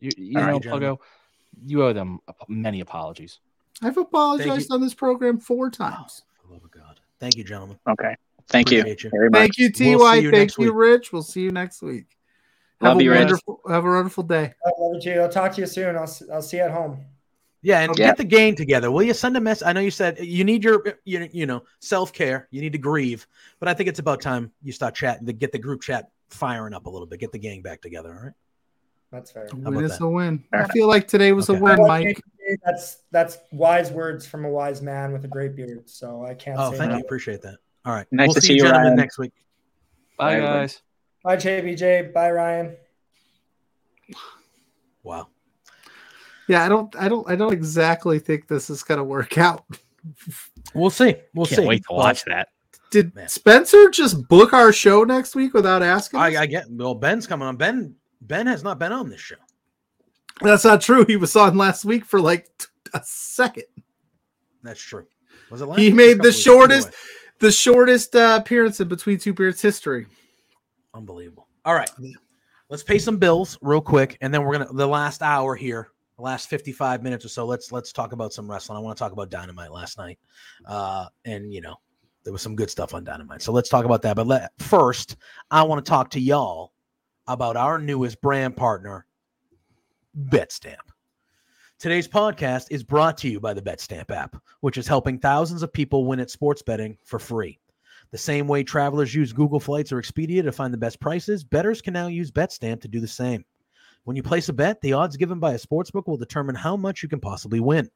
you, 0.00 0.12
you 0.16 0.34
know, 0.34 0.46
right, 0.46 0.62
gentlemen. 0.62 0.96
You 1.64 1.82
owe 1.82 1.92
them 1.94 2.20
many 2.46 2.80
apologies. 2.80 3.40
I've 3.82 3.96
apologized 3.96 4.70
on 4.70 4.82
this 4.82 4.94
program 4.94 5.40
four 5.40 5.70
times. 5.70 6.22
Oh, 6.22 6.42
for 6.42 6.48
the 6.48 6.54
love 6.54 6.64
of 6.64 6.70
God. 6.70 7.00
Thank 7.18 7.36
you, 7.36 7.44
gentlemen. 7.44 7.78
Okay. 7.88 8.14
Thank 8.48 8.70
you 8.70 8.80
Appreciate 8.80 9.04
you. 9.04 9.10
very 9.10 9.30
much. 9.30 9.40
Thank 9.40 9.58
you, 9.58 9.72
Ty. 9.72 9.84
We'll 9.96 10.16
you 10.16 10.30
Thank 10.30 10.58
you, 10.58 10.64
week. 10.66 10.74
Rich. 10.74 11.12
We'll 11.12 11.22
see 11.22 11.40
you 11.40 11.50
next 11.50 11.82
week. 11.82 12.06
Love 12.80 12.94
have 12.94 13.02
you, 13.02 13.10
a 13.10 13.14
Rich. 13.14 13.20
wonderful 13.20 13.60
have 13.68 13.84
a 13.84 13.88
wonderful 13.88 14.22
day. 14.24 14.54
I 14.64 14.70
love 14.78 14.94
you 14.94 15.00
too. 15.14 15.20
I'll 15.20 15.28
talk 15.28 15.52
to 15.54 15.60
you 15.60 15.66
soon. 15.66 15.96
I'll, 15.96 16.02
s- 16.04 16.22
I'll 16.32 16.42
see 16.42 16.56
you 16.56 16.62
at 16.64 16.70
home. 16.70 17.04
Yeah, 17.62 17.80
and 17.80 17.98
Yeah. 17.98 18.06
get 18.06 18.16
the 18.16 18.24
game 18.24 18.54
together. 18.56 18.90
Will 18.90 19.02
you 19.02 19.12
send 19.12 19.36
a 19.36 19.40
message? 19.40 19.66
I 19.66 19.72
know 19.74 19.80
you 19.80 19.90
said 19.90 20.18
you 20.18 20.44
need 20.44 20.64
your 20.64 20.82
you, 21.04 21.28
you 21.30 21.44
know 21.46 21.62
self 21.80 22.12
care. 22.12 22.48
You 22.50 22.62
need 22.62 22.72
to 22.72 22.78
grieve, 22.78 23.26
but 23.58 23.68
I 23.68 23.74
think 23.74 23.88
it's 23.90 23.98
about 23.98 24.22
time 24.22 24.50
you 24.62 24.72
start 24.72 24.94
chatting 24.94 25.26
to 25.26 25.32
get 25.34 25.52
the 25.52 25.58
group 25.58 25.82
chat 25.82 26.08
firing 26.30 26.72
up 26.72 26.86
a 26.86 26.90
little 26.90 27.06
bit. 27.06 27.20
Get 27.20 27.32
the 27.32 27.38
gang 27.38 27.60
back 27.60 27.82
together. 27.82 28.14
All 28.16 28.22
right. 28.24 28.32
That's 29.12 29.30
fair. 29.30 29.44
A 29.46 29.56
about 29.56 29.74
win 29.74 29.84
is 29.84 29.98
that? 29.98 30.04
a 30.04 30.08
win. 30.08 30.38
Fair 30.50 30.60
I 30.60 30.62
enough. 30.62 30.72
feel 30.72 30.86
like 30.86 31.06
today 31.08 31.32
was 31.32 31.50
Okay. 31.50 31.58
a 31.58 31.62
win, 31.62 31.78
Mike. 31.86 32.22
That's 32.64 33.02
that's 33.10 33.38
wise 33.52 33.90
words 33.90 34.26
from 34.26 34.44
a 34.46 34.48
wise 34.48 34.80
man 34.80 35.12
with 35.12 35.24
a 35.24 35.28
great 35.28 35.54
beard. 35.54 35.88
So 35.90 36.24
I 36.24 36.32
can't. 36.34 36.58
Oh, 36.58 36.70
say 36.72 36.78
thank 36.78 36.92
no. 36.92 36.96
you. 36.96 37.02
Appreciate 37.04 37.42
that. 37.42 37.56
All 37.84 37.92
right. 37.92 38.06
Nice 38.10 38.28
we'll 38.28 38.34
to 38.36 38.40
see 38.40 38.46
see 38.48 38.52
you, 38.54 38.58
you, 38.60 38.64
gentlemen, 38.64 38.86
Ryan. 38.88 38.96
next 38.96 39.18
week. 39.18 39.32
Bye, 40.16 40.24
Bye, 40.26 40.34
everybody. 40.36 40.58
guys. 40.60 40.82
Bye, 41.22 41.36
JPJ. 41.36 42.12
Bye, 42.12 42.30
Ryan. 42.30 42.76
Wow. 45.02 45.28
Yeah, 46.48 46.64
I 46.64 46.68
don't 46.68 46.94
I 46.96 47.08
don't 47.08 47.30
I 47.30 47.36
don't 47.36 47.52
exactly 47.52 48.18
think 48.18 48.48
this 48.48 48.70
is 48.70 48.82
gonna 48.82 49.04
work 49.04 49.38
out. 49.38 49.64
We'll 50.74 50.90
see. 50.90 51.14
We'll 51.34 51.46
Can't 51.46 51.60
see. 51.60 51.66
wait 51.66 51.82
to 51.82 51.86
But 51.90 51.96
watch 51.96 52.24
that. 52.24 52.48
Did 52.90 53.14
Man. 53.14 53.28
Spencer 53.28 53.88
just 53.90 54.26
book 54.28 54.52
our 54.52 54.72
show 54.72 55.04
next 55.04 55.36
week 55.36 55.54
without 55.54 55.82
asking? 55.82 56.18
I, 56.18 56.42
I 56.42 56.46
get. 56.46 56.64
Well, 56.68 56.94
Ben's 56.94 57.26
coming 57.26 57.46
on. 57.46 57.56
Ben. 57.56 57.94
Ben 58.22 58.46
has 58.46 58.64
not 58.64 58.78
been 58.78 58.92
on 58.92 59.08
this 59.08 59.20
show. 59.20 59.36
That's 60.42 60.64
not 60.64 60.80
true. 60.80 61.04
He 61.06 61.16
was 61.16 61.36
on 61.36 61.56
last 61.56 61.84
week 61.84 62.04
for 62.04 62.20
like 62.20 62.50
t- 62.58 62.66
a 62.94 63.00
second. 63.04 63.64
That's 64.62 64.80
true. 64.80 65.06
Was 65.50 65.60
it 65.60 65.66
last? 65.66 65.78
He 65.78 65.86
week 65.88 65.94
made 65.94 66.22
the 66.22 66.32
shortest 66.32 66.88
Anyway, 66.88 66.96
the 67.38 67.52
shortest 67.52 68.16
uh, 68.16 68.38
appearance 68.40 68.80
in 68.80 68.88
Between 68.88 69.18
Two 69.18 69.32
Beards 69.34 69.62
history. 69.62 70.06
Unbelievable. 70.94 71.48
All 71.64 71.74
right. 71.74 71.90
Let's 72.68 72.82
pay 72.82 72.98
some 72.98 73.18
bills 73.18 73.58
real 73.62 73.80
quick, 73.80 74.16
and 74.20 74.32
then 74.32 74.44
we're 74.44 74.52
gonna 74.52 74.72
the 74.72 74.86
last 74.86 75.22
hour 75.22 75.56
here, 75.56 75.90
the 76.16 76.22
last 76.22 76.48
fifty-five 76.48 77.02
minutes 77.02 77.24
or 77.24 77.28
so. 77.28 77.44
Let's 77.44 77.72
let's 77.72 77.92
talk 77.92 78.12
about 78.12 78.32
some 78.32 78.50
wrestling. 78.50 78.78
I 78.78 78.80
want 78.80 78.96
to 78.96 79.02
talk 79.02 79.12
about 79.12 79.28
Dynamite 79.28 79.72
last 79.72 79.98
night, 79.98 80.18
uh, 80.66 81.06
and 81.24 81.52
you 81.52 81.60
know 81.60 81.74
there 82.22 82.32
was 82.32 82.42
some 82.42 82.54
good 82.54 82.70
stuff 82.70 82.94
on 82.94 83.02
Dynamite. 83.02 83.42
So 83.42 83.52
let's 83.52 83.68
talk 83.68 83.84
about 83.84 84.02
that. 84.02 84.14
But 84.14 84.26
let, 84.26 84.52
first, 84.58 85.16
I 85.50 85.62
want 85.62 85.84
to 85.84 85.88
talk 85.88 86.10
to 86.10 86.20
y'all 86.20 86.72
about 87.26 87.56
our 87.56 87.78
newest 87.78 88.20
brand 88.20 88.56
partner, 88.56 89.06
BetStamp. 90.28 90.76
Today's 91.78 92.06
podcast 92.06 92.66
is 92.70 92.82
brought 92.82 93.16
to 93.18 93.28
you 93.28 93.40
by 93.40 93.54
the 93.54 93.62
BetStamp 93.62 94.10
app, 94.10 94.36
which 94.60 94.76
is 94.76 94.86
helping 94.86 95.18
thousands 95.18 95.62
of 95.62 95.72
people 95.72 96.04
win 96.04 96.20
at 96.20 96.30
sports 96.30 96.60
betting 96.62 96.98
for 97.04 97.18
free. 97.18 97.58
The 98.12 98.18
same 98.18 98.48
way 98.48 98.64
travelers 98.64 99.14
use 99.14 99.32
Google 99.32 99.60
Flights 99.60 99.92
or 99.92 100.02
Expedia 100.02 100.42
to 100.42 100.52
find 100.52 100.74
the 100.74 100.78
best 100.78 101.00
prices, 101.00 101.44
bettors 101.44 101.80
can 101.80 101.94
now 101.94 102.08
use 102.08 102.30
BetStamp 102.30 102.80
to 102.80 102.88
do 102.88 102.98
the 103.00 103.06
same. 103.06 103.44
When 104.04 104.16
you 104.16 104.22
place 104.22 104.48
a 104.48 104.52
bet, 104.52 104.80
the 104.80 104.94
odds 104.94 105.16
given 105.16 105.38
by 105.38 105.52
a 105.52 105.58
sportsbook 105.58 106.06
will 106.06 106.16
determine 106.16 106.56
how 106.56 106.76
much 106.76 107.02
you 107.02 107.08
can 107.08 107.20
possibly 107.20 107.60
win. 107.60 107.88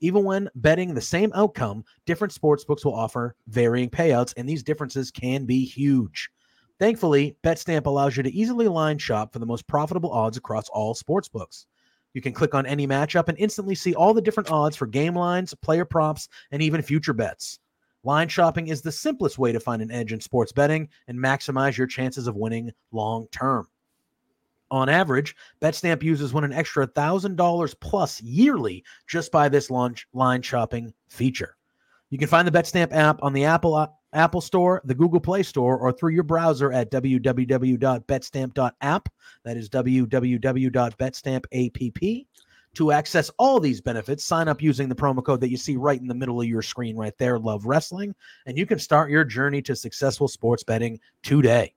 Even 0.00 0.24
when 0.24 0.50
betting 0.56 0.92
the 0.92 1.00
same 1.00 1.32
outcome, 1.34 1.84
different 2.04 2.34
sportsbooks 2.34 2.84
will 2.84 2.94
offer 2.94 3.34
varying 3.46 3.88
payouts, 3.88 4.34
and 4.36 4.48
these 4.48 4.62
differences 4.62 5.10
can 5.10 5.46
be 5.46 5.64
huge. 5.64 6.30
Thankfully, 6.78 7.36
BetStamp 7.44 7.86
allows 7.86 8.16
you 8.16 8.22
to 8.24 8.32
easily 8.32 8.68
line 8.68 8.98
shop 8.98 9.32
for 9.32 9.38
the 9.38 9.46
most 9.46 9.66
profitable 9.68 10.10
odds 10.10 10.36
across 10.36 10.68
all 10.68 10.94
sportsbooks. 10.94 11.66
You 12.12 12.20
can 12.20 12.32
click 12.32 12.54
on 12.54 12.66
any 12.66 12.86
matchup 12.86 13.28
and 13.28 13.38
instantly 13.38 13.74
see 13.74 13.94
all 13.94 14.12
the 14.12 14.20
different 14.20 14.50
odds 14.50 14.76
for 14.76 14.86
game 14.86 15.14
lines, 15.14 15.54
player 15.54 15.84
props, 15.84 16.28
and 16.50 16.60
even 16.60 16.82
future 16.82 17.14
bets. 17.14 17.58
Line 18.04 18.28
shopping 18.28 18.68
is 18.68 18.82
the 18.82 18.90
simplest 18.90 19.38
way 19.38 19.52
to 19.52 19.60
find 19.60 19.80
an 19.80 19.92
edge 19.92 20.12
in 20.12 20.20
sports 20.20 20.50
betting 20.50 20.88
and 21.06 21.16
maximize 21.18 21.76
your 21.76 21.86
chances 21.86 22.26
of 22.26 22.34
winning 22.34 22.72
long 22.90 23.28
term. 23.30 23.68
On 24.72 24.88
average, 24.88 25.36
BetStamp 25.60 26.02
users 26.02 26.32
win 26.32 26.42
an 26.44 26.52
extra 26.52 26.88
$1,000 26.88 27.80
plus 27.80 28.20
yearly 28.22 28.82
just 29.06 29.30
by 29.30 29.48
this 29.48 29.70
launch 29.70 30.08
line 30.14 30.42
shopping 30.42 30.92
feature. 31.08 31.56
You 32.10 32.18
can 32.18 32.28
find 32.28 32.48
the 32.48 32.52
BetStamp 32.52 32.92
app 32.92 33.22
on 33.22 33.32
the 33.32 33.44
Apple 33.44 33.88
Apple 34.14 34.40
Store, 34.40 34.82
the 34.84 34.94
Google 34.94 35.20
Play 35.20 35.42
Store, 35.42 35.78
or 35.78 35.90
through 35.92 36.12
your 36.12 36.22
browser 36.22 36.70
at 36.72 36.90
www.betstamp.app. 36.90 39.08
That 39.44 39.56
is 39.56 39.70
www.betstampapp. 39.70 42.26
To 42.76 42.90
access 42.90 43.30
all 43.38 43.60
these 43.60 43.82
benefits, 43.82 44.24
sign 44.24 44.48
up 44.48 44.62
using 44.62 44.88
the 44.88 44.94
promo 44.94 45.22
code 45.22 45.42
that 45.42 45.50
you 45.50 45.58
see 45.58 45.76
right 45.76 46.00
in 46.00 46.06
the 46.06 46.14
middle 46.14 46.40
of 46.40 46.46
your 46.46 46.62
screen 46.62 46.96
right 46.96 47.12
there, 47.18 47.38
Love 47.38 47.66
Wrestling, 47.66 48.14
and 48.46 48.56
you 48.56 48.64
can 48.64 48.78
start 48.78 49.10
your 49.10 49.24
journey 49.24 49.60
to 49.62 49.76
successful 49.76 50.26
sports 50.26 50.64
betting 50.64 50.98
today. 51.22 51.74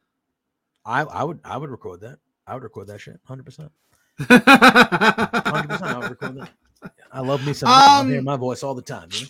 I, 0.84 1.02
I 1.02 1.22
would 1.24 1.40
I 1.44 1.56
would 1.56 1.70
record 1.70 2.00
that. 2.00 2.18
I 2.46 2.54
would 2.54 2.62
record 2.64 2.88
that 2.88 3.00
shit. 3.00 3.18
Hundred 3.24 3.44
percent. 3.44 3.70
Hundred 4.18 5.68
percent. 5.68 5.82
I 5.82 5.98
would 5.98 6.10
record 6.10 6.36
that. 6.36 6.50
I 7.12 7.20
love 7.20 7.46
me 7.46 7.52
some. 7.52 7.68
I 7.68 8.00
Um, 8.00 8.08
hear 8.10 8.22
my 8.22 8.36
voice 8.36 8.62
all 8.62 8.74
the 8.74 8.82
time. 8.82 9.08
You 9.12 9.20
know? 9.22 9.26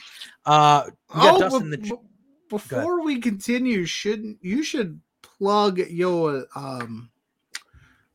Uh, 0.46 0.84
Oh, 1.14 1.60
be- 1.60 1.70
the 1.70 1.76
Ch- 1.76 1.90
be- 1.90 1.96
before 2.48 3.02
we 3.02 3.18
continue, 3.20 3.84
shouldn't 3.84 4.38
you 4.42 4.62
should 4.62 5.00
plug 5.42 5.78
your 5.90 6.46
um 6.54 7.10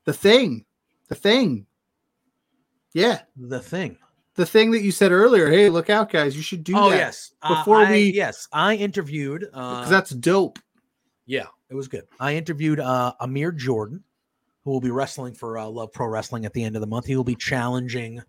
the 0.05 0.13
thing, 0.13 0.63
the 1.09 1.15
thing. 1.15 1.65
Yeah, 2.93 3.19
the 3.35 3.59
thing. 3.59 3.97
the 4.35 4.45
thing 4.45 4.71
that 4.71 4.81
you 4.81 4.91
said 4.91 5.11
earlier. 5.11 5.49
Hey, 5.49 5.67
look 5.69 5.89
out, 5.89 6.09
guys! 6.09 6.37
You 6.37 6.41
should 6.41 6.63
do 6.63 6.73
oh 6.77 6.89
that. 6.89 6.95
yes. 6.95 7.33
Uh, 7.41 7.55
before 7.55 7.77
I- 7.77 7.91
we- 7.91 8.13
yes, 8.13 8.47
I 8.53 8.75
interviewed. 8.75 9.45
Uh, 9.53 9.89
that's 9.89 10.11
dope. 10.11 10.57
Yeah, 11.25 11.47
it 11.69 11.75
was 11.75 11.89
good. 11.89 12.05
I 12.17 12.35
interviewed 12.35 12.79
uh, 12.79 13.13
Amir 13.19 13.51
Jordan, 13.51 14.01
who 14.63 14.71
will 14.71 14.79
be 14.79 14.91
wrestling 14.91 15.33
for 15.33 15.57
uh, 15.57 15.65
Love 15.65 15.91
Pro 15.91 16.07
Wrestling 16.07 16.45
at 16.45 16.53
the 16.53 16.63
end 16.63 16.77
of 16.77 16.81
the 16.81 16.87
month. 16.87 17.05
He 17.07 17.17
will 17.17 17.25
be 17.25 17.35
challenging 17.35 18.21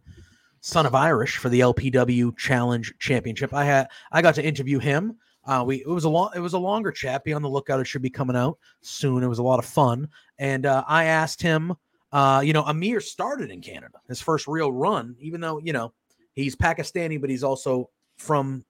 Son 0.61 0.87
of 0.87 0.97
Irish 0.97 1.37
for 1.37 1.49
the 1.49 1.61
LPW 1.61 2.37
Challenge 2.37 2.93
Championship. 2.99 3.55
I 3.55 3.65
had 3.65 3.89
I 4.11 4.23
got 4.23 4.35
to 4.35 4.45
interview 4.45 4.81
him. 4.81 5.17
Uh, 5.49 5.65
we 5.67 5.77
it 5.77 5.89
was 5.89 6.05
a 6.05 6.09
long 6.09 6.31
it 6.37 6.41
was 6.41 6.53
a 6.53 6.59
longer 6.59 6.93
chat. 6.93 7.25
Be 7.25 7.33
on 7.33 7.43
the 7.43 7.49
lookout. 7.49 7.81
It 7.81 7.87
should 7.87 8.03
be 8.03 8.11
coming 8.11 8.37
out 8.37 8.59
soon. 8.83 9.23
It 9.23 9.29
was 9.29 9.39
a 9.39 9.43
lot 9.43 9.59
of 9.59 9.65
fun, 9.65 10.09
and 10.39 10.67
uh, 10.67 10.85
I 10.87 11.05
asked 11.05 11.43
him. 11.43 11.75
Uh, 12.11 12.41
you 12.43 12.55
know, 12.55 12.63
Amir 12.63 13.01
started 13.01 13.51
in 13.51 13.61
Canada. 13.61 13.99
His 14.09 14.23
first 14.23 14.47
real 14.47 14.73
run, 14.73 15.15
even 15.21 15.43
though 15.43 15.59
you 15.59 15.73
know 15.73 15.93
he's 16.35 16.55
Pakistani, 16.55 17.21
but 17.21 17.29
he's 17.29 17.45
also 17.45 17.91
from 18.17 18.65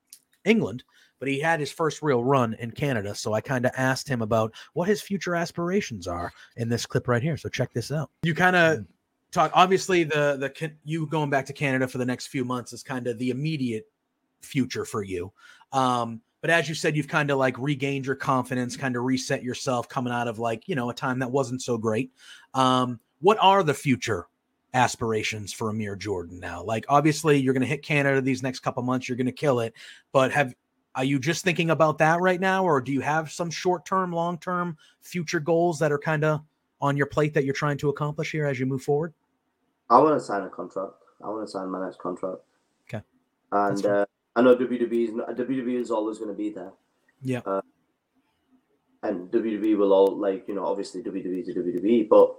England 0.45 0.83
but 1.18 1.29
he 1.29 1.41
had 1.41 1.61
his 1.61 1.72
first 1.72 2.03
real 2.03 2.22
run 2.22 2.55
in 2.55 2.70
Canada. 2.70 3.14
So 3.14 3.33
I 3.33 3.41
kind 3.41 3.66
of 3.66 3.72
asked 3.76 4.09
him 4.09 4.22
about 4.22 4.55
what 4.74 4.89
his 4.89 5.03
future 5.03 5.35
aspirations 5.35 6.07
are 6.07 6.33
in 6.57 6.68
this 6.68 6.87
clip 6.87 7.09
right 7.09 7.22
here. 7.22 7.37
So 7.37 7.49
check 7.49 7.72
this 7.72 7.91
out. 7.91 8.11
You 8.22 8.35
kind 8.35 8.57
of 8.57 8.87
talk. 9.33 9.51
Obviously, 9.55 10.05
the 10.05 10.37
the 10.39 10.72
you 10.85 11.07
going 11.07 11.31
back 11.31 11.47
to 11.47 11.53
Canada 11.53 11.89
for 11.89 11.99
the 11.99 12.07
next 12.07 12.29
few 12.29 12.45
months 12.45 12.72
is 12.72 12.83
kind 12.83 13.07
of 13.07 13.18
the 13.18 13.31
immediate 13.31 13.87
future 14.41 14.85
for 14.85 15.03
you. 15.03 15.33
Um, 15.72 16.20
but 16.41 16.51
as 16.51 16.68
you 16.68 16.74
said, 16.74 16.97
you've 16.97 17.09
kind 17.09 17.30
of 17.30 17.39
like 17.39 17.59
regained 17.59 18.07
your 18.07 18.14
confidence, 18.14 18.76
kind 18.76 18.97
of 18.97 19.05
reset 19.05 19.43
yourself 19.43 19.89
coming 19.89 20.12
out 20.12 20.28
of 20.28 20.39
like 20.39 20.68
you 20.68 20.74
know 20.74 20.91
a 20.91 20.95
time 20.95 21.18
that 21.20 21.30
wasn't 21.30 21.62
so 21.62 21.78
great. 21.78 22.12
Um, 22.55 23.01
what 23.20 23.39
are 23.41 23.62
the 23.62 23.74
future 23.74 24.26
aspirations 24.74 25.53
for 25.53 25.70
Amir 25.70 25.97
Jordan 25.97 26.39
now? 26.39 26.62
Like 26.62 26.84
obviously 26.89 27.39
you're 27.39 27.55
going 27.55 27.62
to 27.62 27.68
hit 27.68 27.82
Canada 27.82 28.20
these 28.20 28.43
next 28.43 28.61
couple 28.61 28.82
months, 28.82 29.09
you're 29.09 29.16
going 29.16 29.26
to 29.26 29.32
kill 29.32 29.61
it. 29.61 29.74
But 30.12 30.32
have 30.32 30.55
are 30.95 31.05
you 31.05 31.18
just 31.18 31.45
thinking 31.45 31.70
about 31.70 31.99
that 31.99 32.20
right 32.20 32.41
now, 32.41 32.64
or 32.64 32.80
do 32.80 32.93
you 32.93 33.01
have 33.01 33.30
some 33.30 33.51
short 33.51 33.84
term, 33.84 34.12
long 34.12 34.39
term 34.39 34.76
future 35.01 35.41
goals 35.41 35.78
that 35.78 35.93
are 35.93 35.99
kind 35.99 36.24
of 36.24 36.41
on 36.80 36.97
your 36.97 37.07
plate 37.07 37.34
that 37.34 37.45
you're 37.45 37.55
trying 37.55 37.78
to 37.78 37.89
accomplish 37.89 38.32
here 38.32 38.47
as 38.47 38.59
you 38.59 38.66
move 38.66 38.82
forward? 38.82 39.14
I 39.91 39.99
want 39.99 40.18
to 40.18 40.24
sign 40.24 40.43
a 40.43 40.49
contract. 40.49 40.95
I 41.22 41.28
want 41.28 41.47
to 41.47 41.51
sign 41.51 41.68
my 41.68 41.84
next 41.84 41.99
contract. 41.99 42.39
Okay. 42.89 43.03
And 43.53 43.86
uh, 43.86 44.07
I 44.39 44.41
know 44.41 44.55
WWE 44.55 45.09
is 45.09 45.11
WWE 45.11 45.80
is 45.80 45.91
always 45.91 46.18
going 46.18 46.30
to 46.30 46.36
be 46.36 46.51
there. 46.51 46.70
Yeah. 47.22 47.41
Uh, 47.45 47.61
and 49.03 49.28
WWE 49.32 49.76
will 49.76 49.93
all 49.93 50.16
like 50.16 50.47
you 50.47 50.55
know 50.55 50.64
obviously 50.64 51.03
WWE 51.03 51.45
to 51.45 51.55
WWE, 51.55 52.09
but 52.09 52.36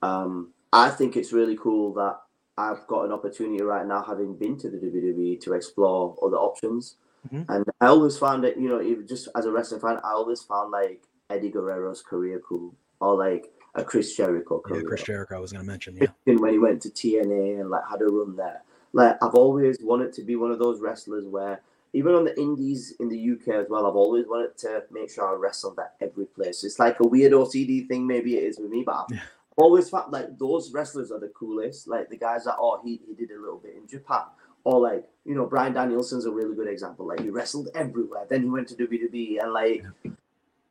um, 0.00 0.52
I 0.72 0.90
think 0.90 1.16
it's 1.16 1.32
really 1.32 1.56
cool 1.56 1.92
that 1.94 2.20
I've 2.56 2.86
got 2.86 3.04
an 3.06 3.10
opportunity 3.10 3.62
right 3.62 3.84
now, 3.84 4.00
having 4.00 4.36
been 4.36 4.56
to 4.58 4.70
the 4.70 4.76
WWE, 4.76 5.40
to 5.40 5.54
explore 5.54 6.16
other 6.22 6.36
options. 6.36 6.96
Mhm. 7.28 7.46
And 7.48 7.64
I 7.80 7.86
always 7.86 8.16
found 8.16 8.44
it, 8.44 8.56
you 8.56 8.68
know, 8.68 8.80
even 8.80 9.08
just 9.08 9.28
as 9.34 9.44
a 9.44 9.50
wrestling 9.50 9.80
fan, 9.80 9.98
I 10.04 10.12
always 10.12 10.42
found 10.42 10.70
like 10.70 11.02
Eddie 11.30 11.50
Guerrero's 11.50 12.00
career 12.00 12.40
cool, 12.48 12.76
or 13.00 13.16
like 13.16 13.52
a 13.74 13.82
Chris 13.82 14.16
Jericho 14.16 14.62
Yeah. 14.70 14.82
Chris 14.82 15.02
Jericho, 15.02 15.36
I 15.36 15.40
was 15.40 15.52
going 15.52 15.64
to 15.64 15.70
mention. 15.70 15.96
Yeah. 15.96 16.34
When 16.36 16.52
he 16.52 16.58
went 16.60 16.80
to 16.82 16.90
TNA 16.90 17.60
and 17.60 17.70
like 17.70 17.82
had 17.90 18.02
a 18.02 18.06
run 18.06 18.36
there. 18.36 18.62
Like 18.92 19.16
I've 19.22 19.34
always 19.34 19.78
wanted 19.80 20.12
to 20.14 20.22
be 20.22 20.36
one 20.36 20.50
of 20.50 20.58
those 20.58 20.80
wrestlers 20.80 21.24
where 21.24 21.60
even 21.92 22.14
on 22.14 22.24
the 22.24 22.38
indies 22.40 22.94
in 23.00 23.08
the 23.08 23.30
UK 23.32 23.48
as 23.54 23.66
well, 23.68 23.86
I've 23.86 23.96
always 23.96 24.26
wanted 24.26 24.56
to 24.58 24.84
make 24.90 25.10
sure 25.10 25.28
I 25.28 25.32
wrestled 25.38 25.78
at 25.78 25.94
every 26.00 26.26
place. 26.26 26.62
It's 26.64 26.78
like 26.78 27.00
a 27.00 27.06
weird 27.06 27.32
OCD 27.32 27.88
thing, 27.88 28.06
maybe 28.06 28.36
it 28.36 28.44
is 28.44 28.58
with 28.58 28.70
me, 28.70 28.82
but 28.84 28.94
I've 28.94 29.06
Yeah. 29.10 29.20
always 29.56 29.90
felt 29.90 30.10
like 30.10 30.38
those 30.38 30.72
wrestlers 30.72 31.10
are 31.10 31.18
the 31.18 31.28
coolest. 31.28 31.88
Like 31.88 32.08
the 32.08 32.16
guys 32.16 32.44
that 32.44 32.56
oh 32.58 32.80
he, 32.84 33.00
he 33.06 33.14
did 33.14 33.30
a 33.32 33.40
little 33.40 33.58
bit 33.58 33.74
in 33.76 33.86
Japan. 33.86 34.22
Or 34.62 34.78
like, 34.80 35.08
you 35.24 35.34
know, 35.34 35.46
Bryan 35.46 35.72
Danielson's 35.72 36.26
a 36.26 36.30
really 36.30 36.54
good 36.54 36.68
example. 36.68 37.06
Like 37.06 37.20
he 37.20 37.30
wrestled 37.30 37.68
everywhere. 37.74 38.26
Then 38.28 38.42
he 38.42 38.50
went 38.50 38.68
to 38.68 38.74
WWE 38.76 39.42
and 39.42 39.52
like 39.52 39.84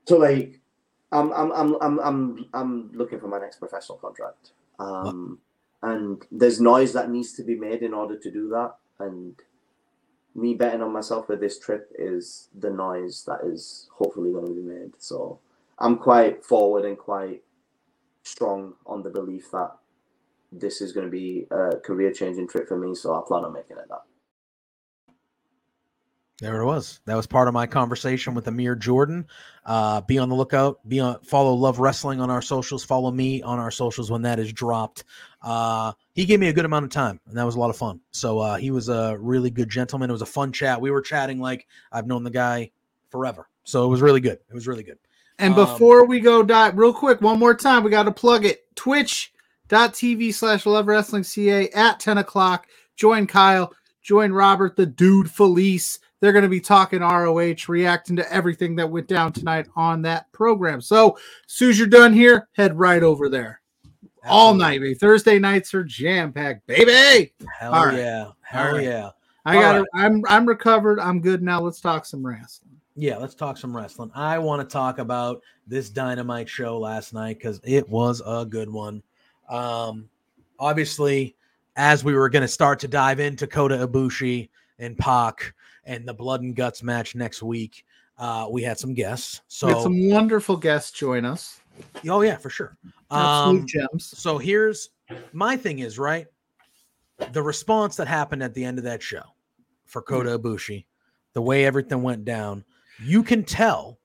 so 0.05 0.17
like 0.17 0.59
I'm 1.11 1.31
I'm 1.33 1.51
I'm 1.51 1.75
I'm 1.81 1.99
I'm 1.99 2.45
I'm 2.53 2.91
looking 2.93 3.19
for 3.19 3.27
my 3.27 3.39
next 3.39 3.57
professional 3.57 3.97
contract. 3.97 4.51
Um, 4.77 5.39
and 5.81 6.25
there's 6.31 6.59
noise 6.59 6.93
that 6.93 7.09
needs 7.09 7.33
to 7.33 7.43
be 7.43 7.55
made 7.55 7.81
in 7.81 7.93
order 7.93 8.17
to 8.17 8.31
do 8.31 8.49
that. 8.49 8.75
And 8.99 9.35
me 10.35 10.53
betting 10.53 10.81
on 10.81 10.91
myself 10.91 11.29
with 11.29 11.39
this 11.39 11.59
trip 11.59 11.91
is 11.97 12.49
the 12.57 12.69
noise 12.69 13.23
that 13.25 13.39
is 13.43 13.89
hopefully 13.93 14.31
going 14.31 14.47
to 14.47 14.53
be 14.53 14.61
made. 14.61 14.91
So 14.97 15.39
I'm 15.77 15.97
quite 15.97 16.43
forward 16.43 16.85
and 16.85 16.97
quite 16.97 17.43
strong 18.23 18.73
on 18.85 19.03
the 19.03 19.09
belief 19.09 19.51
that 19.51 19.71
this 20.51 20.81
is 20.81 20.91
going 20.91 21.05
to 21.05 21.11
be 21.11 21.47
a 21.51 21.77
career 21.77 22.11
changing 22.11 22.47
trip 22.47 22.67
for 22.67 22.77
me. 22.77 22.95
So 22.95 23.15
I 23.15 23.21
plan 23.25 23.45
on 23.45 23.53
making 23.53 23.77
it 23.77 23.87
that. 23.89 24.03
There 26.41 26.61
it 26.61 26.65
was. 26.65 27.01
That 27.05 27.15
was 27.15 27.27
part 27.27 27.49
of 27.49 27.53
my 27.53 27.67
conversation 27.67 28.33
with 28.33 28.47
Amir 28.47 28.75
Jordan. 28.75 29.27
Uh, 29.65 29.99
be 30.01 30.17
on 30.17 30.29
the 30.29 30.35
lookout. 30.35 30.79
Be 30.87 31.01
on 31.01 31.19
follow 31.21 31.53
Love 31.53 31.79
Wrestling 31.79 32.21
on 32.21 32.29
our 32.29 32.41
socials. 32.41 32.85
Follow 32.85 33.11
me 33.11 33.41
on 33.41 33.59
our 33.59 33.71
socials 33.71 34.09
when 34.09 34.21
that 34.21 34.39
is 34.39 34.53
dropped. 34.53 35.03
Uh, 35.41 35.91
he 36.13 36.25
gave 36.25 36.39
me 36.39 36.47
a 36.47 36.53
good 36.53 36.63
amount 36.65 36.85
of 36.85 36.91
time, 36.91 37.19
and 37.27 37.37
that 37.37 37.45
was 37.45 37.55
a 37.55 37.59
lot 37.59 37.69
of 37.69 37.75
fun. 37.75 37.99
So 38.11 38.39
uh, 38.39 38.55
he 38.55 38.71
was 38.71 38.87
a 38.87 39.17
really 39.19 39.49
good 39.49 39.69
gentleman. 39.69 40.09
It 40.09 40.13
was 40.13 40.21
a 40.21 40.25
fun 40.27 40.53
chat. 40.53 40.79
We 40.79 40.91
were 40.91 41.01
chatting 41.01 41.39
like 41.39 41.67
I've 41.91 42.07
known 42.07 42.23
the 42.23 42.29
guy 42.29 42.71
forever. 43.09 43.49
So 43.65 43.83
it 43.85 43.89
was 43.89 44.01
really 44.01 44.21
good. 44.21 44.39
It 44.49 44.53
was 44.53 44.65
really 44.65 44.83
good. 44.83 44.97
And 45.39 45.53
Um, 45.53 45.65
before 45.65 46.05
we 46.05 46.19
go, 46.19 46.41
die 46.41 46.69
real 46.69 46.93
quick, 46.93 47.21
one 47.21 47.39
more 47.39 47.55
time, 47.55 47.83
we 47.83 47.89
got 47.91 48.03
to 48.03 48.11
plug 48.11 48.45
it. 48.45 48.63
Twitch.tv 48.75 50.33
slash 50.33 50.65
love 50.65 50.87
wrestling 50.87 51.23
CA 51.23 51.69
at 51.71 51.99
10 51.99 52.17
o'clock. 52.17 52.67
Join 52.95 53.27
Kyle, 53.27 53.73
join 54.01 54.31
Robert, 54.31 54.75
the 54.75 54.85
dude 54.85 55.29
Felice. 55.31 55.99
They're 56.19 56.33
going 56.33 56.43
to 56.43 56.49
be 56.49 56.59
talking 56.59 56.99
ROH, 56.99 57.55
reacting 57.67 58.15
to 58.17 58.33
everything 58.33 58.75
that 58.75 58.89
went 58.89 59.07
down 59.07 59.31
tonight 59.31 59.67
on 59.75 60.01
that 60.03 60.31
program. 60.31 60.81
So, 60.81 61.15
as 61.15 61.21
soon 61.47 61.69
as 61.69 61.79
you're 61.79 61.87
done 61.87 62.13
here, 62.13 62.49
head 62.53 62.77
right 62.77 63.03
over 63.03 63.29
there. 63.29 63.61
All 64.25 64.53
night, 64.53 64.81
baby. 64.81 64.93
Thursday 64.95 65.39
nights 65.39 65.73
are 65.73 65.83
jam 65.83 66.33
packed, 66.33 66.67
baby. 66.67 67.33
Hell 67.57 67.71
right. 67.71 67.97
yeah. 67.97 68.31
Hell 68.41 68.73
right. 68.73 68.83
yeah. 68.83 69.09
I 69.45 69.55
got 69.55 69.77
right. 69.77 69.85
I'm 69.93 70.23
I'm 70.27 70.45
recovered. 70.45 70.99
I'm 70.99 71.21
good 71.21 71.41
now. 71.41 71.61
Let's 71.61 71.79
talk 71.79 72.05
some 72.05 72.25
wrestling. 72.25 72.69
Yeah, 72.95 73.17
let's 73.17 73.33
talk 73.33 73.57
some 73.57 73.75
wrestling. 73.75 74.11
I 74.13 74.37
want 74.39 74.61
to 74.61 74.71
talk 74.71 74.99
about 74.99 75.41
this 75.67 75.89
dynamite 75.89 76.49
show 76.49 76.77
last 76.77 77.13
night 77.13 77.37
because 77.37 77.61
it 77.63 77.87
was 77.87 78.21
a 78.25 78.45
good 78.45 78.69
one. 78.69 79.01
Um, 79.49 80.09
obviously, 80.59 81.35
as 81.77 82.03
we 82.03 82.13
were 82.13 82.29
going 82.29 82.41
to 82.41 82.47
start 82.47 82.79
to 82.79 82.89
dive 82.89 83.21
into 83.21 83.47
Kota 83.47 83.87
Ibushi 83.87 84.49
and 84.79 84.97
Pac 84.97 85.53
and 85.85 86.07
the 86.07 86.13
blood 86.13 86.41
and 86.41 86.55
guts 86.55 86.81
match 86.83 87.15
next 87.15 87.43
week, 87.43 87.85
uh, 88.17 88.47
we 88.49 88.63
had 88.63 88.77
some 88.79 88.93
guests. 88.93 89.41
So, 89.47 89.67
we 89.67 89.73
had 89.73 89.83
some 89.83 90.09
wonderful 90.09 90.57
guests 90.57 90.91
join 90.91 91.25
us. 91.25 91.61
oh 92.09 92.21
yeah, 92.21 92.37
for 92.37 92.49
sure. 92.49 92.77
Absolute 93.11 93.59
Um, 93.61 93.67
gems. 93.67 94.05
so 94.17 94.37
here's 94.37 94.89
my 95.33 95.55
thing 95.57 95.79
is 95.79 95.97
right 95.97 96.27
the 97.33 97.41
response 97.41 97.95
that 97.97 98.07
happened 98.07 98.41
at 98.43 98.53
the 98.53 98.63
end 98.63 98.77
of 98.77 98.83
that 98.85 99.01
show 99.03 99.23
for 99.85 100.01
Kota 100.01 100.37
Ibushi, 100.39 100.85
the 101.33 101.41
way 101.41 101.65
everything 101.65 102.01
went 102.01 102.23
down, 102.23 102.63
you 103.03 103.23
can 103.23 103.43
tell. 103.43 103.99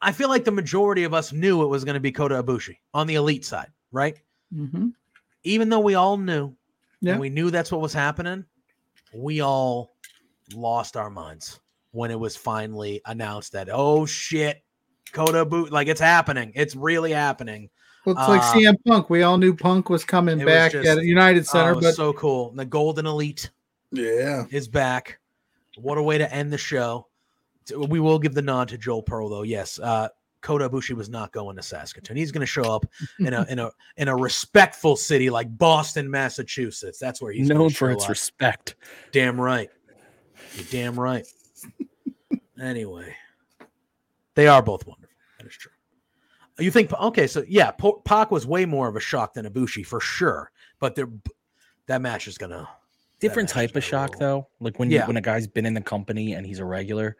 I 0.00 0.12
feel 0.12 0.28
like 0.28 0.44
the 0.44 0.52
majority 0.52 1.02
of 1.04 1.12
us 1.14 1.32
knew 1.32 1.62
it 1.62 1.66
was 1.68 1.84
going 1.84 1.94
to 1.94 2.00
be 2.00 2.12
Kota 2.12 2.40
Ibushi 2.42 2.76
on 2.94 3.06
the 3.08 3.16
elite 3.16 3.44
side, 3.44 3.70
right? 3.90 4.16
Mm-hmm. 4.54 4.88
Even 5.42 5.68
though 5.68 5.80
we 5.80 5.94
all 5.94 6.16
knew, 6.16 6.54
Yeah. 7.00 7.12
and 7.12 7.20
we 7.20 7.28
knew 7.30 7.50
that's 7.50 7.72
what 7.72 7.80
was 7.80 7.92
happening, 7.92 8.44
we 9.14 9.40
all 9.40 9.90
lost 10.54 10.96
our 10.96 11.10
minds 11.10 11.60
when 11.92 12.10
it 12.10 12.18
was 12.18 12.36
finally 12.36 13.00
announced 13.06 13.52
that 13.52 13.68
oh 13.72 14.04
shit, 14.06 14.62
Kota 15.12 15.44
boot 15.44 15.72
like 15.72 15.88
it's 15.88 16.00
happening, 16.00 16.52
it's 16.54 16.76
really 16.76 17.12
happening. 17.12 17.70
Well, 18.04 18.16
it's 18.18 18.28
like 18.28 18.40
Uh, 18.42 18.52
CM 18.54 18.76
Punk. 18.86 19.10
We 19.10 19.22
all 19.22 19.36
knew 19.38 19.54
Punk 19.54 19.90
was 19.90 20.04
coming 20.04 20.40
It 20.40 20.44
was 20.44 20.52
back 20.54 20.72
just- 20.72 20.86
at 20.88 21.02
United 21.04 21.40
Oh, 21.40 21.44
Center, 21.44 21.72
it 21.72 21.76
was 21.76 21.84
but 21.84 21.94
so 21.94 22.12
cool. 22.12 22.52
The 22.52 22.64
Golden 22.64 23.06
Elite 23.06 23.50
yeah, 23.90 24.44
is 24.50 24.68
back. 24.68 25.18
What 25.76 25.98
a 25.98 26.02
way 26.02 26.18
to 26.18 26.32
end 26.32 26.52
the 26.52 26.58
show. 26.58 27.06
We 27.76 28.00
will 28.00 28.18
give 28.18 28.34
the 28.34 28.42
nod 28.42 28.68
to 28.68 28.78
Joel 28.78 29.02
Pearl, 29.02 29.28
though. 29.28 29.42
Yes, 29.42 29.78
uh, 29.78 30.08
Kota 30.40 30.68
Ibushi 30.68 30.94
was 30.94 31.08
not 31.08 31.32
going 31.32 31.56
to 31.56 31.62
Saskatoon. 31.62 32.16
He's 32.16 32.32
going 32.32 32.40
to 32.40 32.46
show 32.46 32.74
up 32.74 32.86
in 33.18 33.32
a 33.32 33.44
in 33.48 33.58
a 33.58 33.70
in 33.96 34.08
a 34.08 34.16
respectful 34.16 34.96
city 34.96 35.30
like 35.30 35.56
Boston, 35.56 36.10
Massachusetts. 36.10 36.98
That's 36.98 37.20
where 37.20 37.32
he's 37.32 37.48
known 37.48 37.70
for 37.70 37.90
its 37.90 38.04
up. 38.04 38.10
respect. 38.10 38.76
Damn 39.12 39.40
right. 39.40 39.70
You're 40.54 40.66
damn 40.70 40.98
right. 40.98 41.26
anyway, 42.60 43.14
they 44.34 44.46
are 44.46 44.62
both 44.62 44.86
wonderful. 44.86 45.08
That 45.38 45.46
is 45.46 45.54
true. 45.54 45.72
You 46.58 46.70
think 46.70 46.92
okay? 46.92 47.26
So 47.26 47.44
yeah, 47.48 47.70
Pac 48.04 48.30
was 48.30 48.46
way 48.46 48.64
more 48.64 48.88
of 48.88 48.96
a 48.96 49.00
shock 49.00 49.34
than 49.34 49.46
Ibushi 49.46 49.86
for 49.86 50.00
sure. 50.00 50.50
But 50.80 50.94
they're, 50.94 51.10
that 51.86 52.00
match 52.00 52.28
is 52.28 52.38
gonna 52.38 52.68
different 53.20 53.48
type 53.48 53.76
of 53.76 53.84
shock 53.84 54.12
brutal. 54.12 54.28
though. 54.28 54.48
Like 54.60 54.78
when 54.78 54.90
you, 54.90 55.00
when 55.02 55.16
a 55.16 55.20
guy's 55.20 55.46
been 55.46 55.66
in 55.66 55.74
the 55.74 55.80
company 55.80 56.34
and 56.34 56.46
he's 56.46 56.58
a 56.58 56.64
regular, 56.64 57.16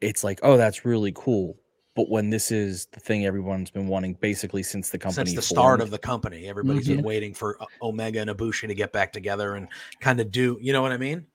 it's 0.00 0.24
like, 0.24 0.40
oh, 0.42 0.56
that's 0.56 0.84
really 0.84 1.12
cool. 1.14 1.56
But 1.94 2.08
when 2.08 2.30
this 2.30 2.50
is 2.50 2.86
the 2.92 3.00
thing 3.00 3.26
everyone's 3.26 3.70
been 3.70 3.86
wanting 3.86 4.14
basically 4.14 4.62
since 4.62 4.88
the 4.90 4.98
company 4.98 5.30
since 5.30 5.36
the 5.36 5.54
start 5.54 5.78
formed, 5.78 5.82
of 5.82 5.90
the 5.90 5.98
company. 5.98 6.46
Everybody's 6.48 6.86
Mhm. 6.88 6.96
been 6.96 7.04
waiting 7.04 7.34
for 7.34 7.58
Omega 7.82 8.20
and 8.20 8.30
Ibushi 8.30 8.66
to 8.68 8.74
get 8.74 8.92
back 8.92 9.12
together 9.12 9.56
and 9.56 9.68
kind 10.00 10.18
of 10.18 10.30
do, 10.30 10.58
you 10.60 10.72
know 10.72 10.80
what 10.80 10.92
I 10.92 10.96
mean? 10.96 11.26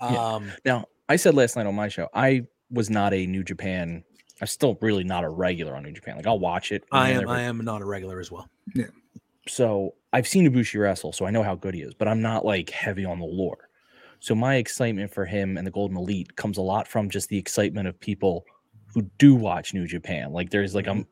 Yeah. 0.00 0.08
Um, 0.34 0.52
Now, 0.64 0.84
I 1.08 1.16
said 1.16 1.34
last 1.34 1.56
night 1.56 1.66
on 1.66 1.74
my 1.74 1.88
show, 1.88 2.08
I 2.14 2.46
was 2.70 2.88
not 2.88 3.14
a 3.14 3.26
New 3.26 3.42
Japan. 3.42 4.04
I'm 4.40 4.46
still 4.46 4.78
really 4.80 5.02
not 5.04 5.24
a 5.24 5.28
regular 5.28 5.74
on 5.74 5.82
New 5.82 5.92
Japan. 5.92 6.16
Like 6.16 6.26
I'll 6.26 6.38
watch 6.38 6.70
it. 6.70 6.84
I 6.92 7.10
am. 7.10 7.28
I 7.28 7.42
am 7.42 7.58
not 7.64 7.82
a 7.82 7.84
regular 7.84 8.20
as 8.20 8.30
well. 8.30 8.48
Yeah. 8.74 8.86
So 9.48 9.94
I've 10.12 10.28
seen 10.28 10.46
Ibushi 10.48 10.80
wrestle, 10.80 11.12
so 11.12 11.24
I 11.26 11.30
know 11.30 11.42
how 11.42 11.54
good 11.56 11.74
he 11.74 11.82
is, 11.82 11.94
but 11.94 12.06
I'm 12.06 12.20
not 12.22 12.44
like 12.44 12.70
heavy 12.70 13.04
on 13.04 13.18
the 13.18 13.24
lore. 13.26 13.68
So 14.20 14.34
my 14.34 14.56
excitement 14.56 15.12
for 15.12 15.24
him 15.24 15.56
and 15.56 15.66
the 15.66 15.70
Golden 15.70 15.96
Elite 15.96 16.36
comes 16.36 16.58
a 16.58 16.62
lot 16.62 16.86
from 16.88 17.10
just 17.10 17.28
the 17.28 17.38
excitement 17.38 17.86
of 17.88 17.98
people 18.00 18.44
who 18.96 19.02
do 19.18 19.34
watch 19.34 19.74
New 19.74 19.86
Japan. 19.86 20.32
Like 20.32 20.48
there's 20.48 20.74
like 20.74 20.88
I'm 20.88 21.02
mm-hmm. 21.02 21.10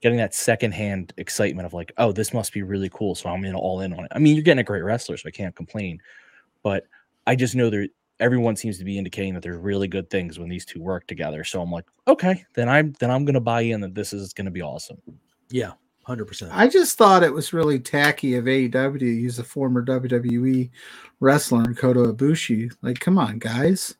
getting 0.00 0.18
that 0.18 0.34
secondhand 0.34 1.14
excitement 1.16 1.64
of 1.64 1.72
like, 1.72 1.92
oh, 1.96 2.10
this 2.10 2.34
must 2.34 2.52
be 2.52 2.64
really 2.64 2.90
cool. 2.92 3.14
So 3.14 3.28
I'm 3.28 3.44
in 3.44 3.54
all 3.54 3.82
in 3.82 3.92
on 3.92 4.04
it. 4.04 4.10
I 4.12 4.18
mean, 4.18 4.34
you're 4.34 4.42
getting 4.42 4.58
a 4.58 4.64
great 4.64 4.82
wrestler, 4.82 5.16
so 5.16 5.28
I 5.28 5.30
can't 5.30 5.54
complain. 5.54 6.00
But 6.64 6.88
I 7.28 7.36
just 7.36 7.54
know 7.54 7.70
there 7.70 7.86
everyone 8.18 8.56
seems 8.56 8.78
to 8.78 8.84
be 8.84 8.98
indicating 8.98 9.32
that 9.34 9.44
there's 9.44 9.58
really 9.58 9.86
good 9.86 10.10
things 10.10 10.40
when 10.40 10.48
these 10.48 10.64
two 10.64 10.82
work 10.82 11.06
together. 11.06 11.44
So 11.44 11.62
I'm 11.62 11.70
like, 11.70 11.84
okay, 12.08 12.44
then 12.54 12.68
I'm 12.68 12.94
then 12.98 13.12
I'm 13.12 13.24
gonna 13.24 13.40
buy 13.40 13.60
in 13.60 13.80
that 13.82 13.94
this 13.94 14.12
is 14.12 14.32
gonna 14.32 14.50
be 14.50 14.62
awesome. 14.62 15.00
Yeah, 15.50 15.74
hundred 16.02 16.24
percent. 16.24 16.50
I 16.52 16.66
just 16.66 16.98
thought 16.98 17.22
it 17.22 17.32
was 17.32 17.52
really 17.52 17.78
tacky 17.78 18.34
of 18.34 18.46
AEW 18.46 18.98
to 18.98 19.06
use 19.06 19.38
a 19.38 19.44
former 19.44 19.84
WWE 19.84 20.68
wrestler 21.20 21.62
in 21.62 21.76
Kota 21.76 22.12
Ibushi. 22.12 22.72
Like, 22.82 22.98
come 22.98 23.18
on, 23.18 23.38
guys. 23.38 23.94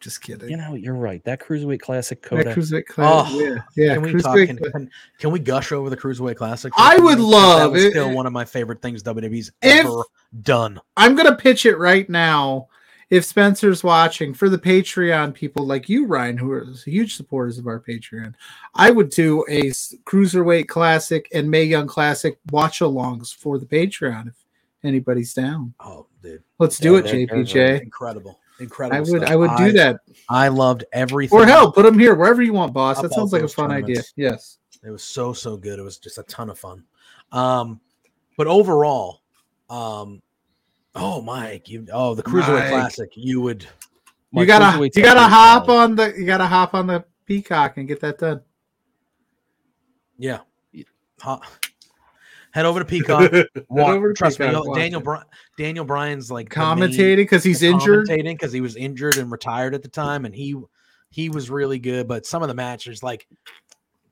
Just 0.00 0.22
kidding. 0.22 0.48
You 0.48 0.56
know, 0.56 0.74
you're 0.74 0.94
right. 0.94 1.22
That 1.24 1.40
cruiserweight 1.40 1.80
classic 1.80 2.20
Yeah, 2.22 2.28
Kota. 2.28 2.50
Cruiserweight 2.54 2.86
Classic. 2.86 3.34
Oh, 3.34 3.40
yeah, 3.40 3.58
yeah. 3.76 3.94
Can 3.94 4.02
we 4.02 4.20
talk? 4.20 4.36
Can, 4.36 4.56
can, 4.56 4.90
can 5.18 5.30
we 5.32 5.40
gush 5.40 5.72
over 5.72 5.90
the 5.90 5.96
Cruiserweight 5.96 6.36
Classic? 6.36 6.72
for 6.72 6.80
I 6.80 6.92
a 6.92 6.94
few 6.96 7.04
would 7.04 7.18
minutes? 7.18 7.24
'Cause 7.24 7.32
love 7.32 7.58
That 7.60 7.70
was 7.72 7.84
it- 7.84 7.90
still 7.90 8.10
it- 8.10 8.14
one 8.14 8.26
of 8.26 8.32
my 8.32 8.44
favorite 8.44 8.80
things 8.80 9.02
WWE's 9.02 9.50
If- 9.60 9.86
ever 9.86 10.02
done. 10.42 10.80
I'm 10.96 11.16
gonna 11.16 11.34
pitch 11.34 11.66
it 11.66 11.76
right 11.78 12.08
now. 12.08 12.68
If 13.10 13.24
Spencer's 13.24 13.82
watching 13.82 14.34
for 14.34 14.48
the 14.50 14.58
Patreon 14.58 15.32
people 15.34 15.66
like 15.66 15.88
you, 15.88 16.04
Ryan, 16.06 16.36
who 16.36 16.52
are 16.52 16.66
huge 16.84 17.16
supporters 17.16 17.58
of 17.58 17.66
our 17.66 17.80
Patreon, 17.80 18.34
I 18.74 18.90
would 18.90 19.08
do 19.08 19.44
a 19.48 19.70
cruiserweight 20.04 20.68
classic 20.68 21.26
and 21.32 21.50
Mae 21.50 21.64
Young 21.64 21.86
classic 21.88 22.38
watch 22.52 22.80
alongs 22.80 23.34
for 23.34 23.58
the 23.58 23.64
Patreon 23.66 24.28
if 24.28 24.34
anybody's 24.84 25.32
down. 25.34 25.72
Oh, 25.80 26.06
dude, 26.22 26.42
Let's 26.58 26.78
do 26.78 26.96
it, 26.96 27.02
they're- 27.06 27.26
they're 27.26 27.44
JPJ. 27.44 27.80
incredible, 27.82 28.38
incredible. 28.60 28.96
I 28.96 29.00
would, 29.00 29.22
stuff. 29.22 29.30
I 29.30 29.36
would 29.36 29.50
do 29.56 29.72
that, 29.72 30.00
I 30.28 30.48
loved 30.48 30.84
everything. 30.92 31.38
or 31.38 31.46
hell, 31.46 31.72
put 31.72 31.84
them 31.84 31.98
here 31.98 32.14
wherever 32.14 32.42
you 32.42 32.52
want, 32.52 32.72
boss. 32.72 33.00
That 33.00 33.12
sounds 33.12 33.32
like 33.32 33.42
a 33.42 33.48
fun 33.48 33.70
idea. 33.70 34.02
Yes. 34.16 34.58
It 34.84 34.90
was 34.90 35.02
so 35.02 35.32
so 35.32 35.56
good. 35.56 35.78
It 35.78 35.82
was 35.82 35.98
just 35.98 36.18
a 36.18 36.22
ton 36.24 36.50
of 36.50 36.58
fun. 36.58 36.84
Um, 37.32 37.80
but 38.36 38.46
overall, 38.46 39.22
um, 39.68 40.22
oh 40.94 41.20
Mike, 41.20 41.68
you 41.68 41.86
oh 41.92 42.14
the 42.14 42.22
Cruiserweight 42.22 42.60
Mike. 42.60 42.68
Classic, 42.70 43.10
you 43.14 43.40
would 43.40 43.66
My 44.30 44.42
you 44.42 44.46
gotta, 44.46 44.82
you 44.82 45.02
gotta 45.02 45.20
hop 45.20 45.66
solid. 45.66 45.82
on 45.82 45.96
the, 45.96 46.14
you 46.16 46.24
gotta 46.26 46.46
hop 46.46 46.74
on 46.74 46.86
the 46.86 47.04
Peacock 47.26 47.76
and 47.76 47.88
get 47.88 48.00
that 48.00 48.18
done. 48.18 48.40
yeah. 50.16 50.38
Huh. 51.20 51.40
Head 52.52 52.64
over 52.66 52.78
to 52.78 52.84
Peacock. 52.86 53.32
Over 53.70 54.08
to 54.12 54.14
trust 54.16 54.38
me, 54.40 54.46
Peacock, 54.46 54.62
you'll- 54.64 54.70
watch 54.72 54.78
Daniel 54.78 55.00
it. 55.00 55.04
Bry- 55.04 55.22
Daniel 55.58 55.84
Bryan's 55.84 56.30
like 56.30 56.52
the 56.52 56.58
main- 56.60 56.90
Commentating 56.90 57.16
because 57.16 57.44
he's 57.44 57.62
injured. 57.62 58.08
commentating 58.08 58.32
because 58.34 58.52
he 58.52 58.60
was 58.60 58.76
injured 58.76 59.16
and 59.18 59.30
retired 59.30 59.74
at 59.74 59.82
the 59.82 59.88
time, 59.88 60.24
and 60.24 60.34
he 60.34 60.56
he 61.10 61.28
was 61.30 61.50
really 61.50 61.78
good. 61.78 62.06
But 62.08 62.26
some 62.26 62.42
of 62.42 62.48
the 62.48 62.54
matches, 62.54 63.02
like 63.02 63.26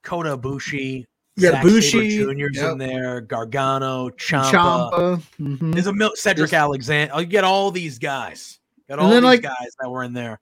Kota 0.03 0.37
Ibushi, 0.37 1.05
You 1.37 1.51
got 1.51 1.63
Zack 1.63 1.63
Sabre 1.65 1.77
Ibushi, 1.79 2.39
Jr.'s 2.39 2.57
yep. 2.57 2.73
in 2.73 2.79
there, 2.79 3.21
Gargano, 3.21 4.09
Ciampa, 4.11 4.51
Ciampa. 4.53 5.23
mhm. 5.41 5.73
There's 5.75 5.87
a 5.89 5.93
mil- 5.93 6.13
Cedric 6.15 6.53
Alexander. 6.53 7.13
Oh, 7.15 7.21
you 7.21 7.27
get 7.27 7.45
all 7.45 7.71
these 7.71 7.99
guys. 7.99 8.59
Got 8.89 8.95
And 8.95 9.01
all 9.03 9.11
then, 9.11 9.23
these 9.23 9.29
like- 9.29 9.43
guys 9.43 9.75
that 9.81 9.91
were 9.91 10.03
in 10.05 10.13
there. 10.13 10.41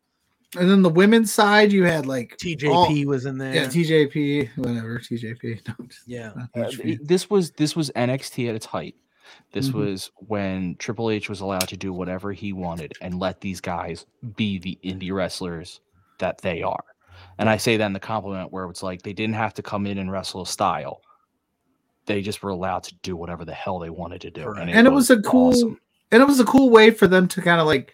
And 0.57 0.71
then 0.71 0.83
the 0.83 0.89
women's 0.91 1.33
side, 1.33 1.73
you 1.73 1.85
had 1.85 2.07
like 2.07 2.37
TJP 2.39 2.71
all- 2.71 3.07
was 3.07 3.27
in 3.27 3.39
there. 3.39 3.55
Yeah, 3.55 3.67
TJP, 3.67 4.51
whatever, 4.57 4.99
TJP. 4.99 5.61
No, 5.79 5.87
just 5.87 6.07
Yeah. 6.07 6.33
Uh, 6.55 6.61
huge 6.63 6.77
fan. 6.77 6.87
th- 6.87 6.99
this 7.05 7.31
was 7.31 7.51
this 7.53 7.75
was 7.77 7.91
NXT 7.97 8.49
at 8.49 8.55
its 8.55 8.67
height. 8.67 8.95
This 9.53 9.71
Mhm. 9.71 9.75
was 9.75 10.11
when 10.17 10.77
Triple 10.77 11.11
H 11.11 11.29
was 11.29 11.41
allowed 11.41 11.69
to 11.69 11.77
do 11.77 11.93
whatever 11.93 12.33
he 12.33 12.53
wanted 12.53 12.93
and 13.01 13.19
let 13.19 13.41
these 13.41 13.61
guys 13.61 14.05
be 14.37 14.59
the 14.59 14.79
indie 14.85 15.13
wrestlers 15.13 15.81
that 16.19 16.39
they 16.43 16.63
are. 16.63 16.85
And 17.39 17.49
I 17.49 17.57
say 17.57 17.77
that 17.77 17.87
in 17.87 17.93
the 17.93 18.01
compliment 18.01 18.53
where 18.53 18.67
it's 18.67 18.83
like 18.83 19.03
they 19.03 19.13
didn't 19.13 19.35
have 19.37 19.55
to 19.55 19.63
come 19.63 19.87
in 19.87 19.99
and 19.99 20.11
wrestle 20.13 20.43
a 20.43 20.47
style. 20.47 21.01
They 22.07 22.21
just 22.21 22.43
were 22.43 22.51
allowed 22.51 22.83
to 22.85 22.95
do 23.03 23.17
whatever 23.17 23.45
the 23.45 23.55
hell 23.55 23.79
they 23.79 23.91
wanted 23.91 24.21
to 24.23 24.31
do. 24.31 24.45
Correct. 24.45 24.71
and 24.71 24.87
it 24.87 24.91
was 24.93 25.11
a 25.11 25.21
cool 25.23 25.49
awesome. 25.51 25.81
and 26.13 26.21
it 26.23 26.27
was 26.27 26.39
a 26.39 26.45
cool 26.45 26.69
way 26.71 26.91
for 26.91 27.07
them 27.09 27.27
to 27.29 27.41
kind 27.41 27.61
of 27.61 27.67
like 27.67 27.93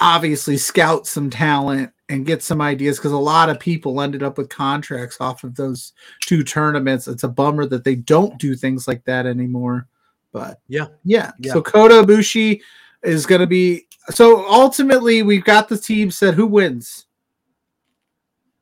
obviously 0.00 0.56
scout 0.58 1.06
some 1.06 1.30
talent 1.30 1.90
and 2.08 2.26
get 2.26 2.42
some 2.42 2.60
ideas 2.60 2.98
because 2.98 3.12
a 3.12 3.16
lot 3.16 3.48
of 3.48 3.58
people 3.58 4.00
ended 4.00 4.22
up 4.22 4.38
with 4.38 4.48
contracts 4.48 5.16
off 5.20 5.44
of 5.44 5.54
those 5.56 5.92
two 6.20 6.44
tournaments. 6.44 7.08
It's 7.08 7.24
a 7.24 7.28
bummer 7.28 7.66
that 7.66 7.84
they 7.84 7.96
don't 7.96 8.38
do 8.38 8.54
things 8.54 8.86
like 8.86 9.04
that 9.04 9.26
anymore. 9.26 9.88
But 10.32 10.60
Yeah. 10.68 10.88
yeah. 11.04 11.32
Yeah. 11.38 11.52
So 11.54 11.62
Kota 11.62 11.94
Ibushi 11.94 12.60
is 13.02 13.26
going 13.26 13.40
to 13.40 13.46
be 13.46 13.86
so 14.10 14.48
ultimately 14.48 15.22
we've 15.22 15.44
got 15.44 15.68
the 15.68 15.78
team 15.78 16.10
said 16.10 16.34
who 16.34 16.46
wins. 16.46 17.06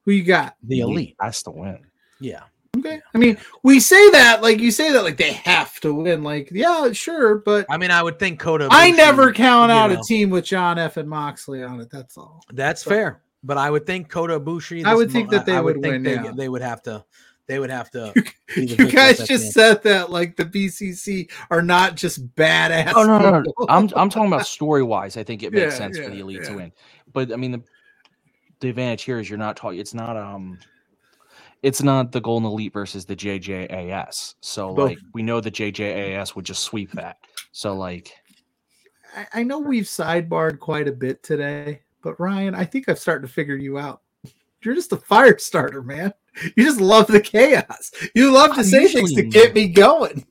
Who 0.04 0.12
you 0.12 0.22
got? 0.24 0.56
The 0.62 0.80
elite. 0.80 1.16
has 1.20 1.42
to 1.44 1.50
win. 1.50 1.78
Yeah. 2.20 2.42
Okay. 2.76 3.00
I 3.14 3.18
mean, 3.18 3.38
we 3.62 3.78
say 3.80 4.10
that 4.10 4.42
like 4.42 4.58
you 4.58 4.70
say 4.70 4.92
that 4.92 5.04
like 5.04 5.16
they 5.16 5.32
have 5.32 5.78
to 5.80 5.94
win. 5.94 6.22
Like, 6.22 6.50
yeah, 6.50 6.90
sure, 6.92 7.36
but 7.38 7.66
I 7.70 7.76
mean, 7.76 7.90
I 7.90 8.02
would 8.02 8.18
think 8.18 8.40
Kota. 8.40 8.68
I 8.70 8.90
never 8.90 9.32
count 9.32 9.70
out 9.70 9.90
know, 9.90 10.00
a 10.00 10.02
team 10.02 10.30
with 10.30 10.44
John 10.44 10.78
F. 10.78 10.96
and 10.96 11.08
Moxley 11.08 11.62
on 11.62 11.80
it. 11.80 11.90
That's 11.90 12.18
all. 12.18 12.42
That's 12.52 12.82
fair, 12.82 13.22
but 13.44 13.58
I 13.58 13.70
would 13.70 13.86
think 13.86 14.08
Kota 14.08 14.40
Ibushi. 14.40 14.84
I 14.84 14.94
would 14.94 15.10
think 15.10 15.30
mo- 15.30 15.36
that 15.38 15.46
they 15.46 15.56
I 15.56 15.60
would 15.60 15.74
think 15.80 15.84
win, 15.92 16.02
They, 16.02 16.14
yeah. 16.14 16.32
they 16.34 16.48
would 16.48 16.62
have 16.62 16.82
to. 16.82 17.04
They 17.46 17.58
would 17.58 17.70
have 17.70 17.90
to. 17.90 18.12
be 18.56 18.64
the 18.66 18.84
You 18.84 18.90
guys 18.90 19.18
just 19.18 19.28
the 19.28 19.52
said 19.52 19.82
that 19.82 20.10
like 20.10 20.34
the 20.36 20.46
BCC 20.46 21.30
are 21.50 21.60
not 21.62 21.94
just 21.94 22.26
badass. 22.34 22.92
Oh 22.96 23.04
no, 23.04 23.18
no, 23.18 23.30
no. 23.30 23.42
people. 23.42 23.66
I'm 23.68 23.90
I'm 23.94 24.08
talking 24.08 24.28
about 24.32 24.46
story 24.46 24.82
wise. 24.82 25.16
I 25.18 25.22
think 25.24 25.42
it 25.42 25.52
makes 25.52 25.74
Yeah, 25.74 25.78
sense 25.78 25.98
for 25.98 26.08
the 26.08 26.20
elite 26.20 26.44
to 26.44 26.54
win. 26.54 26.72
But 27.12 27.32
I 27.32 27.36
mean 27.36 27.52
the 27.52 27.62
the 28.60 28.70
advantage 28.70 29.02
here 29.02 29.18
is 29.18 29.28
you're 29.28 29.38
not 29.38 29.56
talking. 29.58 29.78
It's 29.78 29.92
not 29.92 30.16
um, 30.16 30.58
it's 31.62 31.82
not 31.82 32.12
the 32.12 32.20
Golden 32.20 32.46
Elite 32.46 32.72
versus 32.72 33.04
the 33.04 33.16
JJAS. 33.16 34.34
So 34.40 34.74
Both. 34.74 34.90
like 34.90 34.98
we 35.12 35.22
know 35.22 35.40
the 35.40 35.50
JJAS 35.50 36.34
would 36.36 36.46
just 36.46 36.62
sweep 36.62 36.92
that. 36.92 37.18
So 37.52 37.74
like 37.74 38.10
I, 39.14 39.40
I 39.40 39.42
know 39.42 39.58
we've 39.58 39.84
sidebarred 39.84 40.60
quite 40.60 40.88
a 40.88 40.92
bit 40.92 41.22
today, 41.22 41.82
but 42.04 42.20
Ryan, 42.20 42.54
I 42.54 42.64
think 42.64 42.88
I'm 42.88 42.96
starting 42.96 43.26
to 43.26 43.32
figure 43.32 43.56
you 43.56 43.78
out. 43.78 44.02
You're 44.62 44.74
just 44.74 44.92
a 44.92 44.96
fire 44.96 45.36
starter, 45.38 45.82
man. 45.82 46.12
You 46.56 46.64
just 46.64 46.80
love 46.80 47.06
the 47.06 47.20
chaos. 47.20 47.90
You 48.14 48.30
love 48.30 48.52
to 48.52 48.58
I'm 48.58 48.64
say 48.64 48.86
things 48.86 49.14
to 49.14 49.22
get 49.22 49.54
me 49.54 49.68
going. 49.68 50.24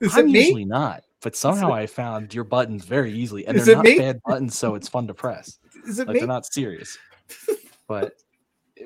Is 0.00 0.16
I'm 0.16 0.26
it 0.28 0.32
me? 0.32 0.40
usually 0.46 0.64
not, 0.64 1.04
but 1.22 1.36
somehow 1.36 1.72
I 1.72 1.86
found 1.86 2.34
your 2.34 2.44
buttons 2.44 2.84
very 2.84 3.12
easily, 3.12 3.46
and 3.46 3.56
Is 3.56 3.66
they're 3.66 3.76
not 3.76 3.84
me? 3.84 3.98
bad 3.98 4.20
buttons, 4.26 4.56
so 4.58 4.74
it's 4.74 4.88
fun 4.88 5.06
to 5.06 5.14
press. 5.14 5.58
Is 5.86 5.98
it 5.98 6.06
Like 6.06 6.14
me? 6.14 6.20
they're 6.20 6.28
not 6.28 6.46
serious, 6.46 6.96
but 7.88 8.14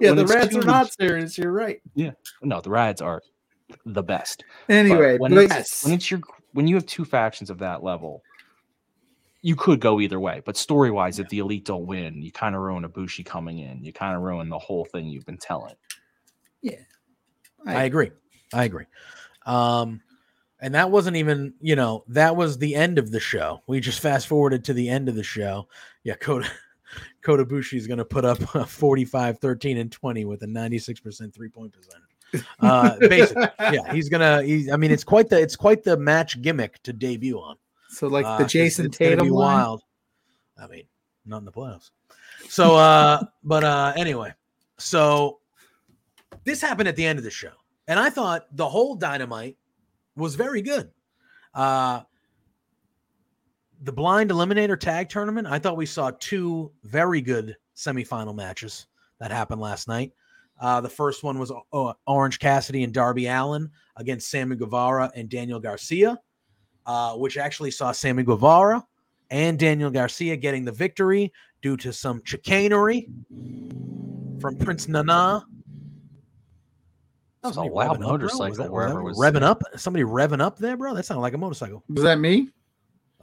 yeah, 0.01 0.13
the 0.13 0.23
it's 0.23 0.35
Rads 0.35 0.57
are 0.57 0.63
not 0.63 0.93
serious. 0.93 1.39
You're 1.39 1.53
right. 1.53 1.81
Yeah, 1.95 2.11
no, 2.43 2.61
the 2.61 2.71
Rads 2.71 3.01
are 3.01 3.23
the 3.87 4.03
best. 4.03 4.43
But 4.67 4.75
Anyway, 4.75 5.19
when 5.19 5.33
but 5.35 5.45
it's, 5.45 5.55
yes. 5.55 5.85
when 5.85 5.95
it's 5.95 6.11
your 6.11 6.21
when 6.53 6.67
you 6.67 6.75
have 6.75 6.87
two 6.87 7.05
factions 7.05 7.51
of 7.51 7.59
that 7.59 7.83
level, 7.85 8.23
you 9.45 9.55
could 9.55 9.79
go 9.79 10.01
either 10.01 10.19
way. 10.19 10.41
But 10.47 10.57
story 10.57 10.91
wise, 10.91 11.19
if 11.19 11.29
the 11.29 11.41
elite 11.41 11.67
don't 11.67 11.85
win, 11.85 12.23
you 12.23 12.33
kind 12.33 12.55
of 12.55 12.63
ruin 12.63 12.83
Ibushi 12.83 13.27
coming 13.27 13.59
in. 13.59 13.85
You 13.85 13.93
kind 13.93 14.17
of 14.17 14.23
ruin 14.23 14.49
the 14.49 14.59
whole 14.59 14.87
thing 14.87 15.07
you've 15.07 15.27
been 15.27 15.37
telling. 15.37 15.75
Yeah. 16.63 16.79
I 17.67 17.85
agree. 17.85 18.11
I 18.55 18.65
agree. 18.65 18.87
Um, 19.45 20.01
and 20.61 20.75
that 20.75 20.91
wasn't 20.91 21.19
even, 21.19 21.53
you 21.61 21.77
know, 21.77 22.05
that 22.09 22.35
was 22.35 22.57
the 22.57 22.75
end 22.75 22.99
of 22.99 23.11
the 23.11 23.21
show. 23.21 23.63
We 23.67 23.81
just 23.81 24.01
fast 24.01 24.29
forwarded 24.29 24.65
to 24.65 24.73
the 24.73 24.89
end 24.89 25.11
of 25.11 25.15
the 25.15 25.23
show. 25.23 25.69
Yeah, 26.05 26.15
Kota 26.15 26.51
Kota 27.23 27.45
Ibushi 27.45 27.77
is 27.77 27.87
going 27.87 27.99
to 27.99 28.05
put 28.07 28.25
up 28.25 28.39
45, 28.39 29.41
13, 29.41 29.77
and 29.77 29.93
20 29.93 30.25
with 30.25 30.43
a 30.43 30.47
96% 30.47 31.35
three 31.35 31.51
point 31.51 31.71
percentage. 31.71 32.49
Uh, 32.61 32.97
basically, 33.11 33.47
yeah, 33.61 33.93
he's 33.93 34.09
gonna. 34.09 34.43
He, 34.43 34.73
I 34.73 34.79
mean, 34.79 34.91
it's 34.91 35.05
quite 35.05 35.29
the 35.29 35.39
it's 35.39 35.55
quite 35.55 35.85
the 35.85 35.97
match 35.97 36.41
gimmick 36.41 36.83
to 36.85 36.93
debut 36.93 37.39
on. 37.39 37.57
So 37.95 38.09
like 38.09 38.27
Uh, 38.27 38.39
the 38.39 38.45
Jason 38.45 38.87
it's 38.87 38.99
Tatum 38.99 39.29
line. 39.29 39.57
wild. 39.59 39.83
I 40.59 40.67
mean, 40.67 40.85
not 41.27 41.39
in 41.39 41.45
the 41.45 41.53
playoffs. 41.53 41.91
So, 42.49 42.77
uh, 42.77 43.23
but 43.45 43.65
uh, 43.65 43.93
anyway, 43.97 44.33
so 44.79 45.41
this 46.45 46.61
happened 46.61 46.89
at 46.89 46.97
the 46.97 47.05
end 47.07 47.19
of 47.19 47.25
the 47.25 47.31
show, 47.31 47.53
and 47.89 47.99
I 47.99 48.11
thought 48.11 48.47
the 48.57 48.69
whole 48.69 48.95
dynamite 48.97 49.57
was 50.17 50.35
very 50.35 50.63
good. 50.63 50.91
Uh, 51.55 52.03
the 53.83 53.93
blind 53.93 54.31
eliminator 54.31 54.79
tag 54.79 55.09
tournament, 55.09 55.47
I 55.47 55.59
thought 55.59 55.77
we 55.77 55.87
saw 55.87 56.11
two 56.19 56.73
very 56.85 57.21
good 57.21 57.57
semifinal 57.77 58.35
matches 58.35 58.87
that 59.21 59.31
happened 59.31 59.61
last 59.61 59.89
night. 59.89 60.13
Uh, 60.61 60.81
the 60.81 60.89
first 60.89 61.23
one 61.25 61.39
was 61.39 61.51
uh, 61.73 61.93
Orange 62.07 62.39
Cassidy 62.39 62.85
and 62.85 62.95
Darby 62.95 63.27
Allin 63.27 63.71
against 63.97 64.31
Sammy 64.31 64.57
Guevara 64.57 65.11
and 65.15 65.29
Daniel 65.29 65.59
Garcia, 65.61 66.19
uh, 66.87 67.15
which 67.15 67.37
actually 67.37 67.71
saw 67.71 67.93
Sammy 67.93 68.23
Guevara 68.23 68.85
and 69.31 69.59
Daniel 69.59 69.91
Garcia 69.91 70.37
getting 70.37 70.65
the 70.65 70.73
victory 70.73 71.33
due 71.63 71.77
to 71.79 71.93
some 71.93 72.21
chicanery 72.25 73.09
from 74.41 74.57
Prince 74.59 74.87
Nana. 74.89 75.45
That 77.43 77.49
was 77.49 77.53
a 77.53 77.55
Somebody 77.61 77.75
loud 77.75 77.89
revving 77.89 77.93
up. 77.95 77.99
Was 78.01 78.09
motorcycle 78.09 78.55
that- 78.65 78.73
wherever 78.73 79.03
was 79.03 79.17
that 79.17 79.33
was. 79.33 79.33
revving 79.35 79.43
up. 79.43 79.63
Somebody 79.77 80.05
revving 80.05 80.41
up 80.41 80.59
there, 80.59 80.77
bro. 80.77 80.95
That 80.95 81.05
sounded 81.05 81.21
like 81.23 81.35
a 81.35 81.39
motorcycle. 81.39 81.83
Was 81.89 82.03
that 82.03 82.19
me? 82.19 82.51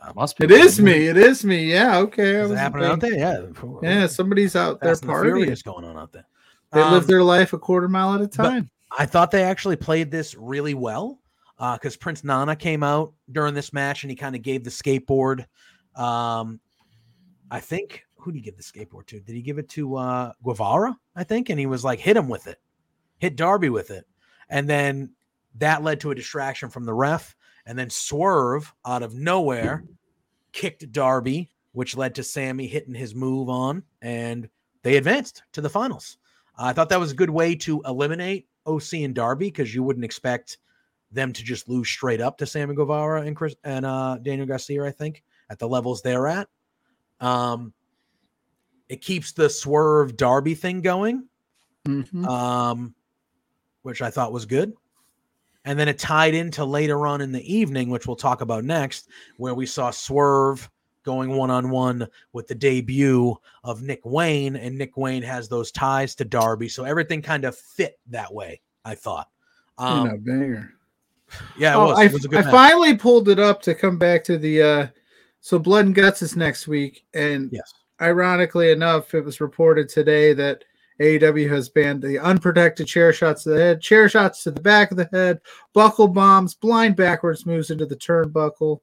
Uh, 0.02 0.12
must 0.16 0.38
be. 0.38 0.46
It 0.46 0.52
is 0.52 0.80
me. 0.80 1.08
It 1.08 1.18
is 1.18 1.44
me. 1.46 1.66
Yeah. 1.72 2.00
Okay. 2.00 2.36
Is 2.42 2.52
it 2.52 2.58
happening 2.58 2.86
out 2.86 3.00
there? 3.00 3.14
Yeah. 3.18 3.42
Yeah. 3.84 4.08
Somebody's 4.08 4.56
out 4.56 4.80
there 4.82 4.92
Fast 4.92 5.04
and 5.04 5.10
the 5.10 5.14
partying. 5.14 5.36
Furious 5.38 5.62
going 5.62 5.86
on 5.86 5.98
out 5.98 6.12
there. 6.12 6.26
They 6.74 6.82
Um, 6.82 6.94
live 6.94 7.06
their 7.08 7.22
life 7.24 7.54
a 7.54 7.60
quarter 7.60 7.88
mile 7.88 8.16
at 8.16 8.22
a 8.22 8.28
time. 8.28 8.70
I 8.98 9.06
thought 9.06 9.30
they 9.32 9.44
actually 9.44 9.76
played 9.76 10.10
this 10.12 10.36
really 10.36 10.74
well 10.74 11.20
because 11.74 11.96
Prince 11.96 12.24
Nana 12.24 12.56
came 12.56 12.82
out 12.82 13.14
during 13.32 13.54
this 13.54 13.72
match 13.72 14.04
and 14.04 14.10
he 14.10 14.16
kind 14.16 14.36
of 14.36 14.42
gave 14.42 14.64
the 14.64 14.72
skateboard. 14.72 15.46
Um, 15.96 16.60
I 17.52 17.60
think 17.60 18.04
who 18.16 18.32
did 18.32 18.40
he 18.40 18.44
give 18.44 18.58
the 18.58 18.64
skateboard 18.64 19.06
to? 19.08 19.20
Did 19.20 19.36
he 19.36 19.42
give 19.42 19.60
it 19.60 19.70
to 19.70 19.96
uh, 19.98 20.32
Guevara? 20.44 20.98
I 21.16 21.24
think, 21.24 21.50
and 21.50 21.60
he 21.60 21.68
was 21.68 21.84
like, 21.84 22.00
hit 22.00 22.18
him 22.18 22.30
with 22.30 22.48
it, 22.48 22.60
hit 23.20 23.36
Darby 23.36 23.70
with 23.70 23.92
it, 23.92 24.06
and 24.50 24.68
then 24.68 25.12
that 25.56 25.84
led 25.84 26.00
to 26.00 26.12
a 26.12 26.16
distraction 26.16 26.70
from 26.70 26.86
the 26.86 26.94
ref, 26.94 27.36
and 27.66 27.78
then 27.78 27.90
Swerve 27.90 28.74
out 28.86 29.04
of 29.04 29.14
nowhere 29.14 29.84
kicked 30.52 30.92
Darby, 30.92 31.52
which 31.74 31.96
led 31.96 32.16
to 32.16 32.24
Sammy 32.24 32.68
hitting 32.68 32.94
his 32.96 33.16
move 33.16 33.50
on, 33.50 33.84
and 34.02 34.50
they 34.84 34.98
advanced 34.98 35.44
to 35.54 35.62
the 35.62 35.70
finals. 35.70 36.18
I 36.58 36.74
thought 36.74 36.90
that 36.90 37.00
was 37.00 37.12
a 37.12 37.16
good 37.16 37.30
way 37.30 37.56
to 37.56 37.82
eliminate 37.86 38.48
OC 38.66 38.94
and 38.94 39.16
Darby 39.16 39.48
because 39.48 39.74
you 39.74 39.84
wouldn't 39.84 40.06
expect 40.06 40.58
them 41.12 41.34
to 41.34 41.44
just 41.44 41.68
lose 41.68 41.90
straight 41.90 42.22
up 42.22 42.38
to 42.38 42.46
Sammy 42.46 42.76
Guevara 42.76 43.22
and 43.24 43.36
Chris 43.36 43.56
and 43.64 43.86
uh, 43.86 44.18
Daniel 44.22 44.48
Garcia. 44.48 44.86
I 44.86 44.92
think 44.92 45.24
at 45.50 45.60
the 45.60 45.68
levels 45.68 46.02
they're 46.02 46.28
at, 46.28 46.48
um, 47.20 47.74
it 48.90 49.02
keeps 49.02 49.32
the 49.32 49.50
swerve 49.50 50.18
Darby 50.18 50.56
thing 50.56 50.82
going, 50.82 51.28
Mhm. 51.86 52.26
um, 52.28 52.96
which 53.84 54.02
I 54.02 54.10
thought 54.10 54.34
was 54.34 54.46
good. 54.46 54.74
And 55.66 55.78
then 55.78 55.88
it 55.88 56.00
tied 56.00 56.34
into 56.34 56.66
later 56.66 57.06
on 57.06 57.22
in 57.22 57.32
the 57.32 57.54
evening, 57.54 57.90
which 57.90 58.08
we'll 58.08 58.16
talk 58.16 58.42
about 58.42 58.64
next, 58.64 59.10
where 59.38 59.54
we 59.54 59.66
saw 59.66 59.92
Swerve 59.92 60.70
going 61.04 61.36
one 61.36 61.52
on 61.52 61.70
one 61.70 62.08
with 62.34 62.48
the 62.48 62.56
debut 62.56 63.36
of 63.64 63.82
Nick 63.82 64.02
Wayne, 64.04 64.56
and 64.56 64.78
Nick 64.78 64.98
Wayne 64.98 65.24
has 65.24 65.48
those 65.50 65.72
ties 65.72 66.16
to 66.16 66.26
Darby, 66.26 66.68
so 66.68 66.84
everything 66.84 67.22
kind 67.22 67.46
of 67.46 67.56
fit 67.56 68.00
that 68.08 68.34
way. 68.34 68.62
I 68.86 68.96
thought. 68.96 69.30
Um, 69.78 70.18
banger. 70.24 70.74
Yeah, 71.58 71.74
it 71.74 71.78
Oh, 71.78 71.86
was. 71.88 72.00
I, 72.00 72.04
it 72.06 72.14
was 72.14 72.26
a 72.26 72.28
good 72.28 72.46
I 72.46 72.52
finally 72.52 72.96
pulled 72.96 73.30
it 73.30 73.40
up 73.40 73.62
to 73.64 73.76
come 73.76 73.98
back 73.98 74.24
to 74.26 74.38
the 74.38 74.62
uh 74.62 74.88
so 75.40 75.58
blood 75.60 75.86
and 75.86 75.96
guts 75.96 76.22
is 76.22 76.36
next 76.36 76.68
week 76.68 77.04
and 77.14 77.50
Yes. 77.52 77.74
ironically 78.02 78.72
enough 78.72 79.14
it 79.16 79.26
was 79.26 79.42
reported 79.42 79.90
today 79.90 80.34
that 80.34 80.64
AEW 81.00 81.50
has 81.50 81.68
banned 81.70 82.02
the 82.04 82.20
unprotected 82.20 82.86
chair 82.86 83.12
shots 83.12 83.44
to 83.44 83.50
the 83.50 83.58
head, 83.58 83.82
chair 83.82 84.08
shots 84.08 84.44
to 84.44 84.52
the 84.52 84.62
back 84.62 84.92
of 84.92 84.98
the 84.98 85.10
head, 85.12 85.42
buckle 85.74 86.08
bombs, 86.08 86.54
blind 86.54 86.96
backwards 86.96 87.44
moves 87.44 87.72
into 87.72 87.88
the 87.88 87.96
turnbuckle, 87.96 88.82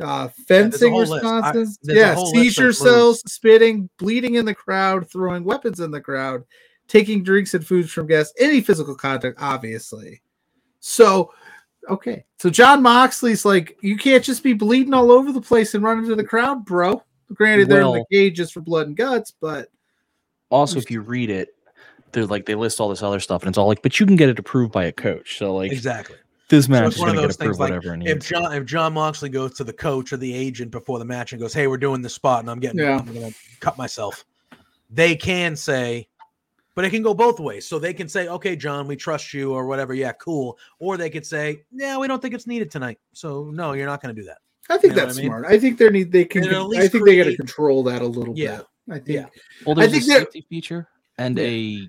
uh, 0.00 0.28
fencing. 0.46 0.94
I- 0.94 1.00
responses, 1.00 1.78
a 1.90 1.94
yeah, 1.94 2.14
seizure 2.32 2.72
cells, 2.72 3.20
spitting, 3.30 3.90
bleeding 3.98 4.36
in 4.36 4.46
the 4.46 4.54
crowd, 4.54 5.10
throwing 5.10 5.44
weapons 5.44 5.80
in 5.80 5.90
the 5.90 6.00
crowd, 6.00 6.42
taking 6.88 7.22
drinks 7.22 7.52
and 7.52 7.66
foods 7.66 7.90
from 7.92 8.06
guests, 8.06 8.32
any 8.38 8.62
physical 8.62 8.94
contact, 8.94 9.36
obviously. 9.42 10.22
So, 10.84 11.32
okay. 11.88 12.24
So 12.38 12.50
John 12.50 12.82
Moxley's 12.82 13.44
like, 13.44 13.78
you 13.80 13.96
can't 13.96 14.22
just 14.22 14.42
be 14.42 14.52
bleeding 14.52 14.92
all 14.92 15.10
over 15.12 15.32
the 15.32 15.40
place 15.40 15.74
and 15.74 15.82
run 15.82 16.00
into 16.00 16.16
the 16.16 16.24
crowd, 16.24 16.64
bro. 16.64 17.02
Granted, 17.32 17.68
they're 17.68 17.80
in 17.80 17.86
Well- 17.86 17.94
the 17.94 18.04
cages 18.14 18.50
for 18.50 18.60
blood 18.60 18.88
and 18.88 18.96
guts, 18.96 19.32
but 19.40 19.68
Also, 20.50 20.78
if 20.78 20.90
you 20.90 21.00
read 21.00 21.30
it, 21.30 21.54
they're 22.10 22.26
like 22.26 22.44
they 22.44 22.54
list 22.54 22.78
all 22.78 22.90
this 22.90 23.02
other 23.02 23.20
stuff, 23.20 23.40
and 23.42 23.48
it's 23.48 23.56
all 23.56 23.68
like, 23.68 23.80
but 23.80 23.98
you 23.98 24.04
can 24.04 24.16
get 24.16 24.28
it 24.28 24.38
approved 24.38 24.70
by 24.70 24.84
a 24.84 24.92
coach. 24.92 25.38
So 25.38 25.54
like 25.54 25.72
exactly. 25.72 26.16
this 26.48 26.66
So 26.66 26.72
match 26.72 26.86
it's 26.88 26.96
is 26.96 27.00
one 27.00 27.08
of 27.08 27.14
going 27.14 27.22
to 27.22 27.28
those 27.28 27.36
get 27.38 27.44
things 27.44 27.56
approved 27.56 27.60
like 27.60 27.82
whatever 27.82 27.94
it 27.94 28.16
if. 28.18 28.28
John 28.28 28.52
if 28.52 28.64
John 28.66 28.92
Moxley 28.92 29.30
goes 29.30 29.54
to 29.54 29.64
the 29.64 29.72
coach 29.72 30.12
or 30.12 30.18
the 30.18 30.34
agent 30.34 30.70
before 30.70 30.98
the 30.98 31.06
match 31.06 31.32
and 31.32 31.40
goes, 31.40 31.54
"Hey, 31.54 31.68
we're 31.68 31.78
doing 31.78 32.02
this 32.02 32.12
spot 32.12 32.40
and 32.40 32.50
I'm 32.50 32.60
getting 32.60 32.80
Yeah. 32.80 32.98
I'm 32.98 33.06
gonna 33.14 33.30
cut 33.60 33.78
myself," 33.78 34.26
they 34.90 35.16
can 35.16 35.56
say, 35.56 36.06
but 36.74 36.84
it 36.84 36.90
can 36.90 37.02
go 37.02 37.14
both 37.14 37.38
ways. 37.40 37.66
So 37.66 37.78
they 37.78 37.92
can 37.92 38.08
say, 38.08 38.28
"Okay, 38.28 38.56
John, 38.56 38.86
we 38.86 38.96
trust 38.96 39.32
you," 39.34 39.52
or 39.52 39.66
whatever. 39.66 39.94
Yeah, 39.94 40.12
cool. 40.12 40.58
Or 40.78 40.96
they 40.96 41.10
could 41.10 41.26
say, 41.26 41.62
"Yeah, 41.72 41.98
we 41.98 42.08
don't 42.08 42.20
think 42.22 42.34
it's 42.34 42.46
needed 42.46 42.70
tonight. 42.70 42.98
So 43.12 43.50
no, 43.52 43.72
you're 43.72 43.86
not 43.86 44.02
going 44.02 44.14
to 44.14 44.20
do 44.20 44.26
that." 44.26 44.38
I 44.70 44.78
think 44.78 44.92
You 44.94 45.00
know 45.00 45.06
that's 45.06 45.18
I 45.18 45.20
mean? 45.22 45.28
smart. 45.30 45.46
I 45.46 45.58
think 45.58 45.78
they 45.78 45.88
need 45.90 46.12
they 46.12 46.24
can. 46.24 46.44
And 46.44 46.52
at 46.52 46.58
I 46.58 46.62
least 46.64 46.92
think 46.92 47.04
they 47.04 47.16
got 47.16 47.24
to 47.24 47.36
control 47.36 47.82
that 47.84 48.00
a 48.02 48.06
little 48.06 48.34
Yeah. 48.36 48.58
bit. 48.58 48.66
I 48.90 48.94
think. 48.98 49.08
Yeah. 49.08 49.26
Well, 49.66 49.78
I 49.78 49.86
there's 49.86 49.92
think 49.92 50.04
a 50.04 50.06
they're- 50.06 50.18
safety 50.20 50.46
feature 50.48 50.88
and 51.18 51.36
Yeah. 51.38 51.44
a 51.44 51.88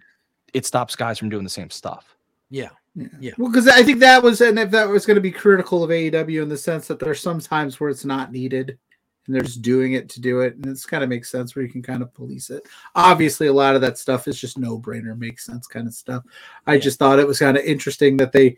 it 0.54 0.66
stops 0.66 0.96
guys 0.96 1.18
from 1.18 1.30
doing 1.30 1.44
the 1.44 1.50
same 1.50 1.70
stuff. 1.70 2.16
Yeah. 2.50 2.70
Yeah. 2.96 3.08
Yeah. 3.20 3.32
Well, 3.40 3.50
because 3.50 3.68
I 3.68 3.82
think 3.82 4.00
that 4.02 4.22
was, 4.22 4.42
and 4.42 4.60
if 4.60 4.70
that 4.72 4.88
was 4.88 5.04
going 5.06 5.16
to 5.16 5.22
be 5.22 5.32
critical 5.32 5.84
of 5.84 5.90
AEW 5.90 6.44
in 6.44 6.50
the 6.50 6.58
sense 6.58 6.86
that 6.88 7.00
there's 7.00 7.20
some 7.20 7.40
times 7.40 7.80
where 7.80 7.90
it's 7.90 8.06
not 8.06 8.32
needed 8.32 8.78
and 9.26 9.36
they're 9.36 9.42
just 9.42 9.62
doing 9.62 9.94
it 9.94 10.10
to 10.10 10.22
do 10.22 10.42
it. 10.42 10.56
And 10.56 10.66
it's 10.66 10.86
kind 10.86 11.04
of 11.04 11.10
makes 11.10 11.30
sense 11.32 11.56
where 11.56 11.64
you 11.64 11.72
can 11.72 11.82
kind 11.82 12.02
of 12.02 12.14
police 12.14 12.50
it. 12.50 12.68
Obviously, 12.96 13.48
a 13.48 13.54
lot 13.54 13.76
of 13.76 13.82
that 13.82 13.98
stuff 13.98 14.28
is 14.28 14.40
just 14.40 14.58
no 14.58 14.78
brainer, 14.80 15.18
makes 15.18 15.46
sense 15.46 15.68
kind 15.68 15.88
of 15.88 15.94
stuff. 15.94 16.24
I 16.68 16.78
just 16.78 17.00
thought 17.00 17.20
it 17.20 17.28
was 17.28 17.40
kind 17.40 17.58
of 17.58 17.64
interesting 17.64 18.18
that 18.18 18.32
they 18.32 18.58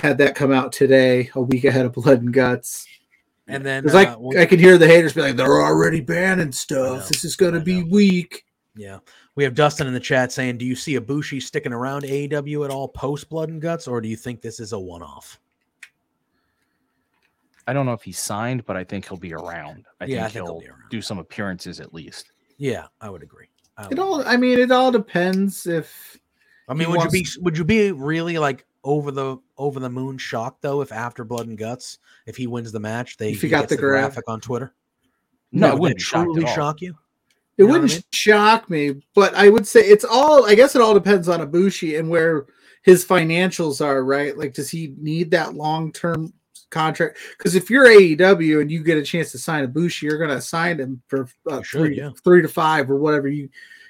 had 0.00 0.18
that 0.18 0.34
come 0.34 0.52
out 0.52 0.72
today, 0.72 1.30
a 1.34 1.40
week 1.40 1.64
ahead 1.64 1.86
of 1.86 1.92
Blood 1.92 2.22
and 2.22 2.32
Guts. 2.32 2.86
And 3.48 3.64
then 3.64 3.84
Because 3.84 3.94
uh, 3.94 4.10
I, 4.10 4.16
we'll- 4.16 4.38
I 4.40 4.46
could 4.46 4.58
hear 4.60 4.76
the 4.76 4.88
haters 4.88 5.12
be 5.12 5.22
like, 5.22 5.36
they're 5.36 5.62
already 5.62 6.00
banning 6.00 6.52
stuff. 6.52 7.08
This 7.08 7.24
is 7.24 7.36
gonna 7.36 7.60
be 7.60 7.84
weak. 7.84 8.44
Yeah. 8.74 8.98
We 9.36 9.44
have 9.44 9.54
Dustin 9.54 9.86
in 9.86 9.94
the 9.94 10.00
chat 10.00 10.32
saying, 10.32 10.58
Do 10.58 10.64
you 10.64 10.74
see 10.74 10.98
Ibushi 10.98 11.42
sticking 11.42 11.72
around 11.72 12.02
AEW 12.02 12.64
at 12.64 12.70
all 12.70 12.88
post 12.88 13.28
Blood 13.28 13.50
and 13.50 13.60
Guts, 13.60 13.86
or 13.86 14.00
do 14.00 14.08
you 14.08 14.16
think 14.16 14.40
this 14.42 14.60
is 14.60 14.72
a 14.72 14.78
one 14.78 15.02
off? 15.02 15.38
I 17.66 17.72
don't 17.72 17.86
know 17.86 17.92
if 17.92 18.02
he's 18.02 18.18
signed, 18.18 18.64
but 18.64 18.76
I 18.76 18.84
think 18.84 19.08
he'll 19.08 19.16
be 19.16 19.34
around. 19.34 19.86
I 20.00 20.04
Yeah, 20.04 20.18
I 20.18 20.28
think 20.28 20.32
think 20.34 20.46
he'll 20.46 20.60
he'll 20.60 20.74
do 20.90 21.02
some 21.02 21.18
appearances 21.18 21.80
at 21.80 21.92
least. 21.92 22.32
Yeah, 22.58 22.86
I 23.00 23.10
would 23.10 23.22
agree. 23.22 23.48
I, 23.76 23.88
It 23.90 23.98
all, 23.98 24.20
agree. 24.20 24.32
I 24.32 24.36
mean, 24.36 24.58
it 24.58 24.70
all 24.70 24.90
depends 24.92 25.66
if. 25.66 26.18
I 26.68 26.74
mean, 26.74 26.90
would 26.90 27.02
you 27.02 27.10
be 27.10 27.26
would 27.40 27.56
you 27.58 27.64
be 27.64 27.92
really 27.92 28.38
like 28.38 28.64
over 28.84 29.10
the 29.10 29.36
over 29.58 29.78
the 29.80 29.90
moon 29.90 30.18
shocked 30.18 30.62
though 30.62 30.80
if 30.80 30.90
after 30.92 31.24
Blood 31.24 31.48
and 31.48 31.58
Guts, 31.58 31.98
if 32.26 32.36
he 32.36 32.46
wins 32.46 32.72
the 32.72 32.80
match, 32.80 33.16
they 33.16 33.32
If 33.32 33.42
he 33.42 33.48
got 33.48 33.62
gets 33.62 33.70
the 33.70 33.76
grab? 33.76 34.02
graphic 34.04 34.24
on 34.28 34.40
Twitter? 34.40 34.74
No, 35.52 35.74
Would 35.74 35.74
it 35.74 35.74
that 35.74 35.80
wouldn't 35.80 36.00
truly 36.00 36.44
at 36.44 36.54
shock 36.54 36.80
you? 36.80 36.96
It 37.56 37.62
You 37.62 37.66
know 37.66 37.70
what 37.72 37.76
I 37.78 37.80
wouldn't 37.82 37.96
mean? 37.96 38.02
shock 38.12 38.70
me, 38.70 39.02
but 39.14 39.34
I 39.34 39.48
would 39.48 39.66
say 39.66 39.80
it's 39.80 40.04
all. 40.04 40.44
I 40.46 40.54
guess 40.54 40.74
it 40.74 40.82
all 40.82 40.94
depends 40.94 41.28
on 41.28 41.40
Ibushi 41.40 41.98
and 41.98 42.08
where 42.10 42.46
his 42.82 43.04
financials 43.04 43.84
are. 43.84 44.04
Right? 44.04 44.36
Like, 44.36 44.52
does 44.54 44.68
he 44.70 44.94
need 44.98 45.30
that 45.30 45.54
long 45.54 45.92
term 45.92 46.32
contract? 46.70 47.18
Because 47.36 47.54
if 47.54 47.70
you're 47.70 47.86
AEW 47.86 48.60
and 48.60 48.70
you 48.70 48.82
get 48.82 48.98
a 48.98 49.02
chance 49.02 49.32
to 49.32 49.38
sign 49.38 49.66
Ibushi, 49.66 50.02
you're 50.02 50.18
going 50.18 50.30
to 50.30 50.40
sign 50.40 50.78
him 50.78 51.02
for 51.08 51.28
uh, 51.50 51.62
should, 51.62 51.78
three, 51.80 51.96
yeah. 51.98 52.10
three 52.24 52.42
to 52.42 52.48
five 52.48 52.90
or 52.90 52.96
whatever. 52.96 53.28
You 53.28 53.48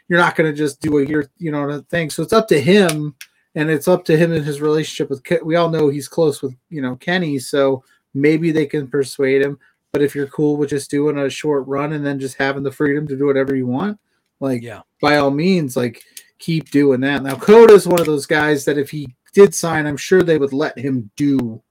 you're 0.08 0.20
not 0.20 0.36
going 0.36 0.50
to 0.50 0.56
just 0.56 0.80
do 0.80 0.98
a 0.98 1.04
year, 1.04 1.28
you 1.38 1.50
know, 1.50 1.80
thing. 1.90 2.10
So 2.10 2.22
it's 2.22 2.32
up 2.32 2.46
to 2.48 2.60
him, 2.60 3.14
and 3.56 3.68
it's 3.68 3.88
up 3.88 4.04
to 4.04 4.16
him 4.16 4.32
and 4.32 4.44
his 4.44 4.60
relationship 4.60 5.10
with. 5.10 5.24
Ke- 5.24 5.44
We 5.44 5.56
all 5.56 5.68
know 5.70 5.88
he's 5.88 6.08
close 6.08 6.42
with 6.42 6.54
you 6.70 6.80
know 6.82 6.96
Kenny, 6.96 7.38
so 7.38 7.82
maybe 8.14 8.52
they 8.52 8.66
can 8.66 8.86
persuade 8.88 9.42
him. 9.42 9.58
But 9.92 10.02
if 10.02 10.14
you're 10.14 10.26
cool 10.28 10.56
with 10.58 10.70
just 10.70 10.90
doing 10.90 11.18
a 11.18 11.30
short 11.30 11.66
run 11.66 11.92
and 11.94 12.04
then 12.04 12.20
just 12.20 12.36
having 12.36 12.62
the 12.62 12.70
freedom 12.70 13.08
to 13.08 13.16
do 13.16 13.26
whatever 13.26 13.56
you 13.56 13.66
want, 13.66 13.98
like 14.40 14.62
Yeah. 14.62 14.82
by 15.00 15.16
all 15.16 15.30
means, 15.30 15.74
like 15.76 16.02
keep 16.38 16.70
doing 16.70 17.00
that. 17.00 17.22
Now 17.22 17.34
Kota's 17.36 17.86
one 17.86 17.98
of 18.00 18.04
those 18.06 18.26
guys 18.26 18.66
that 18.66 18.76
if 18.76 18.90
he 18.90 19.14
did 19.32 19.54
sign, 19.54 19.86
I'm 19.86 19.96
sure 19.96 20.22
they 20.22 20.36
would 20.38 20.52
let 20.52 20.78
him 20.78 21.10
do 21.16 21.62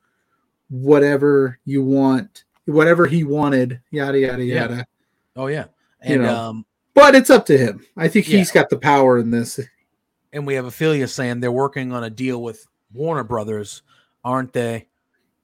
whatever 0.69 1.59
you 1.65 1.83
want, 1.83 2.43
whatever 2.65 3.05
he 3.05 3.23
wanted, 3.23 3.79
yada 3.91 4.19
yada 4.19 4.43
Yeah. 4.43 4.61
yada. 4.61 4.87
Oh 5.35 5.47
yeah. 5.47 5.65
You 6.07 6.19
know. 6.19 6.35
um 6.35 6.65
But 6.93 7.15
it's 7.15 7.29
up 7.29 7.45
to 7.47 7.57
him. 7.57 7.85
I 7.97 8.07
think 8.07 8.27
Yeah. 8.27 8.37
he's 8.39 8.51
got 8.51 8.69
the 8.69 8.77
power 8.77 9.17
in 9.17 9.31
this. 9.31 9.59
and 10.33 10.45
we 10.45 10.55
have 10.55 10.65
Ophelia 10.65 11.07
saying 11.07 11.39
they're 11.39 11.51
working 11.51 11.91
on 11.93 12.03
a 12.03 12.09
deal 12.09 12.41
with 12.43 12.67
Warner 12.93 13.23
Brothers, 13.23 13.83
aren't 14.23 14.51
they? 14.53 14.87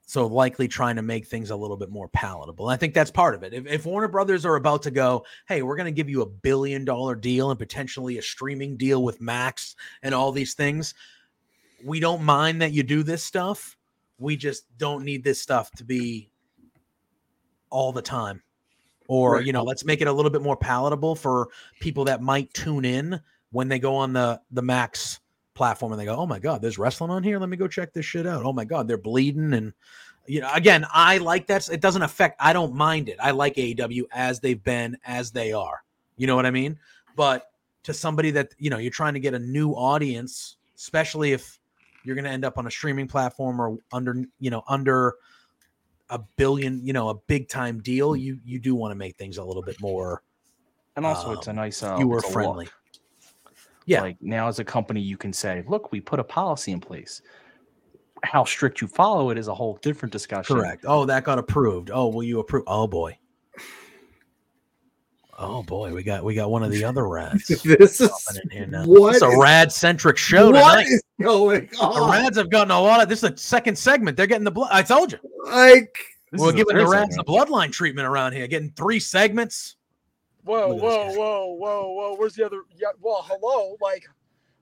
So 0.06 0.28
likely 0.28 0.68
trying 0.68 0.98
to 0.98 1.02
make 1.02 1.26
things 1.28 1.52
a 1.52 1.56
little 1.56 1.78
bit 1.78 1.90
more 1.90 2.10
palatable. 2.10 2.68
I 2.68 2.76
think 2.76 2.94
that's 2.94 3.12
part 3.12 3.34
of 3.34 3.44
it. 3.44 3.54
If, 3.54 3.66
if 3.68 3.86
Warner 3.86 4.10
Brothers 4.10 4.46
are 4.46 4.56
about 4.58 4.84
to 4.84 4.92
go, 4.92 5.24
hey, 5.48 5.62
we're 5.62 5.78
going 5.78 5.86
to 5.86 5.92
give 5.98 6.10
you 6.10 6.22
a 6.22 6.26
billion 6.26 6.84
dollar 6.84 7.16
deal 7.16 7.50
and 7.52 7.58
potentially 7.58 8.18
a 8.18 8.22
streaming 8.22 8.76
deal 8.76 9.04
with 9.04 9.22
Max 9.22 9.78
and 10.04 10.14
all 10.14 10.34
these 10.34 10.54
things, 10.54 10.94
we 11.86 12.02
don't 12.02 12.22
mind 12.24 12.62
that 12.62 12.74
you 12.74 12.84
do 12.84 13.04
this 13.04 13.24
stuff. 13.24 13.78
We 14.22 14.38
just 14.38 14.66
don't 14.78 15.04
need 15.04 15.24
this 15.24 15.42
stuff 15.42 15.72
to 15.72 15.84
be 15.84 16.30
all 17.70 17.92
the 17.92 18.02
time. 18.02 18.42
Or, 19.08 19.36
Right. 19.36 19.46
you 19.46 19.52
know, 19.52 19.64
let's 19.64 19.84
make 19.84 20.02
it 20.02 20.08
a 20.08 20.14
little 20.14 20.32
bit 20.32 20.42
more 20.42 20.56
palatable 20.56 21.16
for 21.16 21.50
people 21.80 22.06
that 22.06 22.22
might 22.22 22.54
tune 22.54 22.86
in 22.86 23.20
when 23.52 23.68
they 23.68 23.80
go 23.80 23.96
on 23.96 24.14
the 24.14 24.40
the 24.52 24.62
Max 24.62 25.20
platform 25.54 25.92
and 25.92 26.00
they 26.00 26.06
go, 26.06 26.16
"Oh 26.16 26.26
my 26.26 26.40
god, 26.40 26.62
there's 26.62 26.78
wrestling 26.78 27.12
on 27.12 27.24
here. 27.24 27.38
Let 27.38 27.50
me 27.50 27.58
go 27.58 27.68
check 27.68 27.92
this 27.94 28.06
shit 28.06 28.26
out. 28.26 28.46
Oh 28.46 28.54
my 28.54 28.64
god, 28.64 28.88
they're 28.88 28.98
bleeding 28.98 29.54
and 29.54 29.74
you 30.28 30.40
know, 30.40 30.50
again, 30.54 30.86
I 30.94 31.18
like 31.18 31.48
that. 31.48 31.68
It 31.70 31.82
doesn't 31.82 32.04
affect. 32.04 32.38
I 32.40 32.54
don't 32.54 32.76
mind 32.76 33.10
it. 33.10 33.18
I 33.20 33.32
like 33.32 33.56
AEW 33.56 34.04
as 34.14 34.40
they've 34.40 34.64
been, 34.64 34.96
as 35.04 35.32
they 35.32 35.52
are. 35.52 35.84
You 36.16 36.28
know 36.28 36.36
what 36.36 36.46
I 36.46 36.52
mean? 36.52 36.78
But 37.16 37.50
to 37.84 37.94
somebody 37.94 38.32
that 38.32 38.54
you 38.60 38.70
know, 38.70 38.78
you're 38.78 38.92
trying 38.92 39.16
to 39.16 39.20
get 39.20 39.34
a 39.34 39.40
new 39.40 39.72
audience, 39.72 40.58
especially 40.78 41.34
if 41.34 41.60
you're 42.04 42.16
going 42.16 42.26
to 42.26 42.32
end 42.32 42.46
up 42.46 42.58
on 42.58 42.68
a 42.68 42.72
streaming 42.72 43.08
platform 43.08 43.60
or 43.62 43.78
under, 43.92 44.24
you 44.40 44.50
know, 44.50 44.64
under 44.68 45.16
a 46.10 46.20
billion, 46.38 46.86
you 46.86 46.94
know, 46.94 47.10
a 47.10 47.16
big 47.16 47.48
time 47.48 47.80
deal. 47.82 48.16
You 48.16 48.40
you 48.44 48.60
do 48.60 48.76
want 48.76 48.92
to 48.92 48.96
make 48.96 49.18
things 49.18 49.38
a 49.38 49.44
little 49.44 49.64
bit 49.64 49.80
more 49.82 50.24
And 50.96 51.06
also, 51.06 51.32
it's 51.32 51.48
a 51.48 51.52
um, 51.52 51.56
nice 51.56 51.82
viewer 51.82 52.18
it's 52.18 52.30
a 52.30 52.32
friendly. 52.32 52.68
Yeah. 53.86 54.02
Like 54.02 54.18
now, 54.22 54.48
as 54.48 54.60
a 54.60 54.64
company, 54.64 55.02
you 55.02 55.18
can 55.18 55.34
say, 55.34 55.64
"Look, 55.68 55.92
we 55.92 56.02
put 56.02 56.20
a 56.20 56.24
policy 56.24 56.72
in 56.72 56.80
place." 56.80 57.22
How 58.24 58.44
strict 58.44 58.82
you 58.82 58.88
follow 58.88 59.32
it 59.32 59.38
is 59.38 59.48
a 59.48 59.56
whole 59.56 59.80
different 59.82 60.12
discussion. 60.12 60.56
Correct. 60.56 60.86
Oh, 60.88 61.06
that 61.06 61.24
got 61.24 61.40
approved. 61.40 61.90
Oh, 61.92 62.08
will 62.08 62.24
you 62.24 62.40
approve? 62.40 62.64
Oh 62.68 62.86
boy. 62.88 63.18
Oh 65.44 65.64
boy, 65.64 65.92
we 65.92 66.04
got 66.04 66.24
we 66.24 66.36
got 66.36 66.52
one 66.52 66.62
of 66.62 66.70
the 66.70 66.84
other 66.84 67.08
rads. 67.10 67.48
This 67.48 68.00
is 68.00 68.10
popping 68.10 68.42
in 68.44 68.50
here 68.52 68.68
now. 68.68 68.86
what 68.86 69.14
It's 69.16 69.24
a 69.24 69.38
rad 69.40 69.72
centric 69.72 70.16
show 70.18 70.52
what 70.52 70.76
tonight. 70.76 70.88
is 70.88 71.04
going 71.20 71.68
on? 71.80 71.96
The? 72.08 72.14
Rads 72.14 72.38
have 72.38 72.52
gotten 72.52 72.70
a 72.70 72.80
lot 72.80 73.02
of 73.02 73.10
this 73.10 73.24
is 73.24 73.32
the 73.32 73.38
second 73.38 73.76
segment. 73.76 74.16
They're 74.18 74.28
getting 74.28 74.44
the 74.44 74.52
blood. 74.52 74.70
I 74.72 74.84
told 74.84 75.12
you. 75.14 75.18
Like 75.48 75.98
This 76.32 76.40
We're 76.42 76.52
giving 76.52 76.78
the 76.78 76.84
third 76.86 76.92
Rads 76.92 77.16
the 77.16 77.24
bloodline 77.24 77.72
treatment 77.72 78.08
around 78.08 78.34
here, 78.34 78.46
getting 78.48 78.70
three 78.72 79.00
segments. 79.00 79.78
Whoa, 80.44 80.76
Look 80.76 80.84
at 80.84 81.08
this 81.10 81.18
whoa, 81.18 81.48
whoa, 81.48 81.56
whoa, 81.56 81.92
whoa. 81.92 82.16
Where's 82.18 82.34
the 82.36 82.46
other? 82.46 82.62
Yeah, 82.76 82.90
well, 83.02 83.26
hello. 83.28 83.78
Like, 83.82 84.06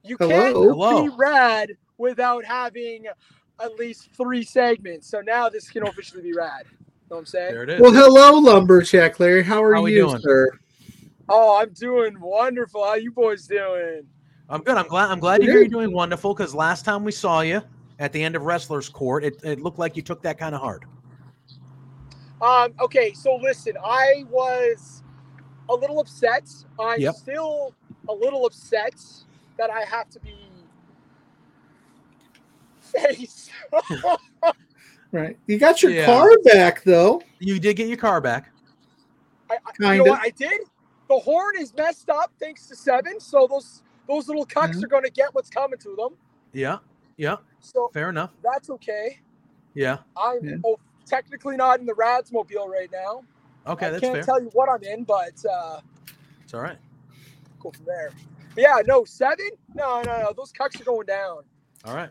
you 0.03 0.15
Hello? 0.17 0.29
can't 0.29 0.53
Hello. 0.55 1.03
be 1.03 1.09
rad 1.17 1.71
without 1.97 2.45
having 2.45 3.05
at 3.61 3.75
least 3.75 4.09
three 4.15 4.43
segments. 4.43 5.09
So 5.09 5.19
now 5.21 5.49
this 5.49 5.69
can 5.69 5.85
officially 5.87 6.21
be 6.23 6.31
rad. 6.33 6.63
Know 7.09 7.15
what 7.15 7.19
I'm 7.19 7.25
saying? 7.25 7.51
There 7.53 7.63
it 7.63 7.69
is. 7.69 7.81
well, 7.81 7.91
hello, 7.91 8.39
lumberjack 8.39 9.19
Larry. 9.19 9.43
How 9.43 9.61
are 9.63 9.73
How 9.75 9.81
we 9.81 9.93
you, 9.95 10.07
doing? 10.07 10.19
sir? 10.21 10.49
Oh, 11.29 11.59
I'm 11.61 11.69
doing 11.73 12.19
wonderful. 12.19 12.83
How 12.83 12.95
you 12.95 13.11
boys 13.11 13.45
doing? 13.45 14.03
I'm 14.49 14.61
good. 14.63 14.77
I'm 14.77 14.87
glad. 14.87 15.11
I'm 15.11 15.19
glad 15.19 15.41
to 15.41 15.47
hear 15.47 15.59
you're 15.59 15.67
doing 15.67 15.93
wonderful. 15.93 16.33
Because 16.33 16.55
last 16.55 16.83
time 16.85 17.03
we 17.03 17.11
saw 17.11 17.41
you 17.41 17.61
at 17.99 18.11
the 18.11 18.23
end 18.23 18.35
of 18.35 18.41
Wrestlers 18.43 18.89
Court, 18.89 19.23
it, 19.23 19.39
it 19.43 19.61
looked 19.61 19.77
like 19.77 19.95
you 19.95 20.01
took 20.01 20.23
that 20.23 20.39
kind 20.39 20.55
of 20.55 20.61
hard. 20.61 20.85
Um, 22.41 22.73
okay, 22.81 23.13
so 23.13 23.35
listen, 23.35 23.73
I 23.83 24.23
was 24.29 25.03
a 25.69 25.75
little 25.75 25.99
upset. 25.99 26.49
I'm 26.79 26.99
Yep. 26.99 27.15
still 27.15 27.75
a 28.07 28.13
little 28.13 28.45
upset 28.45 28.95
that 29.57 29.69
I 29.69 29.81
have 29.81 30.09
to 30.09 30.19
be 30.19 30.35
face. 32.81 33.49
Right. 35.11 35.39
You 35.47 35.57
got 35.57 35.81
your 35.81 35.91
Yeah. 35.91 36.05
car 36.05 36.29
back 36.43 36.83
though. 36.83 37.23
You 37.39 37.59
did 37.59 37.75
get 37.75 37.87
your 37.87 37.97
car 37.97 38.21
back. 38.21 38.51
I, 39.49 39.55
I, 39.55 39.57
you 39.81 39.89
Kinda. 39.89 40.03
know 40.03 40.11
what 40.11 40.21
I 40.21 40.29
did? 40.29 40.61
The 41.09 41.17
horn 41.19 41.55
is 41.59 41.73
messed 41.75 42.09
up 42.09 42.31
thanks 42.39 42.67
to 42.67 42.75
seven, 42.75 43.19
so 43.19 43.47
those 43.49 43.81
those 44.07 44.27
little 44.27 44.45
cucks 44.45 44.75
Mhm. 44.75 44.83
are 44.83 44.87
going 44.87 45.03
to 45.03 45.11
get 45.11 45.33
what's 45.35 45.49
coming 45.51 45.77
to 45.79 45.95
them. 45.95 46.15
Yeah. 46.53 46.77
Yeah. 47.17 47.37
So 47.59 47.89
Fair 47.93 48.09
enough. 48.09 48.31
that's 48.41 48.69
okay. 48.71 49.19
Yeah. 49.75 49.99
I'm 50.17 50.43
Yeah. 50.43 50.55
oh, 50.65 50.79
technically 51.05 51.57
not 51.57 51.79
in 51.79 51.85
the 51.85 51.93
Rads 51.93 52.31
mobile 52.31 52.67
right 52.67 52.89
now. 52.91 53.23
Okay, 53.67 53.87
I 53.87 53.89
that's 53.91 54.01
can't 54.01 54.15
fair. 54.15 54.23
tell 54.23 54.41
you 54.41 54.49
what 54.53 54.67
I'm 54.69 54.81
in, 54.83 55.03
but 55.03 55.33
uh, 55.45 55.81
It's 56.43 56.53
all 56.55 56.61
right. 56.61 56.77
go 57.59 57.69
from 57.71 57.85
there. 57.85 58.11
But 58.55 58.61
yeah, 58.63 58.77
no 58.87 59.03
seven. 59.05 59.49
No, 59.75 60.01
no, 60.01 60.21
no. 60.21 60.33
Those 60.35 60.51
cucks 60.51 60.79
are 60.81 60.85
going 60.85 61.05
down. 61.05 61.43
All 61.85 61.93
right. 61.95 62.09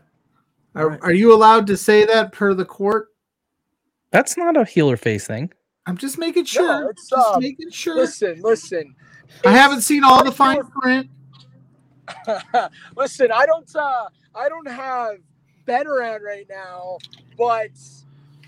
Are, 0.75 0.89
Right. 0.91 0.99
are 1.03 1.11
you 1.13 1.33
allowed 1.33 1.67
to 1.67 1.75
say 1.75 2.05
that 2.05 2.31
per 2.31 2.53
the 2.53 2.63
court? 2.65 3.09
That's 4.11 4.37
not 4.37 4.55
a 4.55 4.63
healer 4.63 4.95
face 4.95 5.27
thing. 5.27 5.51
I'm 5.89 5.97
just 5.97 6.17
making 6.19 6.45
sure. 6.45 6.91
it's, 6.91 7.09
just 7.09 7.27
um, 7.27 7.41
making 7.41 7.71
sure. 7.71 7.95
Listen, 7.95 8.39
listen. 8.41 8.95
I 9.43 9.51
haven't 9.51 9.81
seen 9.81 10.03
all 10.03 10.23
the 10.23 10.31
fine 10.31 10.61
print. 10.67 11.09
Listen, 12.95 13.31
I 13.31 13.45
don't 13.45 13.75
uh 13.75 14.07
I 14.35 14.49
don't 14.49 14.67
have 14.69 15.17
Ben 15.65 15.87
around 15.87 16.21
right 16.23 16.47
now, 16.49 16.97
but 17.37 17.69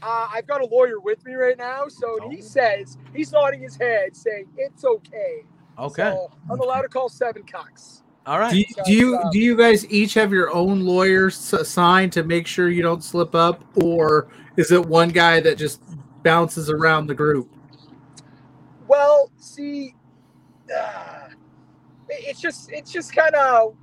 uh, 0.03 0.27
I've 0.31 0.47
got 0.47 0.61
a 0.61 0.65
lawyer 0.65 0.99
with 0.99 1.23
me 1.25 1.33
right 1.33 1.57
now, 1.57 1.87
so 1.87 2.17
Oh. 2.21 2.29
he 2.29 2.41
says 2.41 2.97
he's 3.13 3.31
nodding 3.31 3.61
his 3.61 3.75
head, 3.75 4.15
saying 4.15 4.47
it's 4.57 4.83
okay. 4.83 5.43
Okay. 5.77 6.11
So 6.11 6.31
I'm 6.49 6.59
allowed 6.59 6.81
to 6.81 6.89
call 6.89 7.09
seven 7.09 7.43
cocks. 7.43 8.01
All 8.25 8.39
right. 8.39 8.51
Do 8.51 8.59
you, 8.59 8.65
do 8.85 8.93
you 8.93 9.19
do 9.31 9.39
you 9.39 9.57
guys 9.57 9.87
each 9.91 10.13
have 10.15 10.31
your 10.31 10.53
own 10.53 10.81
lawyer 10.81 11.27
assigned 11.27 12.13
to 12.13 12.23
make 12.23 12.45
sure 12.47 12.69
you 12.69 12.81
don't 12.83 13.03
slip 13.03 13.33
up, 13.35 13.63
or 13.83 14.27
is 14.57 14.71
it 14.71 14.85
one 14.85 15.09
guy 15.09 15.39
that 15.39 15.57
just 15.57 15.81
bounces 16.23 16.69
around 16.69 17.07
the 17.07 17.15
group? 17.15 17.49
Well, 18.87 19.31
see, 19.37 19.95
uh, 20.75 21.27
it's 22.09 22.39
just 22.41 22.71
it's 22.71 22.91
just 22.91 23.15
kind 23.15 23.33
of 23.35 23.75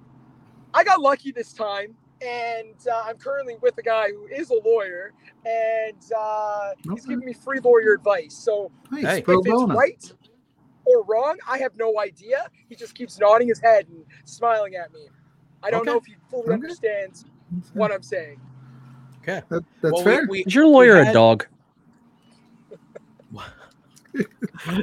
I 0.74 0.84
got 0.84 1.00
lucky 1.00 1.32
this 1.32 1.52
time, 1.52 1.94
and 2.20 2.74
uh, 2.90 3.02
I'm 3.06 3.16
currently 3.16 3.56
with 3.62 3.78
a 3.78 3.82
guy 3.82 4.08
who 4.10 4.26
is 4.26 4.50
a 4.50 4.60
lawyer, 4.64 5.12
and 5.46 5.96
uh, 6.16 6.72
he's 6.92 7.06
giving 7.06 7.24
me 7.24 7.32
free 7.32 7.60
lawyer 7.60 7.94
advice. 7.94 8.34
So 8.34 8.70
Nice, 8.90 9.04
Hey. 9.04 9.22
pro 9.22 9.40
if 9.40 9.46
it's 9.46 9.54
bono. 9.54 9.74
right 9.74 10.12
or 10.84 11.04
wrong, 11.04 11.36
I 11.48 11.58
have 11.58 11.72
no 11.76 11.98
idea. 12.00 12.48
He 12.68 12.74
just 12.74 12.94
keeps 12.94 13.18
nodding 13.18 13.48
his 13.48 13.60
head 13.60 13.86
and 13.88 14.04
smiling 14.24 14.74
at 14.74 14.92
me. 14.92 15.08
I 15.62 15.70
don't 15.70 15.84
know 15.86 15.96
if 15.96 16.04
he 16.06 16.14
fully 16.30 16.44
Okay. 16.44 16.54
understands 16.54 17.24
what 17.74 17.92
I'm 17.92 18.02
saying. 18.02 18.40
Okay. 19.22 19.42
That- 19.48 19.64
that's 19.82 19.92
Well, 19.92 19.96
we- 19.96 20.02
fair. 20.04 20.26
we- 20.28 20.40
Is 20.44 20.54
your 20.54 20.66
lawyer 20.66 20.96
had- 20.96 21.08
a 21.08 21.12
dog? 21.12 21.46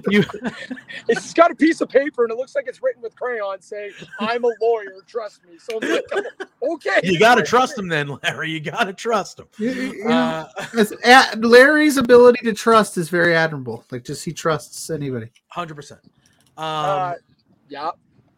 You 0.09 0.23
It's 1.07 1.33
got 1.33 1.51
a 1.51 1.55
piece 1.55 1.81
of 1.81 1.89
paper 1.89 2.23
and 2.23 2.31
it 2.31 2.37
looks 2.37 2.55
like 2.55 2.65
it's 2.67 2.81
written 2.81 3.01
with 3.01 3.15
crayon 3.15 3.61
saying, 3.61 3.91
I'm 4.19 4.43
a 4.43 4.51
lawyer, 4.61 5.03
trust 5.07 5.45
me. 5.45 5.57
So 5.57 5.79
I'm 5.81 5.89
like, 5.89 6.03
okay. 6.63 7.01
you 7.03 7.19
got 7.19 7.35
to 7.35 7.43
trust 7.43 7.77
him 7.77 7.87
then, 7.87 8.17
Larry. 8.23 8.51
You 8.51 8.59
got 8.59 8.85
to 8.85 8.93
trust 8.93 9.39
him. 9.39 9.47
You- 9.57 9.71
you- 9.71 9.93
you 9.93 10.03
know, 10.05 10.11
Uh, 10.11 10.47
it's- 10.77 10.93
a- 11.03 11.37
Larry's 11.37 11.97
ability 11.97 12.39
to 12.45 12.53
trust 12.53 12.97
is 12.97 13.09
very 13.09 13.35
admirable. 13.35 13.83
Like 13.91 14.03
just 14.03 14.23
he 14.25 14.31
trusts 14.33 14.89
anybody. 14.89 15.29
Hundred 15.49 15.75
percent. 15.75 16.01
Um, 16.57 16.63
Uh, 16.65 17.13
yeah. 17.69 17.91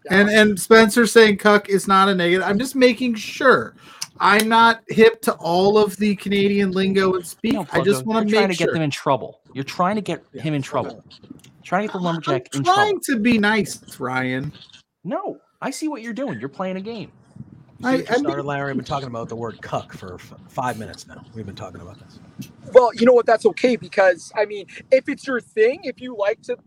And 0.09 0.29
and 0.29 0.59
Spencer 0.59 1.05
saying 1.05 1.37
cuck 1.37 1.69
is 1.69 1.87
not 1.87 2.07
a 2.07 2.15
negative. 2.15 2.47
I'm 2.47 2.57
just 2.57 2.75
making 2.75 3.15
sure. 3.15 3.75
I'm 4.19 4.47
not 4.49 4.81
hip 4.87 5.21
to 5.23 5.33
all 5.33 5.77
of 5.77 5.95
the 5.97 6.15
Canadian 6.15 6.71
lingo 6.71 7.13
and 7.13 7.25
speak. 7.25 7.53
No, 7.53 7.67
I 7.71 7.81
just 7.81 8.05
want 8.05 8.27
to 8.27 8.31
you're 8.31 8.39
trying 8.39 8.49
make 8.49 8.57
to 8.57 8.63
get 8.65 8.73
them 8.73 8.81
in 8.81 8.91
trouble. 8.91 9.41
You're 9.53 9.63
trying 9.63 9.95
to 9.95 10.01
get 10.01 10.23
him 10.33 10.53
in 10.53 10.61
trouble. 10.61 11.03
Trying 11.63 11.83
to 11.83 11.87
get 11.87 11.93
the 11.93 11.99
lumberjack 11.99 12.47
I'm 12.53 12.59
in 12.59 12.63
trying 12.63 12.99
trouble. 13.01 13.01
to 13.05 13.19
be 13.19 13.37
nice, 13.37 13.99
Ryan. 13.99 14.53
No, 15.03 15.37
I 15.61 15.71
see 15.71 15.87
what 15.87 16.01
you're 16.01 16.13
doing. 16.13 16.39
You're 16.39 16.49
playing 16.49 16.77
a 16.77 16.81
game. 16.81 17.11
you 17.79 17.87
I- 17.87 17.97
see 17.97 18.01
what 18.03 18.09
I 18.11 18.13
you 18.13 18.19
started, 18.19 18.37
mean- 18.37 18.45
Larry. 18.45 18.69
I've 18.71 18.77
been 18.77 18.85
talking 18.85 19.07
about 19.07 19.29
the 19.29 19.35
word 19.35 19.61
"cuck" 19.61 19.93
for 19.93 20.15
f- 20.15 20.33
five 20.47 20.77
minutes 20.79 21.07
now. 21.07 21.23
We've 21.35 21.45
been 21.45 21.55
talking 21.55 21.81
about 21.81 21.99
this. 21.99 22.19
Well, 22.73 22.91
you 22.95 23.05
know 23.05 23.13
what? 23.13 23.25
That's 23.25 23.45
okay 23.47 23.75
because, 23.75 24.31
I 24.35 24.45
mean, 24.45 24.65
if 24.91 25.07
it's 25.09 25.27
your 25.27 25.41
thing, 25.41 25.81
if 25.83 25.99
you 26.01 26.15
like 26.17 26.41
to 26.43 26.57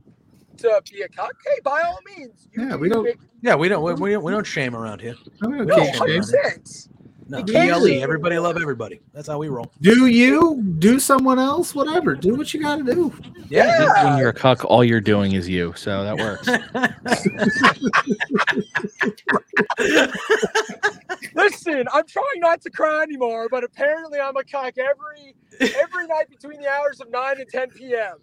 to 0.59 0.83
be 0.93 1.01
a 1.01 1.09
cock, 1.09 1.33
hey, 1.47 1.59
by 1.65 1.81
all 1.87 1.99
means. 2.17 2.47
Yeah, 2.55 2.77
we 2.77 2.91
don't- 2.91 3.05
thing. 3.07 3.15
Yeah, 3.41 3.55
we 3.55 3.69
don't 3.69 3.83
we, 3.83 3.95
we 4.01 4.13
don't 4.13 4.23
we 4.25 4.33
don't 4.33 4.47
shame 4.47 4.77
around 4.77 5.01
here. 5.01 5.15
I'm 5.43 5.67
No, 5.67 5.75
okay, 5.75 5.89
Okay, 5.99 6.19
100%. 6.19 6.89
No, 7.31 7.39
You 7.39 7.45
can't 7.45 7.71
ELE, 7.71 7.87
shame 7.87 8.03
everybody 8.03 8.37
love 8.41 8.57
everybody. 8.57 9.01
That's 9.15 9.29
how 9.29 9.39
we 9.39 9.47
roll. 9.47 9.71
Do 9.81 10.07
you 10.07 10.61
do 10.81 10.99
someone 10.99 11.39
else? 11.39 11.77
Whatever. 11.77 12.17
Do 12.17 12.35
what 12.35 12.53
you 12.53 12.61
got 12.61 12.79
to 12.79 12.83
do. 12.83 13.13
Yeah. 13.49 13.87
When 14.05 14.19
you're 14.19 14.31
a 14.31 14.35
cuck, 14.35 14.65
all 14.65 14.83
you're 14.83 15.01
doing 15.01 15.31
is 15.33 15.49
you, 15.49 15.73
so 15.77 16.03
that 16.03 16.17
works. 16.17 16.49
Listen, 21.35 21.85
I'm 21.95 22.07
trying 22.09 22.41
not 22.41 22.61
to 22.63 22.71
cry 22.71 23.03
anymore, 23.03 23.49
but 23.49 23.63
apparently 23.63 24.19
I'm 24.19 24.37
a 24.37 24.43
cock 24.43 24.75
every 24.79 25.37
every 25.61 26.09
night 26.09 26.29
between 26.31 26.61
the 26.61 26.69
hours 26.69 27.01
of 27.01 27.11
9 27.11 27.41
and 27.41 27.49
10 27.49 27.71
p.m. 27.71 28.17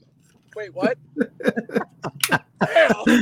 Wait, 0.58 0.74
what? 0.74 0.98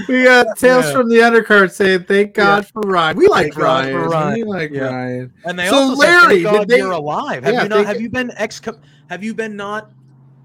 We 0.08 0.24
got 0.24 0.58
Tales 0.58 0.86
Yeah. 0.86 0.94
from 0.94 1.10
the 1.10 1.18
Undercard 1.18 1.70
saying, 1.70 2.06
"Thank 2.06 2.34
God 2.34 2.66
for 2.66 2.82
Ryan." 2.84 3.18
We 3.18 3.28
like 3.28 3.48
Thank 3.54 3.58
Ryan. 3.58 3.92
for 3.92 4.10
Ryan. 4.10 4.34
We 4.36 4.44
like 4.46 4.72
Yeah. 4.72 4.86
Ryan. 4.86 5.34
And 5.44 5.60
they 5.60 5.68
So, 5.68 5.76
also 5.76 5.96
Larry, 5.96 6.22
said, 6.22 6.30
did 6.30 6.44
"Thank 6.44 6.58
God 6.58 6.68
they- 6.70 6.78
you're 6.78 6.92
alive." 6.92 7.44
Have 7.44 7.54
Yeah, 7.54 7.64
you 7.64 7.70
not? 7.70 7.86
Have 7.86 8.00
you 8.00 8.10
been 8.10 8.32
ex? 8.38 8.62
Have 9.10 9.22
you 9.24 9.34
been 9.34 9.58
not 9.58 9.92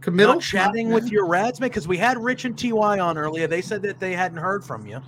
Committal 0.01 0.35
not 0.35 0.43
chatting 0.43 0.91
with 0.91 1.13
your 1.13 1.27
rads, 1.27 1.61
Because 1.61 1.87
we 1.87 1.97
had 1.97 2.19
Rich 2.19 2.45
and 2.45 2.59
Ty 2.59 2.99
on 2.99 3.17
earlier. 3.17 3.47
They 3.47 3.63
said 3.63 3.83
that 3.83 4.01
they 4.01 4.15
hadn't 4.15 4.39
heard 4.39 4.65
from 4.65 4.85
you. 4.85 5.01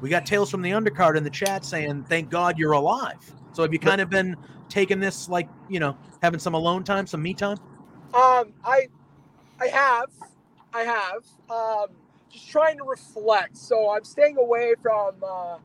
We 0.00 0.08
got 0.08 0.24
Tales 0.24 0.50
from 0.50 0.62
the 0.62 0.70
Undercard 0.70 1.18
in 1.18 1.22
the 1.24 1.30
chat 1.30 1.66
saying, 1.66 2.06
"Thank 2.08 2.30
God 2.30 2.58
you're 2.58 2.72
alive." 2.72 3.18
So 3.52 3.62
have 3.62 3.74
you 3.74 3.78
kind 3.78 4.00
of 4.00 4.08
been 4.08 4.34
taking 4.70 4.98
this 5.00 5.28
like 5.28 5.50
you 5.68 5.80
know 5.80 5.94
having 6.22 6.40
some 6.40 6.54
alone 6.54 6.82
time, 6.82 7.06
some 7.06 7.22
me 7.22 7.34
time? 7.34 7.58
Um, 8.14 8.54
I 8.64 8.88
I 9.60 9.66
have, 9.66 10.06
I 10.72 10.82
have. 10.82 11.24
Um, 11.50 11.96
just 12.30 12.48
trying 12.48 12.78
to 12.78 12.84
reflect. 12.84 13.56
So 13.56 13.90
I'm 13.90 14.04
staying 14.04 14.36
away 14.38 14.74
from, 14.80 15.16
uh, 15.22 15.58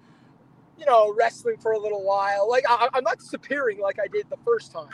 you 0.78 0.86
know, 0.86 1.14
wrestling 1.18 1.58
for 1.58 1.74
a 1.74 1.80
little 1.80 2.04
while. 2.04 2.50
Like 2.50 2.66
I, 2.68 2.90
I'm 2.94 3.04
not 3.04 3.20
disappearing 3.20 3.80
like 3.80 4.00
I 4.00 4.08
did 4.08 4.28
the 4.30 4.38
first 4.46 4.72
time. 4.72 4.90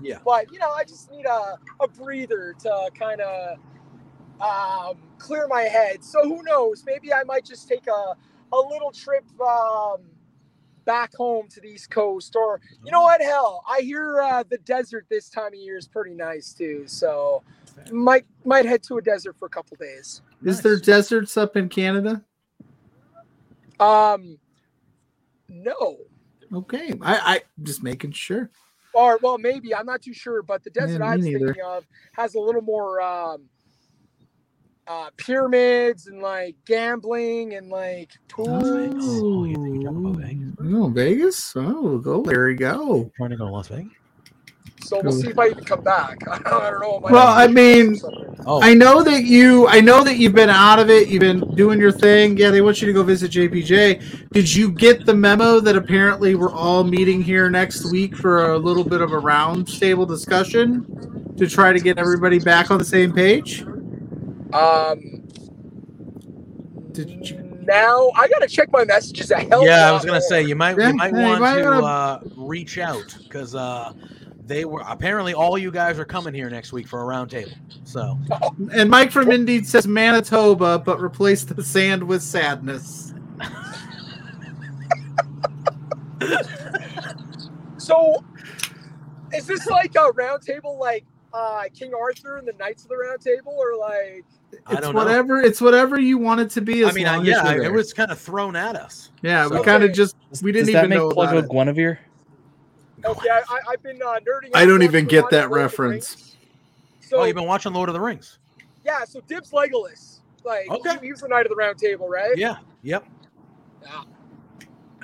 Yeah. 0.00 0.18
But 0.24 0.52
you 0.52 0.58
know, 0.58 0.70
I 0.70 0.84
just 0.84 1.10
need 1.10 1.26
a, 1.26 1.58
a 1.80 1.88
breather 1.88 2.54
to 2.60 2.90
kind 2.98 3.20
of 3.20 3.58
um, 4.40 4.98
clear 5.18 5.46
my 5.48 5.62
head. 5.62 6.04
So 6.04 6.22
who 6.22 6.42
knows? 6.42 6.84
Maybe 6.86 7.12
I 7.12 7.24
might 7.24 7.44
just 7.44 7.68
take 7.68 7.86
a 7.86 8.14
a 8.52 8.56
little 8.56 8.92
trip 8.92 9.24
um, 9.40 10.02
back 10.84 11.12
home 11.14 11.48
to 11.48 11.60
the 11.60 11.68
East 11.68 11.90
Coast, 11.90 12.36
or 12.36 12.60
you 12.84 12.92
know 12.92 13.02
what? 13.02 13.20
Hell, 13.20 13.62
I 13.68 13.80
hear 13.80 14.20
uh, 14.20 14.44
the 14.48 14.58
desert 14.58 15.06
this 15.10 15.28
time 15.28 15.48
of 15.48 15.54
year 15.58 15.76
is 15.76 15.88
pretty 15.88 16.14
nice 16.14 16.52
too. 16.52 16.84
So 16.86 17.42
might 17.92 18.24
might 18.44 18.64
head 18.64 18.82
to 18.84 18.98
a 18.98 19.02
desert 19.02 19.36
for 19.38 19.46
a 19.46 19.50
couple 19.50 19.76
days. 19.76 20.22
Is 20.44 20.60
there 20.60 20.78
deserts 20.78 21.36
up 21.36 21.56
in 21.56 21.68
Canada? 21.68 22.24
Um, 23.78 24.38
no. 25.48 25.98
Okay, 26.52 26.92
I, 27.02 27.16
I 27.36 27.42
just 27.62 27.82
making 27.82 28.12
sure. 28.12 28.50
Or 28.94 29.18
well, 29.22 29.36
maybe 29.36 29.74
I'm 29.74 29.86
not 29.86 30.00
too 30.02 30.14
sure, 30.14 30.42
but 30.42 30.64
the 30.64 30.70
desert 30.70 31.00
Yeah, 31.00 31.06
I 31.06 31.10
me 31.12 31.16
was 31.16 31.26
neither. 31.26 31.46
thinking 31.46 31.64
of 31.64 31.86
has 32.12 32.34
a 32.34 32.40
little 32.40 32.62
more 32.62 33.00
um, 33.00 33.42
uh, 34.86 35.10
pyramids 35.16 36.06
and 36.06 36.22
like 36.22 36.56
gambling 36.64 37.54
and 37.54 37.68
like 37.68 38.12
pools. 38.28 38.64
Oh, 40.58 40.88
Vegas. 40.88 41.52
Oh, 41.56 41.98
go 41.98 42.22
there. 42.22 42.48
You 42.48 42.56
go. 42.56 43.10
Trying 43.16 43.30
to 43.30 43.36
go 43.36 43.46
to 43.46 43.50
Las 43.52 43.68
Vegas. 43.68 43.92
So 44.86 45.00
we'll 45.02 45.12
see 45.12 45.28
if 45.28 45.38
I 45.38 45.48
even 45.48 45.64
come 45.64 45.82
back. 45.82 46.18
I 46.28 46.38
don't 46.38 46.80
know. 46.80 47.00
might 47.00 47.12
Well, 47.12 47.26
I 47.28 47.46
mean, 47.48 48.00
Oh. 48.48 48.62
I 48.62 48.74
know 48.74 49.02
that 49.02 49.24
you. 49.24 49.66
I 49.66 49.80
know 49.80 50.04
that 50.04 50.18
you've 50.18 50.34
been 50.34 50.50
out 50.50 50.78
of 50.78 50.88
it. 50.88 51.08
You've 51.08 51.20
been 51.20 51.40
doing 51.56 51.80
your 51.80 51.90
thing. 51.90 52.36
Yeah, 52.36 52.50
they 52.50 52.60
want 52.60 52.80
you 52.80 52.86
to 52.86 52.92
go 52.92 53.02
visit 53.02 53.32
JPJ. 53.32 54.30
Did 54.30 54.54
you 54.54 54.70
get 54.70 55.04
the 55.04 55.14
memo 55.14 55.58
that 55.58 55.74
apparently 55.74 56.36
we're 56.36 56.52
all 56.52 56.84
meeting 56.84 57.20
here 57.22 57.50
next 57.50 57.90
week 57.90 58.16
for 58.16 58.52
a 58.52 58.58
little 58.58 58.84
bit 58.84 59.00
of 59.00 59.10
a 59.12 59.16
roundtable 59.16 60.06
discussion 60.06 61.34
to 61.36 61.48
try 61.48 61.72
to 61.72 61.80
get 61.80 61.98
everybody 61.98 62.38
back 62.38 62.70
on 62.70 62.78
the 62.78 62.84
same 62.84 63.12
page? 63.12 63.62
Um, 64.52 65.24
Did 66.92 67.28
you? 67.28 67.58
now 67.64 68.10
I 68.14 68.28
gotta 68.28 68.46
check 68.46 68.70
my 68.70 68.84
messages. 68.84 69.32
A 69.32 69.38
hell 69.40 69.60
of 69.60 69.62
a 69.62 69.66
Yeah, 69.66 69.88
I 69.88 69.92
was 69.92 70.02
gonna 70.04 70.20
more. 70.20 70.20
say 70.20 70.42
you 70.42 70.54
might 70.54 70.78
Yeah, 70.78 70.88
you 70.90 70.94
might 70.94 71.12
hey, 71.14 71.20
you 71.20 71.26
want 71.26 71.40
might 71.40 71.62
to 71.62 71.64
wanna- 71.68 71.84
uh, 71.84 72.20
reach 72.36 72.78
out 72.78 73.16
because 73.24 73.56
uh, 73.56 73.92
they 74.46 74.64
were 74.64 74.82
apparently 74.86 75.34
all 75.34 75.58
you 75.58 75.70
guys 75.70 75.98
are 75.98 76.04
coming 76.04 76.32
here 76.32 76.48
next 76.48 76.72
week 76.72 76.86
for 76.86 77.00
a 77.00 77.04
round 77.04 77.30
table. 77.30 77.52
So 77.84 78.18
And 78.72 78.88
Mike 78.90 79.10
from 79.10 79.30
Indy 79.32 79.62
says 79.64 79.86
Manitoba, 79.86 80.78
but 80.78 81.00
replace 81.00 81.44
the 81.44 81.62
sand 81.64 82.02
with 82.02 82.22
sadness. 82.22 83.12
So, 87.78 88.24
is 89.32 89.46
this 89.46 89.66
like 89.68 89.94
a 89.96 90.10
round 90.12 90.42
table, 90.42 90.78
like 90.80 91.04
uh, 91.32 91.64
King 91.74 91.92
Arthur 91.94 92.38
and 92.38 92.48
the 92.48 92.52
Knights 92.54 92.82
of 92.82 92.88
the 92.88 92.96
Round 92.96 93.20
Table, 93.20 93.54
or 93.56 93.76
like? 93.76 94.24
I 94.66 94.72
It's 94.72 94.80
don't 94.80 94.94
know. 94.94 95.04
whatever. 95.04 95.40
It's 95.40 95.60
whatever 95.60 96.00
you 96.00 96.18
want 96.18 96.40
it 96.40 96.50
to 96.50 96.60
be. 96.60 96.82
As 96.82 96.90
I 96.90 96.92
mean, 96.92 97.06
I, 97.06 97.16
long 97.16 97.22
as 97.22 97.28
yeah, 97.28 97.44
you're 97.50 97.58
it 97.58 97.62
there. 97.64 97.72
was 97.72 97.92
kind 97.92 98.10
of 98.10 98.18
thrown 98.18 98.56
at 98.56 98.74
us. 98.76 99.10
Yeah, 99.22 99.46
we 99.48 99.62
kind 99.62 99.84
of 99.84 99.92
just 99.92 100.16
we 100.42 100.52
didn't 100.52 100.72
that 100.72 100.78
even 100.78 100.90
make 100.90 100.98
know 100.98 101.10
Plug 101.10 101.28
about 101.28 101.44
a 101.44 101.44
it. 101.44 101.48
Guinevere? 103.06 103.18
Okay, 103.18 103.28
I, 103.30 103.42
I, 103.48 103.58
I've 103.70 103.82
been 103.82 104.00
uh, 104.02 104.18
nerding. 104.20 104.50
I 104.54 104.66
don't 104.66 104.82
even 104.82 105.06
get 105.06 105.30
that 105.30 105.46
of 105.46 105.50
Lord 105.50 105.62
of 105.62 105.70
the 105.72 105.82
reference. 105.82 106.36
So 107.00 107.18
oh, 107.18 107.24
you've 107.24 107.36
been 107.36 107.46
watching 107.46 107.72
Lord 107.72 107.88
of 107.88 107.92
the 107.94 108.00
Rings? 108.00 108.38
yeah, 108.84 109.04
so 109.04 109.20
Dibs 109.26 109.50
Legolas, 109.50 110.20
like 110.44 110.70
Okay. 110.70 110.94
he, 111.00 111.06
he 111.06 111.12
was 111.12 111.20
the 111.20 111.28
Knight 111.28 111.46
of 111.46 111.50
the 111.50 111.56
Round 111.56 111.76
Table, 111.78 112.08
right? 112.08 112.36
Yeah. 112.36 112.56
Yep. 112.82 113.04
Yeah. 113.82 114.02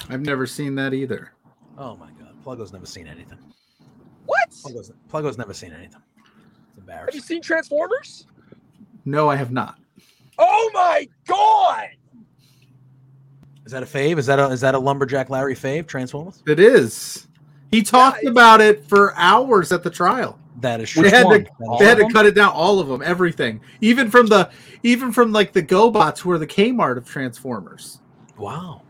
I've 0.09 0.21
never 0.21 0.47
seen 0.47 0.75
that 0.77 0.95
either. 0.95 1.33
Oh 1.79 1.97
my 1.97 2.11
God, 2.13 2.35
Pluggo's 2.45 2.73
never 2.73 2.87
seen 2.87 3.07
anything. 3.07 3.39
What? 4.27 4.51
Pluggo's, 4.51 4.93
Pluggo's 5.11 5.39
never 5.39 5.55
seen 5.55 5.73
anything. 5.73 6.01
It's 6.69 6.79
embarrassing. 6.79 7.07
Have 7.07 7.15
you 7.15 7.21
seen 7.21 7.43
Transformers? 7.43 8.27
No, 9.05 9.29
I 9.29 9.37
have 9.37 9.51
not. 9.51 9.79
Oh 10.39 10.71
my 10.73 11.09
god! 11.27 11.89
Is 13.65 13.73
that 13.73 13.83
a 13.83 13.87
fave? 13.87 14.19
Is 14.19 14.27
that 14.27 14.39
a 14.39 14.47
is 14.49 14.61
that 14.61 14.75
a 14.75 14.79
lumberjack 14.79 15.29
Larry 15.31 15.55
fave? 15.55 15.87
Transformers? 15.87 16.43
It 16.47 16.59
is. 16.61 17.27
He 17.73 17.83
talked 17.83 18.25
about 18.25 18.61
it 18.61 18.85
for 18.87 19.15
hours 19.17 19.73
at 19.73 19.83
the 19.83 19.91
trial. 19.91 20.39
That 20.61 20.81
is 20.81 20.95
They 20.95 21.01
true. 21.01 21.11
had, 21.11 21.27
to, 21.29 21.47
All 21.67 21.79
they 21.79 21.87
had 21.87 21.99
to 21.99 22.09
cut 22.13 22.27
it 22.27 22.35
down, 22.37 22.53
all 22.53 22.79
of 22.79 22.87
them, 22.87 23.03
everything, 23.03 23.61
even 23.81 24.11
from 24.11 24.27
the, 24.27 24.51
even 24.85 25.11
from 25.11 25.33
like 25.33 25.53
the 25.53 25.63
GoBots, 25.63 26.19
who 26.21 26.31
are 26.31 26.39
the 26.39 26.47
Kmart 26.47 26.99
of 26.99 27.09
Transformers. 27.09 28.01
Wow. 28.37 28.83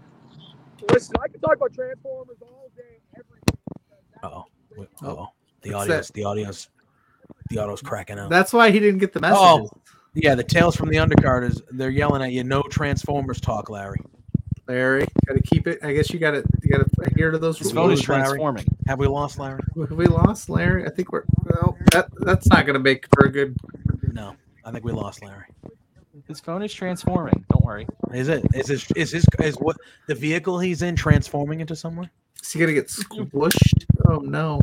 Listen, 0.91 1.15
I 1.23 1.29
can 1.29 1.41
talk 1.41 1.57
about 1.57 1.73
Transformers 1.73 2.37
all 2.43 2.71
day, 2.77 2.99
every 3.15 3.41
day. 3.47 3.55
Uh 4.23 4.29
oh. 4.29 4.45
Uh 5.03 5.09
oh. 5.09 5.29
The 5.63 5.71
What's 5.71 5.89
audio's 5.89 6.09
the 6.09 6.25
audio's 6.25 6.69
the 7.51 7.59
audio's 7.59 7.81
cracking 7.83 8.19
out. 8.19 8.31
That's 8.31 8.53
why 8.53 8.71
he 8.71 8.81
didn't 8.81 8.99
get 8.99 9.13
the 9.13 9.21
message. 9.21 9.39
Oh, 9.39 9.71
yeah. 10.15 10.35
The 10.35 10.43
tales 10.43 10.75
from 10.75 10.89
the 10.89 10.97
undercard 10.97 11.49
is 11.49 11.63
they're 11.71 11.91
yelling 11.91 12.21
at 12.21 12.33
you. 12.33 12.43
No 12.43 12.63
Transformers 12.63 13.41
talk, 13.41 13.71
Larry. 13.71 14.01
Larry, 14.73 15.07
got 15.27 15.35
to 15.35 15.43
keep 15.43 15.67
it. 15.67 15.79
I 15.83 15.93
guess 15.93 16.11
you 16.15 16.19
got 16.19 16.31
to, 16.31 16.43
you 16.63 16.71
got 16.71 16.79
to 16.79 17.03
adhere 17.03 17.31
to 17.31 17.37
those 17.39 17.59
His 17.59 17.75
rules. 17.75 17.75
phone 17.75 17.93
is 17.93 18.09
Larry. 18.09 18.23
transforming. 18.23 18.65
Have 18.87 18.99
we 18.99 19.07
lost 19.07 19.39
Larry? 19.39 19.61
Have 19.79 19.91
we 19.91 20.07
lost 20.07 20.49
Larry? 20.49 20.87
I 20.87 20.89
think 20.89 21.13
we're. 21.13 21.25
Well, 21.45 21.77
that 21.93 22.09
that's 22.21 22.47
not 22.47 22.65
going 22.65 22.75
to 22.75 22.81
make 22.81 23.07
for 23.15 23.27
a 23.27 23.31
good. 23.31 23.55
No, 24.13 24.35
I 24.65 24.71
think 24.71 24.83
we 24.83 24.93
lost 24.93 25.23
Larry. 25.23 25.45
His 26.27 26.41
phone 26.41 26.63
is 26.63 26.73
transforming. 26.73 27.45
Don't 27.51 27.63
worry. 27.63 27.87
Is 28.15 28.29
it? 28.29 28.47
Is 28.55 28.69
his? 28.69 28.91
Is 28.97 29.11
his? 29.13 29.27
Is 29.41 29.57
what 29.57 29.77
the 30.09 30.15
vehicle 30.15 30.59
he's 30.59 30.81
in 30.81 30.97
transforming 30.97 31.61
into 31.61 31.77
somewhere? 31.77 32.11
Is 32.43 32.51
he 32.53 32.59
going 32.59 32.69
to 32.69 32.75
get 32.75 32.89
squished? 32.89 33.85
Oh 34.09 34.21
no. 34.21 34.59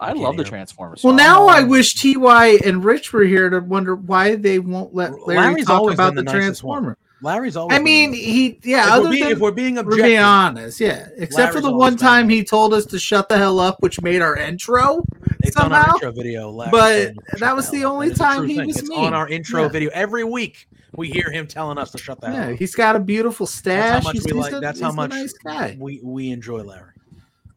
I 0.00 0.08
Can't 0.08 0.20
love 0.20 0.36
the. 0.36 0.44
Transformers. 0.44 1.02
Well, 1.02 1.14
now 1.14 1.44
oh. 1.44 1.48
I 1.48 1.64
wish 1.64 1.94
Ty 2.00 2.58
and 2.64 2.84
Rich 2.84 3.12
were 3.12 3.24
here 3.24 3.50
to 3.50 3.58
wonder 3.58 3.96
why 3.96 4.36
they 4.36 4.60
won't 4.60 4.94
let 4.94 5.26
Larry 5.26 5.40
Larry's 5.40 5.66
talk 5.66 5.90
about 5.92 6.14
the, 6.14 6.22
the 6.22 6.32
nicest 6.32 6.62
one. 6.62 6.82
Transformer. 6.84 6.98
Larry's 7.22 7.56
always. 7.56 7.78
I 7.78 7.82
mean, 7.82 8.12
he 8.12 8.58
yeah. 8.62 8.86
if, 8.88 8.92
other 8.92 9.04
we're 9.04 9.10
being, 9.10 9.22
than 9.24 9.32
if 9.32 9.38
we're 9.38 9.50
being 9.50 9.74
we're 9.76 9.80
objective, 9.80 10.04
being 10.04 10.18
honest, 10.18 10.80
yeah. 10.80 11.08
Except 11.16 11.54
for 11.54 11.60
the 11.62 11.72
one 11.72 11.96
time 11.96 12.28
he 12.28 12.44
told 12.44 12.74
us 12.74 12.84
to 12.86 12.98
shut 12.98 13.28
the 13.28 13.38
hell 13.38 13.58
up, 13.58 13.76
which 13.80 14.00
made 14.02 14.20
our 14.20 14.36
intro. 14.36 15.02
it's 15.42 15.56
on 15.56 15.72
our 15.72 15.82
somehow, 15.84 15.94
intro 15.94 16.12
video. 16.12 16.50
Larry 16.50 16.70
but 16.70 17.14
that 17.38 17.56
was 17.56 17.70
the 17.70 17.84
only 17.84 18.08
That 18.08 18.12
is 18.14 18.20
a 18.20 18.22
time 18.22 18.46
he 18.48 18.56
thing. 18.56 18.66
was 18.66 18.76
It's 18.78 18.88
mean. 18.90 19.04
on 19.04 19.14
our 19.14 19.28
intro 19.28 19.62
Yeah. 19.62 19.68
video 19.68 19.90
every 19.94 20.24
week. 20.24 20.68
We 20.94 21.10
hear 21.10 21.30
him 21.30 21.46
telling 21.46 21.78
us 21.78 21.90
to 21.92 21.98
shut 21.98 22.20
the 22.20 22.28
hell 22.28 22.36
Yeah, 22.36 22.52
up. 22.52 22.58
he's 22.58 22.74
got 22.74 22.96
a 22.96 23.00
beautiful 23.00 23.46
That's 23.46 23.54
stash. 23.56 24.02
how 24.02 24.08
much 24.08 24.14
he's, 24.14 24.24
we 24.26 24.32
he's 24.32 24.42
like. 24.42 24.52
a- 24.52 24.60
That's 24.60 24.80
how 24.80 24.92
much 24.92 25.10
nice 25.10 25.32
guy. 25.32 25.76
we 25.78 26.00
we 26.02 26.30
enjoy 26.30 26.62
Larry. 26.62 26.90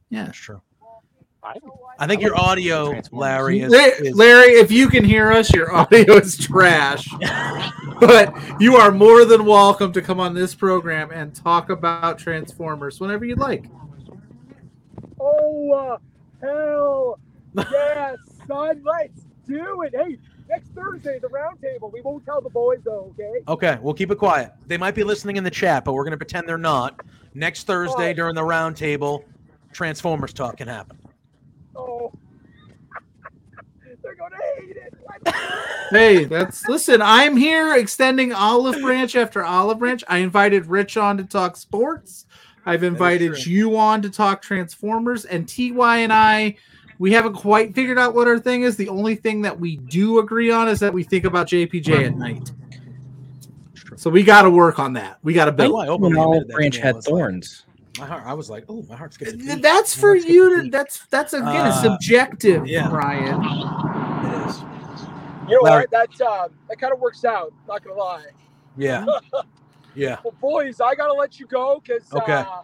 Yeah. 0.09 0.25
That's 0.25 0.37
true. 0.37 0.61
I, 1.41 1.55
I 1.97 2.07
think 2.07 2.21
your 2.21 2.37
audio, 2.37 2.99
Larry, 3.11 3.61
is, 3.61 3.71
is 3.71 4.13
Larry, 4.13 4.53
if 4.53 4.71
you 4.71 4.89
can 4.89 5.05
hear 5.05 5.31
us, 5.31 5.53
your 5.53 5.71
audio 5.75 6.15
is 6.15 6.37
trash. 6.37 7.07
but 7.99 8.33
you 8.59 8.75
are 8.75 8.91
more 8.91 9.23
than 9.23 9.45
welcome 9.45 9.93
to 9.93 10.01
come 10.01 10.19
on 10.19 10.33
this 10.33 10.53
program 10.53 11.11
and 11.11 11.33
talk 11.33 11.69
about 11.69 12.19
Transformers 12.19 12.99
whenever 12.99 13.23
you'd 13.23 13.39
like. 13.39 13.65
Oh 15.17 15.71
uh, 15.71 15.97
hell 16.41 17.19
yes, 17.71 18.17
son, 18.45 18.81
let's 18.83 19.25
do 19.47 19.83
it. 19.83 19.93
Hey, 19.95 20.17
next 20.49 20.69
Thursday 20.71 21.19
the 21.19 21.29
roundtable. 21.29 21.91
We 21.91 22.01
won't 22.01 22.25
tell 22.25 22.41
the 22.41 22.49
boys 22.49 22.79
though, 22.83 23.13
okay? 23.17 23.43
Okay, 23.47 23.77
we'll 23.81 23.93
keep 23.93 24.11
it 24.11 24.17
quiet. 24.17 24.51
They 24.67 24.77
might 24.77 24.95
be 24.95 25.03
listening 25.03 25.37
in 25.37 25.45
the 25.45 25.51
chat, 25.51 25.85
but 25.85 25.93
we're 25.93 26.03
going 26.03 26.11
to 26.11 26.17
pretend 26.17 26.49
they're 26.49 26.57
not. 26.57 26.99
Next 27.33 27.63
Thursday 27.63 28.13
during 28.13 28.35
the 28.35 28.41
roundtable, 28.41 29.23
Transformers 29.71 30.33
talk 30.33 30.57
can 30.57 30.67
happen. 30.67 30.97
Oh, 31.79 32.11
they're 34.03 34.15
gonna 34.15 34.35
hate 34.57 34.75
it. 34.77 34.93
Hey, 35.91 36.23
that's 36.25 36.67
listen. 36.67 37.01
I'm 37.01 37.35
here 37.35 37.75
extending 37.75 38.31
olive 38.33 38.79
branch 38.81 39.15
after 39.15 39.43
olive 39.43 39.79
branch. 39.79 40.03
I 40.07 40.17
invited 40.19 40.67
Rich 40.67 40.97
on 40.97 41.17
to 41.17 41.23
talk 41.23 41.57
sports. 41.57 42.25
I've 42.65 42.83
invited 42.83 43.45
you 43.45 43.77
on 43.77 44.01
to 44.03 44.09
talk 44.09 44.41
Transformers, 44.41 45.25
and 45.25 45.47
Ty 45.47 45.99
and 45.99 46.13
I. 46.13 46.55
We 46.99 47.11
haven't 47.13 47.33
quite 47.33 47.73
figured 47.73 47.97
out 47.97 48.13
what 48.13 48.27
our 48.27 48.37
thing 48.37 48.63
is. 48.63 48.75
The 48.75 48.89
only 48.89 49.15
thing 49.15 49.41
that 49.43 49.57
we 49.57 49.77
do 49.77 50.19
agree 50.19 50.51
on 50.51 50.67
is 50.67 50.79
that 50.81 50.93
we 50.93 51.03
think 51.03 51.23
about 51.23 51.47
JPJ 51.47 52.05
at 52.07 52.15
night. 52.15 52.51
So 53.95 54.09
we 54.09 54.21
got 54.23 54.43
to 54.43 54.49
work 54.49 54.79
on 54.79 54.93
that. 54.93 55.17
We 55.23 55.33
got 55.33 55.45
to 55.45 55.51
build. 55.51 55.73
why 55.73 55.85
I 55.85 55.87
openly 55.87 56.19
olive 56.19 56.47
branch 56.49 56.75
to 56.75 56.79
me. 56.79 56.83
I 56.83 56.85
had 56.87 56.95
was 56.95 57.07
like- 57.07 57.19
thorns. 57.19 57.65
My 57.97 58.05
heart, 58.05 58.23
I 58.25 58.33
was 58.33 58.49
like, 58.49 58.65
oh, 58.69 58.83
my 58.87 58.95
heart's 58.95 59.17
getting. 59.17 59.35
a 59.35 59.37
beat. 59.55 59.61
That's 59.61 59.95
My 59.97 60.01
for 60.01 60.15
heart 60.17 60.29
you 60.29 60.63
to. 60.63 60.69
That's 60.69 61.05
that's 61.07 61.33
again 61.33 61.47
Uh, 61.47 61.69
a 61.69 61.81
subjective, 61.81 62.67
yeah. 62.67 62.89
Ryan. 62.89 63.41
It 64.25 64.47
is. 64.49 64.59
You 65.49 65.55
know 65.55 65.61
Larry- 65.63 65.87
what? 65.89 65.91
That 65.91 66.21
uh, 66.25 66.47
that 66.69 66.79
kind 66.79 66.93
of 66.93 66.99
works 66.99 67.25
out. 67.25 67.51
Not 67.67 67.83
gonna 67.83 67.99
lie. 67.99 68.25
Yeah. 68.77 69.05
Yeah. 69.95 70.19
Well, 70.23 70.35
boys, 70.39 70.79
I 70.79 70.93
gotta 70.93 71.13
let 71.13 71.39
you 71.39 71.47
go 71.47 71.81
because 71.83 72.03
Okay. 72.13 72.31
uh, 72.31 72.61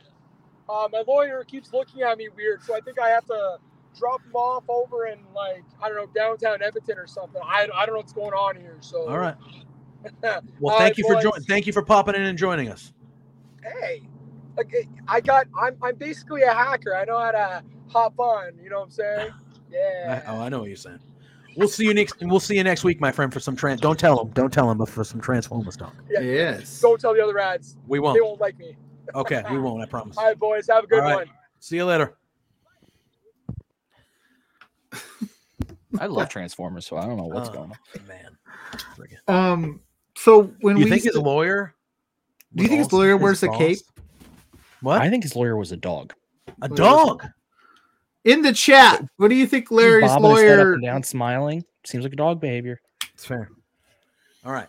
uh, 0.70 0.88
my 0.92 1.04
lawyer 1.08 1.44
keeps 1.44 1.74
looking 1.74 2.04
at 2.04 2.18
me 2.20 2.30
weird, 2.30 2.64
so 2.64 2.76
I 2.76 2.80
think 2.82 3.00
I 3.00 3.10
have 3.10 3.26
to 3.26 3.58
drop 3.98 4.24
him 4.24 4.36
off 4.36 4.64
over 4.70 5.08
in 5.08 5.18
like 5.34 5.64
I 5.82 5.90
don't 5.90 5.98
know 5.98 6.08
downtown 6.16 6.62
Edmonton 6.62 7.00
or 7.00 7.08
something. 7.08 7.42
I, 7.44 7.68
I 7.74 7.86
don't 7.88 7.96
know 7.96 8.00
what's 8.00 8.14
going 8.14 8.34
on 8.34 8.56
here. 8.56 8.78
So 8.80 9.10
All 9.10 9.18
right. 9.18 9.36
Well, 10.60 10.78
thank 10.78 10.80
right, 10.80 10.98
you 11.00 11.04
for 11.08 11.20
joining. 11.20 11.42
Thank 11.48 11.66
you 11.66 11.74
for 11.74 11.82
popping 11.82 12.14
in 12.14 12.22
and 12.22 12.38
joining 12.38 12.70
us. 12.70 12.94
Hey, 13.64 14.04
like 14.58 14.88
I 15.08 15.22
got 15.22 15.48
I'm 15.58 15.76
I'm 15.82 15.96
basically 15.96 16.42
a 16.44 16.54
hacker. 16.54 16.96
I 16.96 17.06
know 17.06 17.20
how 17.20 17.32
to 17.32 17.64
hop 17.90 18.20
on. 18.20 18.52
You 18.62 18.70
know 18.70 18.78
what 18.80 18.86
I'm 18.86 18.92
saying? 18.92 19.30
Yeah. 19.72 20.22
I, 20.28 20.32
oh, 20.32 20.42
I 20.42 20.50
know 20.50 20.60
what 20.60 20.68
you're 20.68 20.76
saying. 20.78 21.00
We'll 21.58 21.68
see 21.70 21.86
you 21.86 21.94
next. 21.94 22.16
We'll 22.22 22.40
see 22.42 22.58
you 22.58 22.64
next 22.64 22.84
week, 22.84 23.00
my 23.00 23.12
friend, 23.14 23.32
for 23.32 23.40
some 23.40 23.56
trans. 23.56 23.80
Don't 23.80 23.98
tell 24.00 24.22
him. 24.22 24.30
Don't 24.32 24.52
tell 24.52 24.70
him, 24.70 24.78
but 24.78 24.90
for 24.90 25.04
some 25.06 25.22
Transformers 25.22 25.78
talk. 25.78 25.94
Yeah. 26.10 26.20
Yes. 26.20 26.82
Don't 26.82 27.00
tell 27.00 27.14
the 27.14 27.24
other 27.24 27.34
Rads. 27.34 27.78
We 27.88 28.00
won't. 28.00 28.16
They 28.18 28.22
won't 28.22 28.42
like 28.42 28.58
me. 28.60 28.76
Okay, 29.14 29.42
we 29.50 29.58
won't. 29.62 29.82
I 29.82 29.86
promise. 29.86 30.18
All 30.18 30.26
right, 30.26 30.38
boys. 30.38 30.68
Have 30.70 30.84
a 30.84 30.88
good 30.88 31.00
All 31.00 31.06
right. 31.06 31.16
one. 31.16 31.28
See 31.60 31.78
you 31.78 31.86
later. 31.86 32.18
I 36.00 36.08
love 36.08 36.28
Transformers, 36.36 36.86
so 36.86 36.98
I 36.98 37.06
don't 37.06 37.18
know 37.18 37.26
what's 37.28 37.50
Oh, 37.50 37.54
going 37.54 37.72
on. 37.72 38.08
Man, 38.08 38.38
Um. 39.28 39.80
So 40.18 40.44
when 40.62 40.78
you 40.78 40.86
we 40.86 40.90
think 40.90 41.04
his 41.04 41.06
used 41.06 41.16
to- 41.18 41.22
lawyer? 41.22 41.74
do 42.56 42.64
you 42.64 42.70
think 42.70 42.80
his 42.80 42.94
lawyer 42.94 43.18
wears 43.18 43.44
a 43.44 43.48
boss? 43.48 43.58
cape? 43.58 43.78
What? 44.86 45.02
I 45.02 45.10
think 45.10 45.24
his 45.24 45.36
lawyer 45.36 45.58
was 45.58 45.72
a 45.72 45.78
dog. 45.78 46.14
A 46.62 46.70
dog. 46.70 47.26
In 48.24 48.42
the 48.42 48.54
chat, 48.54 49.04
what 49.18 49.28
do 49.30 49.36
you 49.36 49.46
think 49.48 49.70
Larry's 49.72 50.08
Bobbing 50.10 50.32
his 50.32 50.40
head 50.42 50.52
up 50.60 50.64
lawyer? 50.64 50.74
and 50.74 50.84
down, 50.84 51.04
smiling. 51.04 51.64
Seems 51.86 52.04
like 52.04 52.14
a 52.14 52.18
dog 52.18 52.40
behavior. 52.40 52.80
It's 53.14 53.26
fair. 53.26 53.50
All 54.46 54.52
right. 54.52 54.68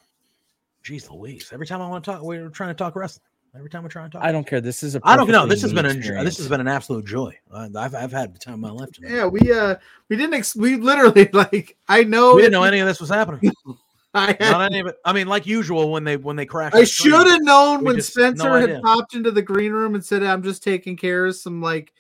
Jeez 0.85 1.11
Louise. 1.11 1.51
Every 1.53 1.67
time 1.67 1.81
I 1.81 1.89
want 1.89 2.05
to 2.05 2.11
talk, 2.13 2.23
we're 2.23 2.49
trying 2.49 2.69
to 2.71 2.75
talk 2.75 2.97
wrestling. 2.97 3.23
Every 3.57 3.71
time 3.71 3.83
we're 3.83 3.89
trying 3.89 4.11
to 4.11 4.19
talk. 4.19 4.25
I 4.25 4.33
don't 4.33 4.47
care. 4.47 4.61
This 4.61 4.83
is 4.83 4.97
a. 4.97 5.01
I 5.03 5.17
don't 5.17 5.29
know. 5.29 5.41
perfectly 5.47 5.55
This 5.55 5.63
has 5.63 5.73
been 5.73 5.87
a 5.87 5.89
unique 5.89 6.03
this 6.03 6.09
experience. 6.11 6.37
has 6.39 6.49
been 6.49 6.61
an 6.61 6.69
absolute 6.69 7.07
joy. 7.07 7.33
I- 7.53 7.71
I've 7.75 7.95
I've 7.95 8.13
had 8.13 8.35
the 8.35 8.39
time 8.39 8.55
of 8.55 8.61
my 8.61 8.71
life. 8.71 8.93
tonight. 8.93 9.13
Yeah, 9.13 9.27
we 9.27 9.41
uh 9.53 9.77
we 10.11 10.17
didn't 10.17 10.35
ex- 10.35 10.55
we 10.57 10.77
literally 10.77 11.29
like 11.33 11.77
I 11.89 12.05
know 12.05 12.35
we 12.35 12.43
didn't 12.43 12.53
know 12.53 12.65
any 12.65 12.81
of 12.81 12.87
this 12.87 13.01
was 13.01 13.09
happening. 13.11 13.51
I 14.17 14.37
Not 14.41 14.63
any 14.73 14.81
of 14.81 14.87
it. 14.87 14.97
I 15.05 15.13
mean, 15.13 15.27
like 15.29 15.47
usual, 15.47 15.91
when 15.91 16.05
they 16.05 16.17
when 16.17 16.37
they 16.37 16.47
crash. 16.47 16.73
I 16.75 16.85
should 16.85 17.27
have 17.27 17.43
known 17.43 17.85
when 17.85 17.97
just- 17.97 18.13
Spencer 18.15 18.51
idea. 18.51 18.75
had 18.77 18.83
popped 18.83 19.15
into 19.15 19.31
the 19.31 19.43
green 19.43 19.73
room 19.73 19.95
and 19.95 20.05
said, 20.05 20.23
"I'm 20.23 20.43
just 20.43 20.63
taking 20.63 20.97
care 20.97 21.27
of 21.27 21.37
some 21.37 21.61
like, 21.61 21.93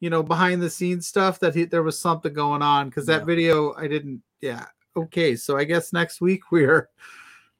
you 0.00 0.10
know, 0.10 0.22
behind 0.22 0.62
the 0.62 0.70
scenes 0.70 1.06
stuff." 1.06 1.40
That 1.40 1.54
he, 1.54 1.64
there 1.64 1.82
was 1.82 1.98
something 1.98 2.32
going 2.32 2.62
on 2.62 2.88
because 2.88 3.06
that 3.06 3.20
Yeah. 3.20 3.24
video 3.26 3.74
I 3.74 3.88
didn't. 3.88 4.22
Yeah. 4.40 4.66
Okay, 4.96 5.34
so 5.36 5.56
I 5.56 5.64
guess 5.64 5.92
next 5.92 6.20
week 6.20 6.52
we're 6.52 6.88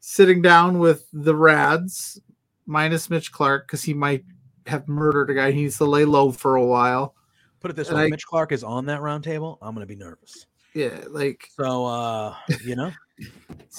sitting 0.01 0.41
down 0.43 0.78
with 0.78 1.07
the 1.12 1.35
Rads 1.35 2.20
minus 2.66 3.11
Mitch 3.11 3.32
Clark 3.32 3.66
because 3.66 3.82
he 3.82 3.93
might 3.95 4.24
have 4.66 4.86
murdered 4.86 5.31
a 5.31 5.35
guy. 5.35 5.51
He 5.51 5.62
needs 5.62 5.78
to 5.78 5.85
lay 5.85 6.05
low 6.05 6.31
for 6.31 6.57
a 6.57 6.65
while. 6.65 7.15
Put 7.61 7.70
it 7.70 7.74
this 7.77 7.89
And 7.89 7.97
way: 7.99 8.05
I- 8.05 8.09
Mitch 8.09 8.27
Clark 8.27 8.53
is 8.53 8.62
on 8.62 8.86
that 8.86 9.01
round 9.03 9.24
table. 9.24 9.59
I'm 9.61 9.74
going 9.74 9.86
to 9.86 9.93
be 9.93 9.99
nervous. 9.99 10.47
Yeah, 10.75 10.99
like 11.09 11.49
So, 11.57 11.87
uh, 11.87 12.35
you 12.65 12.75
know, 12.77 12.91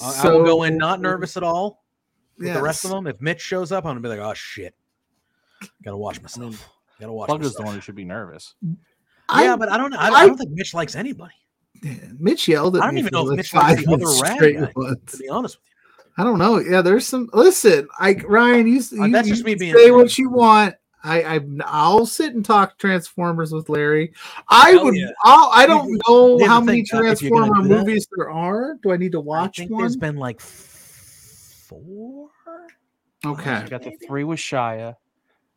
I, 0.02 0.20
I 0.24 0.28
will 0.30 0.44
go 0.44 0.62
in 0.62 0.76
not 0.78 1.00
nervous 1.00 1.36
at 1.36 1.42
all. 1.42 1.84
With 2.38 2.52
the 2.54 2.62
rest 2.62 2.84
of 2.84 2.90
them, 2.90 3.06
if 3.06 3.20
Mitch 3.20 3.40
shows 3.40 3.72
up, 3.72 3.84
I'm 3.84 3.90
gonna 3.90 4.00
be 4.00 4.08
like, 4.08 4.18
oh 4.20 4.34
shit, 4.34 4.74
gotta 5.84 5.96
watch 5.96 6.20
myself. 6.20 6.68
Gotta 7.00 7.12
watch 7.12 7.28
Plug 7.28 7.42
is 7.44 7.52
the 7.52 7.60
myself. 7.60 7.66
one 7.66 7.74
who 7.76 7.80
should 7.80 7.94
be 7.94 8.04
nervous. 8.04 8.54
Yeah, 8.62 8.74
I- 9.28 9.56
but 9.56 9.68
I 9.70 9.76
don't. 9.76 9.94
I, 9.94 10.08
I- 10.08 10.10
I 10.22 10.26
don't 10.26 10.36
think 10.38 10.50
Mitch 10.52 10.74
likes 10.74 10.94
anybody. 10.94 11.34
Mitch 12.18 12.48
yelled 12.48 12.76
at 12.76 12.82
I 12.82 12.86
don't 12.86 12.94
me 12.94 13.00
even 13.00 13.10
know 13.12 13.30
if 13.30 13.36
Mitch 13.36 13.52
likes 13.52 13.84
the 13.84 13.92
other 13.92 13.96
minutes 13.98 14.22
rad 14.22 14.38
guy. 14.40 14.94
To 15.06 15.16
be 15.18 15.28
honest 15.28 15.58
with 15.58 15.66
you, 15.66 16.04
I 16.18 16.24
don't 16.24 16.38
know. 16.38 16.58
Yeah, 16.58 16.80
there's 16.80 17.06
some. 17.06 17.28
Listen, 17.34 17.86
I 17.98 18.14
Ryan, 18.26 18.66
you, 18.66 18.80
you 18.92 19.04
Uh, 19.04 19.08
that's 19.08 19.28
you 19.28 19.34
just 19.34 19.44
me 19.44 19.54
being 19.54 19.74
say 19.76 19.90
what 19.90 20.16
you 20.16 20.30
want. 20.30 20.74
I, 21.06 21.36
I 21.36 21.40
I'll 21.64 22.04
sit 22.06 22.34
and 22.34 22.44
talk 22.44 22.76
Transformers 22.78 23.52
with 23.52 23.68
Larry. 23.68 24.12
I 24.48 24.72
Hell 24.72 24.84
would. 24.84 24.96
yeah. 24.96 25.06
I'll, 25.24 25.50
I 25.52 25.66
don't 25.66 25.88
You- 25.88 26.00
know 26.08 26.38
here's 26.38 26.48
how 26.50 26.60
many 26.60 26.84
thing, 26.84 26.98
uh, 27.00 27.04
if 27.12 27.22
you're 27.22 27.30
gonna 27.30 27.46
Transformer 27.46 27.62
do 27.62 27.68
that- 27.74 27.86
movies 27.86 28.08
there 28.16 28.30
are. 28.30 28.74
Do 28.82 28.92
I 28.92 28.96
need 28.96 29.12
to 29.12 29.18
you. 29.18 29.22
I 29.22 29.24
watch 29.24 29.56
think 29.58 29.70
one? 29.70 29.80
there's 29.82 29.96
been 29.96 30.16
like 30.16 30.40
four. 30.40 32.30
Okay. 33.24 33.62
You 33.62 33.68
got 33.68 33.82
the 33.82 33.92
three 34.06 34.24
with 34.24 34.38
Shia. 34.38 34.96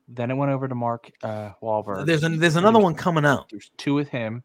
Then 0.07 0.31
it 0.31 0.33
went 0.35 0.51
over 0.51 0.67
to 0.67 0.73
Mark 0.75 1.11
uh, 1.21 1.51
Wahlberg. 1.61 2.05
There's 2.05 2.23
an, 2.23 2.39
there's 2.39 2.55
another 2.55 2.79
one 2.79 2.95
coming 2.95 3.25
out. 3.25 3.49
There's 3.51 3.69
two 3.77 3.93
with 3.93 4.09
him. 4.09 4.43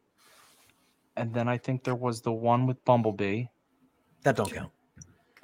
And 1.16 1.32
then 1.32 1.48
I 1.48 1.56
think 1.59 1.85
there 1.85 1.94
was 1.94 2.20
the 2.20 2.32
one 2.32 2.66
with 2.66 2.85
Bumblebee. 2.85 3.44
That 4.24 4.36
don't 4.36 4.52
count. 4.52 4.72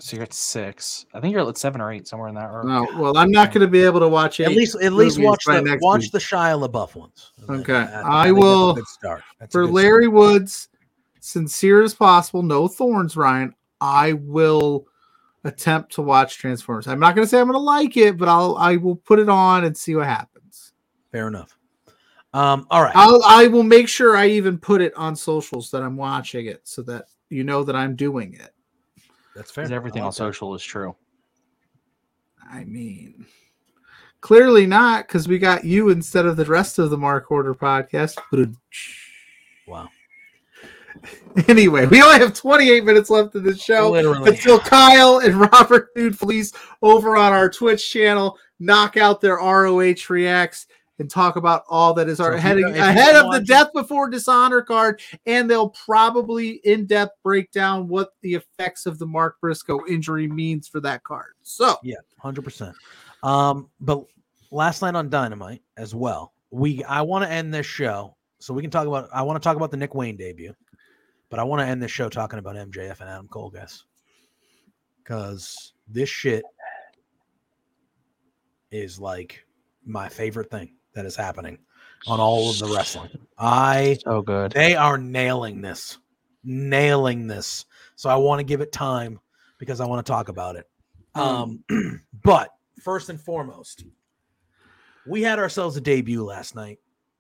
So 0.01 0.17
you're 0.17 0.25
at 0.25 0.33
six. 0.33 1.07
I 1.15 1.21
think 1.21 1.33
you're 1.33 1.47
at 1.49 1.59
seven 1.59 1.81
or 1.81 1.93
eight, 1.93 2.09
somewhere 2.09 2.29
in 2.29 2.35
that. 2.35 2.51
Or, 2.51 2.65
No, 2.65 2.87
well, 2.97 3.17
I'm 3.19 3.31
not 3.31 3.53
going 3.53 3.61
to 3.61 3.69
be 3.69 3.83
able 3.83 4.01
to 4.01 4.09
watch 4.09 4.41
At 4.41 4.49
least 4.51 4.77
at 4.81 4.93
least 4.93 5.21
watch 5.21 5.45
the 5.45 5.61
next 5.61 5.83
watch 5.83 6.03
week. 6.03 6.13
the 6.13 6.19
Shia 6.19 6.67
LaBeouf 6.69 6.95
ones. 6.95 7.33
Okay, 7.49 7.73
That- 7.73 8.05
I 8.07 8.25
think 8.27 8.37
that's 8.37 8.45
will- 8.45 8.85
start. 8.87 9.23
That's 9.39 9.53
for 9.53 9.67
good 9.67 9.75
Larry 9.75 10.09
Woods, 10.09 10.69
sincere 11.21 11.83
as 11.83 11.95
possible, 11.95 12.43
no 12.43 12.67
thorns, 12.67 13.17
Ryan. 13.17 13.55
I 13.81 14.15
will 14.15 14.87
attempt 15.45 15.93
to 15.95 16.03
watch 16.03 16.39
Transformers. 16.39 16.87
I'm 16.87 17.01
not 17.01 17.15
going 17.15 17.25
to 17.27 17.29
say 17.29 17.39
I'm 17.39 17.47
going 17.47 17.55
to 17.55 17.59
like 17.61 17.97
it, 17.97 18.17
but 18.19 18.29
I'll 18.29 18.57
I 18.57 18.77
will 18.77 18.97
put 18.97 19.19
it 19.19 19.29
on 19.29 19.65
and 19.65 19.77
see 19.77 19.95
what 19.95 20.07
happens. 20.07 20.73
Fair 21.13 21.29
enough. 21.29 21.57
Um. 22.33 22.67
All 22.71 22.83
right. 22.83 22.93
I'll 22.95 23.23
I 23.27 23.49
will 23.49 23.65
make 23.65 23.89
sure 23.89 24.17
I 24.17 24.29
even 24.29 24.57
put 24.59 24.81
it 24.81 24.95
on 24.95 25.17
socials 25.17 25.71
that 25.73 25.83
I'm 25.83 25.97
watching 25.97 26.47
it 26.47 26.61
so 26.65 26.81
that 26.83 27.07
you 27.29 27.43
know 27.43 27.65
that 27.65 27.75
I'm 27.75 27.97
doing 27.97 28.35
it. 28.35 28.51
That's 29.35 29.51
fair. 29.51 29.73
everything 29.73 30.03
I 30.03 30.07
on 30.07 30.13
social 30.13 30.55
is 30.55 30.63
true. 30.63 30.95
I 32.51 32.65
mean, 32.65 33.27
clearly 34.21 34.67
not 34.67 35.07
because 35.07 35.29
we 35.29 35.39
got 35.39 35.65
you 35.65 35.91
instead 35.91 36.27
of 36.27 36.37
the 36.37 36.45
rest 36.45 36.79
of 36.79 36.91
the 36.91 36.99
Mark 36.99 37.31
Order 37.31 37.55
podcast. 37.55 38.17
Wow. 39.67 39.89
Anyway, 41.49 41.87
we 41.87 42.03
only 42.03 42.19
have 42.19 42.35
28 42.35 42.85
minutes 42.85 43.09
left 43.09 43.35
of 43.37 43.45
the 43.45 43.57
show 43.57 43.93
Literally. 43.93 44.31
until 44.31 44.59
Kyle 44.59 45.21
and 45.21 45.35
Robert 45.53 45.95
Dude 45.95 46.19
Felice 46.19 46.53
over 46.83 47.17
on 47.17 47.33
our 47.33 47.49
Twitch 47.49 47.89
channel 47.91 48.37
knock 48.59 48.97
out 48.97 49.21
their 49.21 49.37
ROH 49.37 49.95
reacts 50.09 50.67
and 51.01 51.11
talk 51.11 51.37
about 51.37 51.65
all 51.69 51.95
that 51.95 52.09
is 52.11 52.21
our 52.21 52.37
heading 52.37 52.77
ahead 52.77 53.17
of 53.17 53.33
the 53.33 53.41
Death 53.41 53.73
Before 53.73 54.09
Dishonor 54.09 54.61
card, 54.61 55.01
and 55.25 55.51
they'll 55.51 55.71
probably 55.71 56.61
in 56.65 56.85
depth 56.85 57.17
break 57.25 57.51
down 57.53 57.89
what 57.89 58.11
the 58.21 58.35
effects 58.35 58.85
of 58.85 58.99
the 58.99 59.07
Mark 59.07 59.41
Briscoe 59.41 59.81
injury 59.89 60.29
means 60.29 60.69
for 60.69 60.79
that 60.81 61.03
card. 61.03 61.33
So, 61.43 61.77
Yeah, 61.83 61.97
hundred 62.19 62.43
percent. 62.43 62.77
Um, 63.23 63.71
but 63.81 64.05
last 64.51 64.83
night 64.83 64.95
on 64.95 65.09
Dynamite 65.09 65.63
as 65.79 65.95
well, 65.95 66.35
we 66.51 66.85
I 66.85 67.01
want 67.01 67.25
to 67.25 67.31
end 67.31 67.53
this 67.53 67.67
show 67.67 68.15
so 68.39 68.53
we 68.53 68.61
can 68.61 68.71
talk 68.71 68.87
about. 68.87 69.09
I 69.13 69.23
want 69.23 69.43
to 69.43 69.47
talk 69.47 69.57
about 69.57 69.71
the 69.71 69.79
Nick 69.79 69.95
Wayne 69.95 70.19
debut, 70.19 70.55
but 71.31 71.41
I 71.41 71.45
want 71.45 71.61
to 71.61 71.67
end 71.67 71.83
this 71.83 71.91
show 71.91 72.11
talking 72.11 72.39
about 72.39 72.57
MJF 72.57 73.01
and 73.01 73.09
Adam 73.09 73.27
Cole, 73.29 73.49
guys, 73.49 73.85
because 74.99 75.73
this 75.89 76.11
shit 76.11 76.45
is 78.71 79.01
like 79.01 79.47
my 79.87 80.11
favorite 80.11 80.51
thing 80.51 80.75
that 80.95 81.07
is 81.07 81.17
happening 81.17 81.59
on 82.07 82.21
all 82.21 82.51
of 82.51 82.59
the 82.59 82.67
wrestling. 82.67 83.11
I 83.39 83.99
So 84.05 84.23
good. 84.23 84.53
they 84.53 84.75
are 84.75 84.99
nailing 84.99 85.61
this, 85.61 85.99
nailing 86.45 87.27
this. 87.27 87.67
So 87.97 88.09
I 88.09 88.17
want 88.17 88.41
to 88.41 88.45
give 88.45 88.61
it 88.61 88.73
time 88.73 89.21
because 89.59 89.81
I 89.81 89.87
want 89.87 90.05
to 90.05 90.11
talk 90.11 90.29
about 90.29 90.57
it. 90.57 90.69
Um, 91.15 91.65
but 92.23 92.51
first 92.83 93.11
and 93.11 93.21
foremost, 93.21 93.85
we 95.07 95.23
had 95.23 95.39
ourselves 95.39 95.77
a 95.77 95.81
debut 95.81 96.25
last 96.25 96.55
night. 96.55 96.79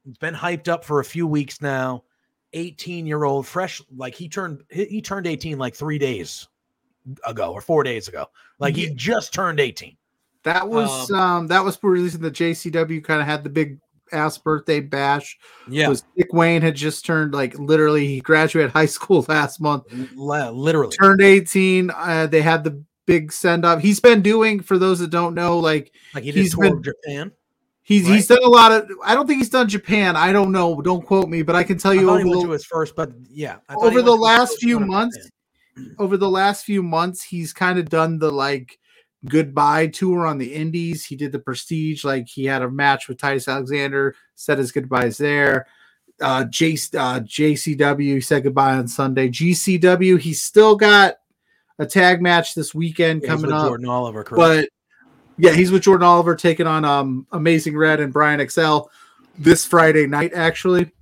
It's 0.08 0.18
been 0.18 0.34
hyped 0.34 0.68
up 0.68 0.84
for 0.84 1.00
a 1.00 1.04
few 1.04 1.26
weeks 1.26 1.60
now. 1.60 2.04
18 2.52 3.06
year 3.06 3.22
old, 3.24 3.46
fresh, 3.46 3.80
like 3.96 4.14
he 4.14 4.28
turned 4.28 4.62
he, 4.70 4.84
he 4.86 5.02
turned 5.02 5.26
18 5.26 5.56
like 5.58 5.74
three 5.74 5.98
days 5.98 6.48
ago 7.24 7.52
or 7.52 7.60
four 7.60 7.84
days 7.84 8.08
ago. 8.08 8.26
Like 8.58 8.74
he 8.74 8.92
just 8.94 9.32
turned 9.32 9.60
18. 9.60 9.96
That 10.44 10.68
was 10.68 11.10
um, 11.10 11.46
that 11.48 11.64
was 11.64 11.76
for 11.76 11.90
releasing 11.90 12.20
the 12.22 12.30
JCW 12.30 13.04
kind 13.04 13.20
of 13.20 13.26
had 13.26 13.44
the 13.44 13.50
big 13.50 13.78
ass 14.12 14.38
birthday 14.38 14.80
bash. 14.80 15.38
Yeah. 15.68 15.88
was 15.88 16.04
Nick 16.16 16.32
Wayne 16.32 16.62
had 16.62 16.74
just 16.74 17.04
turned 17.04 17.32
like 17.34 17.58
literally 17.58 18.06
he 18.06 18.20
graduated 18.20 18.70
high 18.72 18.86
school 18.86 19.24
last 19.28 19.60
month. 19.60 19.84
Li- 20.14 20.48
Literally. 20.50 20.96
Turned 20.96 21.20
18. 21.20 21.90
Uh, 21.94 22.26
they 22.26 22.42
had 22.42 22.64
the 22.64 22.82
big 23.06 23.32
send 23.32 23.64
up. 23.64 23.80
He's 23.80 24.00
been 24.00 24.22
doing 24.22 24.60
for 24.60 24.78
those 24.78 24.98
that 25.00 25.10
don't 25.10 25.34
know, 25.34 25.58
like 25.58 25.92
Like 26.14 26.24
he 26.24 26.32
did 26.32 26.40
he's 26.40 26.54
been 26.56 26.82
Japan. 26.82 27.32
he's 27.82 28.06
he's 28.06 28.26
done 28.26 28.42
a 28.42 28.48
lot 28.48 28.72
of 28.72 28.90
I 29.04 29.14
don't 29.14 29.26
think 29.26 29.38
he's 29.38 29.50
done 29.50 29.68
Japan. 29.68 30.16
I 30.16 30.32
don't 30.32 30.52
know. 30.52 30.80
Don't 30.80 31.04
quote 31.04 31.28
me, 31.28 31.42
but 31.42 31.54
I 31.54 31.62
can 31.64 31.76
tell 31.78 31.94
you 31.94 32.08
over 32.10 32.22
the- 32.24 32.42
to 32.42 32.50
his 32.50 32.64
first, 32.64 32.96
but 32.96 33.12
yeah. 33.30 33.56
Over 33.68 34.00
the 34.02 34.16
last 34.16 34.58
few 34.58 34.80
months 34.80 35.18
over 35.98 36.16
the 36.16 36.28
last 36.28 36.64
few 36.64 36.82
months 36.82 37.22
he's 37.22 37.52
kind 37.54 37.78
of 37.78 37.88
done 37.88 38.18
the 38.18 38.30
like 38.30 38.78
goodbye 39.28 39.86
tour 39.86 40.26
on 40.26 40.38
the 40.38 40.54
indies. 40.54 41.04
He 41.04 41.16
did 41.16 41.32
the 41.32 41.38
prestige 41.38 42.04
like 42.04 42.28
he 42.28 42.44
had 42.46 42.62
a 42.62 42.70
match 42.70 43.08
with 43.08 43.18
titus 43.18 43.48
alexander 43.48 44.14
said 44.34 44.58
his 44.58 44.72
goodbyes 44.72 45.18
there. 45.18 45.66
Uh, 46.20 46.44
J, 46.44 46.72
uh 46.72 47.20
jcw 47.20 47.98
he 47.98 48.20
said 48.20 48.42
goodbye 48.42 48.74
on 48.74 48.88
sunday. 48.88 49.28
Gcw 49.28 50.18
he's 50.18 50.42
still 50.42 50.76
got 50.76 51.16
a 51.78 51.86
tag 51.86 52.20
match 52.20 52.54
this 52.54 52.74
weekend 52.74 53.22
Yeah, 53.22 53.28
coming 53.28 53.46
with 53.46 53.54
up 53.54 53.68
Jordan 53.68 53.88
Oliver, 53.88 54.24
correct? 54.24 54.38
but 54.38 54.68
yeah 55.38 55.52
he's 55.52 55.72
with 55.72 55.82
jordan 55.82 56.06
oliver 56.06 56.36
taking 56.36 56.66
on 56.66 56.84
um 56.84 57.26
amazing 57.32 57.74
red 57.74 58.00
and 58.00 58.12
brian 58.12 58.46
XL 58.46 58.80
this 59.38 59.64
friday 59.64 60.06
night 60.06 60.32
actually. 60.34 60.92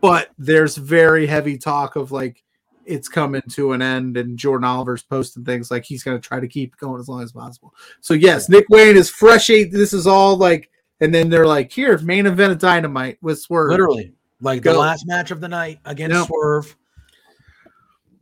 But 0.00 0.30
there's 0.38 0.76
very 0.76 1.26
heavy 1.26 1.58
talk 1.58 1.96
of 1.96 2.12
like 2.12 2.42
it's 2.84 3.08
coming 3.08 3.42
to 3.50 3.72
an 3.72 3.82
end, 3.82 4.16
and 4.16 4.38
Jordan 4.38 4.64
Oliver's 4.64 5.02
posting 5.02 5.44
things 5.44 5.70
like 5.70 5.84
he's 5.84 6.02
going 6.02 6.20
to 6.20 6.28
try 6.28 6.40
to 6.40 6.48
keep 6.48 6.76
going 6.76 7.00
as 7.00 7.08
long 7.08 7.22
as 7.22 7.32
possible. 7.32 7.74
So 8.00 8.14
yes, 8.14 8.48
Nick 8.48 8.68
Wayne 8.68 8.96
is 8.96 9.08
fresh 9.08 9.50
eight. 9.50 9.70
This 9.72 9.92
is 9.92 10.06
all 10.06 10.36
like, 10.36 10.70
and 11.00 11.14
then 11.14 11.28
they're 11.28 11.46
like, 11.46 11.70
here, 11.72 11.96
main 11.98 12.26
event 12.26 12.52
of 12.52 12.58
Dynamite 12.58 13.18
with 13.22 13.40
Swerve. 13.40 13.70
Literally, 13.70 14.12
like 14.40 14.62
the 14.62 14.74
last 14.74 15.06
match 15.06 15.30
of 15.30 15.40
the 15.40 15.48
night 15.48 15.78
against 15.84 16.16
Yep. 16.16 16.26
Swerve. 16.26 16.76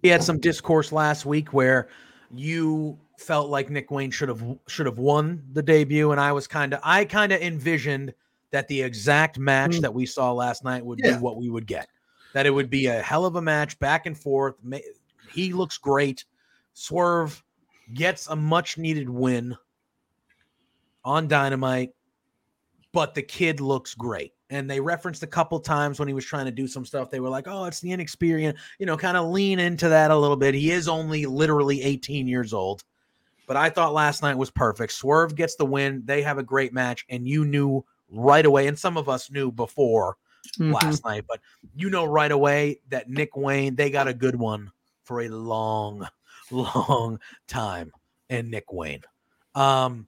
He 0.03 0.09
had 0.09 0.23
some 0.23 0.39
discourse 0.39 0.93
last 0.93 1.27
week 1.27 1.53
where 1.53 1.89
you 2.35 2.99
felt 3.19 3.51
like 3.51 3.69
Nick 3.69 3.91
Wayne 3.91 4.11
should 4.11 4.29
have 4.31 4.43
should 4.67 4.87
have 4.87 4.99
won 4.99 5.43
the 5.53 5.63
debut, 5.63 6.11
and 6.13 6.21
I 6.21 6.33
was 6.33 6.47
kind 6.47 6.73
of 6.73 6.81
I 6.83 7.05
kind 7.05 7.33
of 7.33 7.41
envisioned 7.43 8.15
that 8.51 8.67
the 8.69 8.83
exact 8.83 9.39
match 9.39 9.73
Mm. 9.73 9.81
that 9.83 9.95
we 9.95 10.07
saw 10.07 10.33
last 10.33 10.65
night 10.65 10.85
would 10.85 11.01
Yeah. 11.03 11.17
be 11.17 11.23
what 11.23 11.37
we 11.37 11.51
would 11.51 11.67
get. 11.67 11.89
That 12.33 12.47
it 12.47 12.51
would 12.51 12.71
be 12.71 12.87
a 12.87 13.03
hell 13.03 13.25
of 13.25 13.37
a 13.37 13.43
match, 13.43 13.79
back 13.79 14.07
and 14.07 14.17
forth. 14.17 14.55
He 15.33 15.53
looks 15.53 15.79
great. 15.79 16.25
Swerve 16.73 17.43
gets 17.95 18.29
a 18.29 18.37
much 18.37 18.79
needed 18.79 19.09
win 19.09 19.57
on 21.05 21.29
Dynamite, 21.29 21.91
but 22.93 23.15
the 23.15 23.23
kid 23.23 23.61
looks 23.61 23.95
great. 23.95 24.33
And 24.51 24.69
they 24.69 24.81
referenced 24.81 25.23
a 25.23 25.29
couple 25.29 25.61
times 25.61 25.99
when 25.99 26.09
he 26.09 26.15
was 26.15 26.25
trying 26.25 26.47
to 26.47 26.51
do 26.51 26.67
some 26.67 26.85
stuff. 26.85 27.11
They 27.11 27.21
were 27.21 27.29
like, 27.29 27.47
"Oh, 27.47 27.65
it's 27.65 27.81
the 27.81 27.93
inexperienced, 27.93 28.61
you 28.79 28.87
know, 28.87 28.97
kind 28.97 29.17
of 29.17 29.29
lean 29.29 29.59
into 29.59 29.89
that 29.89 30.11
a 30.11 30.17
little 30.17 30.37
bit. 30.37 30.55
He 30.55 30.71
is 30.71 30.89
only 30.89 31.27
literally 31.27 31.83
18 31.83 32.27
years 32.27 32.53
old, 32.53 32.83
but 33.47 33.57
I 33.57 33.71
thought 33.71 33.93
last 33.93 34.23
night 34.23 34.37
was 34.37 34.51
perfect. 34.51 34.93
Swerve 34.93 35.37
gets 35.37 35.55
the 35.55 35.65
win. 35.65 36.03
They 36.05 36.23
have 36.23 36.39
a 36.39 36.43
great 36.43 36.73
match, 36.73 37.05
and 37.09 37.27
you 37.27 37.45
knew 37.45 37.85
right 38.09 38.45
away, 38.45 38.67
and 38.67 38.79
some 38.79 38.97
of 38.97 39.09
us 39.09 39.31
knew 39.31 39.53
before 39.53 40.17
Mhm. 40.59 40.73
last 40.73 41.05
night, 41.05 41.25
but 41.29 41.41
you 41.75 41.91
know 41.91 42.05
right 42.05 42.33
away 42.33 42.81
that 42.89 43.09
Nick 43.09 43.37
Wayne, 43.37 43.75
they 43.75 43.91
got 43.91 44.09
a 44.09 44.15
good 44.15 44.37
one 44.37 44.71
for 45.05 45.23
a 45.23 45.29
long, 45.29 46.07
long 46.51 47.19
time. 47.47 47.93
And 48.29 48.51
Nick 48.51 48.73
Wayne. 48.73 49.03
Um, 49.55 50.07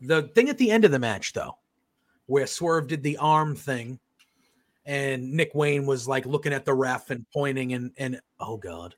the 0.00 0.22
thing 0.22 0.48
at 0.48 0.58
the 0.58 0.70
end 0.70 0.84
of 0.84 0.90
the 0.90 0.98
match, 0.98 1.32
though, 1.32 1.56
where 2.26 2.46
Swerve 2.46 2.88
did 2.88 3.02
the 3.02 3.16
arm 3.18 3.54
thing, 3.54 4.00
and 4.84 5.32
Nick 5.32 5.54
Wayne 5.54 5.86
was 5.86 6.08
like 6.08 6.26
looking 6.26 6.52
at 6.52 6.64
the 6.64 6.74
ref 6.74 7.10
and 7.10 7.24
pointing, 7.32 7.74
and 7.74 7.92
and 7.96 8.20
oh 8.40 8.56
god, 8.56 8.96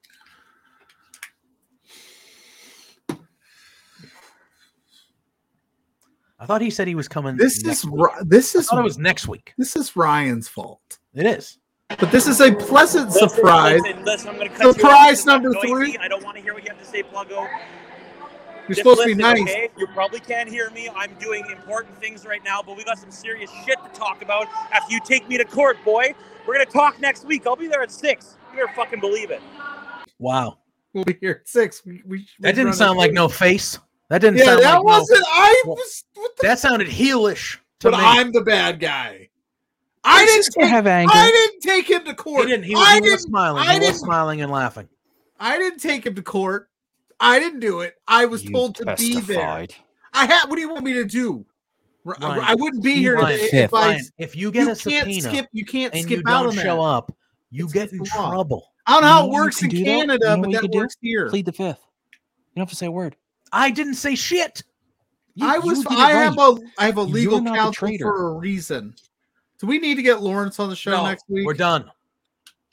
I 6.38 6.46
thought 6.46 6.60
he 6.60 6.70
said 6.70 6.88
he 6.88 6.94
was 6.94 7.08
coming. 7.08 7.36
This 7.36 7.62
next 7.64 7.84
is 7.84 7.90
week. 7.90 8.02
Ri- 8.02 8.24
this 8.24 8.54
I 8.54 8.58
is 8.60 8.66
thought 8.68 8.80
it 8.80 8.82
was 8.82 8.98
next 8.98 9.28
week. 9.28 9.54
this 9.56 9.76
is 9.76 9.94
Ryan's 9.96 10.48
fault. 10.48 10.98
It 11.14 11.26
is. 11.26 11.58
But 11.98 12.10
this 12.10 12.26
is 12.26 12.40
a 12.40 12.52
pleasant 12.52 13.10
Listen, 13.10 13.28
surprise. 13.28 13.80
Listen, 13.82 14.04
listen, 14.04 14.28
I'm 14.30 14.36
gonna 14.38 14.48
cut. 14.50 14.74
Surprise 14.74 15.10
This 15.18 15.26
number 15.26 15.50
noisy. 15.50 15.68
three. 15.68 15.98
I 15.98 16.08
don't 16.08 16.24
want 16.24 16.36
to 16.36 16.42
hear 16.42 16.54
what 16.54 16.64
you 16.64 16.70
have 16.70 16.80
to 16.80 16.84
say, 16.86 17.02
Pluggo. 17.02 17.46
You're 18.66 18.68
Just 18.68 18.78
supposed 18.78 19.00
to 19.02 19.06
be 19.06 19.14
nice. 19.14 19.42
Okay? 19.42 19.68
You 19.76 19.86
probably 19.88 20.20
can't 20.20 20.48
hear 20.48 20.70
me. 20.70 20.88
I'm 20.96 21.12
doing 21.20 21.44
important 21.52 21.96
things 21.98 22.24
right 22.24 22.42
now, 22.42 22.62
but 22.66 22.76
we 22.78 22.82
got 22.84 22.98
some 22.98 23.10
serious 23.10 23.50
shit 23.66 23.76
to 23.84 23.90
talk 23.90 24.22
about 24.22 24.46
after 24.72 24.92
you 24.92 25.00
take 25.04 25.28
me 25.28 25.36
to 25.36 25.44
court, 25.44 25.76
boy. 25.84 26.14
We're 26.48 26.54
gonna 26.54 26.64
talk 26.66 26.98
next 27.00 27.26
week. 27.26 27.46
I'll 27.46 27.56
be 27.56 27.68
there 27.68 27.82
at 27.82 27.92
six. 27.92 28.38
You 28.52 28.60
better 28.60 28.72
fucking 28.74 29.00
believe 29.00 29.30
it. 29.30 29.42
Wow. 30.18 30.58
We'll 30.94 31.04
be 31.04 31.16
here 31.20 31.40
at 31.42 31.48
six. 31.48 31.82
We, 31.84 32.02
we, 32.06 32.26
That 32.40 32.56
we 32.56 32.62
didn't 32.62 32.72
sound 32.74 32.96
like 32.98 33.08
through. 33.10 33.14
no 33.16 33.28
face. 33.28 33.78
That 34.14 34.20
didn't 34.20 34.38
Yeah, 34.38 34.44
sound 34.44 34.62
that 34.62 34.74
like 34.76 34.84
wasn't. 34.84 35.20
no. 35.22 35.26
I 35.28 35.62
Well, 35.66 35.74
was. 35.74 36.04
That 36.42 36.60
sounded 36.60 36.86
heelish 36.86 37.56
to 37.80 37.90
But 37.90 37.98
me. 37.98 38.04
I'm 38.04 38.30
the 38.30 38.42
bad 38.42 38.78
guy. 38.78 39.28
I 40.04 40.24
didn't. 40.24 40.52
Take, 40.54 40.68
have 40.70 40.86
anger. 40.86 41.10
I 41.12 41.32
didn't 41.32 41.60
take 41.62 41.90
him 41.90 42.04
to 42.04 42.10
he 42.10 42.14
court. 42.14 42.46
didn't. 42.46 42.62
He, 42.62 42.76
was- 42.76 42.86
I 42.86 42.94
he 42.94 43.00
was 43.00 43.10
didn't. 43.10 43.20
smiling. 43.22 43.66
I 43.66 43.72
He 43.72 43.78
was 43.80 43.88
didn't. 43.88 43.98
smiling 43.98 44.40
and 44.40 44.52
laughing. 44.52 44.88
I 45.40 45.58
didn't 45.58 45.80
take 45.80 46.06
him 46.06 46.14
to 46.14 46.22
court. 46.22 46.68
I 47.18 47.40
didn't 47.40 47.58
do 47.58 47.80
it. 47.80 47.96
I 48.06 48.26
was 48.26 48.44
You 48.44 48.52
told 48.52 48.76
to 48.76 48.94
be 48.96 49.20
there. 49.20 49.66
I 50.12 50.26
had. 50.26 50.44
What 50.44 50.54
do 50.54 50.60
you 50.60 50.68
want 50.68 50.84
me 50.84 50.92
to 50.92 51.04
do? 51.04 51.44
Ryan, 52.04 52.40
I 52.44 52.54
wouldn't 52.54 52.84
be 52.84 52.94
here 52.94 53.16
Ryan, 53.16 53.36
today 53.40 53.62
if 53.64 53.74
I. 53.74 53.80
Ryan, 53.94 54.04
if 54.18 54.36
you 54.36 54.52
get 54.52 54.60
you 54.66 54.70
a 54.70 54.76
can't 54.76 55.06
subpoena 55.06 55.28
skip. 55.28 55.46
You 55.50 55.64
can't 55.64 55.92
and 55.92 56.04
skip 56.04 56.18
you 56.18 56.32
out 56.32 56.44
don't 56.44 56.56
on 56.56 56.64
show 56.64 56.76
that. 56.76 56.82
up, 56.82 57.16
you 57.50 57.64
It's 57.64 57.72
get 57.72 57.88
in 57.90 57.96
against 57.96 58.12
the 58.14 58.20
law. 58.20 58.30
trouble. 58.30 58.68
I 58.86 58.92
don't 58.92 59.02
know 59.02 59.08
how 59.08 59.26
it 59.26 59.32
works 59.32 59.60
in 59.60 59.70
can 59.70 59.78
do. 59.78 59.84
Canada, 59.84 60.18
You 60.20 60.30
know 60.30 60.36
but 60.36 60.40
what 60.42 60.48
you 60.50 60.54
that 60.54 60.60
can 60.60 60.70
do? 60.70 60.78
works 60.78 60.96
here. 61.00 61.28
Plead 61.30 61.46
the 61.46 61.52
fifth. 61.52 61.80
You 62.12 62.60
don't 62.60 62.62
have 62.62 62.70
to 62.70 62.76
say 62.76 62.86
a 62.86 62.92
word. 62.92 63.16
I 63.54 63.70
didn't 63.70 63.94
say 63.94 64.14
shit. 64.14 64.62
You- 65.34 65.46
I 65.46 65.58
was. 65.58 65.78
did 65.84 65.92
it 65.92 65.98
I 65.98 66.10
have 66.10 66.38
a. 66.38 66.56
I 66.78 66.86
have 66.86 66.96
a 66.96 67.02
legal 67.02 67.40
not 67.40 67.56
counsel 67.56 67.72
traitor. 67.72 68.04
for 68.04 68.28
a 68.28 68.34
reason. 68.34 68.94
Do 69.60 69.66
we 69.66 69.78
need 69.78 69.94
to 69.94 70.02
get 70.02 70.20
Lawrence 70.20 70.58
on 70.60 70.68
the 70.68 70.76
show 70.76 70.90
No, 70.90 71.06
next 71.06 71.24
week? 71.28 71.46
we're 71.46 71.54
done. 71.54 71.90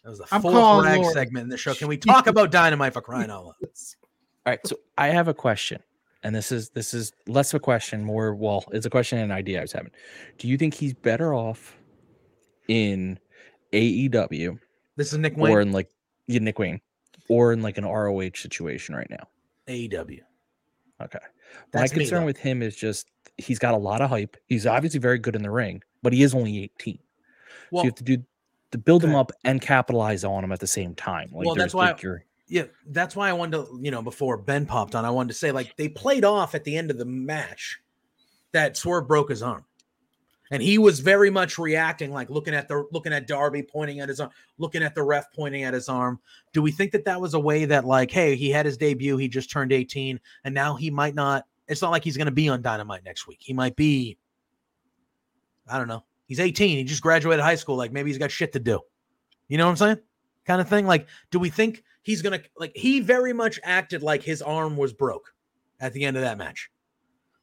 That 0.04 0.10
was 0.10 0.18
the 0.20 0.26
I'm 0.32 0.42
fourth 0.42 0.84
rag 0.84 0.98
Lawrence. 0.98 1.14
segment 1.14 1.44
in 1.44 1.50
the 1.50 1.58
show. 1.58 1.74
Can 1.76 1.88
we 1.88 1.98
talk 1.98 2.28
about 2.28 2.52
Dynamite 2.52 2.94
for 2.94 3.02
crying 3.02 3.30
out 3.30 3.46
loud? 3.46 3.56
All 3.62 3.68
right, 4.48 4.60
so 4.66 4.76
I 4.98 5.10
have 5.10 5.28
a 5.28 5.34
question, 5.34 5.82
and 6.24 6.34
this 6.36 6.52
is 6.52 6.70
this 6.72 6.94
is 6.96 7.14
less 7.28 7.54
of 7.54 7.58
a 7.58 7.60
question, 7.60 8.04
more 8.04 8.34
well, 8.34 8.66
it's 8.72 8.86
a 8.88 8.90
question 8.90 9.20
and 9.20 9.32
an 9.32 9.38
idea 9.38 9.60
I 9.60 9.62
was 9.62 9.72
having. 9.72 9.92
Do 10.40 10.48
you 10.48 10.58
think 10.58 10.74
he's 10.74 10.94
better 10.96 11.34
off 11.36 11.78
in 12.68 13.20
AEW 13.74 14.58
This 14.96 15.14
is 15.14 15.20
Nick 15.20 15.38
Wayne. 15.38 15.54
or 15.54 15.62
in 15.62 15.72
like 15.72 15.90
yeah, 16.28 16.40
Nick 16.40 16.58
Wayne, 16.60 16.82
or 17.30 17.54
in 17.54 17.62
like 17.62 17.78
an 17.78 17.86
ROH 17.86 18.32
situation 18.36 18.96
right 18.96 19.10
now? 19.10 19.28
AEW. 19.68 20.20
Okay. 21.06 21.20
That's 21.72 21.92
My 21.92 21.98
me, 21.98 22.04
concern 22.04 22.22
though. 22.22 22.26
with 22.28 22.38
him 22.38 22.62
is 22.62 22.76
just 22.76 23.08
he's 23.38 23.60
got 23.60 23.74
a 23.74 23.78
lot 23.78 24.02
of 24.02 24.10
hype. 24.10 24.38
He's 24.48 24.66
obviously 24.66 25.00
very 25.00 25.18
good 25.20 25.36
in 25.36 25.42
the 25.44 25.52
ring, 25.52 25.82
but 26.02 26.14
he 26.14 26.24
is 26.24 26.34
only 26.34 26.64
18. 26.64 27.00
so 27.74 27.80
you 27.84 27.84
have 27.86 27.96
to 27.96 28.04
do 28.04 28.18
to 28.72 28.78
build 28.78 29.04
him 29.04 29.16
up 29.16 29.32
and 29.44 29.62
capitalize 29.62 30.24
on 30.24 30.44
him 30.44 30.52
at 30.52 30.60
the 30.62 30.68
same 30.68 30.96
time. 30.96 31.30
Like 31.34 31.46
Well, 31.46 31.56
that's 31.56 31.74
why- 31.74 31.96
your 32.02 32.24
yeah, 32.48 32.64
that's 32.88 33.16
why 33.16 33.30
I 33.30 33.34
wanted 33.34 33.58
to, 33.66 33.80
you 33.82 33.92
know, 33.92 34.02
before 34.02 34.36
Ben 34.38 34.66
popped 34.66 34.94
on, 34.94 35.06
I 35.06 35.10
wanted 35.10 35.30
to 35.30 35.36
say 35.36 35.52
like 35.54 35.76
they 35.78 35.88
played 35.88 36.26
off 36.26 36.54
at 36.54 36.66
the 36.66 36.76
end 36.76 36.92
of 36.92 36.98
the 36.98 37.06
match 37.06 37.80
that 38.52 38.76
Swerve 38.76 39.08
broke 39.08 39.30
his 39.30 39.42
arm. 39.42 39.64
And 40.52 40.62
he 40.62 40.78
was 40.78 41.00
very 41.00 41.30
much 41.30 41.58
reacting, 41.58 42.12
like 42.12 42.30
looking 42.30 42.54
at 42.54 42.68
the 42.68 42.86
looking 42.92 43.14
at 43.14 43.26
Darby 43.26 43.64
pointing 43.64 44.02
at 44.02 44.10
his 44.10 44.20
arm, 44.20 44.32
looking 44.58 44.84
at 44.84 44.94
the 44.94 45.02
ref 45.02 45.32
pointing 45.34 45.64
at 45.64 45.74
his 45.74 45.88
arm. 45.88 46.20
Do 46.52 46.62
we 46.62 46.72
think 46.72 46.92
that 46.92 47.06
that 47.06 47.22
was 47.22 47.34
a 47.34 47.40
way 47.40 47.64
that, 47.66 47.86
like, 47.86 48.12
hey, 48.12 48.36
he 48.36 48.50
had 48.50 48.66
his 48.66 48.78
debut, 48.78 49.16
he 49.16 49.30
just 49.30 49.50
turned 49.50 49.72
18, 49.72 50.20
and 50.44 50.54
now 50.54 50.76
he 50.76 50.92
might 50.92 51.16
not? 51.16 51.46
It's 51.70 51.82
not 51.82 51.92
like 51.92 52.04
he's 52.04 52.18
going 52.18 52.26
to 52.26 52.34
be 52.34 52.50
on 52.50 52.62
Dynamite 52.62 53.06
next 53.06 53.28
week. 53.28 53.38
He 53.40 53.54
might 53.54 53.78
be, 53.78 54.18
I 55.70 55.78
don't 55.78 55.88
know. 55.88 56.04
He's 56.28 56.42
18. 56.42 56.78
He 56.78 56.84
just 56.84 57.02
graduated 57.02 57.44
high 57.44 57.56
school. 57.56 57.78
Like 57.78 57.94
maybe 57.94 58.10
he's 58.10 58.18
got 58.18 58.30
shit 58.30 58.52
to 58.54 58.60
do. 58.60 58.82
You 59.48 59.58
know 59.58 59.66
what 59.66 59.72
I'm 59.72 59.78
saying? 59.78 59.98
Kind 60.46 60.60
of 60.60 60.68
thing. 60.68 60.86
Like, 60.86 61.08
do 61.30 61.40
we 61.40 61.50
think 61.50 61.84
he's 62.02 62.22
gonna 62.22 62.42
like? 62.58 62.74
He 62.76 63.00
very 63.00 63.32
much 63.32 63.58
acted 63.64 64.04
like 64.04 64.22
his 64.22 64.42
arm 64.42 64.76
was 64.76 64.92
broke 64.92 65.34
at 65.80 65.94
the 65.94 66.04
end 66.04 66.18
of 66.18 66.24
that 66.24 66.38
match. 66.38 66.70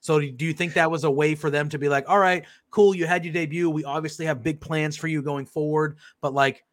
So 0.01 0.21
do 0.21 0.45
you 0.45 0.53
think 0.53 0.75
that 0.75 0.91
was 0.91 1.05
a 1.05 1.11
way 1.11 1.35
for 1.35 1.51
them 1.51 1.69
to 1.71 1.79
be 1.79 1.89
like, 1.89 2.09
all 2.09 2.19
right, 2.19 2.45
cool, 2.71 2.95
you 2.95 3.07
had 3.07 3.25
your 3.25 3.35
debut. 3.35 3.69
We 3.69 3.85
obviously 3.85 4.27
have 4.27 4.43
big 4.43 4.61
plans 4.61 4.97
for 4.97 5.09
you 5.09 5.23
going 5.23 5.45
forward, 5.47 5.99
but 6.21 6.33
like 6.33 6.65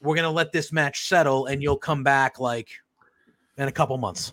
we're 0.00 0.16
gonna 0.16 0.30
let 0.30 0.52
this 0.52 0.72
match 0.72 1.06
settle 1.08 1.46
and 1.46 1.62
you'll 1.62 1.78
come 1.78 2.02
back 2.02 2.40
like 2.40 2.68
in 3.56 3.68
a 3.68 3.72
couple 3.72 3.96
months. 3.98 4.32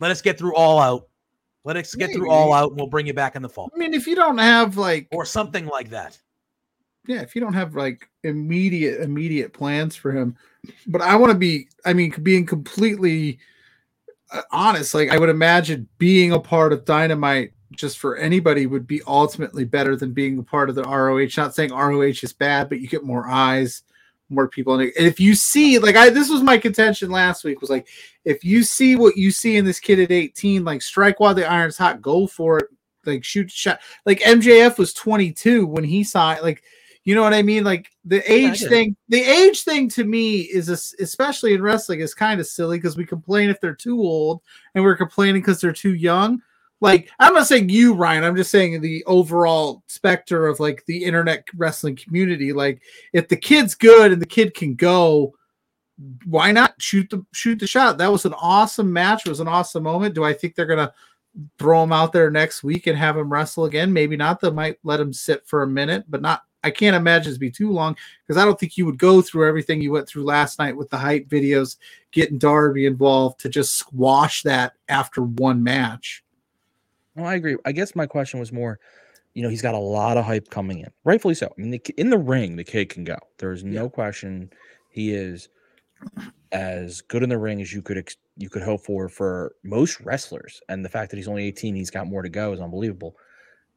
Let 0.00 0.10
us 0.10 0.20
get 0.20 0.38
through 0.38 0.54
all 0.54 0.78
out. 0.78 1.08
Let 1.64 1.76
us 1.78 1.94
get 1.94 2.12
through 2.12 2.30
all 2.30 2.52
out 2.52 2.70
and 2.72 2.78
we'll 2.78 2.88
bring 2.90 3.06
you 3.06 3.14
back 3.14 3.36
in 3.36 3.42
the 3.42 3.48
fall. 3.48 3.70
I 3.74 3.78
mean, 3.78 3.94
if 3.94 4.06
you 4.06 4.14
don't 4.14 4.36
have 4.36 4.76
like, 4.76 5.08
Or 5.10 5.24
something 5.24 5.64
like 5.66 5.88
that. 5.90 6.18
yeah, 7.06 7.22
if 7.22 7.34
you 7.34 7.40
don't 7.40 7.54
have 7.54 7.74
like 7.74 8.10
immediate 8.22 9.00
immediate 9.00 9.54
plans 9.54 9.96
for 9.96 10.12
him, 10.12 10.36
but 10.86 11.00
I 11.00 11.16
want 11.16 11.32
to 11.32 11.38
be. 11.38 11.68
I 11.86 11.94
mean, 11.94 12.12
being 12.22 12.44
completely 12.44 13.38
Uh, 14.30 14.42
honest, 14.50 14.94
like 14.94 15.10
I 15.10 15.18
would 15.18 15.28
imagine 15.28 15.88
being 15.98 16.32
a 16.32 16.40
part 16.40 16.72
of 16.72 16.84
Dynamite 16.84 17.52
just 17.72 17.98
for 17.98 18.16
anybody 18.16 18.66
would 18.66 18.86
be 18.86 19.02
ultimately 19.06 19.64
better 19.64 19.96
than 19.96 20.12
being 20.12 20.38
a 20.38 20.42
part 20.42 20.68
of 20.68 20.74
the 20.74 20.82
ROH. 20.82 21.28
Not 21.36 21.54
saying 21.54 21.72
ROH 21.72 22.22
is 22.22 22.32
bad, 22.32 22.68
but 22.68 22.80
you 22.80 22.88
get 22.88 23.04
more 23.04 23.26
eyes, 23.28 23.82
more 24.28 24.48
people. 24.48 24.78
And 24.78 24.92
if 24.96 25.20
you 25.20 25.34
see, 25.34 25.78
like 25.78 25.96
I, 25.96 26.10
this 26.10 26.30
was 26.30 26.42
my 26.42 26.56
contention 26.56 27.10
last 27.10 27.44
week 27.44 27.60
was 27.60 27.70
like, 27.70 27.88
if 28.24 28.44
you 28.44 28.62
see 28.62 28.96
what 28.96 29.16
you 29.16 29.30
see 29.30 29.56
in 29.56 29.64
this 29.64 29.80
kid 29.80 30.00
at 30.00 30.12
18, 30.12 30.64
like 30.64 30.82
strike 30.82 31.20
while 31.20 31.34
the 31.34 31.46
iron's 31.46 31.76
hot, 31.76 32.00
go 32.00 32.26
for 32.26 32.58
it, 32.58 32.66
like 33.04 33.24
shoot 33.24 33.50
shot. 33.50 33.80
Like 34.06 34.20
MJF 34.20 34.78
was 34.78 34.94
22 34.94 35.66
when 35.66 35.84
he 35.84 36.04
saw 36.04 36.32
it, 36.32 36.42
like. 36.42 36.62
You 37.04 37.14
know 37.14 37.22
what 37.22 37.34
I 37.34 37.42
mean? 37.42 37.64
Like 37.64 37.90
the 38.04 38.20
age 38.32 38.64
thing, 38.64 38.96
the 39.08 39.20
age 39.22 39.62
thing 39.62 39.88
to 39.90 40.04
me 40.04 40.40
is 40.40 40.70
es- 40.70 40.94
especially 40.98 41.52
in 41.52 41.60
wrestling 41.60 42.00
is 42.00 42.14
kind 42.14 42.40
of 42.40 42.46
silly 42.46 42.78
because 42.78 42.96
we 42.96 43.04
complain 43.04 43.50
if 43.50 43.60
they're 43.60 43.74
too 43.74 44.00
old 44.00 44.40
and 44.74 44.82
we're 44.82 44.96
complaining 44.96 45.42
because 45.42 45.60
they're 45.60 45.72
too 45.72 45.94
young. 45.94 46.40
Like 46.80 47.10
I'm 47.18 47.34
not 47.34 47.46
saying 47.46 47.68
you, 47.68 47.94
Ryan. 47.94 48.24
I'm 48.24 48.36
just 48.36 48.50
saying 48.50 48.80
the 48.80 49.04
overall 49.04 49.82
specter 49.86 50.46
of 50.46 50.60
like 50.60 50.84
the 50.86 51.04
internet 51.04 51.46
wrestling 51.54 51.96
community. 51.96 52.54
Like 52.54 52.80
if 53.12 53.28
the 53.28 53.36
kid's 53.36 53.74
good 53.74 54.10
and 54.10 54.20
the 54.20 54.26
kid 54.26 54.54
can 54.54 54.74
go, 54.74 55.34
why 56.24 56.52
not 56.52 56.80
shoot 56.80 57.08
the 57.10 57.24
shoot 57.32 57.58
the 57.58 57.66
shot? 57.66 57.98
That 57.98 58.12
was 58.12 58.24
an 58.24 58.34
awesome 58.34 58.92
match. 58.92 59.26
It 59.26 59.30
was 59.30 59.40
an 59.40 59.48
awesome 59.48 59.82
moment. 59.82 60.14
Do 60.14 60.24
I 60.24 60.32
think 60.32 60.54
they're 60.54 60.66
gonna 60.66 60.92
throw 61.58 61.82
him 61.82 61.92
out 61.92 62.12
there 62.12 62.30
next 62.30 62.64
week 62.64 62.86
and 62.86 62.96
have 62.96 63.16
him 63.16 63.30
wrestle 63.30 63.66
again? 63.66 63.92
Maybe 63.92 64.16
not. 64.16 64.40
They 64.40 64.50
might 64.50 64.78
let 64.84 65.00
him 65.00 65.12
sit 65.12 65.46
for 65.46 65.62
a 65.62 65.66
minute, 65.66 66.04
but 66.08 66.22
not 66.22 66.42
I 66.64 66.70
can't 66.70 66.96
imagine 66.96 67.28
it's 67.28 67.38
be 67.38 67.50
too 67.50 67.70
long 67.70 67.94
because 68.26 68.40
I 68.40 68.44
don't 68.44 68.58
think 68.58 68.76
you 68.76 68.86
would 68.86 68.98
go 68.98 69.20
through 69.20 69.46
everything 69.46 69.82
you 69.82 69.92
went 69.92 70.08
through 70.08 70.24
last 70.24 70.58
night 70.58 70.76
with 70.76 70.88
the 70.88 70.96
hype 70.96 71.28
videos, 71.28 71.76
getting 72.10 72.38
Darby 72.38 72.86
involved 72.86 73.38
to 73.40 73.50
just 73.50 73.76
squash 73.76 74.42
that 74.42 74.72
after 74.88 75.22
one 75.22 75.62
match. 75.62 76.24
No, 77.14 77.24
I 77.24 77.34
agree. 77.34 77.56
I 77.66 77.72
guess 77.72 77.94
my 77.94 78.06
question 78.06 78.40
was 78.40 78.50
more, 78.50 78.80
you 79.34 79.42
know, 79.42 79.50
he's 79.50 79.62
got 79.62 79.74
a 79.74 79.78
lot 79.78 80.16
of 80.16 80.24
hype 80.24 80.48
coming 80.48 80.80
in, 80.80 80.90
rightfully 81.04 81.34
so. 81.34 81.46
I 81.46 81.60
mean, 81.60 81.70
the, 81.70 81.82
in 81.98 82.08
the 82.08 82.18
ring, 82.18 82.56
the 82.56 82.64
kid 82.64 82.88
can 82.88 83.04
go. 83.04 83.18
There 83.38 83.52
is 83.52 83.62
no 83.62 83.90
question. 83.90 84.50
He 84.88 85.12
is 85.12 85.50
as 86.50 87.02
good 87.02 87.22
in 87.22 87.28
the 87.28 87.38
ring 87.38 87.60
as 87.60 87.72
you 87.72 87.82
could 87.82 87.98
ex- 87.98 88.16
you 88.36 88.48
could 88.48 88.62
hope 88.62 88.84
for 88.84 89.08
for 89.08 89.54
most 89.62 90.00
wrestlers. 90.00 90.60
And 90.68 90.84
the 90.84 90.88
fact 90.88 91.10
that 91.10 91.16
he's 91.18 91.28
only 91.28 91.44
18, 91.44 91.74
he's 91.74 91.90
got 91.90 92.06
more 92.06 92.22
to 92.22 92.28
go 92.28 92.52
is 92.52 92.60
unbelievable. 92.60 93.16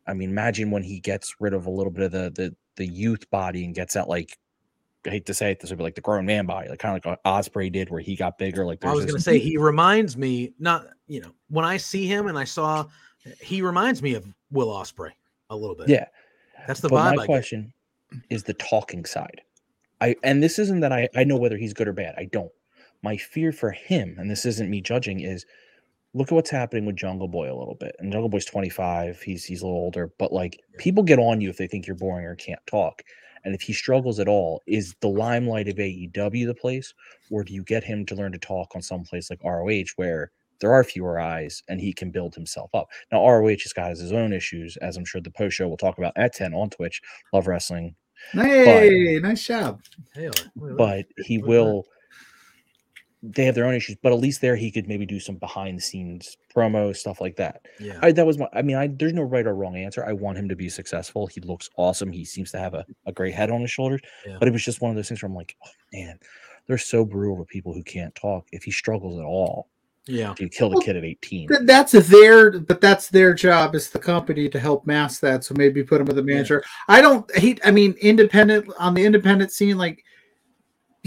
I 0.08 0.14
mean, 0.14 0.30
imagine 0.30 0.72
when 0.72 0.84
he 0.84 1.00
gets 1.00 1.36
rid 1.40 1.54
of 1.54 1.66
a 1.66 1.72
little 1.72 1.92
bit 1.92 2.04
of 2.06 2.12
the 2.12 2.32
the 2.34 2.56
the 2.78 2.88
youth 2.88 3.30
body 3.30 3.66
and 3.66 3.76
gets 3.76 3.94
that 3.96 4.08
like 4.08 4.38
I 5.06 5.12
hate 5.12 5.26
to 5.28 5.34
say 5.34 5.52
it 5.52 5.60
this 5.60 5.70
way, 5.70 5.76
but 5.78 5.84
like 5.84 5.96
the 5.96 6.02
grown 6.02 6.26
man 6.26 6.46
body, 6.46 6.70
like 6.70 6.80
kind 6.80 6.98
of 6.98 7.06
like 7.06 7.24
Ospreay 7.24 7.72
did, 7.72 7.90
where 7.90 8.02
he 8.02 8.16
got 8.16 8.38
bigger. 8.38 8.66
Like 8.66 8.84
I 8.84 8.94
was 8.94 9.06
going 9.06 9.18
to 9.18 9.22
say 9.22 9.40
he 9.40 9.58
reminds 9.58 10.18
me 10.18 10.54
not 10.60 10.88
you 11.08 11.22
know 11.22 11.32
when 11.50 11.66
I 11.66 11.78
see 11.78 12.08
him 12.08 12.28
and 12.28 12.38
I 12.38 12.46
saw 12.46 12.86
he 13.42 13.62
reminds 13.62 14.02
me 14.02 14.14
of 14.16 14.26
Will 14.52 14.70
Ospreay 14.70 15.12
a 15.50 15.56
little 15.56 15.76
bit. 15.76 15.90
Yeah. 15.90 16.06
that's 16.66 16.80
the 16.80 16.90
but 16.90 16.98
vibe. 16.98 17.04
my 17.04 17.12
I 17.12 17.16
get. 17.16 17.26
question 17.26 17.74
is 18.30 18.44
the 18.44 18.54
talking 18.54 19.06
side. 19.06 19.42
I 20.02 20.16
and 20.24 20.42
this 20.42 20.60
isn't 20.60 20.80
that 20.82 20.92
I 20.92 21.10
I 21.16 21.24
know 21.24 21.38
whether 21.38 21.58
he's 21.58 21.74
good 21.74 21.88
or 21.88 21.94
bad. 21.94 22.16
I 22.18 22.26
don't. 22.26 22.52
My 23.04 23.16
fear 23.16 23.52
for 23.52 23.72
him, 23.72 24.16
and 24.18 24.30
this 24.30 24.46
isn't 24.46 24.70
me 24.70 24.82
judging, 24.82 25.20
is 25.20 25.46
look 26.14 26.32
at 26.32 26.36
what's 26.36 26.50
happening 26.50 26.86
with 26.86 26.96
Jungle 26.96 27.28
Boy 27.28 27.52
a 27.52 27.58
little 27.58 27.76
bit. 27.80 27.96
And 28.00 28.12
Jungle 28.12 28.30
Boy's 28.30 28.46
25, 28.46 29.22
he's 29.22 29.44
he's 29.44 29.62
a 29.62 29.66
little 29.66 29.80
older, 29.80 30.12
but 30.18 30.34
like 30.34 30.60
people 30.78 31.04
get 31.04 31.20
on 31.20 31.42
you 31.42 31.50
if 31.50 31.58
they 31.58 31.68
think 31.68 31.86
you're 31.88 31.96
boring 31.96 32.26
or 32.26 32.36
can't 32.36 32.66
talk. 32.66 33.04
And 33.44 33.56
if 33.56 33.62
he 33.62 33.72
struggles 33.72 34.20
at 34.20 34.28
all, 34.28 34.62
is 34.68 34.96
the 35.00 35.08
limelight 35.08 35.68
of 35.70 35.76
AEW 35.76 36.48
the 36.48 36.56
place, 36.56 36.94
or 37.32 37.44
do 37.44 37.54
you 37.54 37.64
get 37.64 37.84
him 37.84 38.06
to 38.08 38.16
learn 38.16 38.32
to 38.34 38.38
talk 38.38 38.76
on 38.76 38.82
some 38.82 39.04
place 39.04 39.30
like 39.30 39.44
ROH 39.44 39.94
where 39.96 40.32
there 40.60 40.74
are 40.74 40.84
fewer 40.84 41.20
eyes 41.20 41.62
and 41.70 41.80
he 41.80 41.94
can 41.94 42.12
build 42.12 42.36
himself 42.36 42.70
up? 42.74 42.90
Now, 43.12 43.26
ROH 43.26 43.50
has 43.64 43.74
got 43.74 43.92
his 43.92 44.12
own 44.12 44.34
issues, 44.34 44.76
as 44.78 44.98
I'm 44.98 45.06
sure 45.06 45.22
the 45.22 45.32
post 45.32 45.56
show 45.56 45.68
will 45.68 45.78
talk 45.78 45.98
about 45.98 46.14
at 46.18 46.34
10 46.34 46.54
on 46.54 46.70
Twitch. 46.70 47.02
Love 47.32 47.48
wrestling. 47.48 47.96
Hey, 48.34 49.20
nice 49.22 49.46
job. 49.46 49.82
But 50.56 51.06
he 51.24 51.38
will 51.38 51.86
they 53.24 53.46
have 53.46 53.56
their 53.56 53.66
own 53.66 53.74
issues, 53.74 53.98
but 54.04 54.12
at 54.14 54.20
least 54.20 54.42
there 54.42 54.56
he 54.56 54.70
could 54.72 54.88
maybe 54.88 55.06
do 55.06 55.20
some 55.20 55.36
behind 55.36 55.78
the 55.78 55.82
scenes 55.82 56.38
promo 56.56 56.96
stuff 56.96 57.20
like 57.20 57.36
that. 57.36 57.66
Yeah. 57.80 57.98
I, 58.02 58.12
that 58.12 58.26
was 58.26 58.38
my. 58.38 58.48
I 58.54 58.62
mean, 58.62 58.76
I 58.78 58.88
there's 58.88 59.14
no 59.14 59.24
right 59.24 59.46
or 59.46 59.56
wrong 59.56 59.76
answer. 59.76 60.06
I 60.06 60.14
want 60.14 60.38
him 60.38 60.48
to 60.50 60.56
be 60.56 60.70
successful. 60.70 61.26
He 61.28 61.42
looks 61.42 61.70
awesome. 61.78 62.12
He 62.12 62.24
seems 62.26 62.52
to 62.52 62.60
have 62.60 62.74
a, 62.76 62.86
a 63.06 63.12
great 63.12 63.34
head 63.34 63.50
on 63.50 63.62
his 63.62 63.72
shoulders. 63.72 64.02
Yeah. 64.26 64.38
But 64.40 64.48
it 64.48 64.52
was 64.52 64.64
just 64.64 64.82
one 64.82 64.92
of 64.92 64.96
those 64.96 65.08
things 65.08 65.22
where 65.24 65.30
I'm 65.30 65.36
like, 65.36 65.56
oh, 65.66 65.70
man, 65.94 66.20
they're 66.68 66.78
so 66.78 67.04
brutal 67.06 67.38
with 67.38 67.48
people 67.48 67.74
who 67.74 67.84
can't 67.84 68.14
talk. 68.14 68.46
If 68.52 68.64
he 68.64 68.72
struggles 68.72 69.20
at 69.20 69.26
all, 69.26 69.68
Yeah. 70.06 70.34
do 70.38 70.44
you 70.44 70.50
kill 70.50 70.70
the 70.70 70.82
kid 70.82 70.96
at 70.96 71.04
18? 71.04 71.50
That's 71.66 71.94
their, 71.94 72.60
but 72.60 72.82
that's 72.82 73.10
their 73.10 73.34
job 73.34 73.74
as 73.74 73.90
the 73.90 74.00
company 74.00 74.48
to 74.50 74.60
help 74.60 74.86
mask 74.86 75.22
that. 75.22 75.44
So 75.44 75.56
maybe 75.58 75.84
put 75.84 76.02
him 76.02 76.08
with 76.08 76.20
a 76.20 76.24
manager. 76.24 76.64
I 76.88 77.02
don't 77.02 77.30
hate. 77.36 77.60
I 77.66 77.72
mean, 77.72 77.94
independent 78.02 78.72
on 78.78 78.94
the 78.94 79.06
independent 79.06 79.52
scene, 79.52 79.78
like 79.78 80.04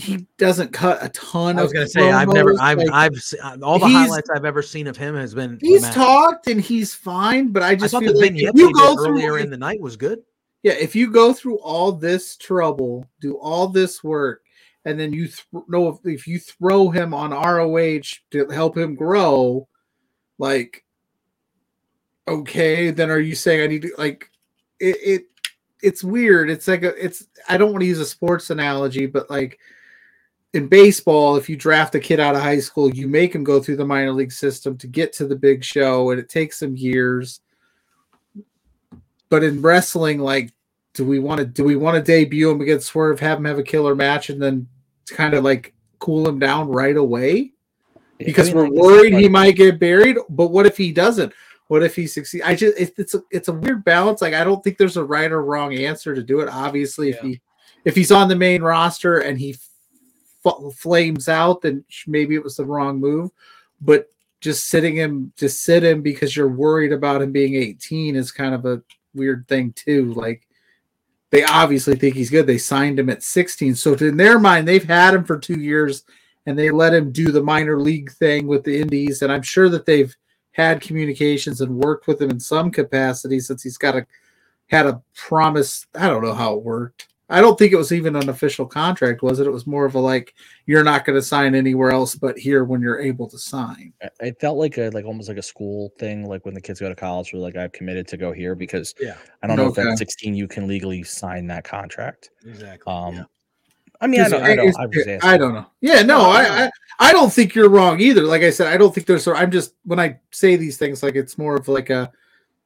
he 0.01 0.27
doesn't 0.39 0.73
cut 0.73 0.99
a 1.03 1.09
ton. 1.11 1.59
I 1.59 1.63
was 1.63 1.73
going 1.73 1.87
to 1.87 1.91
say 1.91 2.11
I've 2.11 2.29
never 2.29 2.55
I've 2.61 2.79
like, 2.79 2.91
I've 2.91 3.23
uh, 3.43 3.59
all 3.63 3.79
the 3.79 3.89
highlights 3.89 4.31
I've 4.31 4.45
ever 4.45 4.63
seen 4.63 4.87
of 4.87 4.97
him 4.97 5.15
has 5.15 5.35
been 5.35 5.59
He's 5.61 5.83
Matt. 5.83 5.95
talked 5.95 6.47
and 6.49 6.61
he's 6.61 6.95
fine, 6.95 7.49
but 7.49 7.63
I 7.63 7.71
I 7.71 7.75
just 7.75 7.93
thought 7.93 8.03
feel 8.03 8.13
the 8.13 8.19
like 8.19 8.33
if 8.35 8.51
you 8.55 8.73
go 8.73 8.97
earlier 8.99 9.33
through 9.33 9.43
in 9.43 9.51
the 9.51 9.57
night 9.57 9.81
was 9.81 9.97
good. 9.97 10.23
Yeah, 10.63 10.73
if 10.73 10.95
you 10.95 11.11
go 11.11 11.33
through 11.33 11.59
all 11.61 11.93
this 11.93 12.37
trouble, 12.37 13.07
do 13.21 13.35
all 13.39 13.69
this 13.69 14.05
work, 14.05 14.43
and 14.85 14.99
then 14.99 15.13
you 15.13 15.27
th- 15.27 15.65
know 15.69 15.89
if, 15.89 15.99
if 16.05 16.27
you 16.27 16.39
throw 16.39 16.91
him 16.91 17.15
on 17.15 17.31
ROH 17.31 18.01
to 18.33 18.47
help 18.51 18.77
him 18.77 18.95
grow, 18.95 19.69
like, 20.39 20.85
okay, 22.29 22.91
then 22.91 23.11
are 23.11 23.21
you 23.21 23.35
saying 23.35 23.63
I 23.63 23.67
need 23.69 23.83
to 23.83 23.93
like 23.97 24.31
it? 24.79 24.97
it 25.03 25.27
it's 25.83 26.05
weird. 26.05 26.51
It's 26.51 26.69
like 26.69 26.83
a 26.83 26.95
it's 27.05 27.27
I 27.49 27.57
don't 27.57 27.73
want 27.73 27.83
to 27.83 27.87
use 27.89 28.01
a 28.01 28.07
sports 28.07 28.51
analogy, 28.51 29.07
but 29.07 29.31
like 29.31 29.59
in 30.53 30.67
baseball, 30.67 31.37
if 31.37 31.49
you 31.49 31.57
draft 31.57 31.95
a 31.95 32.01
kid 32.01 32.21
out 32.21 32.35
of 32.35 32.43
high 32.43 32.59
school, 32.59 32.93
you 32.93 33.07
make 33.07 33.35
him 33.35 33.45
go 33.45 33.61
through 33.61 33.77
the 33.77 33.85
minor 33.85 34.13
league 34.13 34.33
system 34.33 34.77
to 34.79 34.87
get 34.87 35.13
to 35.15 35.27
the 35.27 35.37
big 35.37 35.63
show, 35.63 36.11
and 36.11 36.21
it 36.21 36.29
takes 36.29 36.61
him 36.61 36.77
years 36.77 37.41
but 39.31 39.45
in 39.45 39.63
wrestling, 39.63 40.19
like, 40.19 40.53
do 40.93 41.07
we 41.07 41.21
want 41.21 41.39
to 41.39 41.47
do 41.47 41.65
we 41.65 41.77
want 41.77 41.97
to 41.97 42.03
debut 42.03 42.51
him 42.51 42.61
against 42.61 42.89
Swerve, 42.89 43.21
have 43.21 43.39
him 43.39 43.45
have 43.47 43.59
a 43.59 43.63
killer 43.63 43.95
match, 43.95 44.29
and 44.29 44.43
then 44.43 44.69
kind 45.07 45.35
of 45.35 45.45
like 45.45 45.73
cool 46.01 46.29
him 46.29 46.39
down 46.39 46.69
right 46.69 46.97
away? 46.97 47.53
Because 48.19 48.49
mean, 48.49 48.57
we're 48.57 48.63
like, 48.65 48.73
this 48.73 48.81
is 48.81 48.87
worried 48.87 49.15
he 49.15 49.29
might 49.29 49.57
get 49.57 49.79
buried. 49.79 50.19
But 50.29 50.49
what 50.49 50.67
if 50.67 50.77
he 50.77 50.93
doesn't? 50.93 51.33
What 51.69 51.85
if 51.85 51.95
he 51.95 52.09
succeeds? 52.09 52.45
I 52.45 52.57
just 52.57 52.77
it's 52.77 52.99
it's 52.99 53.15
a, 53.15 53.23
it's 53.31 53.49
a 53.49 53.53
weird 53.53 53.85
balance. 53.85 54.21
Like 54.21 54.35
I 54.35 54.43
don't 54.43 54.63
think 54.63 54.77
there's 54.77 54.97
a 54.97 55.05
right 55.05 55.31
or 55.31 55.43
wrong 55.43 55.75
answer 55.75 56.15
to 56.15 56.23
do 56.23 56.41
it. 56.41 56.49
Obviously, 56.49 57.11
if 57.11 57.21
he 57.21 57.41
if 57.85 57.95
he's 57.95 58.11
on 58.11 58.29
the 58.29 58.37
main 58.37 58.61
roster 58.61 59.19
and 59.19 59.39
he 59.39 59.57
flames 60.77 61.29
out, 61.29 61.63
then 61.63 61.85
maybe 62.07 62.35
it 62.35 62.43
was 62.43 62.57
the 62.57 62.65
wrong 62.65 62.99
move. 62.99 63.31
But 63.81 64.11
just 64.41 64.69
sitting 64.69 64.97
him, 64.97 65.33
just 65.37 65.63
sit 65.63 65.85
him 65.85 66.03
because 66.03 66.35
you're 66.35 66.49
worried 66.49 66.93
about 66.93 67.23
him 67.23 67.33
being 67.33 67.55
18 67.55 68.17
is 68.17 68.33
kind 68.33 68.55
of 68.55 68.65
a 68.65 68.83
weird 69.15 69.47
thing 69.49 69.73
too. 69.73 70.13
Like 70.15 70.47
they 71.31 71.45
obviously 71.45 71.95
think 71.95 72.15
he's 72.15 72.31
good. 72.31 72.47
They 72.47 72.59
signed 72.59 72.99
him 72.99 73.11
at 73.11 73.23
16, 73.23 73.75
so 73.75 73.95
in 73.95 74.17
their 74.17 74.39
mind, 74.39 74.67
they've 74.67 74.85
had 74.85 75.15
him 75.15 75.25
for 75.25 75.39
two 75.39 75.61
years 75.61 76.05
and 76.47 76.59
they 76.59 76.71
let 76.71 76.95
him 76.95 77.13
do 77.13 77.31
the 77.31 77.43
minor 77.43 77.79
league 77.79 78.11
thing 78.13 78.47
with 78.47 78.65
the 78.65 78.81
Indies. 78.81 79.23
And 79.23 79.31
I'm 79.31 79.43
sure 79.43 79.69
that 79.69 79.85
they've 79.85 80.15
had 80.53 80.81
communications 80.81 81.61
and 81.61 81.79
worked 81.79 82.07
with 82.07 82.21
him 82.21 82.31
in 82.31 82.41
some 82.41 82.71
capacity 82.71 83.41
since 83.41 83.63
he's 83.63 83.79
got 83.79 83.97
a 83.97 84.07
had 84.69 84.87
a 84.87 85.03
promise. 85.15 85.87
I 85.95 86.09
don't 86.09 86.23
know 86.23 86.35
how 86.35 86.55
it 86.55 86.63
worked. 86.63 87.09
I 87.31 87.41
don't 87.41 87.57
think 87.59 87.73
it 87.73 87.77
was 87.77 87.93
even 87.93 88.17
an 88.17 88.29
official 88.29 88.67
contract, 88.67 89.23
was 89.23 89.39
it? 89.39 89.47
It 89.47 89.51
was 89.51 89.67
more 89.67 89.85
of 89.85 89.95
a 89.95 90.01
like 90.01 90.35
you're 90.67 90.83
not 90.85 91.05
going 91.05 91.17
to 91.17 91.23
sign 91.23 91.55
anywhere 91.55 91.91
else 91.93 92.15
but 92.17 92.37
here 92.37 92.65
when 92.65 92.81
you're 92.83 93.01
able 93.01 93.29
to 93.29 93.39
sign. 93.39 93.93
It 94.21 94.41
felt 94.41 94.59
like 94.59 94.77
a 94.79 94.91
like 94.91 95.05
almost 95.05 95.29
like 95.29 95.39
a 95.39 95.43
school 95.43 95.93
thing, 95.99 96.27
like 96.29 96.45
when 96.45 96.55
the 96.55 96.61
kids 96.61 96.81
go 96.81 96.89
to 96.89 96.95
college, 96.95 97.33
where 97.33 97.41
like 97.41 97.57
I've 97.57 97.73
committed 97.73 98.09
to 98.09 98.17
go 98.17 98.33
here 98.33 98.55
because 98.55 98.95
Yeah. 99.01 99.17
I 99.43 99.47
don't 99.47 99.57
know 99.57 99.69
if 99.69 99.79
at 99.79 99.97
16 99.97 100.35
you 100.35 100.49
can 100.49 100.67
legally 100.67 101.03
sign 101.05 101.47
that 101.47 101.65
contract. 101.65 102.31
Exactly. 102.45 102.93
Um, 102.93 103.27
I 104.01 104.07
mean, 104.07 104.23
I 104.23 104.29
don't, 104.29 104.43
I 104.43 104.57
don't, 104.57 104.77
I'm 104.79 104.91
just 104.91 105.09
I 105.09 105.13
asking. 105.13 105.39
don't 105.41 105.55
know. 105.55 105.67
Yeah, 105.83 106.03
no, 106.03 106.23
I, 106.23 106.65
I 106.65 106.71
I 106.99 107.13
don't 107.13 107.31
think 107.33 107.55
you're 107.55 107.69
wrong 107.69 108.01
either. 108.01 108.23
Like 108.23 108.43
I 108.43 108.51
said, 108.51 108.69
I 108.69 108.77
don't 108.79 108.95
think 108.95 109.07
there's. 109.07 109.29
I'm 109.29 109.51
just 109.51 109.75
when 109.85 110.01
I 110.01 110.19
say 110.31 110.57
these 110.57 110.79
things, 110.79 111.03
like 111.03 111.17
it's 111.17 111.37
more 111.37 111.55
of 111.57 111.69
like 111.69 111.91
a 111.91 112.11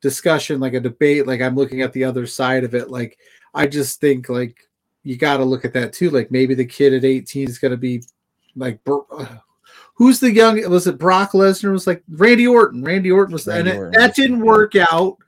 discussion, 0.00 0.60
like 0.60 0.74
a 0.74 0.80
debate. 0.80 1.26
Like 1.26 1.40
I'm 1.40 1.56
looking 1.56 1.82
at 1.82 1.92
the 1.92 2.04
other 2.04 2.26
side 2.26 2.62
of 2.62 2.74
it. 2.74 2.88
Like 2.88 3.18
I 3.54 3.66
just 3.66 4.00
think 4.00 4.28
like 4.28 4.56
you 5.02 5.16
got 5.16 5.36
to 5.38 5.44
look 5.44 5.64
at 5.64 5.72
that 5.74 5.92
too. 5.92 6.10
Like 6.10 6.30
maybe 6.30 6.54
the 6.54 6.64
kid 6.64 6.92
at 6.94 7.04
18 7.04 7.48
is 7.48 7.58
going 7.58 7.70
to 7.72 7.76
be 7.76 8.02
like. 8.56 8.80
Uh, 8.86 9.26
who's 9.94 10.18
the 10.20 10.32
young? 10.32 10.68
Was 10.68 10.86
it 10.86 10.98
Brock 10.98 11.32
Lesnar? 11.32 11.72
Was 11.72 11.86
like 11.86 12.02
Randy 12.08 12.46
Orton. 12.46 12.82
Randy 12.82 13.12
Orton 13.12 13.32
was, 13.32 13.46
Randy 13.46 13.70
and 13.70 13.78
it- 13.78 13.80
Orton 13.80 13.92
that 14.00 14.14
didn't 14.16 14.40
work 14.40 14.74
out. 14.76 15.18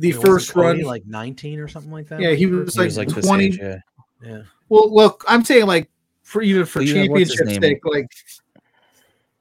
The 0.00 0.12
Wait, 0.12 0.22
first 0.24 0.54
run, 0.54 0.80
like 0.82 1.04
19 1.06 1.58
or 1.58 1.66
something 1.66 1.90
like 1.90 2.06
that. 2.08 2.20
yeah, 2.20 2.30
he 2.32 2.46
was 2.46 2.72
He 2.74 2.78
like, 2.80 2.86
was 2.86 2.96
like 2.98 3.08
this 3.08 3.26
20. 3.26 3.44
age, 3.44 3.58
yeah. 3.58 3.78
Yeah. 4.22 4.42
Well, 4.68 4.90
well, 4.92 5.18
I'm 5.26 5.44
saying 5.44 5.66
like 5.66 5.90
for 6.22 6.40
even 6.42 6.64
for 6.66 6.78
Well, 6.80 6.88
even 6.88 7.06
championship 7.26 7.62
sake, 7.62 7.80
like 7.84 8.06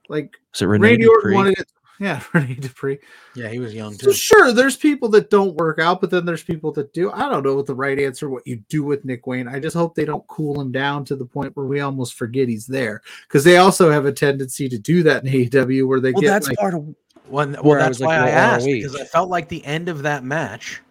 like 0.09 0.35
Was 0.53 0.61
it 0.61 0.65
Renee 0.65 0.87
Randy 0.89 1.05
Orton 1.07 1.19
Dupree? 1.21 1.35
wanted 1.35 1.59
it. 1.59 1.67
Yeah, 1.99 2.21
Renee 2.31 2.55
Dupree. 2.55 2.99
Yeah, 3.35 3.49
he 3.49 3.57
was 3.57 3.73
young 3.73 3.93
So 3.93 4.07
too. 4.07 4.13
sure, 4.13 4.51
there's 4.51 4.75
people 4.77 5.09
that 5.09 5.31
don't 5.31 5.55
work 5.55 5.79
out, 5.79 5.99
but 5.99 6.11
then 6.11 6.25
there's 6.25 6.43
people 6.43 6.71
that 6.73 6.93
do. 6.93 7.11
I 7.11 7.27
don't 7.27 7.43
know 7.43 7.55
what 7.55 7.65
the 7.65 7.73
right 7.73 7.99
answer, 7.99 8.29
what 8.29 8.45
you 8.45 8.57
do 8.69 8.83
with 8.83 9.03
Nick 9.03 9.25
Wayne. 9.25 9.47
I 9.47 9.59
just 9.59 9.75
hope 9.75 9.95
they 9.95 10.05
don't 10.05 10.25
cool 10.27 10.61
him 10.61 10.71
down 10.71 11.05
to 11.05 11.15
the 11.15 11.25
point 11.25 11.55
where 11.55 11.65
we 11.65 11.79
almost 11.79 12.13
forget 12.13 12.49
he's 12.49 12.67
there, 12.67 13.01
because 13.27 13.43
they 13.43 13.57
also 13.57 13.89
have 13.89 14.05
a 14.05 14.11
tendency 14.11 14.69
to 14.69 14.77
do 14.77 15.01
that 15.03 15.25
in 15.25 15.33
AEW, 15.33 15.87
where 15.87 15.99
they 15.99 16.13
Well, 16.13 16.21
get 16.21 16.29
that's 16.29 16.47
like, 16.47 16.57
part 16.59 16.75
of 16.75 16.85
Well, 17.27 17.47
well 17.49 17.63
Where 17.63 17.79
I 17.79 17.87
that's 17.87 17.99
like, 17.99 18.07
why 18.07 18.15
I 18.15 18.29
asked 18.29 18.65
because 18.65 18.95
I 18.95 19.03
felt 19.05 19.29
like 19.29 19.49
the 19.49 19.65
end 19.65 19.89
of 19.89 20.03
that 20.03 20.23
match 20.23 20.81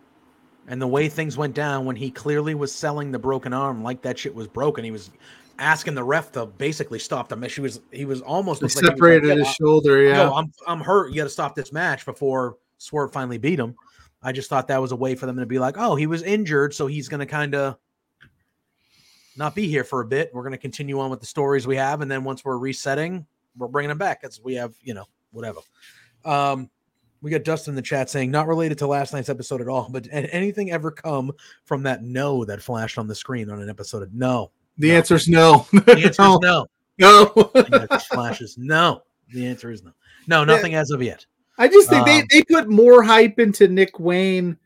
and 0.69 0.83
the 0.83 0.87
way 0.87 1.09
things 1.09 1.37
went 1.37 1.55
down 1.55 1.85
when 1.85 1.95
he 1.97 2.11
clearly 2.11 2.55
was 2.55 2.73
selling 2.75 3.13
the 3.13 3.19
broken 3.19 3.53
arm 3.53 3.83
like 3.85 4.03
that 4.03 4.19
shit 4.19 4.35
was 4.35 4.49
broken. 4.49 4.85
He 4.85 4.91
was 4.91 5.11
asking 5.59 5.95
the 5.95 6.05
ref 6.05 6.33
to 6.33 6.47
basically 6.47 6.99
stop 6.99 7.29
the 7.29 7.37
match. 7.37 7.55
He 7.55 7.61
was 7.61 7.81
he 7.91 8.05
was 8.05 8.21
almost 8.23 8.63
like 8.63 8.75
was 8.75 8.83
like, 8.83 8.93
separated 8.93 9.39
his 9.39 9.49
shoulder, 9.49 10.03
yeah. 10.03 10.25
No, 10.25 10.35
I'm 10.35 10.53
I'm 10.67 10.81
hurt. 10.81 11.11
You 11.11 11.17
got 11.17 11.25
to 11.25 11.31
stop 11.31 11.55
this 11.55 11.73
match 11.73 12.05
before 12.05 12.57
Swerve 12.79 13.13
finally 13.13 13.39
beat 13.39 13.59
him. 13.59 13.75
I 14.23 14.33
just 14.33 14.49
thought 14.49 14.69
that 14.69 14.81
was 14.81 14.93
a 14.93 14.97
way 14.97 15.15
for 15.15 15.27
them 15.27 15.37
to 15.37 15.47
be 15.47 15.59
like, 15.59 15.77
oh, 15.79 15.95
he 15.95 16.07
was 16.07 16.23
injured, 16.23 16.75
so 16.75 16.87
he's 16.87 17.09
going 17.09 17.21
to 17.21 17.27
kind 17.27 17.55
of 17.55 17.77
not 19.37 19.55
be 19.55 19.69
here 19.69 19.85
for 19.85 20.01
a 20.01 20.07
bit. 20.07 20.31
We're 20.33 20.43
going 20.43 20.53
to 20.53 20.59
continue 20.59 20.99
on 21.01 21.11
with 21.11 21.21
the 21.21 21.27
stories 21.27 21.67
we 21.67 21.77
have, 21.77 22.01
and 22.01 22.11
then 22.11 22.25
once 22.25 22.45
we're 22.45 22.59
resetting, 22.59 23.27
we're 23.57 23.69
bringing 23.69 23.91
him 23.91 23.99
back 23.99 24.21
as 24.25 24.41
we 24.43 24.55
have, 24.55 24.75
you 24.83 24.95
know, 24.95 25.05
whatever. 25.31 25.61
Um, 26.25 26.71
We 27.23 27.31
got 27.31 27.45
Dustin 27.45 27.73
in 27.73 27.77
the 27.77 27.83
chat 27.83 28.11
saying, 28.11 28.31
not 28.31 28.47
related 28.47 28.79
to 28.79 28.87
last 28.87 29.13
night's 29.13 29.29
episode 29.29 29.61
at 29.61 29.69
all, 29.69 29.89
but 29.91 30.05
did 30.05 30.29
anything 30.33 30.71
ever 30.71 30.91
come 30.91 31.33
from 31.65 31.83
that 31.85 32.03
no 32.03 32.45
that 32.45 32.63
flashed 32.63 32.99
on 32.99 33.09
the 33.09 33.15
screen 33.15 33.51
on 33.51 33.61
an 33.61 33.71
episode 33.71 34.03
of 34.03 34.13
no? 34.13 34.51
The 34.79 34.95
answer 34.95 35.15
is 35.15 35.29
no. 35.29 35.67
The 35.73 35.93
answer 36.05 36.23
is 36.23 36.39
no. 36.41 36.67
No. 36.99 37.27
Flashes 38.11 38.57
no. 38.59 39.03
The 39.33 39.47
answer 39.47 39.71
is 39.71 39.83
no. 39.83 39.93
No, 40.27 40.45
nothing 40.45 40.75
as 40.75 40.91
of 40.91 41.03
yet. 41.03 41.25
I 41.59 41.69
just 41.69 41.89
think 41.89 42.05
they, 42.05 42.21
Um, 42.21 42.27
they 42.31 42.43
put 42.43 42.69
more 42.69 43.03
hype 43.03 43.39
into 43.39 43.69
Nick 43.69 43.99
Wayne 43.99 44.59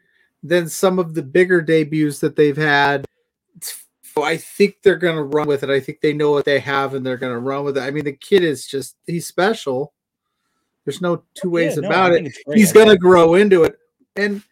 than 0.43 0.69
some 0.69 0.99
of 0.99 1.15
the 1.15 1.23
bigger 1.23 1.61
debuts 1.61 2.19
that 2.21 2.35
they've 2.35 2.57
had. 2.57 3.05
So 4.03 4.25
I 4.25 4.37
think 4.37 4.79
they're 4.83 4.97
going 4.97 5.17
to 5.17 5.23
run 5.23 5.47
with 5.47 5.63
it. 5.63 5.71
I 5.71 5.79
think 5.79 6.01
they 6.01 6.13
know 6.13 6.33
what 6.33 6.45
they 6.45 6.59
have 6.59 6.95
and 6.95 7.07
they're 7.07 7.17
going 7.17 7.33
to 7.33 7.39
run 7.39 7.65
with 7.65 7.79
it. 7.79 7.83
I 7.83 7.91
mean, 7.93 8.05
the 8.05 8.13
kid 8.13 8.43
is 8.43 8.67
just, 8.67 8.97
he's 9.07 9.27
special. 9.27 9.93
There's 10.85 11.01
no 11.01 11.23
two 11.35 11.51
ways 11.51 11.77
no, 11.77 11.87
about 11.87 12.13
it. 12.13 12.35
He's 12.53 12.73
going 12.73 12.89
to 12.89 12.99
grow 12.99 13.35
into 13.35 13.63
it. 13.63 13.77
And, 14.17 14.43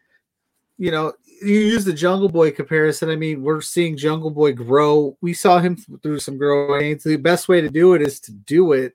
you 0.76 0.93
know, 0.93 1.14
you 1.43 1.60
use 1.60 1.85
the 1.85 1.93
Jungle 1.93 2.28
Boy 2.28 2.51
comparison. 2.51 3.10
I 3.10 3.16
mean, 3.16 3.43
we're 3.43 3.60
seeing 3.60 3.97
Jungle 3.97 4.31
Boy 4.31 4.52
grow. 4.52 5.16
We 5.20 5.35
saw 5.35 5.59
him 5.59 5.77
through 6.02 6.20
some 6.20 6.39
growing. 6.39 6.81
pains. 6.81 7.05
The 7.05 7.16
best 7.16 7.48
way 7.48 7.60
to 7.60 7.69
do 7.69 7.94
it 7.94 8.02
is 8.02 8.20
to 8.20 8.32
do 8.32 8.73
it 8.73 8.94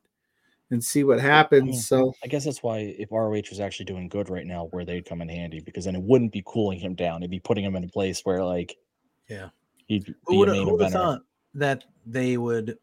and 0.71 0.83
see 0.83 1.03
what 1.03 1.19
happens. 1.19 1.87
So, 1.87 2.13
I 2.23 2.27
guess 2.27 2.45
that's 2.45 2.63
why 2.63 2.79
if 2.97 3.11
ROH 3.11 3.49
was 3.49 3.59
actually 3.59 3.85
doing 3.85 4.07
good 4.07 4.29
right 4.29 4.45
now, 4.45 4.65
where 4.71 4.85
they'd 4.85 5.05
come 5.05 5.21
in 5.21 5.29
handy 5.29 5.59
because 5.59 5.85
then 5.85 5.95
it 5.95 6.01
wouldn't 6.01 6.31
be 6.31 6.43
cooling 6.45 6.79
him 6.79 6.95
down. 6.95 7.21
It'd 7.21 7.29
be 7.31 7.39
putting 7.39 7.63
him 7.63 7.75
in 7.75 7.83
a 7.83 7.87
place 7.89 8.21
where 8.23 8.43
like 8.43 8.75
Yeah. 9.29 9.49
he'd 9.87 10.05
be 10.05 10.15
Who 10.25 10.43
a 10.43 10.47
main 10.47 10.67
have 10.67 10.75
eventer. 10.77 10.91
thought 10.91 11.21
that 11.53 11.83
they 12.05 12.37
would? 12.37 12.77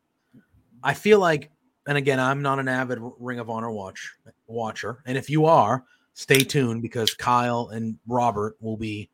I 0.82 0.94
feel 0.94 1.18
like, 1.18 1.50
and 1.86 1.98
again, 1.98 2.20
I'm 2.20 2.40
not 2.42 2.58
an 2.58 2.68
avid 2.68 2.98
Ring 3.18 3.38
of 3.40 3.50
Honor 3.50 3.70
watch 3.70 4.14
watcher, 4.46 5.02
and 5.04 5.18
if 5.18 5.28
you 5.28 5.44
are, 5.46 5.84
stay 6.14 6.38
tuned 6.40 6.82
because 6.82 7.12
Kyle 7.14 7.68
and 7.72 7.98
Robert 8.06 8.56
will 8.60 8.76
be 8.76 9.09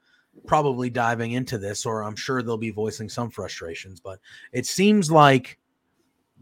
probably 0.46 0.90
diving 0.90 1.32
into 1.32 1.58
this, 1.58 1.86
or 1.86 2.02
I'm 2.02 2.16
sure 2.16 2.42
they'll 2.42 2.56
be 2.56 2.70
voicing 2.70 3.08
some 3.08 3.30
frustrations. 3.30 4.00
But 4.00 4.18
it 4.52 4.66
seems 4.66 5.10
like 5.10 5.58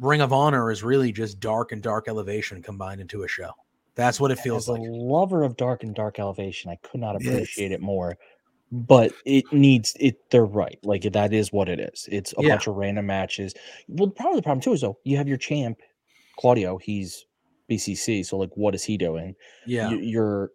Ring 0.01 0.21
of 0.21 0.33
Honor 0.33 0.71
is 0.71 0.83
really 0.83 1.12
just 1.12 1.41
dark 1.41 1.73
and 1.73 1.83
dark 1.83 2.09
elevation 2.09 2.62
combined 2.62 3.01
into 3.01 3.23
a 3.23 3.29
show. 3.29 3.51
That's 3.95 4.19
what 4.19 4.31
it 4.33 4.41
feels 4.41 4.65
As 4.65 4.69
a 4.77 4.81
like. 4.81 4.83
lover 4.85 5.45
of 5.45 5.57
dark 5.57 5.85
and 5.85 5.95
dark 5.95 6.19
elevation, 6.19 6.71
I 6.71 6.77
could 6.77 7.01
not 7.01 7.16
Yes. 7.23 7.33
appreciate 7.33 7.71
it 7.73 7.81
more. 7.81 8.16
But 8.73 9.12
it 9.25 9.45
needs 9.53 9.95
it. 10.01 10.16
They're 10.31 10.45
right. 10.45 10.79
Like 10.83 11.03
that 11.03 11.33
is 11.33 11.53
what 11.53 11.69
it 11.69 11.79
is. 11.79 12.09
It's 12.11 12.35
a 12.37 12.43
Yeah. 12.43 12.49
bunch 12.49 12.66
of 12.66 12.75
random 12.75 13.07
matches. 13.07 13.55
Well, 13.87 14.11
probably 14.11 14.39
the 14.41 14.43
problem 14.43 14.61
too 14.62 14.73
is 14.73 14.81
though 14.81 14.99
you 15.05 15.16
have 15.16 15.29
your 15.29 15.37
champ, 15.37 15.79
Claudio. 16.41 16.79
He's 16.79 17.27
BCC. 17.71 18.25
So 18.25 18.37
like, 18.37 18.51
what 18.57 18.75
is 18.75 18.83
he 18.83 18.97
doing? 18.99 19.37
Yeah. 19.65 19.91
Y- 19.91 20.01
your 20.01 20.51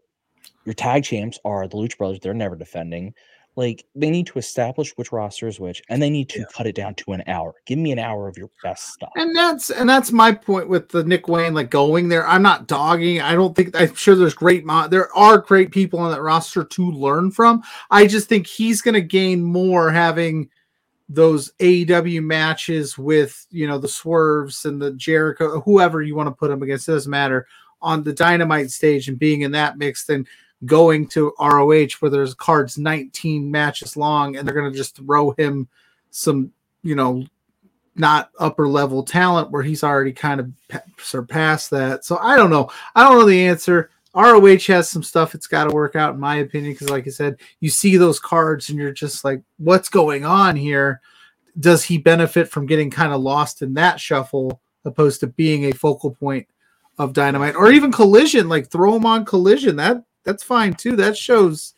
your 0.65 0.73
tag 0.73 1.03
champs 1.03 1.39
are 1.45 1.67
the 1.67 1.77
Lucha 1.77 1.97
Brothers. 1.97 2.19
They're 2.21 2.33
never 2.33 2.55
defending. 2.55 3.13
Like 3.55 3.83
they 3.93 4.09
need 4.09 4.27
to 4.27 4.39
establish 4.39 4.91
which 4.95 5.11
roster 5.11 5.47
is 5.47 5.59
which, 5.59 5.81
and 5.89 6.01
they 6.01 6.09
need 6.09 6.29
to 6.29 6.45
cut 6.55 6.65
it 6.65 6.75
down 6.75 6.95
to 6.95 7.11
an 7.11 7.23
hour. 7.27 7.55
Give 7.65 7.77
me 7.77 7.91
an 7.91 7.99
hour 7.99 8.27
of 8.27 8.37
your 8.37 8.49
best 8.63 8.93
stuff. 8.93 9.11
and 9.15 9.35
that's 9.35 9.69
and 9.69 9.89
that's 9.89 10.11
my 10.13 10.31
point 10.31 10.69
with 10.69 10.87
the 10.87 11.03
Nick 11.03 11.27
Wayne 11.27 11.53
like 11.53 11.69
going 11.69 12.07
there. 12.07 12.25
I'm 12.25 12.41
not 12.41 12.67
dogging. 12.67 13.19
I 13.19 13.33
don't 13.33 13.55
think 13.55 13.75
I'm 13.75 13.93
sure 13.95 14.15
there's 14.15 14.33
great 14.33 14.65
mo- 14.65 14.87
there 14.87 15.13
are 15.13 15.39
great 15.39 15.71
people 15.71 15.99
on 15.99 16.11
that 16.11 16.21
roster 16.21 16.63
to 16.63 16.91
learn 16.91 17.31
from. 17.31 17.61
I 17.91 18.07
just 18.07 18.29
think 18.29 18.47
he's 18.47 18.81
going 18.81 18.93
to 18.93 19.01
gain 19.01 19.43
more 19.43 19.91
having 19.91 20.49
those 21.09 21.51
AEW 21.59 22.23
matches 22.23 22.97
with 22.97 23.45
you 23.49 23.67
know 23.67 23.79
the 23.79 23.87
swerves 23.87 24.63
and 24.63 24.81
the 24.81 24.91
Jericho, 24.91 25.59
whoever 25.61 26.01
you 26.01 26.15
want 26.15 26.27
to 26.27 26.31
put 26.31 26.51
him 26.51 26.63
against, 26.63 26.87
it 26.87 26.93
doesn't 26.93 27.09
matter 27.09 27.47
on 27.81 28.03
the 28.03 28.13
Dynamite 28.13 28.71
stage 28.71 29.07
and 29.07 29.19
being 29.19 29.41
in 29.41 29.51
that 29.51 29.77
mix 29.77 30.05
than 30.05 30.27
going 30.65 31.07
to 31.07 31.33
ROH 31.39 31.87
where 31.99 32.11
there's 32.11 32.33
cards 32.33 32.77
19 32.77 33.49
matches 33.49 33.95
long 33.95 34.35
and 34.35 34.47
they're 34.47 34.55
going 34.55 34.71
to 34.71 34.77
just 34.77 34.97
throw 34.97 35.31
him 35.31 35.67
some 36.11 36.51
you 36.83 36.95
know 36.95 37.23
not 37.99 38.31
upper 38.39 38.67
level 38.67 39.03
talent 39.03 39.51
where 39.51 39.61
he's 39.61 39.83
already 39.83 40.13
kind 40.13 40.39
of 40.39 40.81
surpassed 40.97 41.69
that. 41.71 42.05
So 42.05 42.17
I 42.17 42.37
don't 42.37 42.49
know. 42.49 42.71
I 42.95 43.03
don't 43.03 43.19
know 43.19 43.25
the 43.25 43.47
answer. 43.47 43.89
ROH 44.15 44.65
has 44.67 44.89
some 44.89 45.03
stuff 45.03 45.35
it's 45.35 45.47
got 45.47 45.65
to 45.65 45.75
work 45.75 45.95
out, 45.95 46.15
in 46.15 46.19
my 46.19 46.37
opinion, 46.37 46.73
because 46.73 46.89
like 46.89 47.05
I 47.05 47.11
said, 47.11 47.37
you 47.59 47.69
see 47.69 47.97
those 47.97 48.19
cards 48.19 48.69
and 48.69 48.79
you're 48.79 48.91
just 48.91 49.23
like, 49.23 49.41
what's 49.57 49.89
going 49.89 50.25
on 50.25 50.55
here? 50.55 51.01
Does 51.59 51.83
he 51.83 51.97
benefit 51.97 52.49
from 52.49 52.65
getting 52.65 52.89
kind 52.89 53.13
of 53.13 53.21
lost 53.21 53.61
in 53.61 53.73
that 53.75 53.99
shuffle 53.99 54.61
opposed 54.85 55.19
to 55.19 55.27
being 55.27 55.65
a 55.65 55.73
focal 55.73 56.11
point 56.11 56.47
of 56.97 57.13
dynamite 57.13 57.55
or 57.55 57.71
even 57.71 57.91
collision? 57.91 58.49
Like 58.49 58.71
throw 58.71 58.95
him 58.95 59.05
on 59.05 59.25
collision. 59.25 59.75
That 59.75 60.03
that's 60.23 60.43
fine 60.43 60.73
too. 60.73 60.95
That 60.95 61.17
shows. 61.17 61.73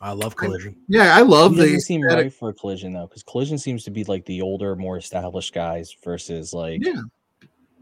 I 0.00 0.12
love 0.12 0.36
collision. 0.36 0.76
Yeah, 0.86 1.16
I 1.16 1.22
love 1.22 1.52
He 1.52 1.58
doesn't 1.58 1.74
the 1.74 1.80
seem 1.80 2.02
right 2.02 2.32
for 2.32 2.52
collision 2.52 2.92
though, 2.92 3.06
because 3.06 3.22
collision 3.22 3.56
seems 3.56 3.84
to 3.84 3.90
be 3.90 4.04
like 4.04 4.24
the 4.26 4.42
older, 4.42 4.76
more 4.76 4.98
established 4.98 5.54
guys 5.54 5.96
versus 6.04 6.52
like 6.52 6.84
Yeah. 6.84 7.00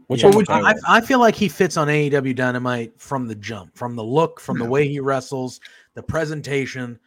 which 0.07 0.23
Yeah, 0.23 0.29
I'm 0.29 0.35
which 0.35 0.49
I. 0.49 0.73
I 0.87 1.01
feel 1.01 1.19
like 1.19 1.35
he 1.35 1.49
fits 1.49 1.75
on 1.75 1.89
AEW 1.89 2.33
Dynamite 2.33 2.93
from 2.97 3.27
the 3.27 3.35
jump, 3.35 3.75
from 3.75 3.95
the 3.95 4.03
look, 4.03 4.39
from 4.39 4.57
the 4.57 4.65
way 4.65 4.87
he 4.87 5.01
wrestles, 5.01 5.59
the 5.95 6.03
presentation. 6.03 6.97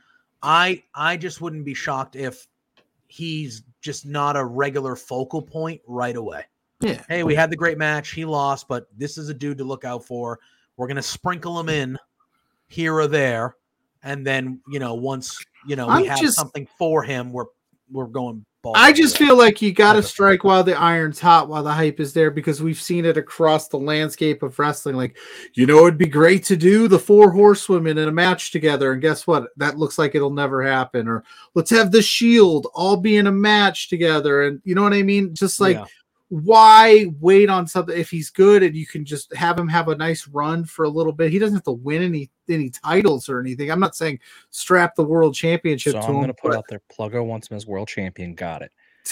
I 0.43 0.83
I 0.95 1.17
just 1.17 1.41
wouldn't 1.41 1.65
be 1.65 1.75
shocked 1.75 2.15
if 2.15 2.47
he's 3.09 3.63
just 3.81 4.05
not 4.05 4.37
a 4.37 4.45
regular 4.45 4.97
focal 4.97 5.41
point 5.41 5.81
right 5.87 6.17
away. 6.17 6.45
Yeah. 6.81 7.03
Hey, 7.09 7.23
we 7.23 7.35
had 7.35 7.51
the 7.51 7.57
great 7.57 7.79
match. 7.79 8.11
He 8.11 8.27
lost, 8.27 8.69
but 8.69 8.87
this 8.99 9.17
is 9.17 9.31
a 9.31 9.35
dude 9.35 9.57
to 9.59 9.65
look 9.65 9.87
out 9.87 10.05
for. 10.05 10.41
We're 10.77 10.89
gonna 10.89 11.03
sprinkle 11.03 11.59
him 11.59 11.71
in 11.71 11.99
here 12.69 12.95
or 12.95 13.07
there, 13.07 13.57
and 14.03 14.27
then 14.27 14.61
you 14.69 14.79
know 14.79 14.95
once 14.95 15.39
you 15.67 15.77
know 15.77 15.87
we 15.87 15.93
I'm 15.93 16.05
have 16.07 16.21
just- 16.21 16.37
something 16.37 16.67
for 16.79 17.03
him, 17.03 17.33
we're 17.33 17.47
we're 17.91 18.07
going. 18.07 18.45
I 18.75 18.93
just 18.93 19.17
feel 19.17 19.37
like 19.39 19.63
you 19.63 19.73
got 19.73 19.93
to 19.93 20.03
strike 20.03 20.43
while 20.43 20.65
the 20.65 20.77
iron's 20.77 21.21
hot, 21.21 21.49
while 21.49 21.63
the 21.63 21.73
hype 21.73 22.01
is 22.01 22.13
there, 22.13 22.33
because 22.33 22.61
we've 22.61 22.81
seen 22.81 23.05
it 23.05 23.17
across 23.17 23.69
the 23.69 23.77
landscape 23.79 24.43
of 24.43 24.59
wrestling. 24.59 24.97
Like, 24.97 25.17
you 25.55 25.67
know, 25.67 25.87
it'd 25.87 25.97
be 25.97 26.07
great 26.09 26.45
to 26.47 26.57
do 26.57 26.89
the 26.89 26.99
four 26.99 27.31
horsewomen 27.31 27.97
in 27.97 28.09
a 28.09 28.13
match 28.13 28.51
together, 28.51 28.91
and 28.91 29.01
guess 29.01 29.25
what? 29.25 29.51
That 29.57 29.79
looks 29.79 29.99
like 29.99 30.17
it'll 30.17 30.33
never 30.33 30.65
happen. 30.65 31.07
Or 31.07 31.23
let's 31.55 31.71
have 31.71 31.93
the 31.93 32.03
Shield 32.03 32.67
all 32.75 32.97
be 32.97 33.19
in 33.19 33.29
a 33.29 33.33
match 33.33 33.89
together, 33.89 34.43
and 34.43 34.61
you 34.65 34.75
know 34.75 34.83
what 34.83 34.95
I 34.95 35.03
mean? 35.05 35.33
Just 35.33 35.61
like. 35.61 35.77
Yeah. 35.77 35.85
Why 36.29 37.07
wait 37.21 37.49
on 37.49 37.67
something 37.69 37.97
if 37.97 38.11
he's 38.11 38.31
good 38.31 38.63
and 38.65 38.75
you 38.75 38.85
can 38.87 39.05
just 39.05 39.33
have 39.35 39.57
him 39.57 39.69
have 39.69 39.87
a 39.89 39.95
nice 39.97 40.27
run 40.27 40.65
for 40.65 40.85
a 40.85 40.89
little 40.89 41.13
bit? 41.13 41.31
He 41.31 41.39
doesn't 41.39 41.55
have 41.55 41.63
to 41.65 41.73
win 41.73 42.03
any 42.03 42.31
any 42.49 42.69
titles 42.71 43.29
or 43.29 43.39
anything. 43.41 43.71
I'm 43.71 43.79
not 43.81 43.95
saying 43.95 44.19
strap 44.51 44.97
the 44.97 45.05
world 45.05 45.35
championship 45.37 45.93
So 45.93 46.01
to 46.01 46.07
I'm 46.07 46.15
him. 46.17 46.21
gonna 46.23 46.35
put 46.35 46.51
but- 46.51 46.59
out 46.59 46.65
there 46.69 46.81
Pluggo 46.93 47.25
wants 47.25 47.49
him 47.49 47.57
as 47.57 47.67
world 47.67 47.87
champion. 47.89 48.35
Got 48.35 48.63
it. 48.63 48.73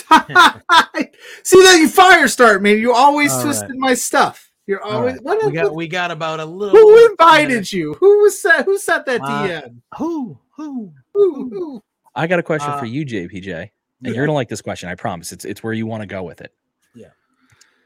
See 1.44 1.62
that 1.62 1.76
you 1.78 1.88
fire 1.88 2.26
start, 2.26 2.62
man. 2.62 2.78
You 2.78 2.92
always 2.92 3.32
All 3.32 3.42
twisted 3.42 3.70
right. 3.70 3.78
my 3.78 3.94
stuff. 3.94 4.50
You're 4.66 4.82
always 4.82 5.14
right. 5.14 5.22
what, 5.22 5.44
we 5.46 5.52
got 5.52 5.64
what- 5.66 5.74
we 5.76 5.86
got 5.88 6.10
about 6.10 6.40
a 6.40 6.44
little. 6.44 6.76
who 6.76 7.10
invited 7.10 7.72
you? 7.72 7.94
Who 7.94 8.22
was 8.22 8.40
set? 8.40 8.64
Who 8.64 8.76
set 8.78 9.06
that 9.06 9.20
Uh, 9.22 9.26
DM? 9.46 9.76
Who? 9.98 10.38
Who? 10.56 10.92
Who? 11.12 11.48
Who? 11.50 11.82
I 12.14 12.26
got 12.26 12.38
a 12.38 12.42
question 12.42 12.70
Uh, 12.72 12.78
for 12.78 12.86
you, 12.86 13.04
JPJ, 13.04 13.52
and 13.60 13.70
yeah. 14.00 14.10
you're 14.12 14.26
gonna 14.26 14.32
like 14.34 14.48
this 14.48 14.62
question. 14.62 14.88
I 14.88 14.94
promise. 14.94 15.32
It's 15.32 15.44
it's 15.44 15.62
where 15.62 15.72
you 15.72 15.86
want 15.86 16.00
to 16.02 16.06
go 16.06 16.22
with 16.22 16.40
it. 16.40 16.52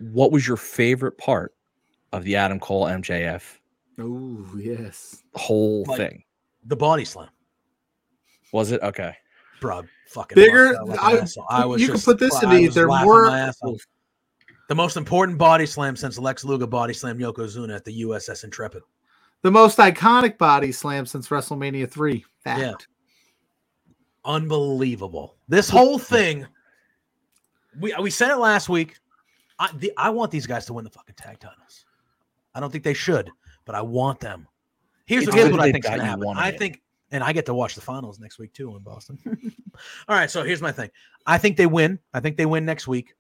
Yeah. 0.01 0.07
What 0.13 0.33
was 0.33 0.47
your 0.47 0.57
favorite 0.57 1.19
part 1.19 1.55
of 2.13 2.25
the 2.25 2.37
Adam 2.37 2.59
Cole 2.61 2.85
MJF 2.87 3.43
Oh 3.99 4.47
yes. 4.57 5.23
whole 5.35 5.85
Like- 5.89 5.97
thing? 5.99 6.25
The 6.67 6.77
body 6.77 7.05
slam, 7.05 7.31
Was 8.53 8.73
it 8.73 8.83
okay? 8.83 9.15
bro. 9.61 9.83
Fucking 10.09 10.37
Bigger. 10.37 10.73
like 10.85 10.99
I. 11.03 11.27
I 11.51 11.65
was 11.67 11.83
you 11.83 11.89
can 11.93 12.01
put 12.01 12.19
this 12.19 12.35
I 12.37 12.43
in 12.45 12.51
these. 12.57 12.69
was 12.69 12.75
They're 12.75 12.87
more. 12.89 13.27
my 13.27 13.39
ass 13.41 13.59
off. 13.63 13.81
The 14.69 14.75
most 14.75 14.97
important 14.97 15.37
body 15.39 15.67
slam 15.67 15.97
since 15.97 16.19
Lex 16.19 16.45
Luger 16.45 16.67
body 16.67 16.93
slammed 16.95 17.21
Yokozuna 17.21 17.75
at 17.77 17.85
the 17.85 18.03
USS 18.03 18.45
Intrepid. 18.45 18.83
The 19.43 19.51
most 19.51 19.79
iconic 19.79 20.37
body 20.39 20.73
slam 20.73 21.05
since 21.07 21.29
WrestleMania 21.29 21.91
three. 21.91 22.25
Fact. 22.45 22.61
Yeah. 22.61 22.73
Unbelievable. 24.25 25.37
This 25.49 25.69
whole 25.71 25.99
thing. 25.99 26.47
We 27.81 27.95
we 28.01 28.11
said 28.11 28.31
it 28.31 28.37
last 28.39 28.69
week. 28.69 28.99
I 29.59 29.71
the, 29.77 29.93
I 29.97 30.11
want 30.11 30.31
these 30.31 30.47
guys 30.47 30.67
to 30.67 30.73
win 30.73 30.85
the 30.85 30.91
fucking 30.91 31.17
tag 31.17 31.41
titles. 31.41 31.85
I 32.55 32.61
don't 32.61 32.71
think 32.71 32.85
they 32.85 32.95
should, 32.95 33.31
but 33.65 33.75
I 33.75 33.83
want 33.83 34.21
them. 34.21 34.49
Here's, 35.07 35.27
It's 35.27 35.35
here's 35.35 35.51
what 35.51 35.61
I 35.61 35.73
think 35.73 35.85
is 35.85 35.89
going 35.89 36.01
to 36.01 36.07
happen. 36.07 36.29
I 36.37 36.49
it. 36.51 36.59
think, 36.59 36.83
and 37.11 37.25
I 37.25 37.33
get 37.33 37.47
to 37.47 37.55
watch 37.55 37.75
the 37.75 37.81
finals 37.81 38.21
next 38.21 38.39
week 38.39 38.53
too 38.53 38.77
in 38.77 38.83
Boston. 38.83 39.19
All 40.09 40.17
right, 40.17 40.31
so 40.31 40.43
here's 40.43 40.61
my 40.61 40.73
thing. 40.73 40.91
I 41.27 41.39
think 41.39 41.57
they 41.57 41.67
win. 41.67 41.99
I 42.13 42.21
think 42.21 42.37
they 42.37 42.47
win 42.47 42.65
next 42.65 42.87
week. 42.87 43.15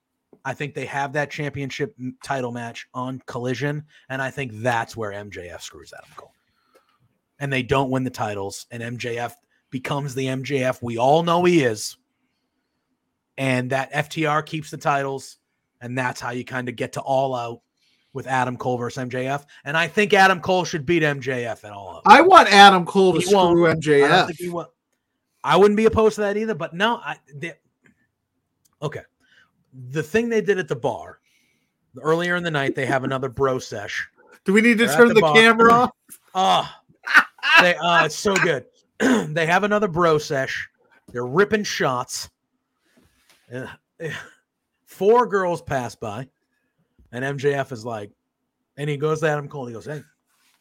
I 0.45 0.55
think 0.55 0.75
they 0.75 0.87
have 0.87 1.13
that 1.15 1.31
championship 1.31 1.97
title 2.23 2.53
match 2.53 2.87
on 2.95 3.23
Collision, 3.27 3.85
and 4.09 4.21
I 4.21 4.31
think 4.31 4.53
that's 4.57 4.97
where 4.97 5.13
MJF 5.13 5.61
screws 5.63 5.93
Adam 5.97 6.11
Cole. 6.17 6.33
And 7.41 7.53
they 7.53 7.63
don't 7.63 7.91
win 7.91 8.05
the 8.05 8.11
titles, 8.11 8.67
and 8.71 8.83
MJF 8.83 9.33
becomes 9.71 10.15
the 10.15 10.27
MJF 10.27 10.83
we 10.83 10.99
all 10.99 11.23
know 11.23 11.45
he 11.45 11.63
is. 11.63 11.97
And 13.37 13.71
that 13.71 13.93
FTR 13.93 14.45
keeps 14.45 14.71
the 14.71 14.77
titles, 14.77 15.38
and 15.81 15.97
that's 15.97 16.21
how 16.21 16.31
you 16.31 16.45
kind 16.45 16.69
of 16.69 16.77
get 16.77 16.93
to 16.95 17.01
all 17.01 17.35
out 17.35 17.61
with 18.13 18.27
Adam 18.27 18.57
Cole 18.57 18.79
versus 18.79 19.05
MJF, 19.05 19.45
and 19.65 19.77
I 19.77 19.87
think 19.87 20.13
Adam 20.15 20.41
Cole 20.41 20.65
should 20.65 20.87
beat 20.87 21.03
MJF 21.03 21.65
at 21.65 21.73
all. 21.73 21.97
out. 21.97 22.03
I 22.07 22.21
want 22.23 22.53
Adam 22.53 22.85
Cole 22.85 23.13
to 23.13 23.19
He 23.21 23.27
screw 23.27 23.67
I 23.67 23.75
MJF. 23.75 24.31
he. 24.37 24.53
I 25.45 25.57
wouldn't 25.57 25.77
be 25.77 25.87
opposed 25.87 26.17
to 26.17 26.23
that 26.23 26.37
either, 26.37 26.55
but 26.55 26.75
no, 26.75 26.97
I 26.97 27.17
they, 27.35 27.53
okay. 28.83 29.03
The 29.91 30.03
thing 30.03 30.29
they 30.29 30.41
did 30.41 30.59
at 30.59 30.69
the 30.69 30.77
bar 30.77 31.21
earlier 32.03 32.37
in 32.37 32.43
the 32.43 32.51
night, 32.51 32.75
they 32.75 32.87
have 32.87 33.05
another 33.05 33.29
bro 33.29 33.59
sesh. 33.59 34.09
Do 34.45 34.53
we 34.53 34.63
need 34.63 34.79
to 34.79 34.87
They're 34.87 34.97
turn 34.97 35.09
the 35.09 35.15
the 35.15 35.33
camera 35.35 35.73
off? 35.73 35.91
Oh, 36.35 36.69
they, 37.61 37.77
uh, 37.77 38.07
it's 38.07 38.19
so 38.19 38.35
good. 38.37 38.65
they 38.99 39.47
have 39.47 39.65
another 39.65 39.89
bro 39.89 40.19
sesh. 40.19 40.69
They're 41.13 41.27
ripping 41.27 41.65
shots. 41.65 42.31
Uh, 43.53 43.67
eh, 44.01 44.13
four 44.99 45.27
girls 45.27 45.63
pass 45.63 45.95
by, 45.95 46.29
and 47.13 47.25
MJF 47.25 47.71
is 47.73 47.85
like, 47.85 48.11
and 48.77 48.91
he 48.91 48.97
goes 48.97 49.21
to 49.21 49.29
Adam 49.29 49.49
Cole. 49.49 49.67
He 49.67 49.73
goes, 49.73 49.87
"Hey, 49.87 50.03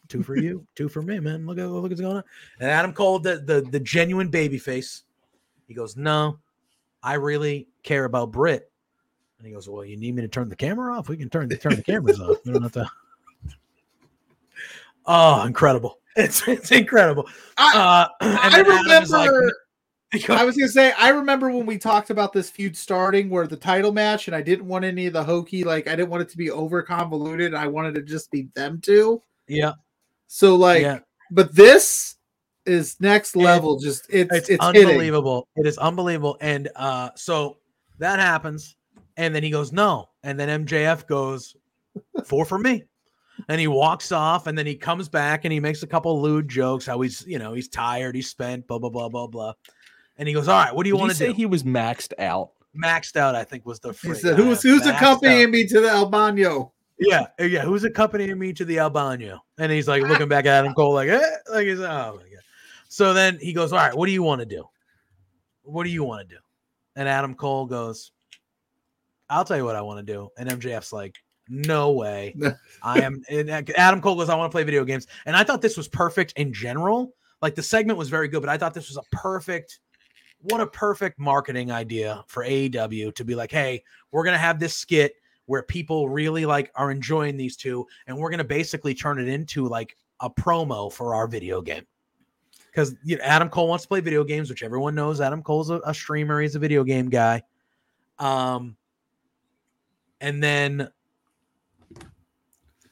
two 0.06 0.22
for 0.22 0.36
you, 0.36 0.64
two 0.76 0.88
for 0.88 1.02
me, 1.02 1.18
man. 1.18 1.46
Look 1.46 1.58
at 1.58 1.68
look 1.68 1.82
what's 1.82 2.00
going 2.00 2.18
on." 2.18 2.24
And 2.60 2.70
Adam 2.70 2.92
Cole, 2.92 3.18
the 3.18 3.38
the, 3.38 3.60
the 3.62 3.80
genuine 3.80 4.28
baby 4.28 4.58
face, 4.58 5.02
he 5.66 5.74
goes, 5.74 5.96
"No, 5.96 6.38
I 7.02 7.14
really 7.14 7.68
care 7.82 8.04
about 8.04 8.30
Britt." 8.30 8.70
And 9.38 9.46
he 9.46 9.52
goes, 9.52 9.68
"Well, 9.68 9.84
you 9.84 9.96
need 9.96 10.14
me 10.14 10.22
to 10.22 10.28
turn 10.28 10.48
the 10.48 10.56
camera 10.56 10.96
off? 10.96 11.08
We 11.08 11.16
can 11.16 11.28
turn 11.28 11.48
the 11.48 11.56
turn 11.56 11.74
the 11.74 11.82
cameras 11.82 12.20
off. 12.20 12.38
You 12.44 12.52
don't 12.52 12.62
have 12.62 12.72
to." 12.72 12.88
Oh, 15.10 15.42
incredible! 15.46 16.00
It's 16.16 16.46
it's 16.46 16.70
incredible. 16.70 17.26
I, 17.56 18.08
uh, 18.20 18.24
and 18.26 18.66
I 18.66 19.00
is 19.00 19.10
like- 19.10 19.30
remember. 19.30 19.52
I 20.28 20.44
was 20.44 20.56
gonna 20.56 20.68
say, 20.68 20.92
I 20.98 21.10
remember 21.10 21.50
when 21.50 21.66
we 21.66 21.76
talked 21.78 22.10
about 22.10 22.32
this 22.32 22.48
feud 22.48 22.76
starting, 22.76 23.28
where 23.28 23.46
the 23.46 23.56
title 23.56 23.92
match, 23.92 24.26
and 24.26 24.34
I 24.34 24.40
didn't 24.42 24.66
want 24.66 24.84
any 24.84 25.06
of 25.06 25.12
the 25.12 25.22
hokey, 25.22 25.64
like 25.64 25.86
I 25.86 25.96
didn't 25.96 26.08
want 26.10 26.22
it 26.22 26.28
to 26.30 26.36
be 26.38 26.50
over 26.50 26.82
convoluted. 26.82 27.54
I 27.54 27.66
wanted 27.66 27.96
it 27.96 28.00
to 28.00 28.06
just 28.06 28.30
be 28.30 28.48
them 28.54 28.80
two. 28.80 29.22
yeah, 29.48 29.72
So 30.26 30.54
like, 30.56 30.82
Yeah. 30.82 31.00
but 31.30 31.54
this 31.54 32.16
is 32.64 32.96
next 33.00 33.36
level. 33.36 33.78
just 33.78 34.06
it's 34.10 34.34
it's, 34.34 34.48
it's, 34.50 34.64
hitting. 34.66 34.86
unbelievable. 34.88 35.46
It 35.56 35.66
is 35.66 35.78
unbelievable. 35.78 36.36
And 36.40 36.68
uh, 36.76 37.10
so 37.14 37.58
that 37.98 38.18
happens, 38.18 38.76
and 39.16 39.34
then 39.34 39.42
he 39.42 39.50
goes 39.50 39.72
no, 39.72 40.08
and 40.22 40.38
then 40.40 40.64
MJF 40.66 41.06
goes 41.06 41.54
four 42.24 42.44
for 42.46 42.58
me, 42.58 42.84
and 43.48 43.60
he 43.60 43.68
walks 43.68 44.12
off, 44.12 44.46
and 44.46 44.56
then 44.56 44.66
he 44.66 44.74
comes 44.74 45.08
back 45.08 45.44
and 45.44 45.52
he 45.52 45.60
makes 45.60 45.82
a 45.82 45.86
couple 45.86 46.20
lewd 46.20 46.48
jokes. 46.48 46.86
How 46.86 47.00
he's 47.00 47.26
you 47.26 47.38
know 47.38 47.52
he's 47.52 47.68
tired, 47.68 48.14
he's 48.14 48.28
spent, 48.30 48.66
blah 48.66 48.78
blah 48.78 48.90
blah 48.90 49.08
blah 49.08 49.26
blah, 49.26 49.52
and 50.18 50.28
he 50.28 50.34
goes, 50.34 50.48
all 50.48 50.62
right, 50.62 50.74
what 50.74 50.82
do 50.84 50.88
you 50.88 50.94
Did 50.96 51.00
want 51.00 51.10
to 51.12 51.16
say 51.16 51.28
do? 51.28 51.32
he 51.34 51.46
was 51.46 51.62
maxed 51.62 52.12
out? 52.18 52.50
Maxed 52.76 53.16
out, 53.16 53.34
I 53.34 53.44
think 53.44 53.64
was 53.66 53.80
the 53.80 53.92
He 53.92 53.94
phrase. 54.08 54.20
said, 54.22 54.36
"Who's 54.36 54.62
who's 54.62 54.86
accompanying 54.86 55.44
out. 55.46 55.50
me 55.50 55.66
to 55.66 55.80
the 55.80 55.88
Albano?" 55.90 56.72
Yeah, 57.00 57.26
uh, 57.40 57.44
yeah. 57.44 57.62
Who's 57.62 57.84
accompanying 57.84 58.38
me 58.38 58.52
to 58.52 58.64
the 58.64 58.78
Albano? 58.80 59.40
And 59.58 59.72
he's 59.72 59.88
like 59.88 60.02
looking 60.02 60.28
back 60.28 60.44
at 60.46 60.52
Adam 60.64 60.74
Cole, 60.74 60.92
like, 60.94 61.08
eh, 61.08 61.20
like 61.50 61.66
he's 61.66 61.80
oh 61.80 61.82
my 62.16 62.22
god. 62.22 62.42
So 62.88 63.14
then 63.14 63.38
he 63.40 63.52
goes, 63.52 63.72
All 63.72 63.78
right, 63.78 63.96
what 63.96 64.06
do 64.06 64.12
you 64.12 64.22
want 64.22 64.40
to 64.40 64.46
do? 64.46 64.64
What 65.62 65.84
do 65.84 65.90
you 65.90 66.04
want 66.04 66.28
to 66.28 66.34
do? 66.34 66.40
And 66.96 67.08
Adam 67.08 67.34
Cole 67.34 67.66
goes, 67.66 68.12
I'll 69.30 69.44
tell 69.44 69.56
you 69.56 69.64
what 69.64 69.76
I 69.76 69.82
want 69.82 70.04
to 70.04 70.12
do. 70.12 70.28
And 70.38 70.48
MJF's 70.48 70.92
like, 70.92 71.16
No 71.48 71.92
way. 71.92 72.34
I 72.82 73.00
am. 73.00 73.22
And 73.30 73.50
Adam 73.76 74.00
Cole 74.00 74.16
goes, 74.16 74.28
I 74.28 74.34
want 74.36 74.50
to 74.50 74.54
play 74.54 74.64
video 74.64 74.84
games. 74.84 75.06
And 75.26 75.34
I 75.36 75.44
thought 75.44 75.62
this 75.62 75.76
was 75.76 75.88
perfect 75.88 76.32
in 76.36 76.52
general. 76.52 77.14
Like 77.42 77.54
the 77.54 77.62
segment 77.62 77.98
was 77.98 78.08
very 78.08 78.28
good, 78.28 78.40
but 78.40 78.48
I 78.48 78.58
thought 78.58 78.74
this 78.74 78.88
was 78.88 78.96
a 78.98 79.16
perfect. 79.16 79.80
What 80.40 80.60
a 80.60 80.66
perfect 80.66 81.18
marketing 81.18 81.70
idea 81.72 82.24
for 82.28 82.44
AEW 82.44 83.14
to 83.14 83.24
be 83.24 83.34
like, 83.34 83.50
hey, 83.50 83.82
we're 84.12 84.24
gonna 84.24 84.38
have 84.38 84.60
this 84.60 84.74
skit 84.74 85.14
where 85.46 85.62
people 85.62 86.08
really 86.08 86.46
like 86.46 86.70
are 86.74 86.90
enjoying 86.90 87.36
these 87.36 87.56
two, 87.56 87.86
and 88.06 88.16
we're 88.16 88.30
gonna 88.30 88.44
basically 88.44 88.94
turn 88.94 89.18
it 89.18 89.28
into 89.28 89.66
like 89.66 89.96
a 90.20 90.30
promo 90.30 90.92
for 90.92 91.14
our 91.14 91.26
video 91.26 91.60
game. 91.60 91.84
Because 92.66 92.94
you 93.02 93.16
know, 93.16 93.24
Adam 93.24 93.48
Cole 93.48 93.66
wants 93.68 93.84
to 93.84 93.88
play 93.88 94.00
video 94.00 94.22
games, 94.22 94.48
which 94.50 94.62
everyone 94.62 94.94
knows. 94.94 95.20
Adam 95.20 95.42
Cole's 95.42 95.70
a, 95.70 95.80
a 95.84 95.92
streamer; 95.94 96.40
he's 96.40 96.54
a 96.54 96.58
video 96.60 96.84
game 96.84 97.08
guy. 97.08 97.42
Um, 98.18 98.76
and 100.20 100.42
then 100.42 100.88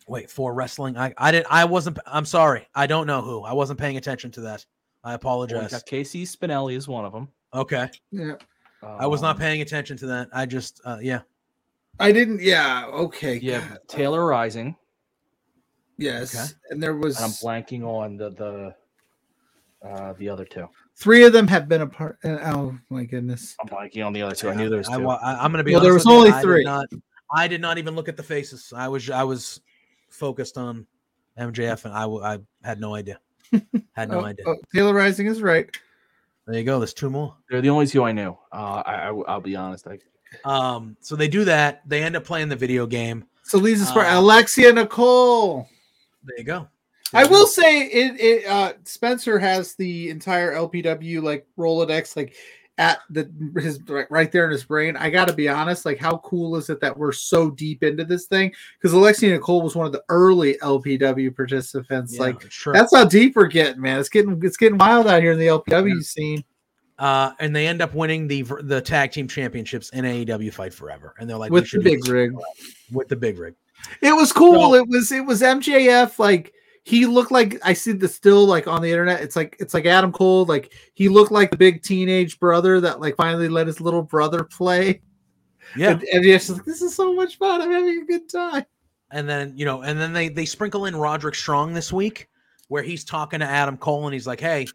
wait 0.08 0.30
for 0.30 0.52
wrestling. 0.54 0.96
I 0.96 1.14
I 1.16 1.30
didn't. 1.30 1.46
I 1.50 1.64
wasn't. 1.64 1.98
I'm 2.06 2.24
sorry. 2.24 2.66
I 2.74 2.86
don't 2.86 3.06
know 3.06 3.22
who. 3.22 3.42
I 3.42 3.52
wasn't 3.52 3.78
paying 3.78 3.96
attention 3.96 4.30
to 4.32 4.40
that. 4.42 4.64
I 5.04 5.10
Well, 5.10 5.16
apologize. 5.16 5.70
got 5.70 5.86
Casey 5.86 6.24
Spinelli 6.24 6.76
is 6.76 6.88
one 6.88 7.04
of 7.04 7.12
them. 7.12 7.28
Okay, 7.54 7.88
Yeah, 8.10 8.34
I 8.82 9.06
was 9.06 9.22
not 9.22 9.38
paying 9.38 9.62
attention 9.62 9.96
to 9.98 10.06
that. 10.06 10.28
I 10.32 10.46
just 10.46 10.80
uh, 10.84 10.98
yeah. 11.00 11.20
I 11.98 12.12
didn't. 12.12 12.42
Yeah, 12.42 12.86
okay. 12.86 13.36
Yeah, 13.36 13.76
Taylor 13.88 14.26
Rising. 14.26 14.76
Yes, 15.98 16.34
Okay. 16.34 16.52
and 16.70 16.82
there 16.82 16.94
was 16.94 17.16
And 17.16 17.24
I'm 17.26 17.30
blanking 17.32 17.82
on 17.84 18.16
the 18.18 18.30
the 18.30 18.74
uh 19.88 20.12
the 20.18 20.28
other 20.28 20.44
two. 20.44 20.68
three 20.96 21.24
of 21.24 21.32
them 21.32 21.46
have 21.48 21.68
been 21.68 21.80
a 21.82 21.86
part. 21.86 22.18
uh, 22.24 22.38
Oh 22.42 22.76
my 22.90 23.04
goodness! 23.04 23.56
I'm 23.60 23.68
blanking 23.68 24.04
on 24.04 24.12
the 24.12 24.20
other 24.22 24.34
two. 24.34 24.50
I 24.50 24.54
knew 24.54 24.68
there 24.68 24.78
was 24.78 24.88
I, 24.88 24.96
two. 24.98 25.02
wa- 25.04 25.18
I, 25.22 25.44
am 25.44 25.52
going 25.52 25.58
to 25.58 25.64
be. 25.64 25.72
Well, 25.72 25.80
there 25.80 25.94
was 25.94 26.04
with 26.04 26.12
you, 26.12 26.18
only 26.18 26.30
I 26.30 26.40
did 26.40 26.46
three. 26.46 26.64
not, 26.64 26.86
I 27.34 27.48
did 27.48 27.60
not 27.62 27.78
even 27.78 27.94
look 27.94 28.08
at 28.08 28.16
the 28.18 28.22
faces. 28.22 28.72
I 28.76 28.88
was 28.88 29.08
I 29.08 29.22
was 29.22 29.60
focused 30.10 30.58
on 30.58 30.86
MJF, 31.38 31.86
and 31.86 31.94
I, 31.94 32.34
I 32.34 32.38
had 32.66 32.78
no 32.80 32.94
idea. 32.94 33.18
Had 33.94 34.10
no 34.10 34.20
Oh, 34.20 34.24
idea. 34.24 34.44
oh, 34.48 34.56
Taylor 34.74 34.92
Rising 34.92 35.26
is 35.28 35.40
right. 35.40 35.74
There 36.46 36.58
you 36.58 36.64
go. 36.64 36.78
There's 36.78 36.94
two 36.94 37.10
more. 37.10 37.34
They're 37.50 37.60
the 37.60 37.70
only 37.70 37.86
two 37.86 38.04
I 38.04 38.12
knew. 38.12 38.36
Uh, 38.52 38.82
I, 38.86 38.94
I 39.08 39.10
will 39.10 39.40
be 39.40 39.56
honest. 39.56 39.86
I, 39.88 39.98
Um, 40.44 40.96
so 41.00 41.16
they 41.16 41.28
do 41.28 41.44
that. 41.44 41.82
They 41.88 42.02
end 42.02 42.16
up 42.16 42.24
playing 42.24 42.48
the 42.48 42.56
video 42.56 42.86
game. 42.86 43.24
So 43.42 43.58
Lisa's 43.58 43.90
for 43.90 44.00
Uh, 44.00 44.18
Alexia 44.20 44.72
Nicole. 44.72 45.68
There 46.24 46.38
you 46.38 46.44
go. 46.44 46.68
I 47.14 47.24
will 47.24 47.46
say 47.46 47.82
it. 47.82 48.20
It 48.20 48.46
uh 48.46 48.72
Spencer 48.84 49.38
has 49.38 49.74
the 49.76 50.10
entire 50.10 50.54
LPW 50.54 51.22
like 51.22 51.46
Rolodex 51.56 52.16
like 52.16 52.34
at 52.78 53.00
the 53.10 53.30
his 53.56 53.80
right, 53.88 54.06
right 54.10 54.30
there 54.30 54.44
in 54.44 54.50
his 54.50 54.64
brain. 54.64 54.96
I 54.96 55.10
got 55.10 55.28
to 55.28 55.34
be 55.34 55.48
honest. 55.48 55.84
Like, 55.84 55.98
how 55.98 56.18
cool 56.18 56.56
is 56.56 56.68
it 56.68 56.80
that 56.80 56.96
we're 56.96 57.12
so 57.12 57.50
deep 57.50 57.82
into 57.82 58.04
this 58.04 58.26
thing? 58.26 58.52
Because 58.78 58.92
Alexia 58.92 59.30
Nicole 59.30 59.62
was 59.62 59.74
one 59.74 59.86
of 59.86 59.92
the 59.92 60.04
early 60.08 60.54
LPW 60.62 61.34
participants. 61.34 62.14
Yeah, 62.14 62.20
like, 62.20 62.50
sure. 62.50 62.72
that's 62.74 62.94
how 62.94 63.04
deep 63.04 63.36
we're 63.36 63.46
getting, 63.46 63.80
man. 63.80 63.98
It's 63.98 64.08
getting 64.08 64.38
it's 64.42 64.56
getting 64.56 64.78
wild 64.78 65.06
out 65.06 65.22
here 65.22 65.32
in 65.32 65.38
the 65.38 65.46
LPW 65.46 66.02
scene. 66.02 66.44
Uh, 66.98 67.32
and 67.40 67.54
they 67.54 67.66
end 67.66 67.82
up 67.82 67.94
winning 67.94 68.26
the 68.26 68.42
the 68.62 68.80
tag 68.80 69.12
team 69.12 69.28
championships 69.28 69.90
in 69.90 70.04
AEW 70.04 70.52
Fight 70.52 70.72
Forever, 70.72 71.14
and 71.18 71.28
they're 71.28 71.36
like 71.36 71.50
with 71.50 71.70
the 71.70 71.80
big 71.80 72.06
rig. 72.08 72.32
with 72.92 73.08
the 73.08 73.16
big 73.16 73.38
rig. 73.38 73.54
It 74.00 74.14
was 74.14 74.32
cool. 74.32 74.72
So- 74.72 74.74
it 74.74 74.88
was 74.88 75.12
it 75.12 75.24
was 75.24 75.42
MJF 75.42 76.18
like 76.18 76.52
he 76.86 77.04
looked 77.04 77.32
like 77.32 77.58
I 77.64 77.72
see 77.72 77.90
the 77.90 78.06
still 78.06 78.46
like 78.46 78.68
on 78.68 78.80
the 78.80 78.88
internet. 78.88 79.20
It's 79.20 79.34
like 79.34 79.56
it's 79.58 79.74
like 79.74 79.86
Adam 79.86 80.12
Cole. 80.12 80.44
Like 80.44 80.72
he 80.94 81.08
looked 81.08 81.32
like 81.32 81.50
the 81.50 81.56
big 81.56 81.82
teenage 81.82 82.38
brother 82.38 82.80
that 82.80 83.00
like 83.00 83.16
finally 83.16 83.48
let 83.48 83.66
his 83.66 83.80
little 83.80 84.02
brother 84.02 84.44
play. 84.44 85.00
Yeah. 85.74 85.90
And, 85.90 86.04
and 86.04 86.24
he's 86.24 86.48
like, 86.48 86.64
this 86.64 86.82
is 86.82 86.94
so 86.94 87.12
much 87.12 87.38
fun. 87.38 87.60
I'm 87.60 87.72
having 87.72 88.02
a 88.02 88.04
good 88.04 88.28
time. 88.28 88.66
And 89.10 89.28
then 89.28 89.52
you 89.56 89.64
know, 89.64 89.82
and 89.82 90.00
then 90.00 90.12
they 90.12 90.28
they 90.28 90.44
sprinkle 90.44 90.86
in 90.86 90.94
Roderick 90.94 91.34
Strong 91.34 91.74
this 91.74 91.92
week, 91.92 92.28
where 92.68 92.84
he's 92.84 93.02
talking 93.02 93.40
to 93.40 93.46
Adam 93.46 93.76
Cole, 93.76 94.06
and 94.06 94.14
he's 94.14 94.28
like, 94.28 94.38
"Hey, 94.38 94.68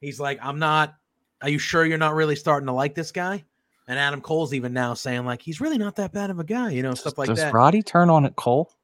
he's 0.00 0.20
like, 0.20 0.38
I'm 0.40 0.60
not. 0.60 0.94
Are 1.42 1.48
you 1.48 1.58
sure 1.58 1.84
you're 1.84 1.98
not 1.98 2.14
really 2.14 2.36
starting 2.36 2.68
to 2.68 2.72
like 2.72 2.94
this 2.94 3.10
guy?" 3.10 3.42
And 3.88 3.98
Adam 3.98 4.20
Cole's 4.20 4.54
even 4.54 4.72
now 4.72 4.94
saying 4.94 5.24
like, 5.24 5.42
"He's 5.42 5.60
really 5.60 5.78
not 5.78 5.96
that 5.96 6.12
bad 6.12 6.30
of 6.30 6.38
a 6.38 6.44
guy," 6.44 6.70
you 6.70 6.84
know, 6.84 6.94
stuff 6.94 7.18
like 7.18 7.26
Does 7.26 7.38
that. 7.38 7.46
Does 7.46 7.52
Roddy 7.52 7.82
turn 7.82 8.10
on 8.10 8.24
Adam 8.24 8.34
Cole? 8.34 8.72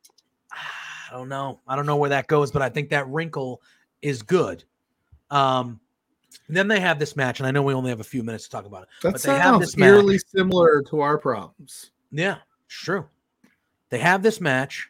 I 1.09 1.15
don't 1.15 1.29
know. 1.29 1.61
I 1.67 1.77
don't 1.77 1.87
know 1.87 1.97
where 1.97 2.11
that 2.11 2.27
goes, 2.27 2.51
but 2.51 2.63
I 2.63 2.69
think 2.69 2.91
that 2.91 3.09
wrinkle 3.09 3.63
is 4.03 4.23
good. 4.23 4.65
Um, 5.31 5.81
then 6.49 6.69
they 6.69 6.81
have 6.81 6.99
this 6.99 7.17
match, 7.17 7.41
and 7.41 7.47
I 7.47 7.51
know 7.51 7.63
we 7.63 7.75
only 7.75 7.91
have 7.91 8.01
a 8.01 8.05
few 8.05 8.23
minutes 8.23 8.45
to 8.45 8.51
talk 8.51 8.67
about 8.67 8.85
it. 8.85 8.89
That 9.03 9.13
but 9.13 9.23
they 9.23 9.33
have 9.33 9.43
sounds 9.43 9.61
this 9.61 9.77
match. 9.77 9.89
eerily 9.89 10.19
similar 10.19 10.83
to 10.83 11.01
our 11.01 11.19
problems. 11.19 11.91
Yeah, 12.11 12.37
it's 12.67 12.75
true. 12.75 13.07
They 13.91 13.99
have 13.99 14.23
this 14.23 14.41
match. 14.41 14.89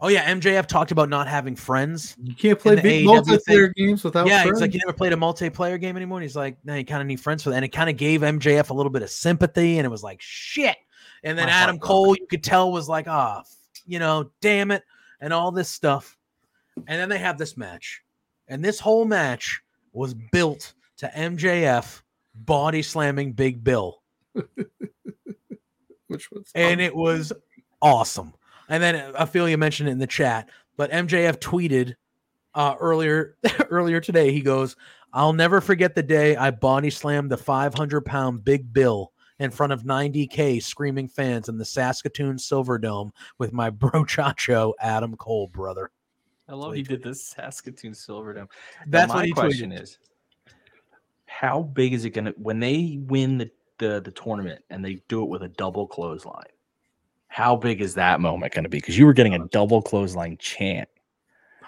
Oh 0.00 0.08
yeah, 0.08 0.28
MJF 0.32 0.66
talked 0.66 0.90
about 0.90 1.08
not 1.08 1.28
having 1.28 1.54
friends. 1.54 2.16
You 2.20 2.34
can't 2.34 2.58
play 2.58 2.74
big 2.76 3.06
AEW 3.06 3.22
multiplayer 3.22 3.72
games 3.74 4.02
without. 4.02 4.26
yeah, 4.26 4.42
friends. 4.42 4.58
he's 4.58 4.60
like, 4.60 4.74
you 4.74 4.80
never 4.84 4.96
played 4.96 5.12
a 5.12 5.16
multiplayer 5.16 5.80
game 5.80 5.96
anymore. 5.96 6.18
And 6.18 6.24
he's 6.24 6.34
like, 6.34 6.56
no, 6.64 6.74
you 6.74 6.84
kind 6.84 7.00
of 7.00 7.06
need 7.06 7.20
friends 7.20 7.44
for 7.44 7.50
that. 7.50 7.56
And 7.56 7.64
it 7.64 7.68
kind 7.68 7.88
of 7.88 7.96
gave 7.96 8.22
MJF 8.22 8.70
a 8.70 8.74
little 8.74 8.90
bit 8.90 9.02
of 9.02 9.10
sympathy, 9.10 9.78
and 9.78 9.86
it 9.86 9.90
was 9.90 10.02
like, 10.02 10.20
shit. 10.20 10.76
And 11.22 11.38
then 11.38 11.46
My 11.46 11.52
Adam 11.52 11.78
Cole, 11.78 12.16
you 12.16 12.26
could 12.26 12.42
tell, 12.42 12.72
was 12.72 12.88
like, 12.88 13.06
ah, 13.06 13.44
you 13.86 14.00
know, 14.00 14.30
damn 14.40 14.72
it, 14.72 14.82
and 15.22 15.32
all 15.32 15.52
this 15.52 15.70
stuff. 15.70 16.18
And 16.86 17.00
then 17.00 17.08
they 17.08 17.18
have 17.18 17.38
this 17.38 17.56
match, 17.56 18.02
and 18.48 18.62
this 18.62 18.80
whole 18.80 19.04
match 19.04 19.62
was 19.92 20.14
built 20.14 20.74
to 20.98 21.06
MJF 21.08 22.02
body 22.34 22.82
slamming 22.82 23.32
Big 23.32 23.62
Bill, 23.62 24.02
which 26.08 26.30
was 26.30 26.50
and 26.54 26.80
it 26.80 26.94
was 26.94 27.32
awesome. 27.80 28.32
And 28.68 28.82
then 28.82 29.12
Ophelia 29.14 29.58
mentioned 29.58 29.90
it 29.90 29.92
in 29.92 29.98
the 29.98 30.06
chat, 30.06 30.48
but 30.78 30.90
MJF 30.90 31.38
tweeted 31.38 31.94
uh, 32.54 32.74
earlier 32.80 33.36
earlier 33.70 34.00
today. 34.00 34.32
He 34.32 34.40
goes, 34.40 34.76
"I'll 35.12 35.34
never 35.34 35.60
forget 35.60 35.94
the 35.94 36.02
day 36.02 36.36
I 36.36 36.52
body 36.52 36.88
slammed 36.88 37.30
the 37.30 37.36
500 37.36 38.00
pound 38.00 38.44
Big 38.44 38.72
Bill 38.72 39.11
in 39.42 39.50
front 39.50 39.72
of 39.72 39.82
90k 39.82 40.62
screaming 40.62 41.08
fans 41.08 41.48
in 41.48 41.58
the 41.58 41.64
Saskatoon 41.64 42.36
Silverdome 42.36 43.10
with 43.38 43.52
my 43.52 43.70
bro 43.70 44.04
Chacho 44.04 44.72
Adam 44.80 45.16
Cole, 45.16 45.48
brother. 45.48 45.90
I 46.48 46.54
love 46.54 46.74
he 46.74 46.82
did 46.82 47.02
this 47.02 47.24
Saskatoon 47.26 47.92
Silverdome. 47.92 48.36
Now, 48.36 48.48
That's 48.86 49.08
my 49.08 49.14
what 49.16 49.24
he 49.26 49.32
question 49.32 49.70
tweeted. 49.70 49.82
is: 49.82 49.98
How 51.26 51.62
big 51.62 51.92
is 51.92 52.04
it 52.04 52.10
going 52.10 52.26
to 52.26 52.34
when 52.36 52.60
they 52.60 52.98
win 53.02 53.38
the, 53.38 53.50
the 53.78 54.00
the 54.00 54.10
tournament 54.10 54.62
and 54.70 54.84
they 54.84 55.02
do 55.08 55.22
it 55.22 55.28
with 55.28 55.42
a 55.42 55.48
double 55.48 55.86
clothesline? 55.86 56.44
How 57.28 57.56
big 57.56 57.80
is 57.80 57.94
that 57.94 58.20
moment 58.20 58.52
going 58.52 58.64
to 58.64 58.68
be? 58.68 58.78
Because 58.78 58.98
you 58.98 59.06
were 59.06 59.14
getting 59.14 59.34
a 59.34 59.42
oh. 59.42 59.48
double 59.50 59.80
clothesline 59.80 60.36
chant. 60.38 60.88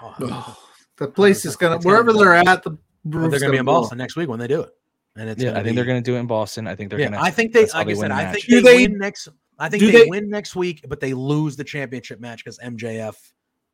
Oh, 0.02 0.14
Ugh, 0.20 0.56
the 0.98 1.08
place 1.08 1.44
is 1.44 1.56
gonna 1.56 1.78
wherever 1.78 2.12
they're 2.12 2.34
at. 2.34 2.62
The 2.62 2.70
oh, 2.70 2.78
they're 3.04 3.30
going 3.30 3.40
to 3.40 3.50
be 3.50 3.56
in. 3.58 3.64
Boston 3.64 3.98
next 3.98 4.16
week 4.16 4.28
when 4.28 4.38
they 4.38 4.46
do 4.46 4.60
it, 4.60 4.70
and 5.16 5.28
it's 5.30 5.42
Yeah, 5.42 5.50
gonna 5.50 5.60
I 5.60 5.62
think 5.62 5.76
they're 5.76 5.84
going 5.84 6.02
to 6.02 6.10
do 6.10 6.16
it 6.16 6.20
in 6.20 6.26
Boston. 6.26 6.66
I 6.66 6.74
think 6.74 6.90
they're 6.90 6.98
yeah, 7.00 7.06
going 7.10 7.18
to. 7.20 7.24
I 7.24 7.30
think 7.30 7.52
they, 7.52 7.60
that's 7.60 7.72
how 7.72 7.80
like 7.80 7.86
I 7.86 7.88
win 7.90 7.96
said, 7.98 8.10
the 8.10 8.14
I 8.14 8.22
match. 8.24 8.32
think 8.34 8.44
Do 8.46 8.60
they, 8.60 8.76
they- 8.76 8.88
win 8.88 8.98
next. 8.98 9.28
I 9.58 9.68
think 9.68 9.82
they, 9.84 9.90
they- 9.92 10.04
win 10.06 10.28
next 10.28 10.56
week, 10.56 10.84
but 10.88 11.00
they 11.00 11.14
lose 11.14 11.56
the 11.56 11.64
championship 11.64 12.20
match 12.20 12.44
because 12.44 12.58
MJF. 12.58 13.14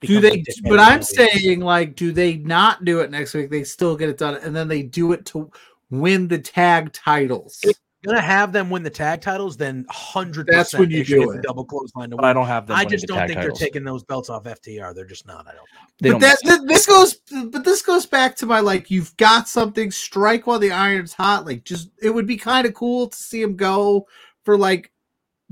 Do 0.02 0.18
they? 0.20 0.42
But 0.64 0.78
I'm 0.80 1.00
leaves. 1.00 1.14
saying, 1.14 1.60
like, 1.60 1.94
do 1.94 2.10
they 2.12 2.36
not 2.38 2.84
do 2.86 3.00
it 3.00 3.10
next 3.10 3.34
week? 3.34 3.50
They 3.50 3.64
still 3.64 3.96
get 3.96 4.08
it 4.08 4.16
done, 4.16 4.36
and 4.36 4.56
then 4.56 4.66
they 4.66 4.82
do 4.82 5.12
it 5.12 5.26
to 5.26 5.50
win 5.90 6.26
the 6.28 6.38
tag 6.38 6.92
titles. 6.94 7.62
Gonna 8.04 8.20
have 8.20 8.52
them 8.52 8.70
win 8.70 8.82
the 8.82 8.90
tag 8.90 9.20
titles, 9.20 9.56
then 9.56 9.86
hundred. 9.90 10.46
That's 10.46 10.74
when 10.74 10.90
you 10.90 11.04
do 11.04 11.30
it. 11.32 11.42
Double 11.42 11.64
clothesline 11.64 12.10
to 12.10 12.16
But 12.16 12.24
I 12.24 12.32
don't 12.32 12.46
have 12.46 12.66
them 12.66 12.76
I 12.76 12.84
just 12.84 13.02
the 13.02 13.08
don't 13.08 13.18
tag 13.18 13.28
think 13.28 13.40
titles. 13.40 13.58
they're 13.58 13.66
taking 13.68 13.84
those 13.84 14.02
belts 14.04 14.30
off 14.30 14.44
FTR. 14.44 14.94
They're 14.94 15.04
just 15.04 15.26
not. 15.26 15.46
I 15.46 15.52
don't. 15.52 15.68
They 16.00 16.10
but 16.10 16.20
don't 16.20 16.20
that 16.20 16.38
th- 16.42 16.60
this 16.66 16.86
goes 16.86 17.14
but 17.50 17.64
this 17.64 17.82
goes 17.82 18.06
back 18.06 18.36
to 18.36 18.46
my 18.46 18.60
like 18.60 18.90
you've 18.90 19.16
got 19.16 19.48
something 19.48 19.90
strike 19.90 20.46
while 20.46 20.58
the 20.58 20.72
iron's 20.72 21.12
hot 21.12 21.44
like 21.44 21.64
just 21.64 21.90
it 22.02 22.10
would 22.10 22.26
be 22.26 22.36
kind 22.36 22.66
of 22.66 22.74
cool 22.74 23.08
to 23.08 23.16
see 23.16 23.42
him 23.42 23.54
go 23.56 24.06
for 24.44 24.56
like 24.56 24.90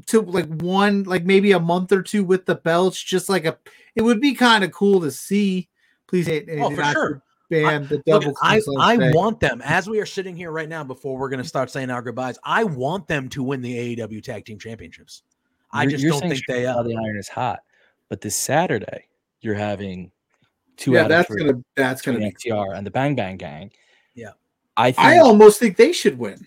to 0.07 0.23
like 0.23 0.47
one 0.63 1.03
like 1.05 1.25
maybe 1.25 1.53
a 1.53 1.61
month 1.61 1.93
or 1.93 2.03
two 2.03 2.25
with 2.25 2.47
the 2.47 2.55
belts 2.55 3.03
just 3.03 3.29
like 3.29 3.45
a 3.45 3.59
it 3.95 4.03
would 4.03 4.21
be 4.21 4.33
kind 4.35 4.65
of 4.65 4.73
cool 4.73 5.01
to 5.01 5.11
see 5.11 5.69
please 6.07 6.29
Oh, 6.29 6.71
for 6.71 6.85
sure. 6.85 7.23
Ban 7.51 7.87
the 7.87 7.97
Look, 8.07 8.23
double 8.23 8.35
I, 8.43 8.61
I 8.79 9.13
want 9.13 9.41
them 9.41 9.61
as 9.65 9.89
we 9.89 10.01
are 10.01 10.07
sitting 10.07 10.37
here 10.37 10.51
right 10.51 10.69
now 10.69 10.85
before 10.85 11.17
we're 11.17 11.29
going 11.29 11.43
to 11.43 11.49
start 11.49 11.71
saying 11.71 11.91
our 11.91 12.03
goodbyes. 12.03 12.39
I 12.45 12.65
want 12.65 13.07
them 13.09 13.29
to 13.31 13.43
win 13.43 13.61
the 13.61 13.97
AEW 13.97 14.23
Tag 14.23 14.45
Team 14.45 14.59
Championships. 14.59 15.23
I 15.73 15.83
You're- 15.83 15.93
just 15.93 16.03
you're 16.03 16.11
don't 16.13 16.21
saying 16.21 16.33
think 16.33 16.47
they. 16.47 16.55
straight 16.63 16.67
Uh, 16.67 16.83
the 16.83 16.97
iron 16.97 17.19
is 17.19 17.29
hot. 17.29 17.61
But 18.09 18.21
this 18.21 18.37
Saturday, 18.37 19.05
you're 19.41 19.55
having 19.55 20.11
two 20.77 20.93
yeah 20.93 21.03
out 21.03 21.09
that's 21.09 21.29
of 21.31 21.37
three 21.37 21.45
gonna 21.45 21.63
that's 21.77 22.03
gonna 22.03 22.19
between 22.19 22.35
be 22.43 22.51
FTR 22.51 22.77
and 22.77 22.87
the 22.87 22.91
Bang 22.91 23.15
Bang 23.15 23.37
Gang. 23.37 23.71
Yeah. 24.15 24.31
I 24.77 24.93
think 24.93 25.09
i 25.09 25.19
almost 25.19 25.59
think 25.59 25.77
they 25.77 25.93
should 25.93 26.17
win 26.17 26.47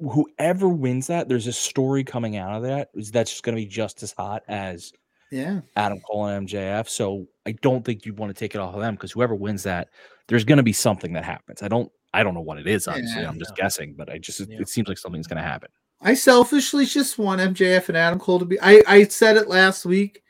whoever 0.00 0.68
wins 0.68 1.08
that, 1.08 1.28
there's 1.28 1.46
a 1.46 1.52
story 1.52 2.04
coming 2.04 2.36
out 2.36 2.54
of 2.54 2.62
that 2.62 2.90
that's 3.12 3.30
just 3.30 3.42
going 3.42 3.56
to 3.56 3.60
be 3.62 3.66
just 3.66 4.02
as 4.02 4.12
hot 4.12 4.42
as 4.48 4.92
yeah 5.30 5.60
Adam 5.76 6.00
Cole 6.00 6.26
and 6.26 6.48
MJF. 6.48 6.88
So 6.88 7.26
I 7.46 7.52
don't 7.52 7.84
think 7.84 8.06
you 8.06 8.14
want 8.14 8.34
to 8.34 8.38
take 8.38 8.54
it 8.54 8.58
off 8.60 8.74
of 8.74 8.80
them 8.80 8.94
because 8.94 9.12
whoever 9.12 9.34
wins 9.34 9.62
that, 9.64 9.88
there's 10.28 10.44
going 10.44 10.58
to 10.58 10.62
be 10.62 10.72
something 10.72 11.12
that 11.14 11.24
happens. 11.24 11.62
I 11.62 11.68
don't, 11.68 11.90
I 12.14 12.22
don't 12.22 12.34
know 12.34 12.40
what 12.40 12.58
it 12.58 12.66
is. 12.66 12.86
Obviously, 12.88 13.22
Yeah, 13.22 13.28
I'm 13.28 13.38
just 13.38 13.56
guessing, 13.56 13.94
but 13.96 14.10
I 14.10 14.18
just, 14.18 14.40
Yeah. 14.40 14.60
it 14.60 14.68
seems 14.68 14.88
like 14.88 14.98
something's 14.98 15.26
going 15.26 15.38
to 15.38 15.42
happen. 15.42 15.70
I 16.00 16.14
selfishly 16.14 16.86
just 16.86 17.18
want 17.18 17.40
MJF 17.40 17.88
and 17.88 17.96
Adam 17.96 18.18
Cole 18.18 18.38
to 18.38 18.44
be. 18.44 18.60
I, 18.60 18.82
I 18.86 19.04
said 19.04 19.36
it 19.36 19.48
last 19.48 19.84
week. 19.84 20.22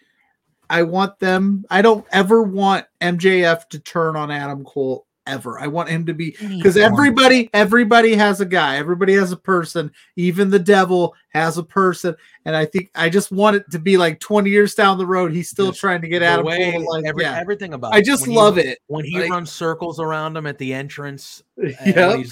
I 0.70 0.82
want 0.82 1.18
them. 1.18 1.64
I 1.70 1.82
don't 1.82 2.06
ever 2.12 2.42
want 2.42 2.86
MJF 3.00 3.68
to 3.70 3.78
turn 3.78 4.16
on 4.16 4.30
Adam 4.30 4.64
Cole 4.64 5.06
ever. 5.28 5.58
I 5.60 5.66
want 5.66 5.88
him 5.88 6.06
to 6.06 6.14
be 6.14 6.30
because 6.40 6.76
everybody, 6.76 7.50
everybody 7.52 8.14
has 8.16 8.40
a 8.40 8.46
guy. 8.46 8.76
Everybody 8.78 9.12
has 9.14 9.30
a 9.32 9.36
person. 9.36 9.92
Even 10.16 10.50
the 10.50 10.58
devil 10.58 11.14
has 11.30 11.58
a 11.58 11.62
person. 11.62 12.16
And 12.44 12.56
I 12.56 12.64
think 12.64 12.90
I 12.94 13.08
just 13.10 13.30
want 13.30 13.56
it 13.56 13.70
to 13.72 13.78
be 13.78 13.96
like 13.98 14.18
20 14.20 14.48
years 14.48 14.74
down 14.74 14.96
the 14.98 15.06
road. 15.06 15.32
He's 15.32 15.50
still 15.50 15.68
Just 15.68 15.80
trying 15.80 16.00
to 16.00 16.08
get 16.08 16.22
out 16.22 16.34
Adam 16.40 16.46
way- 16.46 16.72
Cole. 16.72 16.90
Like, 16.90 17.04
every- 17.04 17.24
yeah. 17.24 17.38
everything 17.38 17.74
about 17.74 17.92
I 17.94 18.00
just 18.00 18.22
When 18.22 18.30
he- 18.30 18.36
love 18.36 18.58
it 18.58 18.78
when 18.86 19.04
he 19.04 19.20
Like- 19.20 19.30
runs 19.30 19.52
circles 19.52 20.00
around 20.00 20.36
him 20.36 20.46
at 20.46 20.58
the 20.58 20.72
entrance. 20.72 21.42
Yeah. 21.84 22.06
uh, 22.14 22.22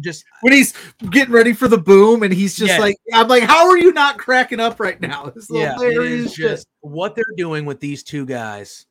just 0.00 0.24
when 0.40 0.52
he's 0.54 0.72
getting 1.10 1.32
ready 1.34 1.52
for 1.52 1.68
the 1.68 1.76
boom 1.78 2.22
and 2.22 2.32
he's 2.32 2.56
just 2.56 2.72
Yeah. 2.72 2.78
like, 2.78 2.96
I'm 3.12 3.28
like, 3.28 3.42
how 3.42 3.68
are 3.68 3.76
you 3.78 3.92
not 3.92 4.16
cracking 4.18 4.58
up 4.58 4.80
right 4.80 5.00
now? 5.00 5.30
This 5.34 5.44
is 5.44 5.50
yeah, 5.56 5.74
it 5.74 5.92
hilarious 5.92 6.34
shit. 6.34 6.48
just 6.50 6.66
what 6.80 7.14
they're 7.14 7.24
doing 7.36 7.66
with 7.66 7.78
these 7.80 8.02
two 8.02 8.24
guys 8.26 8.86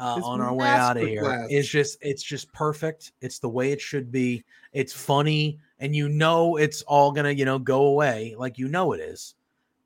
uh, 0.00 0.20
on 0.24 0.40
our 0.40 0.54
way 0.54 0.66
out 0.66 0.96
of 0.96 1.06
here 1.06 1.46
is 1.50 1.68
just 1.68 1.98
it's 2.00 2.22
just 2.22 2.50
perfect. 2.52 3.12
It's 3.20 3.38
the 3.38 3.48
way 3.48 3.70
it 3.70 3.80
should 3.80 4.10
be. 4.10 4.44
It's 4.72 4.92
funny, 4.92 5.58
and 5.78 5.94
you 5.94 6.08
know 6.08 6.56
it's 6.56 6.82
all 6.82 7.12
gonna 7.12 7.32
you 7.32 7.44
know 7.44 7.58
go 7.58 7.86
away, 7.86 8.34
like 8.38 8.58
you 8.58 8.68
know 8.68 8.92
it 8.92 9.00
is. 9.00 9.34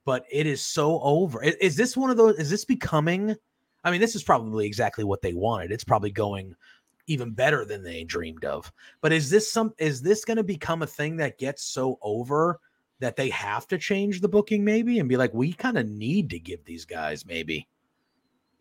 But 0.04 0.24
it 0.30 0.46
is 0.46 0.64
so 0.64 1.00
over. 1.00 1.42
I- 1.44 1.56
Is, 1.60 1.76
this 1.76 1.96
one 1.96 2.10
of 2.10 2.16
those? 2.16 2.38
Is 2.38 2.50
this 2.50 2.64
becoming? 2.64 3.34
I 3.82 3.90
mean, 3.90 4.00
this 4.00 4.14
is 4.14 4.22
probably 4.22 4.66
exactly 4.66 5.02
what 5.02 5.20
they 5.22 5.32
wanted. 5.32 5.72
It's 5.72 5.84
probably 5.84 6.10
going 6.10 6.54
even 7.06 7.32
better 7.32 7.64
than 7.64 7.82
they 7.82 8.04
dreamed 8.04 8.44
of. 8.44 8.70
But 9.00 9.12
is 9.12 9.30
this 9.30 9.50
some? 9.50 9.74
Is 9.78 10.00
this 10.00 10.24
going 10.24 10.36
to 10.36 10.44
become 10.44 10.82
a 10.82 10.86
thing 10.86 11.16
that 11.16 11.38
gets 11.38 11.64
so 11.64 11.98
over 12.02 12.60
that 13.00 13.16
they 13.16 13.30
have 13.30 13.66
to 13.68 13.78
change 13.78 14.20
the 14.20 14.28
booking 14.28 14.64
maybe 14.64 14.98
and 15.00 15.08
be 15.08 15.16
like, 15.16 15.34
we 15.34 15.52
kind 15.52 15.76
of 15.76 15.88
need 15.88 16.30
to 16.30 16.38
give 16.38 16.64
these 16.64 16.84
guys 16.84 17.26
maybe 17.26 17.66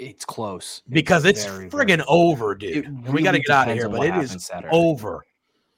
It's 0.10 0.26
close 0.26 0.82
because 0.90 1.26
it's 1.26 1.46
very, 1.46 1.70
very 1.70 1.86
friggin' 1.86 2.04
over, 2.08 2.56
dude. 2.56 2.78
It 2.78 2.86
and 2.86 3.08
we 3.10 3.22
got 3.22 3.32
to 3.34 3.40
get 3.40 3.50
out 3.50 3.70
of 3.70 3.76
here, 3.76 3.90
but 3.90 4.06
it 4.06 4.16
is 4.16 4.46
Saturday. 4.46 4.70
over. 4.72 5.26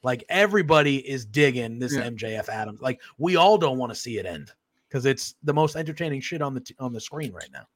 Like 0.02 0.24
everybody 0.28 0.96
is 0.98 1.24
digging 1.26 1.78
this 1.78 1.94
Yeah. 1.94 2.02
MJF 2.08 2.48
Adams. 2.48 2.80
Like 2.80 3.00
we 3.18 3.36
all 3.36 3.58
don't 3.58 3.78
want 3.78 3.90
to 3.90 3.96
see 3.96 4.18
it 4.18 4.26
end 4.26 4.52
because 4.88 5.04
it's 5.04 5.34
the 5.42 5.52
most 5.54 5.74
entertaining 5.76 6.20
shit 6.20 6.42
on 6.42 6.54
the 6.54 6.60
t- 6.60 6.76
on 6.78 6.92
the 6.92 7.00
screen 7.00 7.32
right 7.32 7.48
now. 7.52 7.66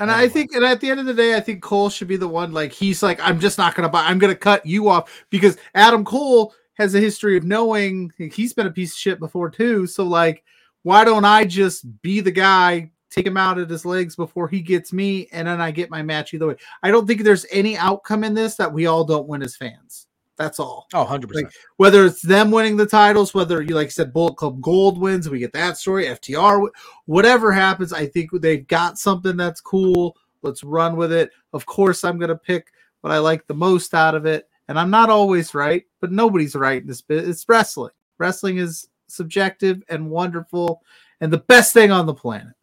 And 0.00 0.10
I 0.10 0.28
think, 0.28 0.52
and 0.54 0.64
at 0.64 0.80
the 0.80 0.90
end 0.90 0.98
of 0.98 1.06
the 1.06 1.14
day, 1.14 1.36
I 1.36 1.40
think 1.40 1.62
Cole 1.62 1.88
should 1.88 2.08
be 2.08 2.16
the 2.16 2.26
one. 2.26 2.52
Like 2.52 2.72
he's 2.72 3.00
like, 3.02 3.20
I'm 3.20 3.38
just 3.38 3.58
not 3.58 3.76
gonna 3.76 3.88
buy. 3.88 4.04
I'm 4.04 4.18
gonna 4.18 4.34
cut 4.34 4.66
you 4.66 4.88
off 4.88 5.24
because 5.30 5.56
Adam 5.76 6.04
Cole 6.04 6.52
has 6.74 6.96
a 6.96 7.00
history 7.00 7.36
of 7.36 7.44
knowing 7.44 8.10
he's 8.18 8.52
been 8.52 8.66
a 8.66 8.72
piece 8.72 8.92
of 8.92 8.98
shit 8.98 9.20
before 9.20 9.48
too. 9.48 9.86
So 9.86 10.02
like, 10.04 10.42
why 10.82 11.04
don't 11.04 11.24
I 11.24 11.44
just 11.44 12.02
be 12.02 12.18
the 12.20 12.32
guy, 12.32 12.90
take 13.14 13.26
him 13.26 13.36
out 13.36 13.58
at 13.58 13.70
his 13.70 13.84
legs 13.84 14.16
before 14.16 14.48
he 14.48 14.60
gets 14.60 14.92
me, 14.92 15.28
and 15.32 15.46
then 15.46 15.60
I 15.60 15.70
get 15.70 15.90
my 15.90 16.02
match 16.02 16.34
either 16.34 16.48
way. 16.48 16.56
I 16.82 16.90
don't 16.90 17.06
think 17.06 17.22
there's 17.22 17.46
any 17.50 17.76
outcome 17.76 18.24
in 18.24 18.34
this 18.34 18.56
that 18.56 18.72
we 18.72 18.86
all 18.86 19.04
don't 19.04 19.28
win 19.28 19.42
as 19.42 19.56
fans. 19.56 20.06
That's 20.36 20.58
all. 20.58 20.88
Oh, 20.92 21.00
100 21.00 21.32
Like 21.32 21.52
whether 21.76 22.04
it's 22.04 22.20
them 22.20 22.50
winning 22.50 22.76
the 22.76 22.86
titles, 22.86 23.34
whether 23.34 23.62
you 23.62 23.76
like 23.76 23.86
I 23.86 23.90
said 23.90 24.12
Bullet 24.12 24.36
Club 24.36 24.60
Gold 24.60 24.98
wins, 24.98 25.30
we 25.30 25.38
get 25.38 25.52
that 25.52 25.78
story. 25.78 26.06
FTR, 26.06 26.68
whatever 27.06 27.52
happens, 27.52 27.92
I 27.92 28.06
think 28.06 28.30
they've 28.40 28.66
got 28.66 28.98
something 28.98 29.36
that's 29.36 29.60
cool. 29.60 30.16
Let's 30.42 30.64
run 30.64 30.96
with 30.96 31.12
it. 31.12 31.30
Of 31.52 31.66
course, 31.66 32.02
I'm 32.04 32.18
gonna 32.18 32.36
pick 32.36 32.72
what 33.02 33.12
I 33.12 33.18
like 33.18 33.46
the 33.46 33.54
most 33.54 33.94
out 33.94 34.16
of 34.16 34.26
it, 34.26 34.48
and 34.66 34.78
I'm 34.78 34.90
not 34.90 35.08
always 35.08 35.54
right, 35.54 35.84
but 36.00 36.10
nobody's 36.10 36.56
right 36.56 36.82
in 36.82 36.88
this 36.88 37.02
bit. 37.02 37.28
It's 37.28 37.48
wrestling. 37.48 37.92
Wrestling 38.18 38.58
is 38.58 38.88
subjective 39.06 39.82
and 39.88 40.10
wonderful, 40.10 40.82
and 41.20 41.32
the 41.32 41.38
best 41.38 41.72
thing 41.72 41.92
on 41.92 42.06
the 42.06 42.14
planet. 42.14 42.54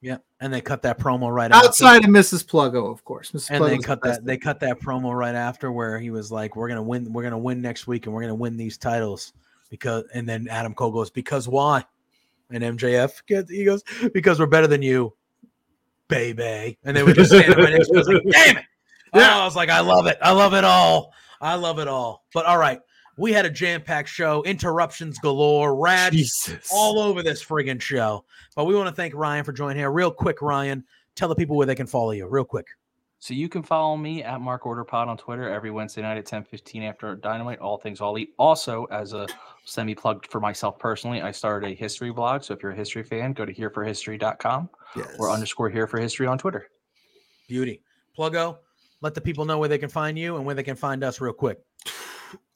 Yeah, 0.00 0.18
and 0.40 0.52
they 0.52 0.60
cut 0.60 0.82
that 0.82 0.98
promo 0.98 1.34
right 1.34 1.50
after. 1.50 1.66
Outside 1.66 2.04
of 2.04 2.10
Mrs. 2.10 2.46
Pluggo, 2.46 2.90
of 2.92 3.04
course. 3.04 3.32
Mrs. 3.32 3.50
and 3.50 3.64
they 3.64 3.76
the 3.78 3.82
cut 3.82 4.00
best 4.00 4.20
that 4.20 4.24
they 4.24 4.36
cut 4.36 4.60
that 4.60 4.80
promo 4.80 5.12
right 5.12 5.34
after 5.34 5.72
where 5.72 5.98
he 5.98 6.10
was 6.10 6.30
like 6.30 6.54
we're 6.54 6.68
gonna 6.68 6.82
win 6.82 7.12
we're 7.12 7.24
gonna 7.24 7.38
win 7.38 7.60
next 7.60 7.86
week 7.86 8.06
and 8.06 8.14
we're 8.14 8.22
gonna 8.22 8.34
win 8.34 8.56
these 8.56 8.78
titles 8.78 9.32
because 9.70 10.04
and 10.14 10.28
then 10.28 10.46
adam 10.48 10.74
cole 10.74 10.90
goes 10.90 11.10
because 11.10 11.48
why 11.48 11.84
and 12.50 12.62
mjf 12.62 13.24
gets, 13.26 13.50
he 13.50 13.64
goes 13.64 13.82
because 14.14 14.38
we're 14.38 14.46
better 14.46 14.66
than 14.66 14.82
you 14.82 15.12
baby 16.08 16.78
and 16.84 16.96
they 16.96 17.02
would 17.02 17.16
just 17.16 17.30
stand 17.30 17.56
right 17.56 17.72
next 17.72 17.88
to 17.88 18.00
us 18.00 18.08
like 18.08 18.22
damn 18.30 18.56
it 18.56 18.64
yeah. 19.14 19.36
Oh, 19.36 19.40
i 19.40 19.44
was 19.44 19.56
like 19.56 19.68
i 19.68 19.80
love 19.80 20.06
it 20.06 20.18
i 20.22 20.32
love 20.32 20.54
it 20.54 20.64
all 20.64 21.12
i 21.40 21.54
love 21.54 21.78
it 21.78 21.88
all 21.88 22.24
but 22.32 22.46
all 22.46 22.58
right 22.58 22.80
we 23.18 23.32
had 23.32 23.44
a 23.44 23.50
jam-packed 23.50 24.08
show 24.08 24.42
interruptions 24.44 25.18
galore 25.18 25.76
rad 25.76 26.14
all 26.72 27.00
over 27.00 27.22
this 27.22 27.44
friggin' 27.44 27.80
show 27.80 28.24
but 28.54 28.64
we 28.64 28.74
want 28.74 28.88
to 28.88 28.94
thank 28.94 29.14
ryan 29.14 29.44
for 29.44 29.52
joining 29.52 29.76
here 29.76 29.90
real 29.90 30.10
quick 30.10 30.40
ryan 30.40 30.84
tell 31.14 31.28
the 31.28 31.34
people 31.34 31.56
where 31.56 31.66
they 31.66 31.74
can 31.74 31.86
follow 31.86 32.12
you 32.12 32.26
real 32.26 32.44
quick 32.44 32.66
So 33.20 33.34
you 33.34 33.48
can 33.48 33.64
follow 33.64 33.96
me 33.96 34.22
at 34.22 34.40
Mark 34.40 34.64
Order 34.64 34.84
Pod 34.84 35.08
on 35.08 35.16
Twitter 35.16 35.50
every 35.50 35.72
Wednesday 35.72 36.02
night 36.02 36.18
at 36.18 36.24
10:15 36.24 36.84
after 36.84 37.16
Dynamite. 37.16 37.58
All 37.58 37.76
things 37.76 38.00
all 38.00 38.16
eat. 38.16 38.32
Also, 38.38 38.84
as 38.92 39.12
a 39.12 39.26
semi 39.64 39.92
plug 39.92 40.24
for 40.30 40.38
myself 40.40 40.78
personally, 40.78 41.20
I 41.20 41.32
started 41.32 41.72
a 41.72 41.74
history 41.74 42.12
blog. 42.12 42.44
So 42.44 42.54
if 42.54 42.62
you're 42.62 42.70
a 42.70 42.76
history 42.76 43.02
fan, 43.02 43.32
go 43.32 43.44
to 43.44 43.52
hereforhistory.com 43.52 44.70
or 45.18 45.30
underscore 45.30 45.68
here 45.68 45.88
for 45.88 45.98
history 45.98 46.28
on 46.28 46.38
Twitter. 46.38 46.68
Beauty. 47.48 47.82
Pluggo, 48.16 48.58
let 49.00 49.14
the 49.14 49.20
people 49.20 49.44
know 49.44 49.58
where 49.58 49.68
they 49.68 49.78
can 49.78 49.88
find 49.90 50.16
you 50.16 50.36
and 50.36 50.46
where 50.46 50.54
they 50.54 50.62
can 50.62 50.76
find 50.76 51.02
us 51.02 51.20
real 51.20 51.32
quick. 51.32 51.58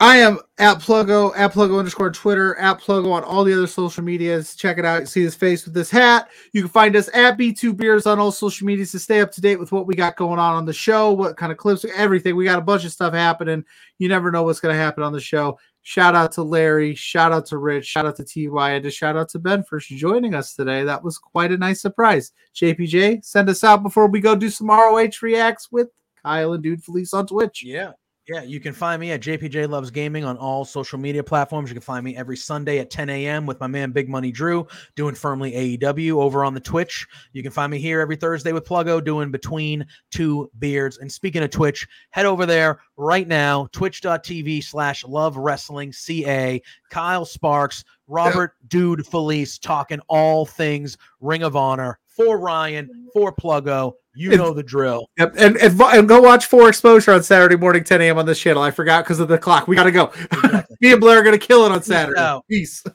I 0.03 0.17
am 0.17 0.41
at 0.59 0.81
Pluggo, 0.81 1.33
at 1.37 1.53
Pluggo 1.53 1.79
underscore 1.79 2.11
Twitter, 2.11 2.57
at 2.57 2.81
Pluggo 2.81 3.13
on 3.13 3.23
all 3.23 3.45
the 3.45 3.53
other 3.53 3.69
social 3.69 4.03
medias. 4.03 4.57
Check 4.57 4.79
it 4.79 4.85
out. 4.85 5.07
See 5.07 5.23
his 5.23 5.37
face 5.37 5.65
with 5.65 5.75
this 5.75 5.93
hat. 5.93 6.29
You 6.53 6.63
can 6.63 6.71
find 6.71 6.97
us 6.97 7.09
at 7.15 7.39
B2 7.39 7.77
Beards 7.77 8.05
on 8.05 8.19
all 8.19 8.33
social 8.33 8.67
medias 8.67 8.91
to 8.91 8.99
stay 8.99 9.21
up 9.21 9.31
to 9.31 9.41
date 9.41 9.61
with 9.61 9.71
what 9.71 9.87
we 9.87 9.95
got 9.95 10.17
going 10.17 10.41
on 10.41 10.57
on 10.57 10.65
the 10.65 10.73
show, 10.73 11.13
what 11.13 11.37
kind 11.37 11.53
of 11.53 11.59
clips, 11.59 11.85
everything. 11.95 12.35
We 12.35 12.47
got 12.47 12.59
a 12.59 12.63
bunch 12.63 12.85
of 12.85 12.91
stuff 12.91 13.15
happening. 13.15 13.65
You 13.99 14.09
never 14.09 14.33
know 14.33 14.43
what's 14.43 14.59
going 14.59 14.75
to 14.75 14.83
happen 14.83 15.05
on 15.05 15.13
the 15.13 15.21
show. 15.21 15.57
Shout 15.83 16.17
out 16.17 16.33
to 16.33 16.43
Larry. 16.43 16.97
Shout 16.97 17.31
out 17.31 17.47
to 17.47 17.59
Rich. 17.59 17.87
Shout 17.87 18.05
out 18.05 18.17
to 18.17 18.25
TY. 18.25 18.71
And 18.73 18.83
to 18.83 18.91
shout 18.91 19.17
out 19.17 19.29
to 19.29 19.39
Ben 19.39 19.63
for 19.63 19.79
joining 19.79 20.35
us 20.35 20.57
today. 20.57 20.83
That 20.83 21.05
was 21.05 21.17
quite 21.17 21.53
a 21.53 21.57
nice 21.57 21.81
surprise. 21.81 22.33
JPJ, 22.57 23.25
send 23.25 23.49
us 23.49 23.63
out 23.63 23.85
before 23.85 24.09
we 24.09 24.19
go 24.19 24.35
do 24.35 24.51
some 24.51 24.67
ROH 24.67 25.11
reacts 25.23 25.71
with 25.71 25.91
Kyle 26.25 26.55
and 26.55 26.63
Dude 26.63 26.83
Felice 26.83 27.15
on 27.15 27.29
Twitch. 27.29 27.63
Yeah. 27.63 27.93
Yeah, 28.29 28.45
you 28.45 28.61
can 28.61 28.73
find 28.73 29.01
me 29.01 29.11
at 29.11 29.21
JPJ 29.21 29.69
Loves 29.69 29.91
Gaming 29.91 30.25
on 30.25 30.37
all 30.37 30.65
social 30.65 30.97
media 30.97 31.25
platforms. 31.25 31.69
You 31.69 31.75
can 31.75 31.83
find 31.83 32.05
me 32.05 32.17
every 32.17 32.37
Sunday 32.37 32.79
at 32.79 32.89
10 32.89 33.11
a.m. 33.11 33.47
with 33.47 33.59
my 33.59 33.67
man 33.67 33.91
Big 33.91 34.09
Money 34.09 34.31
Drew 34.31 34.65
doing 34.95 35.17
firmly 35.17 35.77
AEW 35.79 36.13
over 36.23 36.45
on 36.45 36.55
the 36.55 36.61
Twitch. 36.61 37.05
You 37.33 37.43
can 37.43 37.51
find 37.51 37.73
me 37.73 37.81
here 37.81 38.01
every 38.01 38.15
Thursday 38.15 38.53
with 38.53 38.65
Pluggo 38.65 39.03
doing 39.03 39.33
Between 39.33 39.85
Two 40.13 40.49
Beards. 40.61 40.99
And 40.99 41.11
speaking 41.11 41.43
of 41.43 41.51
Twitch, 41.51 41.89
head 42.11 42.25
over 42.25 42.47
there 42.47 42.81
right 42.97 43.27
now, 43.27 43.67
twitch.tv 43.73 44.63
slash 44.63 45.05
love 45.05 45.37
wrestling 45.37 45.93
CA. 45.93 46.63
Kyle 46.91 47.25
Sparks, 47.25 47.83
Robert 48.07 48.55
Dude 48.69 49.05
Felice 49.05 49.59
talking 49.59 50.01
all 50.07 50.47
things 50.47 50.97
Ring 51.21 51.43
of 51.43 51.57
Honor 51.57 51.99
for 52.07 52.39
Ryan, 52.39 53.09
for 53.13 53.35
Pluggo. 53.35 53.95
You 54.15 54.37
know 54.37 54.53
the 54.53 54.63
drill. 54.63 55.09
Yep. 55.19 55.35
And, 55.39 55.57
and, 55.57 55.81
and 55.81 56.09
go 56.09 56.21
watch 56.21 56.47
Four 56.47 56.69
Exposure 56.69 57.13
on 57.13 57.23
Saturday 57.23 57.57
morning, 57.57 57.83
10 57.83 58.03
a.m. 58.03 58.19
on 58.19 58.27
this 58.27 58.39
channel. 58.39 58.63
I 58.63 58.71
forgot 58.71 59.05
because 59.05 59.21
of 59.21 59.29
the 59.29 59.39
clock. 59.39 59.67
We 59.67 59.77
got 59.77 59.85
to 59.85 59.91
go. 59.91 60.13
Me 60.81 60.93
and 60.93 61.01
Blair 61.01 61.21
are 61.21 61.23
going 61.23 61.39
to 61.39 61.45
kill 61.45 61.65
it 61.65 61.73
on 61.73 61.83
Saturday. 61.83 62.21
out. 62.21 62.45
Peace. 62.49 62.85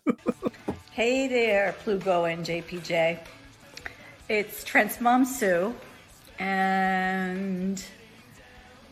Hey 0.98 1.28
there, 1.28 1.76
Pluggo 1.86 2.34
and 2.34 2.44
JPJ. 2.44 3.20
It's 4.30 4.64
Trent's 4.64 5.00
mom, 5.00 5.26
Sue, 5.26 5.76
and 6.40 7.86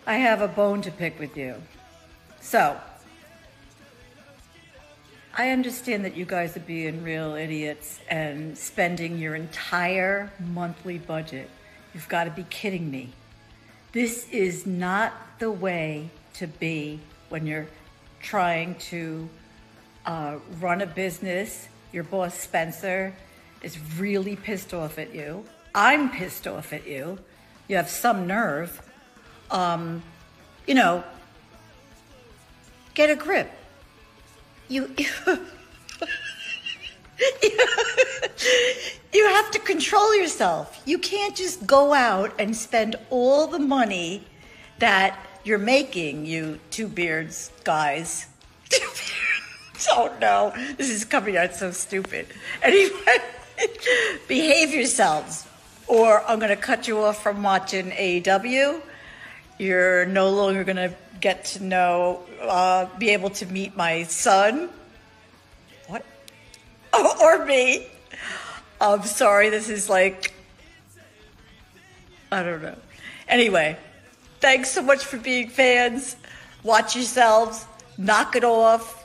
I 0.06 0.18
have 0.18 0.41
a 0.41 0.47
bone 0.47 0.84
to 0.84 0.91
pick 0.91 1.18
with 1.19 1.35
you. 1.35 1.56
So, 2.41 2.80
I 5.35 5.49
understand 5.49 6.06
that 6.06 6.15
you 6.15 6.26
guys 6.26 6.56
are 6.56 6.60
being 6.60 7.02
real 7.02 7.34
idiots 7.34 7.99
and 8.07 8.56
spending 8.56 9.18
your 9.18 9.34
entire 9.34 10.31
monthly 10.39 10.99
budget. 10.99 11.49
You've 11.95 12.09
got 12.09 12.26
to 12.26 12.30
be 12.30 12.43
kidding 12.43 12.91
me. 12.91 13.13
This 13.93 14.27
is 14.30 14.65
not 14.65 15.13
the 15.39 15.49
way 15.49 16.09
to 16.34 16.45
be 16.45 16.99
when 17.30 17.47
you're 17.47 17.67
trying 18.22 18.76
to 18.76 19.30
uh, 20.05 20.39
run 20.59 20.81
a 20.81 20.85
business. 20.85 21.69
Your 21.93 22.03
boss, 22.03 22.38
Spencer, 22.38 23.15
is 23.61 23.80
really 23.97 24.35
pissed 24.35 24.73
off 24.73 24.99
at 24.99 25.15
you. 25.15 25.45
I'm 25.73 26.11
pissed 26.11 26.47
off 26.47 26.73
at 26.73 26.85
you. 26.85 27.17
You 27.69 27.77
have 27.77 27.89
some 27.89 28.27
nerve. 28.27 28.81
Um, 29.49 30.03
you 30.67 30.73
know, 30.73 31.01
get 32.93 33.09
a 33.09 33.15
grip. 33.15 33.49
You, 34.67 34.93
you 39.14 39.28
have 39.28 39.52
to 39.52 39.60
control 39.60 40.16
yourself. 40.16 40.82
You 40.86 40.98
can't 40.98 41.36
just 41.36 41.66
go 41.66 41.94
out 41.94 42.34
and 42.40 42.56
spend 42.56 42.96
all 43.10 43.48
the 43.48 43.60
money 43.60 44.24
that 44.80 45.18
you're 45.44 45.58
making, 45.60 46.26
you 46.26 46.60
two 46.72 46.88
beards 46.88 47.52
guys. 47.64 48.28
oh 49.92 50.14
no, 50.20 50.54
this 50.78 50.90
is 50.90 51.06
coming 51.06 51.38
out 51.38 51.56
so 51.56 51.72
stupid. 51.72 52.28
Anyway, 52.62 53.18
behave 54.28 54.74
yourselves, 54.74 55.48
or 55.88 56.24
I'm 56.28 56.40
going 56.40 56.50
to 56.50 56.62
cut 56.62 56.88
you 56.88 57.00
off 57.00 57.22
from 57.22 57.44
watching 57.44 57.92
AEW. 57.92 58.82
You're 59.58 60.06
no 60.06 60.30
longer 60.32 60.64
going 60.64 60.76
to 60.78 60.94
get 61.22 61.46
to 61.46 61.64
know, 61.64 62.24
uh, 62.42 62.88
be 62.98 63.12
able 63.12 63.30
to 63.30 63.46
meet 63.46 63.76
my 63.78 64.04
son. 64.04 64.70
Or 67.22 67.45
me. 67.45 67.88
I'm 68.80 69.03
sorry, 69.03 69.49
this 69.49 69.69
is 69.69 69.89
like, 69.89 70.34
I 72.31 72.43
don't 72.43 72.61
know. 72.61 72.77
Anyway, 73.27 73.77
thanks 74.39 74.69
so 74.72 74.81
much 74.81 75.03
for 75.03 75.17
being 75.17 75.49
fans. 75.49 76.15
Watch 76.63 76.95
yourselves, 76.95 77.65
knock 77.97 78.35
it 78.35 78.43
off, 78.43 79.05